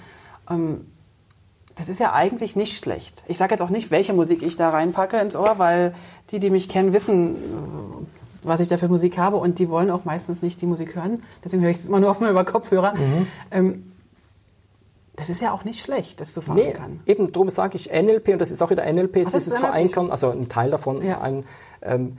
Ähm, 0.49 0.86
das 1.77 1.89
ist 1.89 1.99
ja 2.01 2.12
eigentlich 2.12 2.57
nicht 2.57 2.77
schlecht. 2.77 3.23
Ich 3.27 3.39
sage 3.39 3.55
jetzt 3.55 3.62
auch 3.62 3.71
nicht, 3.71 3.91
welche 3.91 4.12
Musik 4.12 4.43
ich 4.43 4.57
da 4.57 4.68
reinpacke 4.71 5.18
ins 5.18 5.37
Ohr, 5.37 5.59
weil 5.59 5.95
die, 6.31 6.39
die 6.39 6.51
mich 6.51 6.68
kennen, 6.68 6.93
wissen, 6.93 7.37
äh, 7.37 7.39
was 8.43 8.61
ich 8.61 8.68
da 8.68 8.77
für 8.77 8.89
Musik 8.89 9.18
habe 9.18 9.37
und 9.37 9.59
die 9.59 9.68
wollen 9.68 9.91
auch 9.91 10.05
meistens 10.05 10.43
nicht 10.43 10.61
die 10.62 10.66
Musik 10.66 10.95
hören. 10.95 11.23
Deswegen 11.45 11.62
höre 11.62 11.71
ich 11.71 11.79
es 11.79 11.87
immer 11.87 12.01
nur 12.01 12.11
auf 12.11 12.21
meinem 12.21 12.45
Kopfhörer. 12.45 12.95
Ähm, 13.51 13.93
das 15.16 15.29
ist 15.29 15.41
ja 15.43 15.53
auch 15.53 15.64
nicht 15.64 15.81
schlecht, 15.81 16.21
das 16.21 16.33
zu 16.33 16.41
fahren 16.41 16.57
Nee, 16.57 16.73
kann. 16.73 17.01
eben 17.05 17.31
darum 17.31 17.51
sage 17.51 17.77
ich 17.77 17.91
NLP 17.93 18.29
und 18.29 18.39
das 18.39 18.51
ist 18.51 18.62
auch 18.62 18.71
wieder 18.71 18.91
NLP, 18.91 19.25
das 19.25 19.33
dieses. 19.35 19.59
Verankern, 19.59 20.11
also 20.11 20.31
ein 20.31 20.49
Teil 20.49 20.71
davon, 20.71 21.05
Ja. 21.05 21.21
ein, 21.21 21.45
ähm, 21.83 22.16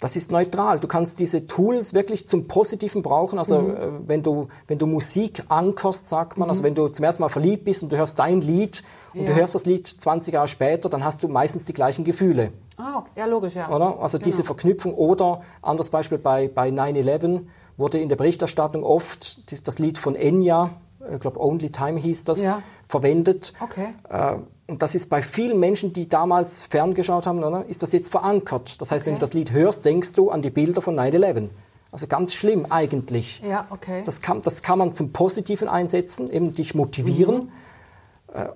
das 0.00 0.16
ist 0.16 0.30
neutral. 0.30 0.78
Du 0.80 0.86
kannst 0.88 1.18
diese 1.18 1.46
Tools 1.46 1.92
wirklich 1.94 2.28
zum 2.28 2.46
Positiven 2.46 3.02
brauchen. 3.02 3.38
Also 3.38 3.58
Mhm. 3.60 3.70
äh, 3.76 3.88
wenn 4.08 4.22
du 4.22 4.48
wenn 4.66 4.78
du 4.78 4.86
Musik 4.86 5.42
ankerst, 5.48 6.08
sagt 6.08 6.38
man, 6.38 6.48
also 6.48 6.62
wenn 6.62 6.74
du 6.74 6.88
zum 6.88 7.04
ersten 7.04 7.22
Mal 7.22 7.28
verliebt 7.28 7.64
bist 7.64 7.82
und 7.82 7.90
du 7.92 7.96
hörst 7.96 8.18
dein 8.18 8.40
Lied 8.40 8.82
und 9.14 9.26
du 9.28 9.32
Ja. 9.32 9.38
hörst 9.38 9.54
das 9.54 9.66
Lied 9.66 9.86
20 9.86 10.34
Jahre 10.34 10.48
später, 10.48 10.88
dann 10.88 11.04
hast 11.04 11.22
du 11.22 11.28
meistens 11.28 11.64
die 11.64 11.72
gleichen 11.72 12.04
Gefühle. 12.04 12.52
Ah, 12.76 13.02
ja, 13.16 13.26
logisch, 13.26 13.54
ja. 13.54 13.68
Oder? 13.74 13.98
Also 14.00 14.18
diese 14.18 14.42
Genau. 14.42 14.46
Verknüpfung 14.54 14.94
oder 14.94 15.40
anderes 15.62 15.90
Beispiel 15.90 16.18
bei, 16.18 16.48
bei 16.48 16.70
9-11 16.70 17.46
wurde 17.76 17.98
in 17.98 18.08
der 18.08 18.16
Berichterstattung 18.16 18.82
oft 18.84 19.40
das 19.66 19.78
Lied 19.78 19.98
von 19.98 20.14
Enya, 20.14 20.70
ich 21.12 21.20
glaube 21.20 21.40
Only 21.40 21.70
Time 21.70 21.98
hieß 21.98 22.24
das, 22.24 22.42
Ja. 22.42 22.62
verwendet. 22.88 23.52
Okay. 23.60 23.88
Äh, 24.08 24.36
Und 24.70 24.82
das 24.82 24.94
ist 24.94 25.08
bei 25.08 25.22
vielen 25.22 25.58
Menschen, 25.58 25.94
die 25.94 26.10
damals 26.10 26.62
ferngeschaut 26.64 27.26
haben, 27.26 27.42
oder, 27.42 27.64
ist 27.66 27.82
das 27.82 27.92
jetzt 27.92 28.10
verankert. 28.10 28.78
Das 28.82 28.92
heißt, 28.92 29.06
wenn 29.06 29.14
Okay. 29.14 29.20
du 29.20 29.24
das 29.26 29.32
Lied 29.32 29.50
hörst, 29.52 29.84
denkst 29.86 30.12
du 30.12 30.30
an 30.30 30.42
die 30.42 30.50
Bilder 30.50 30.82
von 30.82 30.94
9-11. 30.94 31.48
Also 31.90 32.06
ganz 32.06 32.34
schlimm 32.34 32.66
eigentlich. 32.68 33.40
Ja, 33.48 33.66
okay. 33.70 34.02
Das 34.04 34.20
kann, 34.20 34.42
das 34.42 34.62
kann 34.62 34.78
man 34.78 34.92
zum 34.92 35.10
Positiven 35.14 35.68
einsetzen, 35.68 36.30
eben 36.30 36.52
dich 36.52 36.74
motivieren. 36.74 37.44
Mhm. 37.44 37.50
Äh, 38.34 38.48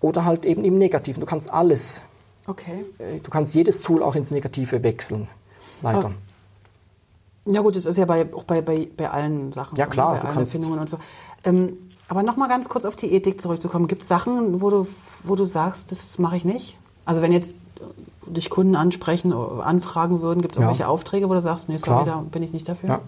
Oder 0.00 0.24
halt 0.24 0.44
eben 0.44 0.62
im 0.64 0.78
Negativen. 0.78 1.18
Du 1.18 1.26
kannst 1.26 1.52
alles, 1.52 2.04
okay. 2.46 2.84
äh, 3.00 3.18
du 3.18 3.28
kannst 3.28 3.52
jedes 3.56 3.82
Tool 3.82 4.04
auch 4.04 4.14
ins 4.14 4.30
Negative 4.30 4.84
wechseln. 4.84 5.26
Leider. 5.82 6.12
Ja 7.50 7.60
gut, 7.62 7.76
das 7.76 7.86
ist 7.86 7.96
ja 7.96 8.04
bei, 8.04 8.26
auch 8.34 8.44
bei, 8.44 8.60
bei, 8.60 8.88
bei 8.96 9.10
allen 9.10 9.52
Sachen 9.52 9.76
Ja, 9.78 9.86
klar, 9.86 10.12
ne? 10.14 10.20
du 10.20 10.22
bei 10.26 10.28
allen 10.30 10.40
Erfindungen 10.40 10.78
und 10.78 10.90
so. 10.90 10.98
Ähm, 11.44 11.76
aber 12.08 12.22
noch 12.22 12.36
mal 12.36 12.48
ganz 12.48 12.68
kurz 12.68 12.84
auf 12.84 12.96
die 12.96 13.12
Ethik 13.12 13.40
zurückzukommen. 13.40 13.86
Gibt 13.86 14.02
es 14.02 14.08
Sachen, 14.08 14.60
wo 14.60 14.70
du, 14.70 14.86
wo 15.24 15.34
du 15.36 15.44
sagst, 15.44 15.90
das 15.92 16.18
mache 16.18 16.36
ich 16.36 16.44
nicht? 16.44 16.78
Also 17.04 17.22
wenn 17.22 17.32
jetzt 17.32 17.54
äh, 17.80 18.30
dich 18.30 18.50
Kunden 18.50 18.76
ansprechen, 18.76 19.32
äh, 19.32 19.62
anfragen 19.62 20.20
würden, 20.20 20.42
gibt 20.42 20.54
es 20.54 20.58
Ja. 20.58 20.62
irgendwelche 20.64 20.88
Aufträge, 20.88 21.28
wo 21.28 21.34
du 21.34 21.42
sagst, 21.42 21.68
nee, 21.68 21.76
sorry, 21.76 22.04
Klar. 22.04 22.22
da 22.22 22.24
bin 22.30 22.42
ich 22.42 22.52
nicht 22.52 22.68
dafür? 22.68 22.88
Ja. 22.88 23.00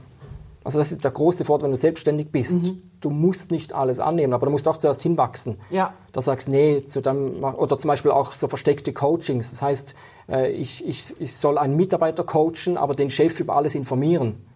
Also 0.71 0.79
das 0.79 0.93
ist 0.93 1.03
der 1.03 1.11
große 1.11 1.45
Vorteil, 1.45 1.65
wenn 1.65 1.73
du 1.73 1.77
selbstständig 1.77 2.31
bist. 2.31 2.63
Mhm. 2.63 2.81
Du 3.01 3.11
musst 3.11 3.51
nicht 3.51 3.73
alles 3.73 3.99
annehmen, 3.99 4.33
aber 4.35 4.47
du 4.47 4.53
musst 4.53 4.69
auch 4.69 4.77
zuerst 4.77 5.03
hinwachsen. 5.03 5.59
Ja. 5.69 5.95
Da 6.13 6.21
sagst 6.21 6.49
nee, 6.49 6.85
zu 6.85 7.01
dem, 7.01 7.43
oder 7.43 7.77
zum 7.77 7.89
Beispiel 7.89 8.13
auch 8.13 8.35
so 8.35 8.47
versteckte 8.47 8.93
Coachings. 8.93 9.51
Das 9.51 9.63
heißt, 9.63 9.95
äh, 10.29 10.53
ich, 10.53 10.87
ich, 10.87 11.21
ich 11.21 11.35
soll 11.37 11.59
einen 11.59 11.75
Mitarbeiter 11.75 12.23
coachen, 12.23 12.77
aber 12.77 12.95
den 12.95 13.11
Chef 13.11 13.41
über 13.41 13.57
alles 13.57 13.75
informieren. 13.75 14.47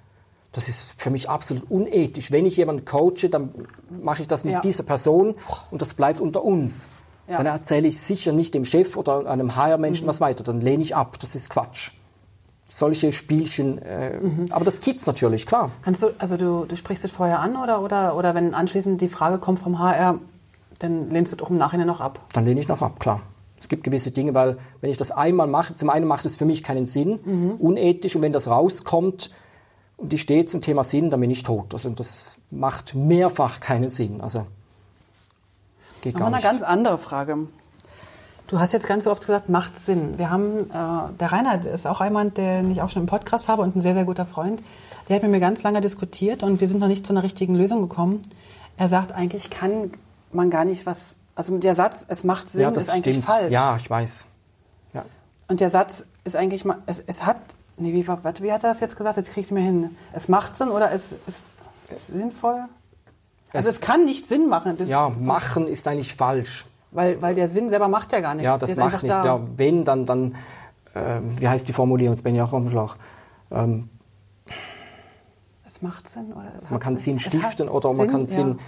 Das 0.53 0.69
ist 0.69 0.93
für 0.97 1.11
mich 1.11 1.29
absolut 1.29 1.69
unethisch. 1.69 2.31
Wenn 2.31 2.47
ich 2.47 2.57
jemanden 2.59 2.85
coache, 2.85 3.29
dann 3.29 3.53
mache 3.91 4.23
ich 4.23 4.29
das 4.29 4.45
mit 4.45 4.55
Ja. 4.55 4.61
dieser 4.61 4.85
Person 4.85 5.35
und 5.73 5.83
das 5.83 5.95
bleibt 5.95 6.21
unter 6.21 6.45
uns. 6.45 6.91
Ja. 7.27 7.39
Dann 7.39 7.47
erzähle 7.47 7.89
ich 7.89 8.01
sicher 8.01 8.31
nicht 8.31 8.55
dem 8.55 8.65
Chef 8.65 8.97
oder 8.97 9.27
einem 9.27 9.57
HR-Menschen 9.57 10.07
was 10.07 10.21
weiter. 10.21 10.45
Dann 10.45 10.61
lehne 10.61 10.85
ich 10.85 10.95
ab. 10.95 11.19
Das 11.19 11.35
ist 11.35 11.51
Quatsch. 11.51 11.91
Solche 12.67 13.13
Spielchen. 13.13 13.81
Äh, 13.83 14.19
Aber 14.51 14.65
das 14.65 14.81
gibt's 14.81 15.07
natürlich, 15.07 15.47
klar. 15.47 15.71
Kannst 15.83 16.03
du, 16.03 16.09
also 16.19 16.37
du, 16.37 16.65
du 16.65 16.77
sprichst 16.77 17.05
es 17.05 17.11
vorher 17.13 17.41
an 17.41 17.57
oder, 17.57 17.83
oder, 17.83 18.17
oder 18.17 18.35
wenn 18.35 18.55
anschließend 18.55 19.01
die 19.01 19.09
Frage 19.09 19.39
kommt 19.39 19.59
vom 19.59 19.79
HR, 19.79 20.19
dann 20.79 21.11
lehnst 21.11 21.33
du 21.33 21.37
es 21.37 21.43
auch 21.43 21.51
im 21.51 21.57
Nachhinein 21.57 21.87
noch 21.87 22.01
ab? 22.01 22.21
Dann 22.33 22.45
lehne 22.45 22.61
ich 22.61 22.69
noch 22.69 22.83
ab, 22.83 22.99
klar. 22.99 23.21
Es 23.61 23.69
gibt 23.69 23.85
gewisse 23.85 24.11
Dinge, 24.11 24.35
weil 24.35 24.59
wenn 24.81 24.91
ich 24.91 24.97
das 24.97 25.11
einmal 25.11 25.47
mache, 25.47 25.73
zum 25.75 25.89
einen 25.89 26.07
macht 26.07 26.27
es 26.27 26.37
für 26.37 26.45
mich 26.45 26.63
keinen 26.63 26.85
Sinn, 26.85 27.57
unethisch, 27.59 28.15
und 28.17 28.21
wenn 28.23 28.33
das 28.33 28.49
rauskommt 28.49 29.31
und 29.97 30.13
ich 30.13 30.21
stehe 30.21 30.45
zum 30.45 30.61
Thema 30.61 30.85
Sinn, 30.85 31.11
dann 31.11 31.21
bin 31.21 31.31
ich 31.31 31.45
tot. 31.45 31.73
Also 31.73 31.89
das 31.91 32.39
macht 32.51 32.95
mehrfach 32.95 33.61
keinen 33.61 33.89
Sinn. 33.89 34.21
Also 34.21 34.47
geht 36.03 36.15
gar 36.15 36.27
Aber 36.27 36.37
eine 36.37 36.37
nicht. 36.37 36.45
ganz 36.45 36.63
andere 36.63 36.99
Frage. 36.99 37.39
Du 38.47 38.59
hast 38.61 38.73
jetzt 38.73 38.87
ganz 38.87 39.05
so 39.05 39.11
oft 39.11 39.23
gesagt, 39.23 39.49
macht 39.49 39.79
Sinn. 39.79 40.19
Wir 40.19 40.29
haben, 40.31 40.71
äh, 40.71 41.13
der 41.19 41.33
Reinhard 41.33 41.65
ist 41.65 41.87
auch 41.87 42.03
jemand, 42.05 42.37
den 42.37 42.71
ich 42.71 42.83
auch 42.83 42.91
schon 42.91 43.03
im 43.03 43.07
Podcast 43.07 43.49
habe 43.49 43.63
und 43.63 43.75
ein 43.75 43.81
sehr, 43.81 43.95
sehr 43.95 44.05
guter 44.05 44.27
Freund. 44.27 44.63
Der 45.09 45.17
hat 45.17 45.23
mit 45.23 45.33
mir 45.33 45.41
ganz 45.41 45.63
lange 45.63 45.81
diskutiert 45.81 46.43
und 46.43 46.61
wir 46.61 46.69
sind 46.69 46.79
noch 46.81 46.89
nicht 46.89 47.07
zu 47.07 47.13
einer 47.15 47.23
richtigen 47.23 47.55
Lösung 47.55 47.81
gekommen. 47.81 48.21
Er 48.77 48.89
sagt 48.89 49.13
eigentlich, 49.13 49.49
kann 49.51 49.91
man 50.33 50.51
gar 50.51 50.65
nicht 50.67 50.85
was, 50.85 51.17
also 51.35 51.57
der 51.59 51.75
Satz, 51.75 52.05
es 52.09 52.23
macht 52.23 52.51
Sinn, 52.51 52.63
ja, 52.63 52.69
ist 52.71 52.91
eigentlich 52.91 53.17
stimmt. 53.17 53.27
falsch. 53.27 53.53
Ja, 53.53 53.77
ich 53.77 53.89
weiß. 53.89 54.27
Ja. 54.93 55.05
Und 55.49 55.61
der 55.61 55.71
Satz 55.71 56.05
ist 56.25 56.37
eigentlich 56.37 56.65
es, 56.87 57.03
es 57.07 57.25
hat, 57.25 57.39
nee, 57.79 57.95
wie, 57.95 58.07
war- 58.07 58.25
warte, 58.25 58.43
wie 58.43 58.53
hat 58.53 58.63
er 58.63 58.71
das 58.71 58.81
jetzt 58.81 58.97
gesagt? 58.97 59.17
Jetzt 59.17 59.29
krieg 59.31 59.39
ich 59.43 59.47
es 59.47 59.53
mir 59.53 59.61
hin. 59.63 59.97
Es 60.13 60.29
macht 60.29 60.57
Sinn 60.57 60.69
oder 60.69 60.91
es 60.93 61.15
ist, 61.27 61.45
sinnvoll? 61.95 62.65
Also 63.55 63.69
Es- 63.71 63.77
es 63.77 63.81
kann 63.81 64.05
nicht 64.05 64.27
Sinn 64.27 64.49
machen. 64.49 64.77
Das, 64.77 64.89
ja, 64.89 65.09
machen 65.09 65.67
ist 65.67 65.89
eigentlich 65.89 66.15
falsch. 66.15 66.67
Weil, 66.95 67.21
weil 67.21 67.35
der 67.35 67.49
Sinn 67.49 67.69
selber 67.69 67.89
macht 67.89 68.13
ja 68.13 68.21
gar 68.21 68.35
nichts. 68.35 68.47
Ja, 68.47 68.57
das 68.57 68.77
macht 68.77 69.03
nichts. 69.03 69.23
da. 69.23 69.25
Ja, 69.25 69.41
wenn, 69.57 69.85
dann, 69.85 70.07
dann 70.07 70.37
ähm, 70.95 71.37
wie 71.39 71.49
heißt 71.49 71.69
die 71.69 71.73
Formulierung? 71.73 72.15
Jetzt 72.15 72.23
bin 72.23 72.35
ich 72.35 72.41
auch 72.43 72.53
am 72.53 72.71
Schlauch. 72.71 72.95
Ähm, 73.51 73.91
Es 75.67 75.83
macht 75.83 76.09
Sinn 76.09 76.33
oder 76.33 76.53
es 76.57 76.71
man 76.71 76.81
kann 76.81 76.97
Sinn 76.97 77.19
stiften 77.19 77.69
oder 77.69 77.89
man 77.89 77.97
Sinn, 78.07 78.11
kann 78.11 78.27
Sinn, 78.27 78.59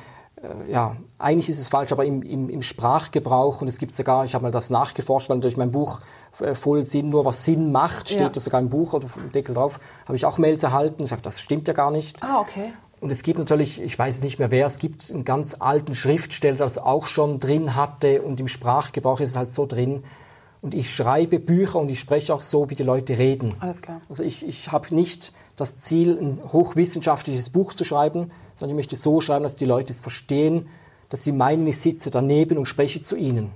äh, 0.43 0.70
ja, 0.72 0.97
eigentlich 1.18 1.49
ist 1.49 1.61
es 1.61 1.68
falsch, 1.68 1.93
aber 1.93 2.05
im, 2.05 2.22
im, 2.22 2.49
im 2.51 2.62
Sprachgebrauch, 2.62 3.62
und 3.62 3.68
es 3.68 3.79
gibt 3.79 3.95
sogar, 3.95 4.24
ich 4.24 4.35
habe 4.35 4.43
mal 4.43 4.51
das 4.51 4.70
nachgeforscht, 4.70 5.31
weil 5.31 5.41
durch 5.41 5.57
mein 5.57 5.70
Buch 5.70 6.01
äh, 6.41 6.55
Voll 6.55 6.85
Sinn, 6.85 7.09
nur 7.11 7.24
was 7.24 7.45
Sinn 7.45 7.70
macht, 7.72 8.09
steht 8.09 8.20
Ja. 8.20 8.29
das 8.29 8.45
sogar 8.45 8.61
im 8.61 8.68
Buch 8.68 8.93
oder 8.93 9.07
im 9.16 9.31
Deckel 9.33 9.55
drauf, 9.55 9.79
habe 10.05 10.16
ich 10.16 10.27
auch 10.27 10.37
Mails 10.39 10.62
erhalten, 10.62 11.03
und 11.03 11.07
sagt, 11.07 11.24
das 11.27 11.41
stimmt 11.41 11.68
ja 11.68 11.74
gar 11.74 11.91
nicht. 11.93 12.22
Ah, 12.22 12.41
okay. 12.41 12.72
Und 13.01 13.12
es 13.12 13.22
gibt 13.22 13.38
natürlich, 13.38 13.80
ich 13.80 13.99
weiß 13.99 14.22
nicht 14.22 14.38
mehr 14.38 14.51
wer, 14.51 14.66
es 14.66 14.78
gibt 14.78 15.11
einen 15.12 15.24
ganz 15.24 15.57
alten 15.59 15.94
Schriftsteller, 15.94 16.57
der 16.57 16.66
das 16.66 16.78
auch 16.78 17.07
schon 17.07 17.38
drin 17.38 17.76
hatte 17.76 18.22
und 18.22 18.40
im 18.40 18.49
Sprachgebrauch 18.49 19.20
ist 19.20 19.30
es 19.30 19.36
halt 19.36 19.51
so 19.51 19.66
drin. 19.66 20.03
Und 20.62 20.74
ich 20.74 20.92
schreibe 20.94 21.38
Bücher 21.38 21.78
und 21.78 21.90
ich 21.90 22.01
spreche 22.01 22.34
auch 22.34 22.40
so, 22.40 22.70
wie 22.70 22.74
die 22.74 22.82
Leute 22.82 23.18
reden. 23.18 23.55
Alles 23.61 23.82
klar. 23.82 24.01
Also 24.09 24.22
ich, 24.22 24.47
ich 24.47 24.72
habe 24.72 24.94
nicht 24.94 25.32
das 25.57 25.76
Ziel, 25.76 26.18
ein 26.18 26.40
hochwissenschaftliches 26.53 27.51
Buch 27.51 27.74
zu 27.74 27.84
schreiben, 27.84 28.30
sondern 28.55 28.76
ich 28.76 28.80
möchte 28.80 28.97
so 28.97 29.20
schreiben, 29.20 29.42
dass 29.42 29.57
die 29.57 29.66
Leute 29.66 29.92
es 29.92 30.01
verstehen, 30.01 30.68
dass 31.11 31.22
sie 31.22 31.32
meinen, 31.32 31.66
ich 31.66 31.78
sitze 31.78 32.11
daneben 32.11 32.59
und 32.59 32.66
spreche 32.66 33.01
zu 33.01 33.16
ihnen. 33.16 33.53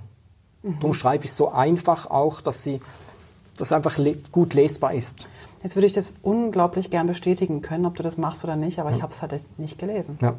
Darum 0.63 0.93
schreibe 0.93 1.25
ich 1.25 1.33
so 1.33 1.49
einfach 1.49 2.09
auch, 2.09 2.39
dass 2.41 2.63
sie 2.63 2.79
das 3.57 3.71
einfach 3.71 3.97
le 3.97 4.17
gut 4.31 4.53
lesbar 4.53 4.93
ist. 4.93 5.27
Jetzt 5.63 5.75
würde 5.75 5.85
ich 5.85 5.93
das 5.93 6.15
unglaublich 6.23 6.89
gern 6.89 7.07
bestätigen 7.07 7.61
können, 7.61 7.85
ob 7.85 7.95
du 7.95 8.03
das 8.03 8.17
machst 8.17 8.43
oder 8.43 8.55
nicht, 8.55 8.79
aber 8.79 8.91
ich 8.91 9.01
habe 9.03 9.11
es 9.13 9.21
halt 9.21 9.33
nicht 9.57 9.77
gelesen. 9.77 10.17
Ja. 10.21 10.35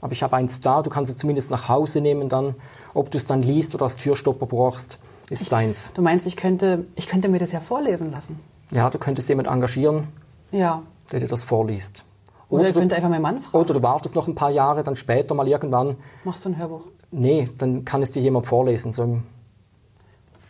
Aber 0.00 0.12
ich 0.12 0.22
habe 0.22 0.36
eins 0.36 0.60
da, 0.60 0.82
du 0.82 0.90
kannst 0.90 1.10
es 1.10 1.18
zumindest 1.18 1.50
nach 1.50 1.68
Hause 1.68 2.00
nehmen 2.00 2.28
dann. 2.28 2.54
Ob 2.94 3.10
du 3.10 3.18
es 3.18 3.26
dann 3.26 3.42
liest 3.42 3.74
oder 3.74 3.84
als 3.84 3.96
Türstopper 3.96 4.46
brauchst, 4.46 4.98
ist 5.30 5.50
deins. 5.52 5.90
Du 5.94 6.02
meinst, 6.02 6.26
ich 6.26 6.36
könnte, 6.36 6.86
ich 6.96 7.06
könnte 7.06 7.28
mir 7.28 7.38
das 7.38 7.52
ja 7.52 7.60
vorlesen 7.60 8.10
lassen? 8.10 8.38
Ja, 8.72 8.90
du 8.90 8.98
könntest 8.98 9.28
jemanden 9.28 9.52
engagieren, 9.52 10.08
Ja. 10.52 10.82
der 11.12 11.20
dir 11.20 11.28
das 11.28 11.44
vorliest. 11.44 12.04
Oder, 12.48 12.66
ich 12.68 12.72
du, 12.74 12.80
könnte 12.80 12.94
einfach 12.94 13.08
meinen 13.08 13.22
Mann 13.22 13.40
fragen. 13.40 13.64
oder 13.64 13.74
du 13.74 13.82
wartest 13.82 14.14
noch 14.14 14.28
ein 14.28 14.34
paar 14.34 14.50
Jahre, 14.50 14.84
dann 14.84 14.96
später 14.96 15.34
mal 15.34 15.48
irgendwann. 15.48 15.96
Machst 16.24 16.44
du 16.44 16.50
ein 16.50 16.58
Hörbuch? 16.58 16.82
Nee, 17.10 17.48
dann 17.58 17.84
kann 17.84 18.02
es 18.02 18.10
dir 18.10 18.20
jemand 18.20 18.46
vorlesen, 18.46 18.92
so 18.92 19.02
im 19.04 19.22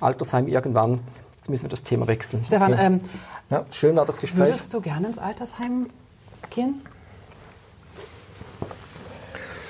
Altersheim 0.00 0.48
irgendwann. 0.48 1.00
Jetzt 1.46 1.50
müssen 1.52 1.66
wir 1.66 1.70
das 1.70 1.84
Thema 1.84 2.08
wechseln. 2.08 2.44
Stefan, 2.44 2.72
Okay. 2.72 2.84
ähm, 2.86 2.98
ja, 3.50 3.64
schön 3.70 3.94
war 3.94 4.04
das 4.04 4.20
Gespräch. 4.20 4.48
würdest 4.48 4.74
du 4.74 4.80
gerne 4.80 5.06
ins 5.06 5.16
Altersheim 5.18 5.88
gehen? 6.50 6.82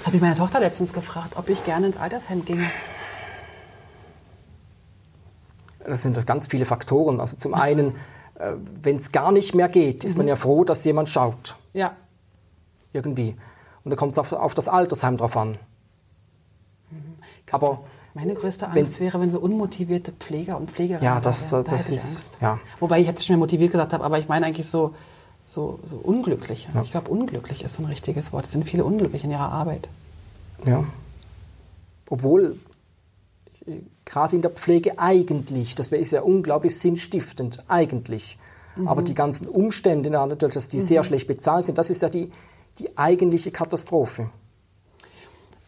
Habe 0.06 0.16
ich 0.16 0.22
meine 0.22 0.34
Tochter 0.36 0.58
letztens 0.58 0.94
gefragt, 0.94 1.34
ob 1.36 1.50
ich 1.50 1.64
gerne 1.64 1.88
ins 1.88 1.98
Altersheim 1.98 2.46
ginge. 2.46 2.70
Das 5.86 6.00
sind 6.00 6.16
doch 6.16 6.24
ganz 6.24 6.48
viele 6.48 6.64
Faktoren. 6.64 7.20
Also 7.20 7.36
zum 7.36 7.52
einen, 7.52 7.94
äh, 8.38 8.52
wenn 8.80 8.96
es 8.96 9.12
gar 9.12 9.30
nicht 9.30 9.54
mehr 9.54 9.68
geht, 9.68 10.02
ist 10.02 10.14
Mhm. 10.14 10.20
man 10.20 10.28
ja 10.28 10.36
froh, 10.36 10.64
dass 10.64 10.82
jemand 10.86 11.10
schaut. 11.10 11.56
Ja. 11.74 11.94
Irgendwie. 12.94 13.36
Und 13.84 13.90
da 13.90 13.96
kommt 13.96 14.12
es 14.12 14.18
auf, 14.18 14.32
auf 14.32 14.54
das 14.54 14.68
Altersheim 14.68 15.18
drauf 15.18 15.36
an. 15.36 15.58
Aber 17.50 17.84
Meine 18.16 18.32
größte 18.32 18.64
Angst 18.66 18.76
Wenn's- 18.76 19.00
wäre, 19.00 19.20
wenn 19.20 19.28
so 19.30 19.38
unmotivierte 19.40 20.10
Pfleger 20.10 20.56
und 20.56 20.70
Pflegerinnen 20.70 21.04
Ja, 21.04 21.16
da 21.16 21.20
das-. 21.20 21.50
Da 21.50 21.62
das 21.62 21.90
ist- 21.90 22.38
ja. 22.40 22.58
Wobei 22.80 22.98
ich 23.00 23.06
jetzt 23.06 23.26
schnell 23.26 23.36
motiviert 23.36 23.72
gesagt 23.72 23.92
habe, 23.92 24.02
aber 24.02 24.18
ich 24.18 24.26
meine 24.26 24.46
eigentlich 24.46 24.66
so, 24.70 24.94
so, 25.44 25.78
so 25.84 25.96
unglücklich. 25.96 26.66
Ich 26.82 26.90
glaube, 26.92 27.10
unglücklich 27.10 27.62
ist 27.62 27.74
so 27.74 27.82
ein 27.82 27.86
richtiges 27.86 28.32
Wort. 28.32 28.46
Es 28.46 28.52
sind 28.52 28.64
viele 28.64 28.86
unglücklich 28.86 29.22
in 29.24 29.30
ihrer 29.30 29.52
Arbeit. 29.52 29.90
Ja. 30.66 30.84
Obwohl, 32.08 32.58
gerade 34.06 34.34
in 34.36 34.40
der 34.40 34.50
Pflege 34.50 34.98
eigentlich, 34.98 35.74
das 35.74 35.90
wäre 35.90 36.02
ja 36.02 36.22
unglaublich 36.22 36.78
sinnstiftend, 36.78 37.64
eigentlich. 37.68 38.38
Aber 38.86 39.02
die 39.02 39.14
ganzen 39.14 39.46
Umstände, 39.46 40.08
ja, 40.10 40.24
natürlich, 40.24 40.54
dass 40.54 40.68
die 40.68 40.80
sehr 40.80 41.04
schlecht 41.04 41.26
bezahlt 41.26 41.66
sind, 41.66 41.76
das 41.76 41.90
ist 41.90 42.00
ja 42.00 42.08
die, 42.08 42.30
die 42.78 42.96
eigentliche 42.96 43.50
Katastrophe. 43.50 44.30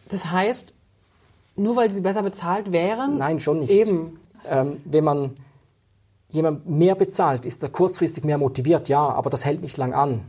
Das 0.07 0.31
heißt, 0.31 0.73
nur 1.59 1.75
weil 1.75 1.91
sie 1.91 2.01
besser 2.01 2.23
bezahlt 2.23 2.71
wären? 2.71 3.17
Nein, 3.17 3.39
schon 3.39 3.59
nicht. 3.59 3.69
Eben. 3.71 4.19
Ähm, 4.49 4.77
wenn 4.85 5.03
man 5.03 5.35
jemand 6.29 6.69
mehr 6.69 6.95
bezahlt, 6.95 7.45
ist 7.45 7.63
er 7.63 7.69
kurzfristig 7.69 8.23
mehr 8.23 8.37
motiviert, 8.37 8.87
ja, 8.89 9.01
aber 9.07 9.29
das 9.29 9.45
hält 9.45 9.61
nicht 9.61 9.77
lang 9.77 9.93
an. 9.93 10.21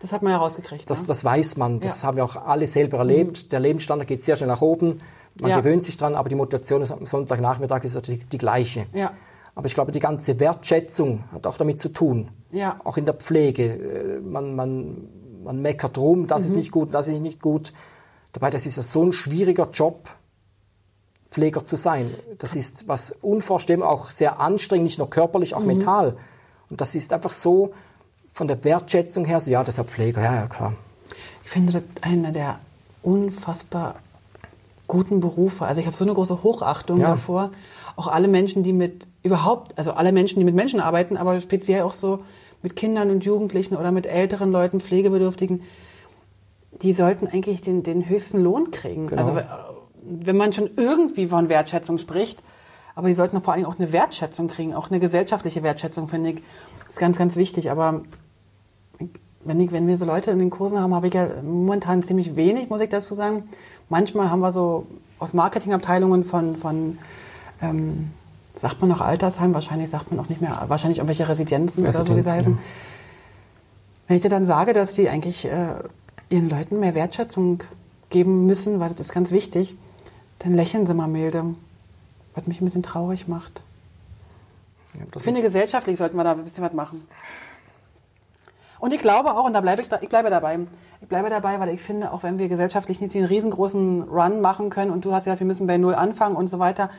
Das 0.00 0.12
hat 0.12 0.22
man 0.22 0.32
ja 0.32 0.38
rausgekriegt. 0.38 0.88
Das, 0.88 1.02
ne? 1.02 1.08
das 1.08 1.24
weiß 1.24 1.56
man, 1.56 1.80
das 1.80 2.02
Ja. 2.02 2.08
haben 2.08 2.16
wir 2.16 2.24
auch 2.24 2.36
alle 2.36 2.66
selber 2.66 2.98
erlebt. 2.98 3.52
Der 3.52 3.60
Lebensstandard 3.60 4.08
geht 4.08 4.22
sehr 4.24 4.36
schnell 4.36 4.48
nach 4.48 4.62
oben, 4.62 5.00
man 5.40 5.50
Ja. 5.50 5.60
gewöhnt 5.60 5.84
sich 5.84 5.96
dran, 5.96 6.14
aber 6.14 6.28
die 6.28 6.34
Motivation 6.34 6.82
ist 6.82 6.90
am 6.92 7.04
Sonntagnachmittag 7.06 7.84
ist 7.84 8.06
die, 8.06 8.18
die 8.18 8.38
gleiche. 8.38 8.86
Ja. 8.92 9.12
Aber 9.54 9.66
ich 9.66 9.74
glaube, 9.74 9.92
die 9.92 10.00
ganze 10.00 10.38
Wertschätzung 10.40 11.24
hat 11.32 11.46
auch 11.46 11.56
damit 11.56 11.80
zu 11.80 11.88
tun. 11.90 12.28
Ja. 12.50 12.76
Auch 12.84 12.96
in 12.96 13.04
der 13.04 13.14
Pflege. 13.14 13.64
Äh, 13.64 14.20
Man, 14.20 14.54
man, 14.54 15.08
man 15.42 15.60
meckert 15.60 15.98
rum, 15.98 16.26
das 16.26 16.44
Mhm. 16.44 16.50
ist 16.52 16.56
nicht 16.58 16.70
gut, 16.70 16.94
das 16.94 17.08
ist 17.08 17.20
nicht 17.20 17.40
gut. 17.42 17.72
Dabei, 18.32 18.50
das 18.50 18.64
ist 18.66 18.76
ja 18.76 18.82
so 18.82 19.02
ein 19.04 19.12
schwieriger 19.12 19.68
Job, 19.72 20.08
Pfleger 21.30 21.62
zu 21.64 21.76
sein. 21.76 22.14
Das 22.38 22.56
ist 22.56 22.88
was 22.88 23.14
unvorstellbar, 23.22 23.88
auch 23.88 24.10
sehr 24.10 24.40
anstrengend, 24.40 24.84
nicht 24.84 24.98
nur 24.98 25.08
körperlich, 25.10 25.52
Mhm. 25.52 25.56
auch 25.58 25.64
mental. 25.64 26.16
Und 26.70 26.80
das 26.80 26.94
ist 26.94 27.12
einfach 27.12 27.30
so 27.32 27.72
von 28.32 28.48
der 28.48 28.62
Wertschätzung 28.64 29.24
her, 29.24 29.40
so 29.40 29.50
ja, 29.50 29.62
deshalb 29.64 29.90
Pfleger, 29.90 30.22
ja, 30.22 30.34
ja, 30.34 30.46
klar. 30.46 30.72
Ich 31.44 31.50
finde 31.50 31.72
das 31.72 31.82
einer 32.02 32.32
der 32.32 32.58
unfassbar 33.02 33.96
guten 34.86 35.20
Berufe. 35.20 35.66
Also 35.66 35.80
ich 35.80 35.86
habe 35.86 35.96
so 35.96 36.04
eine 36.04 36.14
große 36.14 36.42
Hochachtung 36.42 36.98
Ja. 36.98 37.08
davor. 37.10 37.50
Auch 37.96 38.08
alle 38.08 38.28
Menschen, 38.28 38.62
die 38.62 38.72
mit 38.72 39.06
überhaupt, 39.22 39.78
also 39.78 39.92
alle 39.92 40.10
Menschen, 40.12 40.38
die 40.40 40.44
mit 40.44 40.54
Menschen 40.54 40.80
arbeiten, 40.80 41.16
aber 41.16 41.40
speziell 41.40 41.82
auch 41.82 41.92
so 41.92 42.20
mit 42.62 42.74
Kindern 42.76 43.10
und 43.10 43.24
Jugendlichen 43.24 43.76
oder 43.76 43.92
mit 43.92 44.06
älteren 44.06 44.50
Leuten, 44.50 44.80
Pflegebedürftigen, 44.80 45.62
die 46.82 46.92
sollten 46.92 47.26
eigentlich 47.26 47.60
den, 47.62 47.82
den 47.82 48.08
höchsten 48.08 48.40
Lohn 48.42 48.70
kriegen. 48.70 49.06
Genau. 49.06 49.20
Also 49.22 49.40
wenn 50.04 50.36
man 50.36 50.52
schon 50.52 50.70
irgendwie 50.76 51.26
von 51.26 51.48
Wertschätzung 51.48 51.98
spricht, 51.98 52.42
aber 52.94 53.08
die 53.08 53.14
sollten 53.14 53.40
vor 53.40 53.52
allen 53.52 53.62
Dingen 53.62 53.72
auch 53.72 53.78
eine 53.78 53.92
Wertschätzung 53.92 54.48
kriegen, 54.48 54.74
auch 54.74 54.90
eine 54.90 55.00
gesellschaftliche 55.00 55.62
Wertschätzung, 55.62 56.08
finde 56.08 56.30
ich, 56.30 56.42
ist 56.88 56.98
ganz, 56.98 57.16
ganz 57.16 57.36
wichtig. 57.36 57.70
Aber 57.70 58.02
wenn, 59.44 59.60
ich, 59.60 59.72
wenn 59.72 59.86
wir 59.86 59.96
so 59.96 60.04
Leute 60.04 60.30
in 60.30 60.38
den 60.38 60.50
Kursen 60.50 60.78
haben, 60.78 60.94
habe 60.94 61.06
ich 61.06 61.14
ja 61.14 61.28
momentan 61.42 62.02
ziemlich 62.02 62.36
wenig, 62.36 62.68
muss 62.68 62.80
ich 62.80 62.88
dazu 62.88 63.14
sagen. 63.14 63.44
Manchmal 63.88 64.30
haben 64.30 64.40
wir 64.40 64.52
so 64.52 64.86
aus 65.18 65.32
Marketingabteilungen 65.32 66.24
von, 66.24 66.56
von 66.56 66.98
ähm, 67.62 68.10
sagt 68.54 68.80
man 68.80 68.90
noch 68.90 69.00
Altersheim, 69.00 69.54
wahrscheinlich 69.54 69.90
sagt 69.90 70.10
man 70.10 70.20
auch 70.20 70.28
nicht 70.28 70.40
mehr, 70.40 70.64
wahrscheinlich 70.68 70.98
irgendwelche 70.98 71.28
Residenzen 71.28 71.82
oder 71.82 71.92
so, 71.92 72.00
wie 72.00 72.06
sie 72.06 72.12
Residenzen, 72.14 72.36
heißen. 72.36 72.58
Wenn 74.08 74.16
ich 74.16 74.22
dir 74.22 74.28
dann 74.28 74.44
sage, 74.44 74.72
dass 74.72 74.94
die 74.94 75.08
eigentlich 75.08 75.46
äh, 75.46 75.74
ihren 76.28 76.50
Leuten 76.50 76.80
mehr 76.80 76.94
Wertschätzung 76.94 77.62
geben 78.10 78.46
müssen, 78.46 78.80
weil 78.80 78.90
das 78.90 79.06
ist 79.06 79.12
ganz 79.12 79.30
wichtig, 79.30 79.76
dann 80.40 80.54
lächeln 80.54 80.86
sie 80.86 80.94
mal 80.94 81.08
milde, 81.08 81.54
was 82.34 82.46
mich 82.46 82.60
ein 82.60 82.64
bisschen 82.64 82.82
traurig 82.82 83.28
macht. 83.28 83.62
Ja, 84.94 85.02
ich 85.14 85.22
finde, 85.22 85.42
gesellschaftlich 85.42 85.96
sollten 85.96 86.16
wir 86.16 86.24
da 86.24 86.32
ein 86.32 86.42
bisschen 86.42 86.64
was 86.64 86.72
machen. 86.72 87.06
Und 88.80 88.94
ich 88.94 89.00
glaube 89.00 89.32
auch, 89.32 89.44
und 89.44 89.52
da 89.52 89.60
bleibe 89.60 89.82
ich, 89.82 89.88
da, 89.88 90.00
ich 90.00 90.08
bleibe 90.08 90.30
dabei, 90.30 90.58
ich 91.02 91.08
bleibe 91.08 91.28
dabei, 91.28 91.60
weil 91.60 91.68
ich 91.68 91.80
finde, 91.80 92.12
auch 92.12 92.22
wenn 92.22 92.38
wir 92.38 92.48
gesellschaftlich 92.48 93.00
nicht 93.00 93.12
den 93.12 93.26
riesengroßen 93.26 94.02
Run 94.04 94.40
machen 94.40 94.70
können 94.70 94.90
und 94.90 95.04
du 95.04 95.12
hast 95.12 95.24
gesagt, 95.24 95.40
wir 95.40 95.46
müssen 95.46 95.66
bei 95.66 95.76
Null 95.76 95.94
anfangen 95.94 96.36
und 96.36 96.48
so 96.48 96.58
weiter, 96.58 96.90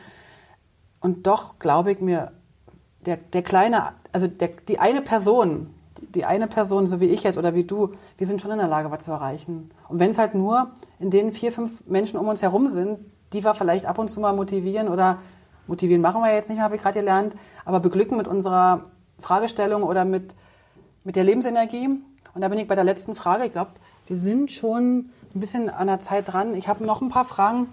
und 1.00 1.26
doch 1.26 1.58
glaube 1.58 1.90
ich 1.90 2.00
mir, 2.00 2.30
der, 3.04 3.16
der 3.16 3.42
kleine, 3.42 3.94
also 4.12 4.28
der, 4.28 4.50
die 4.68 4.78
eine 4.78 5.02
Person, 5.02 5.74
die, 5.98 6.06
die 6.06 6.24
eine 6.24 6.46
Person, 6.46 6.86
so 6.86 7.00
wie 7.00 7.06
ich 7.06 7.24
jetzt 7.24 7.36
oder 7.36 7.54
wie 7.54 7.64
du, 7.64 7.92
wir 8.16 8.28
sind 8.28 8.40
schon 8.40 8.52
in 8.52 8.58
der 8.58 8.68
Lage, 8.68 8.92
was 8.92 9.04
zu 9.04 9.10
erreichen. 9.10 9.72
Und 9.88 9.98
wenn 9.98 10.10
es 10.10 10.18
halt 10.18 10.36
nur 10.36 10.70
in 11.00 11.10
den 11.10 11.32
vier, 11.32 11.50
fünf 11.50 11.84
Menschen 11.86 12.16
um 12.16 12.28
uns 12.28 12.42
herum 12.42 12.68
sind, 12.68 13.00
die 13.32 13.44
wir 13.44 13.54
vielleicht 13.54 13.86
ab 13.86 13.98
und 13.98 14.08
zu 14.08 14.20
mal 14.20 14.32
motivieren 14.32 14.88
oder 14.88 15.18
motivieren 15.66 16.02
machen 16.02 16.22
wir 16.22 16.32
jetzt 16.32 16.48
nicht 16.48 16.56
mehr, 16.56 16.64
habe 16.64 16.76
ich 16.76 16.82
gerade 16.82 16.98
gelernt, 16.98 17.34
aber 17.64 17.80
beglücken 17.80 18.16
mit 18.16 18.28
unserer 18.28 18.82
Fragestellung 19.18 19.82
oder 19.82 20.04
mit 20.04 20.34
mit 21.04 21.16
der 21.16 21.24
Lebensenergie. 21.24 21.88
Und 22.34 22.40
da 22.40 22.48
bin 22.48 22.58
ich 22.58 22.66
bei 22.66 22.74
der 22.74 22.84
letzten 22.84 23.14
Frage. 23.14 23.44
Ich 23.44 23.52
glaube, 23.52 23.72
wir 24.06 24.18
sind 24.18 24.50
schon 24.50 25.10
ein 25.34 25.40
bisschen 25.40 25.70
an 25.70 25.86
der 25.86 26.00
Zeit 26.00 26.32
dran. 26.32 26.54
Ich 26.54 26.68
habe 26.68 26.84
noch 26.84 27.02
ein 27.02 27.08
paar 27.08 27.24
Fragen, 27.24 27.72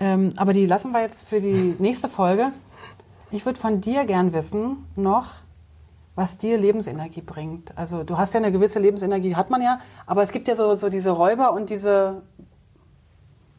ähm, 0.00 0.30
aber 0.36 0.52
die 0.52 0.66
lassen 0.66 0.92
wir 0.92 1.00
jetzt 1.00 1.28
für 1.28 1.40
die 1.40 1.74
nächste 1.78 2.08
Folge. 2.08 2.52
Ich 3.30 3.44
würde 3.44 3.58
von 3.58 3.80
dir 3.80 4.04
gern 4.04 4.32
wissen 4.32 4.86
noch, 4.96 5.34
was 6.14 6.38
dir 6.38 6.58
Lebensenergie 6.58 7.20
bringt. 7.20 7.76
Also 7.76 8.02
du 8.02 8.16
hast 8.16 8.34
ja 8.34 8.40
eine 8.40 8.52
gewisse 8.52 8.78
Lebensenergie, 8.78 9.36
hat 9.36 9.50
man 9.50 9.62
ja, 9.62 9.80
aber 10.06 10.22
es 10.22 10.32
gibt 10.32 10.48
ja 10.48 10.56
so, 10.56 10.74
so 10.76 10.88
diese 10.88 11.10
Räuber 11.10 11.52
und 11.52 11.70
diese 11.70 12.22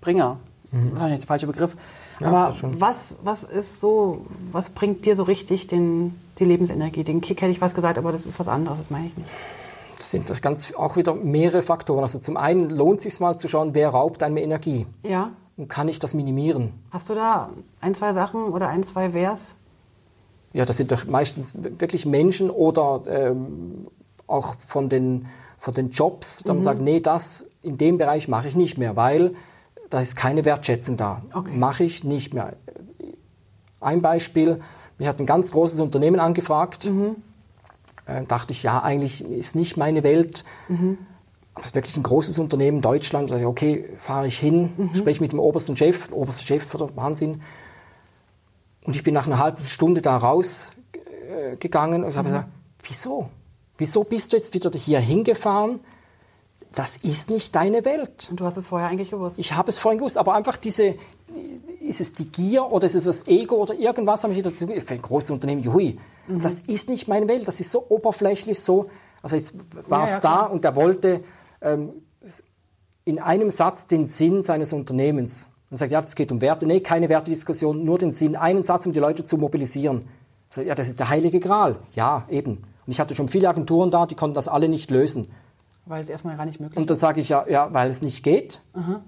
Bringer. 0.02 0.40
Mhm. 0.72 0.92
Das 0.94 1.04
ist 1.04 1.10
nicht 1.10 1.24
der 1.24 1.28
falsche 1.28 1.48
Begriff. 1.48 1.76
Ja, 2.20 2.28
aber 2.28 2.56
was, 2.80 3.18
was 3.24 3.44
ist 3.44 3.80
so, 3.80 4.26
was 4.52 4.70
bringt 4.70 5.06
dir 5.06 5.16
so 5.16 5.24
richtig 5.24 5.68
den, 5.68 6.20
die 6.38 6.46
Lebensenergie. 6.46 7.04
Den 7.04 7.22
Kick 7.22 7.42
hätte 7.42 7.52
ich 7.52 7.62
was 7.62 7.74
gesagt, 7.74 7.98
aber 7.98 8.12
das 8.12 8.26
ist 8.26 8.40
was 8.40 8.48
anderes, 8.48 8.78
das 8.78 8.90
meine 8.90 9.08
ich 9.08 9.18
nicht. 9.18 9.30
Das 9.98 10.12
sind 10.12 10.42
ganz, 10.42 10.74
auch 10.74 10.96
wieder 10.96 11.14
mehrere 11.14 11.62
Faktoren. 11.62 12.04
Also 12.04 12.20
zum 12.20 12.38
einen 12.38 12.70
lohnt 12.70 13.00
es 13.00 13.04
sich 13.04 13.20
mal 13.20 13.38
zu 13.38 13.48
schauen, 13.48 13.74
wer 13.74 13.90
raubt 13.90 14.24
einem 14.24 14.38
Energie. 14.38 14.86
Ja. 15.04 15.32
Und 15.58 15.68
kann 15.68 15.90
ich 15.90 16.00
das 16.00 16.14
minimieren? 16.14 16.72
Hast 16.92 17.10
du 17.10 17.16
da 17.16 17.50
ein, 17.82 17.94
zwei 17.94 18.14
Sachen 18.14 18.44
oder 18.44 18.70
ein, 18.70 18.84
zwei 18.84 19.14
Wers? 19.14 19.56
Ja, 20.54 20.66
das 20.66 20.78
sind 20.78 20.92
doch 20.92 21.06
meistens 21.06 21.54
wirklich 21.58 22.06
Menschen 22.06 22.50
oder 22.50 23.04
ähm, 23.08 23.84
auch 24.26 24.56
von 24.66 24.88
den, 24.88 25.28
von 25.58 25.74
den 25.74 25.90
Jobs, 25.90 26.44
da 26.44 26.54
mhm. 26.54 26.60
man 26.60 26.64
sagt, 26.64 26.82
nee, 26.82 27.02
das 27.02 27.46
in 27.62 27.78
dem 27.78 27.98
Bereich 27.98 28.30
mache 28.30 28.48
ich 28.48 28.56
nicht 28.56 28.78
mehr, 28.78 28.96
weil 28.96 29.36
da 29.90 30.02
ist 30.02 30.16
keine 30.16 30.46
Wertschätzung 30.46 30.98
da. 30.98 31.22
Okay. 31.34 31.56
Mache 31.56 31.84
ich 31.84 32.04
nicht 32.04 32.34
mehr. 32.34 32.54
Ein 33.82 34.02
Beispiel, 34.02 34.60
mich 34.98 35.08
hat 35.08 35.20
ein 35.20 35.26
ganz 35.26 35.52
großes 35.52 35.80
Unternehmen 35.80 36.20
angefragt. 36.20 36.86
Mhm. 36.86 37.16
Äh, 38.06 38.24
dachte 38.26 38.52
ich, 38.54 38.64
ja, 38.64 38.82
eigentlich 38.82 39.24
ist 39.24 39.56
nicht 39.56 39.78
meine 39.78 40.04
Welt. 40.04 40.44
Mhm. 40.68 40.98
Aber 41.54 41.64
es 41.64 41.72
ist 41.72 41.76
wirklich 41.76 41.98
ein 41.98 42.04
großes 42.04 42.40
Unternehmen, 42.40 42.82
Deutschland. 42.82 43.32
Da 43.32 43.38
ich, 43.38 43.46
okay, 43.46 43.90
fahre 43.98 44.28
ich 44.28 44.38
hin, 44.38 44.74
mhm. 44.78 44.96
spreche 44.96 45.22
mit 45.22 45.32
dem 45.32 45.40
obersten 45.40 45.78
Chef, 45.78 46.12
oberster 46.12 46.46
Chef, 46.46 46.74
oder 46.76 46.96
Wahnsinn. 46.96 47.42
Und 48.84 48.96
ich 48.96 49.04
bin 49.04 49.14
nach 49.14 49.28
einer 49.28 49.40
halben 49.40 49.64
Stunde 49.64 50.02
da 50.02 50.18
rausgegangen 50.18 52.04
äh, 52.04 52.06
und 52.06 52.16
habe 52.16 52.30
mhm. 52.30 52.34
gesagt, 52.34 52.50
wieso? 52.84 53.30
Wieso 53.78 54.04
bist 54.04 54.34
du 54.34 54.38
jetzt 54.38 54.54
wieder 54.54 54.70
hier 54.72 55.00
hingefahren? 55.00 55.80
Das 56.76 56.98
ist 56.98 57.30
nicht 57.30 57.56
deine 57.56 57.84
Welt. 57.86 58.28
Und 58.30 58.40
du 58.40 58.46
hast 58.46 58.58
es 58.58 58.68
vorher 58.68 58.90
eigentlich 58.90 59.12
gewusst? 59.12 59.40
Ich 59.40 59.54
habe 59.54 59.70
es 59.70 59.80
vorhin 59.80 60.00
gewusst, 60.00 60.18
aber 60.18 60.34
einfach 60.34 60.58
diese, 60.58 60.96
ist 61.80 62.02
es 62.02 62.14
die 62.14 62.26
Gier 62.26 62.66
oder 62.72 62.86
ist 62.86 62.96
es 62.96 63.06
das 63.06 63.28
Ego 63.28 63.56
oder 63.56 63.74
irgendwas, 63.74 64.24
habe 64.24 64.34
ich 64.34 64.44
dazu 64.44 64.68
für 64.68 64.94
ein 64.94 65.02
großes 65.02 65.32
Unternehmen, 65.32 65.64
juhui, 65.64 65.98
mhm. 66.28 66.42
das 66.42 66.62
ist 66.62 66.90
nicht 66.90 67.08
meine 67.08 67.28
Welt, 67.28 67.48
das 67.48 67.60
ist 67.60 67.72
so 67.72 67.86
oberflächlich, 67.90 68.60
so, 68.60 68.90
also 69.22 69.36
jetzt 69.36 69.56
war 69.88 70.04
es 70.04 70.12
ja, 70.12 70.16
ja, 70.18 70.22
da 70.22 70.42
und 70.44 70.64
er 70.64 70.76
wollte 70.76 71.24
ähm, 71.62 71.94
in 73.06 73.20
einem 73.20 73.50
Satz 73.50 73.88
den 73.88 74.06
Sinn 74.06 74.44
seines 74.44 74.72
Unternehmens. 74.72 75.48
Und 75.72 75.78
sagt, 75.78 75.92
ja, 75.92 76.02
das 76.02 76.16
geht 76.16 76.32
um 76.32 76.42
Werte. 76.42 76.66
Nee, 76.66 76.80
keine 76.80 77.10
Wertediskussion, 77.10 77.86
nur 77.86 78.00
den 78.00 78.12
Sinn, 78.12 78.36
einen 78.36 78.64
Satz, 78.64 78.88
um 78.88 78.94
die 78.94 79.00
Leute 79.00 79.24
zu 79.24 79.38
mobilisieren. 79.38 80.08
Sagt, 80.50 80.68
ja, 80.68 80.74
das 80.74 80.88
ist 80.88 81.00
der 81.00 81.10
heilige 81.10 81.40
Gral. 81.40 81.78
Ja, 81.94 82.26
eben. 82.30 82.64
Und 82.86 82.92
ich 82.92 83.00
hatte 83.00 83.14
schon 83.14 83.28
viele 83.28 83.50
Agenturen 83.50 83.92
da, 83.92 84.08
die 84.08 84.16
konnten 84.16 84.34
das 84.34 84.48
alle 84.48 84.68
nicht 84.68 84.90
lösen. 84.90 85.28
Weil 85.90 86.04
es 86.04 86.10
erstmal 86.10 86.38
gar 86.38 86.46
nicht 86.46 86.60
möglich 86.60 86.78
ist. 86.78 86.82
Und 86.82 86.90
dann 86.90 86.98
sage 86.98 87.20
ich 87.20 87.30
ja, 87.30 87.48
ja, 87.50 87.74
weil 87.74 87.90
es 87.90 88.04
nicht 88.04 88.22
geht. 88.22 88.62
Aha. 88.74 89.02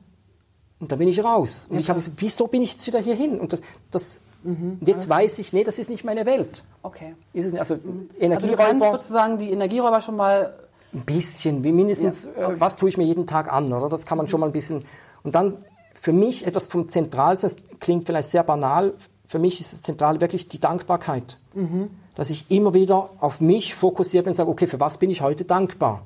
Und 0.79 0.91
dann 0.91 0.97
bin 0.97 1.07
ich 1.07 1.23
raus. 1.23 1.67
Und 1.69 1.75
ja, 1.75 1.81
ich 1.81 1.89
habe 1.89 1.99
gesagt, 1.99 2.19
wieso 2.19 2.47
bin 2.47 2.63
ich 2.63 2.73
jetzt 2.73 2.87
wieder 2.87 2.99
hier 2.99 3.13
hin? 3.13 3.39
Und 3.39 3.61
das, 3.91 4.19
mhm. 4.41 4.77
und 4.79 4.87
jetzt 4.87 5.07
weiß 5.07 5.37
ich, 5.37 5.53
nee, 5.53 5.63
das 5.63 5.77
ist 5.77 5.91
nicht 5.91 6.03
meine 6.03 6.25
Welt. 6.25 6.63
Okay. 6.81 7.15
Ist 7.33 7.45
es 7.45 7.51
nicht, 7.51 7.59
also, 7.59 7.75
mhm. 7.75 8.09
also 8.31 8.47
du 8.47 8.55
kannst 8.55 8.91
sozusagen 8.91 9.37
die 9.37 9.51
Energieräuber 9.51 10.01
schon 10.01 10.15
mal... 10.15 10.55
Ein 10.91 11.05
bisschen, 11.05 11.63
wie 11.63 11.71
mindestens, 11.71 12.25
ja. 12.25 12.31
Äh, 12.31 12.45
okay. 12.45 12.55
was 12.57 12.77
tue 12.77 12.89
ich 12.89 12.97
mir 12.97 13.05
jeden 13.05 13.27
Tag 13.27 13.53
an, 13.53 13.71
oder? 13.71 13.87
Das 13.87 14.07
kann 14.07 14.17
man 14.17 14.25
mhm. 14.25 14.29
schon 14.31 14.39
mal 14.39 14.47
ein 14.47 14.51
bisschen... 14.51 14.83
Und 15.21 15.35
dann 15.35 15.57
für 15.93 16.13
mich 16.13 16.47
etwas 16.47 16.67
vom 16.67 16.89
Zentralsten, 16.89 17.47
das 17.47 17.79
klingt 17.79 18.07
vielleicht 18.07 18.31
sehr 18.31 18.43
banal, 18.43 18.95
für 19.27 19.37
mich 19.37 19.61
ist 19.61 19.71
das 19.71 19.83
Zentrale 19.83 20.19
wirklich 20.19 20.47
die 20.47 20.59
Dankbarkeit. 20.59 21.37
Mhm. 21.53 21.91
Dass 22.15 22.31
ich 22.31 22.49
immer 22.49 22.73
wieder 22.73 23.11
auf 23.19 23.39
mich 23.39 23.75
fokussiert 23.75 24.25
bin 24.25 24.31
und 24.31 24.35
sage, 24.35 24.49
okay, 24.49 24.65
für 24.65 24.79
was 24.79 24.97
bin 24.97 25.11
ich 25.11 25.21
heute 25.21 25.45
dankbar? 25.45 26.01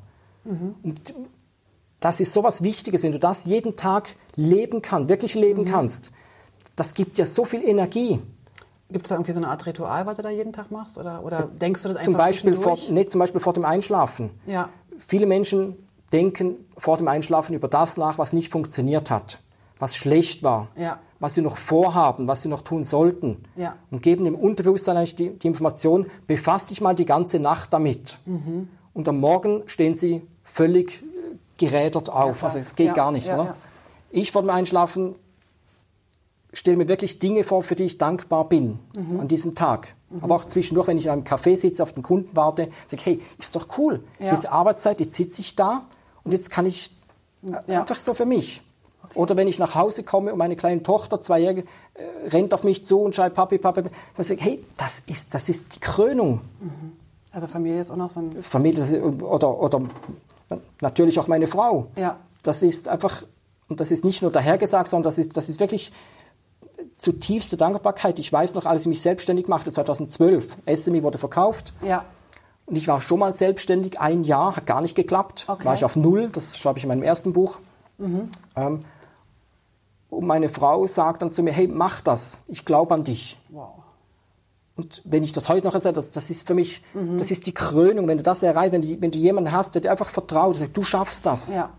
Mhm. 0.46 0.76
Und 0.84 1.14
das 2.00 2.20
ist 2.20 2.34
so 2.34 2.44
was 2.44 2.64
Wichtiges, 2.64 3.04
wenn 3.04 3.12
du 3.12 3.20
das 3.20 3.46
jeden 3.46 3.76
Tag 3.76 4.16
leben 4.36 4.82
kannst, 4.82 5.10
wirklich 5.10 5.36
leben 5.36 5.64
mhm. 5.64 5.68
kannst. 5.68 6.12
Das 6.76 6.94
gibt 6.94 7.18
dir 7.18 7.26
so 7.26 7.46
viel 7.46 7.64
Energie. 7.64 8.22
Gibt 8.92 9.06
es 9.06 9.10
da 9.10 9.16
irgendwie 9.16 9.32
so 9.32 9.40
eine 9.40 9.48
Art 9.48 9.66
Ritual, 9.66 10.06
was 10.06 10.18
du 10.18 10.24
da 10.24 10.30
jeden 10.30 10.54
Tag 10.54 10.70
machst? 10.70 10.98
Oder, 10.98 11.24
oder 11.24 11.44
denkst 11.44 11.82
du 11.82 11.90
das 11.90 12.04
zum 12.04 12.14
einfach 12.14 12.28
Beispiel 12.28 12.54
vor, 12.56 12.78
nee, 12.90 13.06
zum 13.06 13.20
Beispiel 13.20 13.42
vor 13.42 13.54
dem 13.54 13.66
Einschlafen. 13.66 14.30
Ja. 14.46 14.70
Viele 15.00 15.26
Menschen 15.26 15.76
denken 16.14 16.58
vor 16.78 16.98
dem 16.98 17.08
Einschlafen 17.08 17.56
über 17.56 17.68
das 17.68 17.98
nach, 17.98 18.18
was 18.18 18.32
nicht 18.32 18.52
funktioniert 18.52 19.10
hat, 19.10 19.40
was 19.80 19.96
schlecht 19.96 20.44
war, 20.44 20.68
ja. 20.78 21.00
was 21.20 21.34
sie 21.34 21.42
noch 21.42 21.58
vorhaben, 21.58 22.28
was 22.28 22.44
sie 22.44 22.50
noch 22.50 22.62
tun 22.62 22.84
sollten. 22.84 23.44
Ja. 23.56 23.76
Und 23.90 24.04
geben 24.04 24.28
im 24.28 24.36
Unterbewusstsein 24.36 24.98
eigentlich 24.98 25.16
die, 25.16 25.32
die 25.32 25.48
Information, 25.48 26.06
befasst 26.28 26.70
dich 26.70 26.80
mal 26.82 26.94
die 26.94 27.06
ganze 27.06 27.40
Nacht 27.40 27.74
damit. 27.74 28.20
Mhm. 28.26 28.70
Und 28.94 29.08
am 29.08 29.20
Morgen 29.20 29.64
stehen 29.66 29.96
sie 29.96 30.22
völlig 30.56 31.04
gerädert 31.58 32.10
auf. 32.10 32.40
Ja, 32.40 32.48
also 32.48 32.60
es 32.60 32.76
geht 32.76 32.88
ja, 32.88 32.94
gar 32.94 33.12
nicht. 33.12 33.28
Ja, 33.28 33.56
ich 34.10 34.32
vor 34.32 34.42
dem 34.42 34.50
Einschlafen 34.50 35.16
stelle 36.54 36.78
mir 36.78 36.88
wirklich 36.88 37.20
Dinge 37.20 37.44
vor, 37.44 37.62
für 37.62 37.76
die 37.76 37.84
ich 37.84 37.98
dankbar 37.98 38.48
bin 38.48 38.80
mhm. 38.96 39.20
an 39.20 39.28
diesem 39.28 39.56
Tag. 39.56 39.94
Mhm. 40.10 40.24
Aber 40.24 40.36
auch 40.36 40.46
zwischendurch, 40.46 40.88
wenn 40.88 40.98
ich 40.98 41.08
in 41.08 41.12
einem 41.12 41.24
Café 41.24 41.58
sitze, 41.58 41.84
auf 41.84 41.92
den 41.92 42.04
Kunden 42.04 42.30
warte, 42.34 42.70
sage 42.88 43.02
ich, 43.02 43.06
hey, 43.06 43.22
ist 43.38 43.54
doch 43.58 43.78
cool. 43.78 44.02
Es 44.18 44.32
ist 44.32 44.46
Arbeitszeit, 44.46 45.02
jetzt 45.02 45.16
sitze 45.16 45.42
ich 45.42 45.58
da 45.58 45.86
und 46.24 46.32
jetzt 46.32 46.50
kann 46.50 46.66
ich 46.66 46.90
einfach 47.68 48.00
so 48.00 48.14
für 48.14 48.26
mich. 48.26 48.62
Okay. 49.04 49.20
Oder 49.20 49.36
wenn 49.36 49.50
ich 49.50 49.60
nach 49.60 49.76
Hause 49.76 50.04
komme 50.04 50.32
und 50.32 50.38
meine 50.38 50.56
kleine 50.56 50.82
Tochter, 50.84 51.20
zweijährige, 51.20 51.66
äh, 51.96 52.30
rennt 52.30 52.54
auf 52.54 52.64
mich 52.64 52.86
zu 52.86 53.02
und 53.02 53.14
schreit 53.14 53.34
Papi, 53.34 53.58
Papi, 53.58 53.84
dann 53.84 53.92
sage 54.24 54.40
ich, 54.40 54.46
hey, 54.46 54.64
das 54.78 55.04
ist, 55.06 55.34
das 55.34 55.50
ist 55.50 55.76
die 55.76 55.80
Krönung. 55.82 56.42
Mhm. 56.62 56.94
Also 57.32 57.48
Familie 57.48 57.82
ist 57.82 57.92
auch 57.92 57.98
noch 57.98 58.10
so 58.10 58.22
ein... 58.22 58.42
Familie 58.42 59.04
oder, 59.04 59.60
oder 59.60 59.82
Natürlich 60.82 61.20
auch 61.20 61.28
meine 61.28 61.48
Frau. 61.48 61.88
Ja. 61.96 62.20
Das 62.44 62.62
ist 62.62 62.88
einfach, 62.88 63.24
und 63.68 63.80
das 63.80 63.92
ist 63.92 64.06
nicht 64.06 64.22
nur 64.22 64.32
dahergesagt, 64.32 64.88
sondern 64.88 65.04
das 65.04 65.18
ist, 65.18 65.36
das 65.36 65.50
ist 65.50 65.60
wirklich 65.60 65.92
zutiefste 66.98 67.58
Dankbarkeit. 67.58 68.20
Ich 68.20 68.32
weiß 68.32 68.56
noch, 68.56 68.66
als 68.66 68.84
ich 68.84 68.88
mich 68.88 69.02
selbstständig 69.02 69.48
machte, 69.48 69.72
2012, 69.72 70.58
SMI 70.74 71.04
wurde 71.04 71.18
verkauft. 71.18 71.74
Ja. 71.84 72.06
Und 72.66 72.78
ich 72.78 72.88
war 72.88 73.02
schon 73.02 73.20
mal 73.20 73.34
selbstständig, 73.34 74.00
ein 74.00 74.24
Jahr, 74.24 74.56
hat 74.56 74.66
gar 74.66 74.82
nicht 74.82 74.96
geklappt. 74.96 75.46
Okay. 75.48 75.66
War 75.66 75.74
ich 75.74 75.86
auf 75.86 75.96
Null, 75.96 76.30
das 76.30 76.58
schreibe 76.58 76.80
ich 76.80 76.84
in 76.84 76.90
meinem 76.90 77.04
ersten 77.04 77.34
Buch. 77.34 77.60
Mhm. 77.98 78.30
Ähm, 78.56 78.86
und 80.10 80.26
meine 80.26 80.50
Frau 80.50 80.88
sagt 80.88 81.22
dann 81.22 81.32
zu 81.32 81.44
mir, 81.44 81.52
hey, 81.52 81.68
mach 81.68 82.02
das, 82.02 82.42
ich 82.48 82.66
glaube 82.66 82.94
an 82.94 83.04
dich. 83.04 83.40
Wow. 83.50 83.85
Und 84.78 85.02
wenn 85.06 85.24
ich 85.24 85.32
das 85.32 85.48
heute 85.48 85.66
noch 85.66 85.74
erzähle, 85.74 85.94
das, 85.94 86.12
das 86.12 86.30
ist 86.30 86.46
für 86.46 86.54
mich, 86.54 86.82
mhm. 86.94 87.18
das 87.18 87.32
ist 87.32 87.46
die 87.46 87.54
Krönung, 87.54 88.08
wenn 88.08 88.18
du 88.18 88.24
das 88.24 88.44
erreichst, 88.44 88.74
wenn 88.74 88.82
du, 88.82 89.02
wenn 89.02 89.12
du 89.12 89.18
jemanden 89.18 89.52
hast, 89.52 89.74
der 89.76 89.82
dir 89.82 89.92
einfach 89.92 90.10
vertraut, 90.10 90.58
sagt, 90.58 90.76
du 90.76 90.84
schaffst 90.84 91.26
das. 91.26 91.54
Ja. 91.54 91.70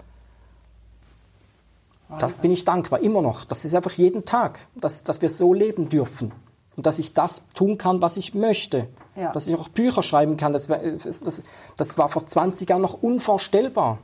Das 2.18 2.38
bin 2.38 2.53
ich 2.53 2.64
dankbar, 2.64 3.01
immer 3.01 3.20
noch. 3.20 3.44
Das 3.44 3.64
ist 3.64 3.74
einfach 3.74 3.92
jeden 3.92 4.24
Tag, 4.24 4.61
dass, 4.76 5.03
dass 5.03 5.22
wir 5.22 5.28
so 5.28 5.53
leben 5.53 5.88
dürfen. 5.88 6.32
Und 6.76 6.86
dass 6.86 6.99
ich 6.99 7.14
das 7.14 7.42
tun 7.55 7.78
kann, 7.78 8.01
was 8.01 8.16
ich 8.16 8.34
möchte. 8.34 8.88
Ja. 9.16 9.32
Dass 9.32 9.47
ich 9.49 9.57
auch 9.57 9.68
Bücher 9.68 10.03
schreiben 10.03 10.36
kann. 10.36 10.53
Das, 10.53 10.68
das, 10.68 11.42
das 11.76 11.99
war 11.99 12.09
vor 12.09 12.24
20 12.24 12.68
Jahren 12.68 12.82
noch 12.82 13.03
unvorstellbar. 13.03 13.99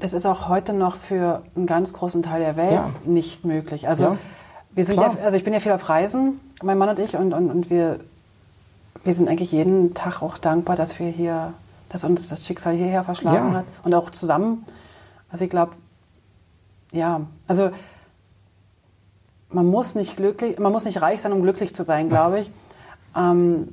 Das 0.00 0.12
ist 0.12 0.26
auch 0.26 0.48
heute 0.48 0.72
noch 0.72 0.96
für 0.96 1.42
einen 1.54 1.66
ganz 1.66 1.92
großen 1.92 2.22
Teil 2.22 2.40
der 2.40 2.56
Welt 2.56 2.72
ja. 2.72 2.90
nicht 3.04 3.44
möglich. 3.44 3.88
Also 3.88 4.04
ja. 4.04 4.18
Wir 4.78 4.84
sind 4.84 5.00
ja, 5.00 5.12
also 5.24 5.36
ich 5.36 5.42
bin 5.42 5.52
ja 5.52 5.58
viel 5.58 5.72
auf 5.72 5.88
Reisen, 5.88 6.38
mein 6.62 6.78
Mann 6.78 6.88
und 6.88 7.00
ich, 7.00 7.16
und, 7.16 7.34
und, 7.34 7.50
und 7.50 7.68
wir, 7.68 7.98
wir 9.02 9.12
sind 9.12 9.28
eigentlich 9.28 9.50
jeden 9.50 9.92
Tag 9.94 10.22
auch 10.22 10.38
dankbar, 10.38 10.76
dass 10.76 11.00
wir 11.00 11.08
hier 11.08 11.52
dass 11.88 12.04
uns 12.04 12.28
das 12.28 12.46
Schicksal 12.46 12.74
hierher 12.74 13.02
verschlagen 13.02 13.52
Ja. 13.52 13.58
hat 13.58 13.64
und 13.82 13.92
auch 13.94 14.10
zusammen. 14.10 14.64
Also 15.30 15.44
ich 15.44 15.50
glaube, 15.50 15.72
ja, 16.92 17.22
also 17.48 17.70
man 19.50 19.66
muss 19.66 19.96
nicht 19.96 20.16
glücklich, 20.16 20.60
man 20.60 20.70
muss 20.70 20.84
nicht 20.84 21.02
reich 21.02 21.22
sein, 21.22 21.32
um 21.32 21.42
glücklich 21.42 21.74
zu 21.74 21.82
sein, 21.82 22.08
glaube 22.08 22.40
ich. 22.40 22.50
Ähm, 23.16 23.72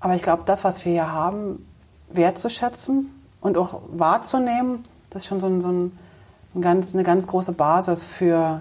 aber 0.00 0.14
ich 0.14 0.22
glaube, 0.22 0.42
das, 0.44 0.64
was 0.64 0.84
wir 0.84 0.92
hier 0.92 1.10
haben, 1.10 1.66
wertzuschätzen 2.10 3.10
und 3.40 3.56
auch 3.56 3.80
wahrzunehmen, 3.90 4.82
das 5.08 5.22
ist 5.22 5.28
schon 5.28 5.40
so, 5.40 5.46
ein, 5.46 5.60
so 5.62 5.68
ein, 5.70 5.98
ein 6.54 6.60
ganz, 6.60 6.94
eine 6.94 7.02
ganz 7.02 7.26
große 7.26 7.52
Basis 7.52 8.04
für, 8.04 8.60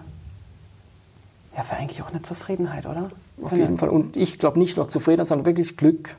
ja, 1.55 1.63
für 1.63 1.75
eigentlich 1.75 2.01
auch 2.01 2.09
eine 2.09 2.21
Zufriedenheit, 2.21 2.85
oder? 2.85 3.11
Auf 3.41 3.53
jeden 3.53 3.77
Fall. 3.77 3.89
Und 3.89 4.15
ich 4.15 4.37
glaube 4.37 4.59
nicht 4.59 4.77
nur 4.77 4.87
Zufriedenheit, 4.87 5.27
sondern 5.27 5.45
wirklich 5.45 5.77
Glück. 5.77 6.17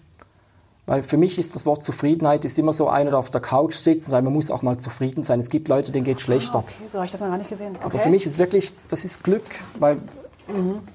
Weil 0.87 1.03
für 1.03 1.17
mich 1.17 1.39
ist 1.39 1.55
das 1.55 1.67
Wort 1.67 1.85
Zufriedenheit 1.85 2.45
ist 2.45 2.59
immer 2.59 2.73
so 2.73 2.89
einer, 2.89 3.11
der 3.11 3.19
auf 3.21 3.31
der 3.31 3.41
Couch 3.41 3.75
sitzt 3.75 4.07
und 4.09 4.11
sagt, 4.13 4.25
man 4.25 4.33
muss 4.33 4.51
auch 4.51 4.63
mal 4.63 4.79
zufrieden 4.79 5.23
sein. 5.23 5.39
Es 5.39 5.49
gibt 5.49 5.69
Leute, 5.69 5.93
denen 5.93 6.05
geht 6.05 6.21
schlechter. 6.21 6.59
Ah, 6.59 6.65
okay, 6.67 6.89
so 6.89 6.99
habe 6.99 7.07
ich 7.07 7.13
das 7.13 7.21
noch 7.21 7.29
gar 7.29 7.39
nicht 7.39 7.51
gesehen. 7.51 7.77
Okay. 7.77 7.85
Aber 7.85 7.99
für 8.01 8.09
mich 8.09 8.27
ist 8.27 8.39
wirklich, 8.39 8.73
das 8.89 9.05
ist 9.05 9.23
Glück, 9.23 9.45
weil 9.79 9.99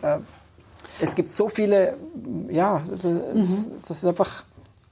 äh, 0.02 0.18
es 1.00 1.16
gibt 1.16 1.30
so 1.30 1.50
viele, 1.50 1.98
ja, 2.50 2.82
das, 2.90 3.08
das 3.88 3.98
ist 4.00 4.06
einfach, 4.06 4.44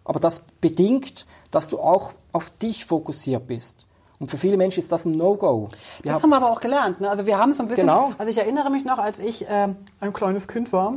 aber 0.06 0.20
das 0.20 0.44
bedingt, 0.62 1.26
dass 1.52 1.70
du 1.70 1.80
auch 1.80 2.14
auf 2.32 2.50
dich 2.52 2.86
fokussiert 2.86 3.48
bist. 3.48 3.86
Und 4.20 4.30
für 4.32 4.38
viele 4.38 4.58
Menschen 4.58 4.80
ist 4.80 4.92
das 4.92 5.06
ein 5.06 5.12
No-Go. 5.12 5.70
Das 6.04 6.22
haben- 6.22 6.30
wir 6.30 6.38
aber 6.38 6.50
auch 6.52 6.62
gelernt. 6.62 7.02
Ne? 7.02 7.10
Also 7.10 7.26
wir 7.26 7.38
haben 7.38 7.54
so 7.54 7.64
ein 7.64 7.68
bisschen. 7.68 7.88
Genau. 7.88 8.14
Also 8.18 8.30
ich 8.32 8.38
erinnere 8.38 8.70
mich 8.70 8.86
noch, 8.86 9.00
als 9.00 9.20
ich 9.20 9.46
ähm, 9.50 9.76
ein 10.00 10.14
kleines 10.14 10.48
Kind 10.48 10.72
war. 10.72 10.94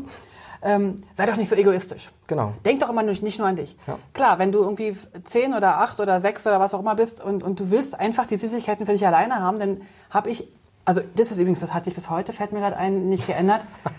Ähm, 0.63 0.97
sei 1.13 1.27
doch 1.27 1.37
nicht 1.37 1.49
so 1.49 1.55
egoistisch. 1.55 2.11
Genau. 2.27 2.53
Denk 2.65 2.81
doch 2.81 2.89
immer 2.91 3.03
nicht, 3.03 3.23
nicht 3.23 3.39
nur 3.39 3.47
an 3.47 3.57
dich. 3.57 3.77
Ja. 3.87 3.99
Klar, 4.15 4.39
wenn 4.39 4.53
du 4.53 4.61
irgendwie 4.61 4.97
zehn 5.25 5.55
oder 5.55 5.79
acht 5.79 6.01
oder 6.01 6.21
sechs 6.21 6.47
oder 6.47 6.59
was 6.61 6.73
auch 6.75 6.81
immer 6.81 6.95
bist 6.95 7.23
und, 7.23 7.43
und 7.43 7.61
du 7.61 7.71
willst 7.71 7.99
einfach 8.01 8.27
die 8.27 8.37
Süßigkeiten 8.37 8.87
für 8.87 8.93
dich 8.93 9.07
alleine 9.07 9.37
haben, 9.41 9.59
dann 9.61 9.83
habe 10.11 10.31
ich, 10.31 10.49
also 10.85 11.03
das 11.17 11.31
ist 11.31 11.39
übrigens, 11.39 11.61
das 11.61 11.75
hat 11.75 11.85
sich 11.85 11.95
bis 11.95 12.09
heute, 12.11 12.33
fällt 12.33 12.53
mir 12.53 12.61
gerade 12.61 12.77
ein, 12.77 13.09
nicht 13.09 13.27
geändert. 13.27 13.61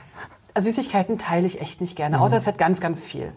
Also 0.54 0.72
Süßigkeiten 0.72 1.20
teile 1.20 1.46
ich 1.46 1.62
echt 1.62 1.82
nicht 1.82 1.96
gerne, 1.96 2.20
außer 2.20 2.36
es 2.36 2.48
hat 2.48 2.58
ganz, 2.58 2.82
ganz 2.82 3.04
viel. 3.04 3.32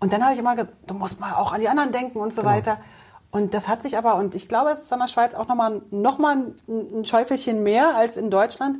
Und 0.00 0.14
dann 0.14 0.22
habe 0.22 0.32
ich 0.32 0.38
immer 0.38 0.54
gesagt, 0.56 0.72
du 0.86 0.94
musst 0.94 1.20
mal 1.20 1.34
auch 1.34 1.52
an 1.52 1.60
die 1.60 1.68
anderen 1.68 1.92
denken 1.92 2.18
und 2.20 2.32
so 2.32 2.46
weiter. 2.46 2.78
Und 3.30 3.52
das 3.52 3.68
hat 3.68 3.82
sich 3.82 3.98
aber, 3.98 4.16
und 4.16 4.34
ich 4.34 4.48
glaube, 4.48 4.70
es 4.70 4.80
ist 4.80 4.92
in 4.92 4.98
der 4.98 5.08
Schweiz 5.08 5.34
auch 5.34 5.48
nochmal 5.48 5.82
noch 5.90 6.18
mal 6.18 6.36
ein, 6.36 7.00
ein 7.00 7.04
Schäufelchen 7.04 7.62
mehr 7.62 7.94
als 7.94 8.16
in 8.16 8.30
Deutschland, 8.30 8.78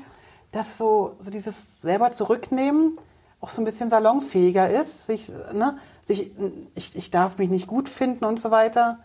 dass 0.52 0.78
so, 0.78 1.16
so 1.18 1.30
dieses 1.30 1.82
selber 1.82 2.10
zurücknehmen 2.10 2.98
auch 3.40 3.50
so 3.50 3.62
ein 3.62 3.64
bisschen 3.64 3.88
salonfähiger 3.88 4.68
ist, 4.70 5.06
sich, 5.06 5.30
ne, 5.52 5.78
sich, 6.00 6.32
ich, 6.74 6.96
ich 6.96 7.10
darf 7.10 7.38
mich 7.38 7.50
nicht 7.50 7.68
gut 7.68 7.88
finden 7.88 8.24
und 8.24 8.40
so 8.40 8.50
weiter. 8.50 8.98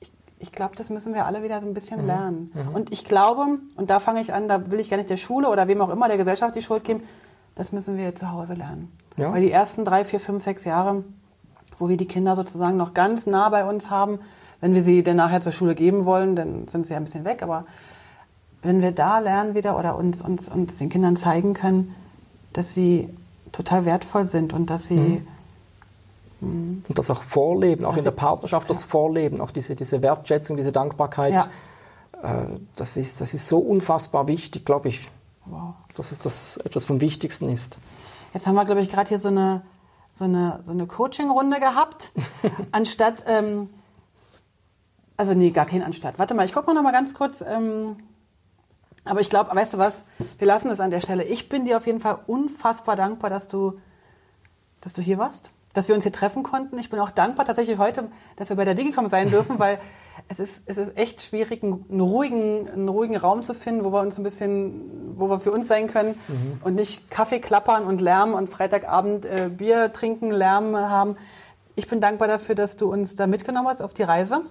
Ich, 0.00 0.12
ich 0.38 0.52
glaube, 0.52 0.76
das 0.76 0.90
müssen 0.90 1.14
wir 1.14 1.24
alle 1.24 1.42
wieder 1.42 1.60
so 1.60 1.66
ein 1.66 1.72
bisschen 1.72 2.04
lernen. 2.06 2.50
Und 2.74 2.92
ich 2.92 3.04
glaube, 3.04 3.58
und 3.76 3.90
da 3.90 4.00
fange 4.00 4.20
ich 4.20 4.34
an, 4.34 4.48
da 4.48 4.70
will 4.70 4.80
ich 4.80 4.90
gar 4.90 4.98
nicht 4.98 5.08
der 5.08 5.16
Schule 5.16 5.48
oder 5.48 5.66
wem 5.66 5.80
auch 5.80 5.88
immer, 5.88 6.08
der 6.08 6.18
Gesellschaft 6.18 6.54
die 6.56 6.62
Schuld 6.62 6.84
geben, 6.84 7.04
das 7.54 7.72
müssen 7.72 7.96
wir 7.96 8.14
zu 8.14 8.30
Hause 8.30 8.54
lernen. 8.54 8.92
Ja. 9.16 9.32
Weil 9.32 9.40
die 9.40 9.50
ersten 9.50 9.84
drei, 9.84 10.04
vier, 10.04 10.20
fünf, 10.20 10.44
sechs 10.44 10.64
Jahre, 10.64 11.04
wo 11.78 11.88
wir 11.88 11.96
die 11.96 12.06
Kinder 12.06 12.36
sozusagen 12.36 12.76
noch 12.76 12.92
ganz 12.92 13.26
nah 13.26 13.48
bei 13.48 13.64
uns 13.64 13.88
haben, 13.88 14.20
wenn 14.60 14.74
wir 14.74 14.82
sie 14.82 15.02
dann 15.02 15.16
nachher 15.16 15.40
zur 15.40 15.52
Schule 15.52 15.74
geben 15.74 16.04
wollen, 16.04 16.36
dann 16.36 16.68
sind 16.68 16.86
sie 16.86 16.92
ja 16.92 16.96
ein 16.98 17.04
bisschen 17.04 17.24
weg, 17.24 17.42
aber 17.42 17.64
wenn 18.62 18.82
wir 18.82 18.92
da 18.92 19.18
lernen 19.20 19.54
wieder 19.54 19.78
oder 19.78 19.96
uns, 19.96 20.20
uns, 20.20 20.48
uns 20.48 20.78
den 20.78 20.88
Kindern 20.88 21.16
zeigen 21.16 21.54
können, 21.54 21.94
dass 22.52 22.74
sie 22.74 23.08
total 23.52 23.84
wertvoll 23.84 24.26
sind 24.26 24.52
und 24.52 24.68
dass 24.68 24.88
sie 24.88 25.22
Und 26.40 26.84
das 26.94 27.10
auch 27.10 27.22
vorleben, 27.22 27.84
auch 27.84 27.96
in 27.96 28.04
der 28.04 28.10
Partnerschaft 28.10 28.70
das 28.70 28.84
Vorleben, 28.84 29.40
auch 29.40 29.50
diese, 29.50 29.74
diese 29.74 30.02
Wertschätzung, 30.02 30.56
diese 30.56 30.72
Dankbarkeit, 30.72 31.32
Ja. 31.32 31.48
äh, 32.22 32.46
das, 32.76 32.96
ist, 32.96 33.20
das 33.20 33.34
ist 33.34 33.48
so 33.48 33.58
unfassbar 33.58 34.26
wichtig, 34.28 34.64
glaube 34.64 34.88
ich, 34.88 35.08
wow. 35.46 35.74
dass 35.94 36.12
es 36.12 36.18
das 36.18 36.56
etwas 36.58 36.86
vom 36.86 37.00
Wichtigsten 37.00 37.48
ist. 37.48 37.78
Jetzt 38.34 38.46
haben 38.46 38.54
wir, 38.54 38.64
glaube 38.64 38.80
ich, 38.80 38.88
gerade 38.88 39.08
hier 39.08 39.18
so 39.18 39.28
eine, 39.28 39.62
so 40.10 40.24
eine, 40.24 40.60
so 40.62 40.72
eine 40.72 40.86
Coaching-Runde 40.86 41.58
gehabt, 41.60 42.12
anstatt, 42.72 43.24
ähm, 43.26 43.68
also 45.18 45.34
nee, 45.34 45.50
gar 45.50 45.66
kein 45.66 45.82
anstatt. 45.82 46.18
Warte 46.18 46.32
mal, 46.32 46.46
ich 46.46 46.54
gucke 46.54 46.68
mal 46.68 46.74
noch 46.74 46.82
mal 46.82 46.92
ganz 46.92 47.12
kurz. 47.12 47.42
Ähm, 47.42 47.96
aber 49.04 49.20
ich 49.20 49.28
glaube, 49.28 49.54
weißt 49.54 49.74
du 49.74 49.78
was, 49.78 50.04
wir 50.38 50.46
lassen 50.46 50.70
es 50.70 50.80
an 50.80 50.90
der 50.90 51.00
Stelle. 51.00 51.24
Ich 51.24 51.48
bin 51.48 51.64
dir 51.64 51.76
auf 51.76 51.86
jeden 51.86 51.98
Fall 51.98 52.20
unfassbar 52.26 52.94
dankbar, 52.94 53.28
dass 53.28 53.48
du, 53.48 53.80
dass 54.80 54.94
du 54.94 55.02
hier 55.02 55.18
warst, 55.18 55.50
dass 55.74 55.88
wir 55.88 55.96
uns 55.96 56.04
hier 56.04 56.12
treffen 56.12 56.44
konnten. 56.44 56.78
Ich 56.78 56.88
bin 56.88 57.00
auch 57.00 57.10
dankbar 57.10 57.46
tatsächlich 57.46 57.78
heute, 57.78 58.12
dass 58.36 58.48
wir 58.48 58.56
bei 58.56 58.64
der 58.64 58.74
Digicom 58.74 59.08
sein 59.08 59.28
dürfen, 59.28 59.58
weil 59.58 59.80
es 60.28 60.38
ist, 60.38 60.62
es 60.66 60.76
ist 60.76 60.96
echt 60.96 61.20
schwierig, 61.20 61.64
einen, 61.64 62.00
ruhigen, 62.00 62.68
einen 62.68 62.88
ruhigen 62.88 63.16
Raum 63.16 63.42
zu 63.42 63.54
finden, 63.54 63.84
wo 63.84 63.92
wir 63.92 64.00
uns 64.00 64.18
ein 64.18 64.22
bisschen, 64.22 65.18
wo 65.18 65.28
wir 65.28 65.40
für 65.40 65.50
uns 65.50 65.66
sein 65.66 65.88
können 65.88 66.14
und 66.62 66.76
nicht 66.76 67.10
Kaffee 67.10 67.40
klappern 67.40 67.86
und 67.86 68.00
Lärm 68.00 68.34
und 68.34 68.48
Freitagabend 68.48 69.24
äh, 69.24 69.50
Bier 69.50 69.92
trinken, 69.92 70.30
Lärm 70.30 70.76
haben. 70.76 71.16
Ich 71.74 71.88
bin 71.88 72.00
dankbar 72.00 72.28
dafür, 72.28 72.54
dass 72.54 72.76
du 72.76 72.92
uns 72.92 73.16
da 73.16 73.26
mitgenommen 73.26 73.66
hast 73.66 73.82
auf 73.82 73.94
die 73.94 74.04
Reise. 74.04 74.42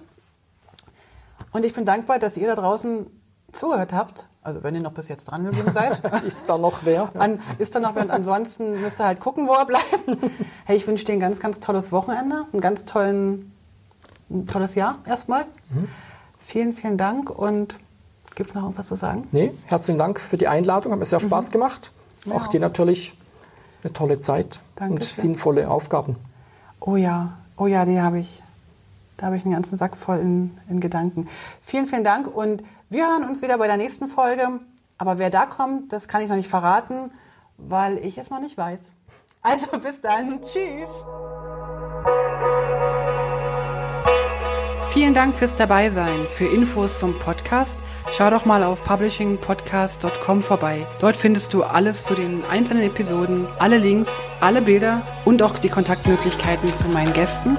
Und 1.52 1.64
ich 1.64 1.72
bin 1.72 1.84
dankbar, 1.84 2.18
dass 2.18 2.36
ihr 2.36 2.46
da 2.46 2.54
draußen 2.54 3.06
zugehört 3.52 3.92
habt. 3.92 4.28
Also 4.42 4.62
wenn 4.62 4.74
ihr 4.74 4.80
noch 4.80 4.92
bis 4.92 5.08
jetzt 5.08 5.26
dran 5.26 5.44
geblieben 5.44 5.72
seid. 5.72 6.02
Ist 6.26 6.48
da 6.48 6.58
noch 6.58 6.80
wer? 6.84 7.10
An, 7.18 7.40
ist 7.58 7.74
da 7.74 7.80
noch 7.80 7.94
wer? 7.94 8.02
Und 8.02 8.10
ansonsten 8.10 8.80
müsst 8.80 9.00
ihr 9.00 9.04
halt 9.06 9.20
gucken, 9.20 9.46
wo 9.48 9.54
er 9.54 9.66
bleibt. 9.66 9.84
Hey, 10.64 10.76
ich 10.76 10.86
wünsche 10.86 11.04
dir 11.04 11.12
ein 11.14 11.20
ganz, 11.20 11.40
ganz 11.40 11.60
tolles 11.60 11.92
Wochenende, 11.92 12.44
einen 12.52 12.60
ganz 12.60 12.84
tollen, 12.84 13.52
ein 14.28 14.46
tolles 14.46 14.74
Jahr 14.74 14.98
erstmal. 15.06 15.46
Vielen, 16.38 16.74
vielen 16.74 16.98
Dank 16.98 17.30
und 17.30 17.74
gibt 18.34 18.50
es 18.50 18.54
noch 18.54 18.62
irgendwas 18.64 18.86
zu 18.86 18.94
sagen? 18.94 19.26
Nee, 19.32 19.52
herzlichen 19.64 19.98
Dank 19.98 20.20
für 20.20 20.36
die 20.36 20.46
Einladung, 20.46 20.92
hat 20.92 20.98
mir 20.98 21.06
sehr 21.06 21.20
Spaß 21.20 21.50
gemacht. 21.50 21.90
Ja. 22.26 22.34
Auch 22.34 22.48
dir 22.48 22.60
natürlich 22.60 23.16
eine 23.82 23.94
tolle 23.94 24.20
Zeit 24.20 24.60
und 24.74 24.80
Dankeschön. 24.90 25.22
sinnvolle 25.22 25.70
Aufgaben. 25.70 26.16
Oh 26.80 26.96
ja, 26.96 27.38
oh 27.56 27.66
ja, 27.66 27.86
die 27.86 27.98
habe 28.00 28.18
ich. 28.18 28.42
Da 29.18 29.26
habe 29.26 29.36
ich 29.36 29.44
einen 29.44 29.52
ganzen 29.52 29.76
Sack 29.76 29.96
voll 29.96 30.18
in, 30.18 30.56
in 30.70 30.78
Gedanken. 30.78 31.28
Vielen, 31.60 31.86
vielen 31.86 32.04
Dank 32.04 32.34
und 32.34 32.62
wir 32.88 33.08
hören 33.08 33.24
uns 33.24 33.42
wieder 33.42 33.58
bei 33.58 33.66
der 33.66 33.76
nächsten 33.76 34.06
Folge. 34.06 34.60
Aber 34.96 35.18
wer 35.18 35.28
da 35.28 35.44
kommt, 35.44 35.92
das 35.92 36.08
kann 36.08 36.22
ich 36.22 36.28
noch 36.28 36.36
nicht 36.36 36.48
verraten, 36.48 37.10
weil 37.56 37.98
ich 37.98 38.16
es 38.16 38.30
noch 38.30 38.40
nicht 38.40 38.56
weiß. 38.56 38.92
Also 39.42 39.78
bis 39.78 40.00
dann. 40.00 40.40
Tschüss. 40.42 41.04
Vielen 44.90 45.14
Dank 45.14 45.34
fürs 45.34 45.54
Dabeisein. 45.56 46.28
Für 46.28 46.46
Infos 46.46 47.00
zum 47.00 47.18
Podcast 47.18 47.80
schau 48.12 48.30
doch 48.30 48.44
mal 48.44 48.62
auf 48.62 48.84
publishingpodcast.com 48.84 50.42
vorbei. 50.42 50.86
Dort 51.00 51.16
findest 51.16 51.54
du 51.54 51.64
alles 51.64 52.04
zu 52.04 52.14
den 52.14 52.44
einzelnen 52.44 52.84
Episoden, 52.84 53.48
alle 53.58 53.78
Links, 53.78 54.20
alle 54.40 54.62
Bilder 54.62 55.02
und 55.24 55.42
auch 55.42 55.58
die 55.58 55.68
Kontaktmöglichkeiten 55.68 56.72
zu 56.72 56.86
meinen 56.88 57.12
Gästen 57.12 57.58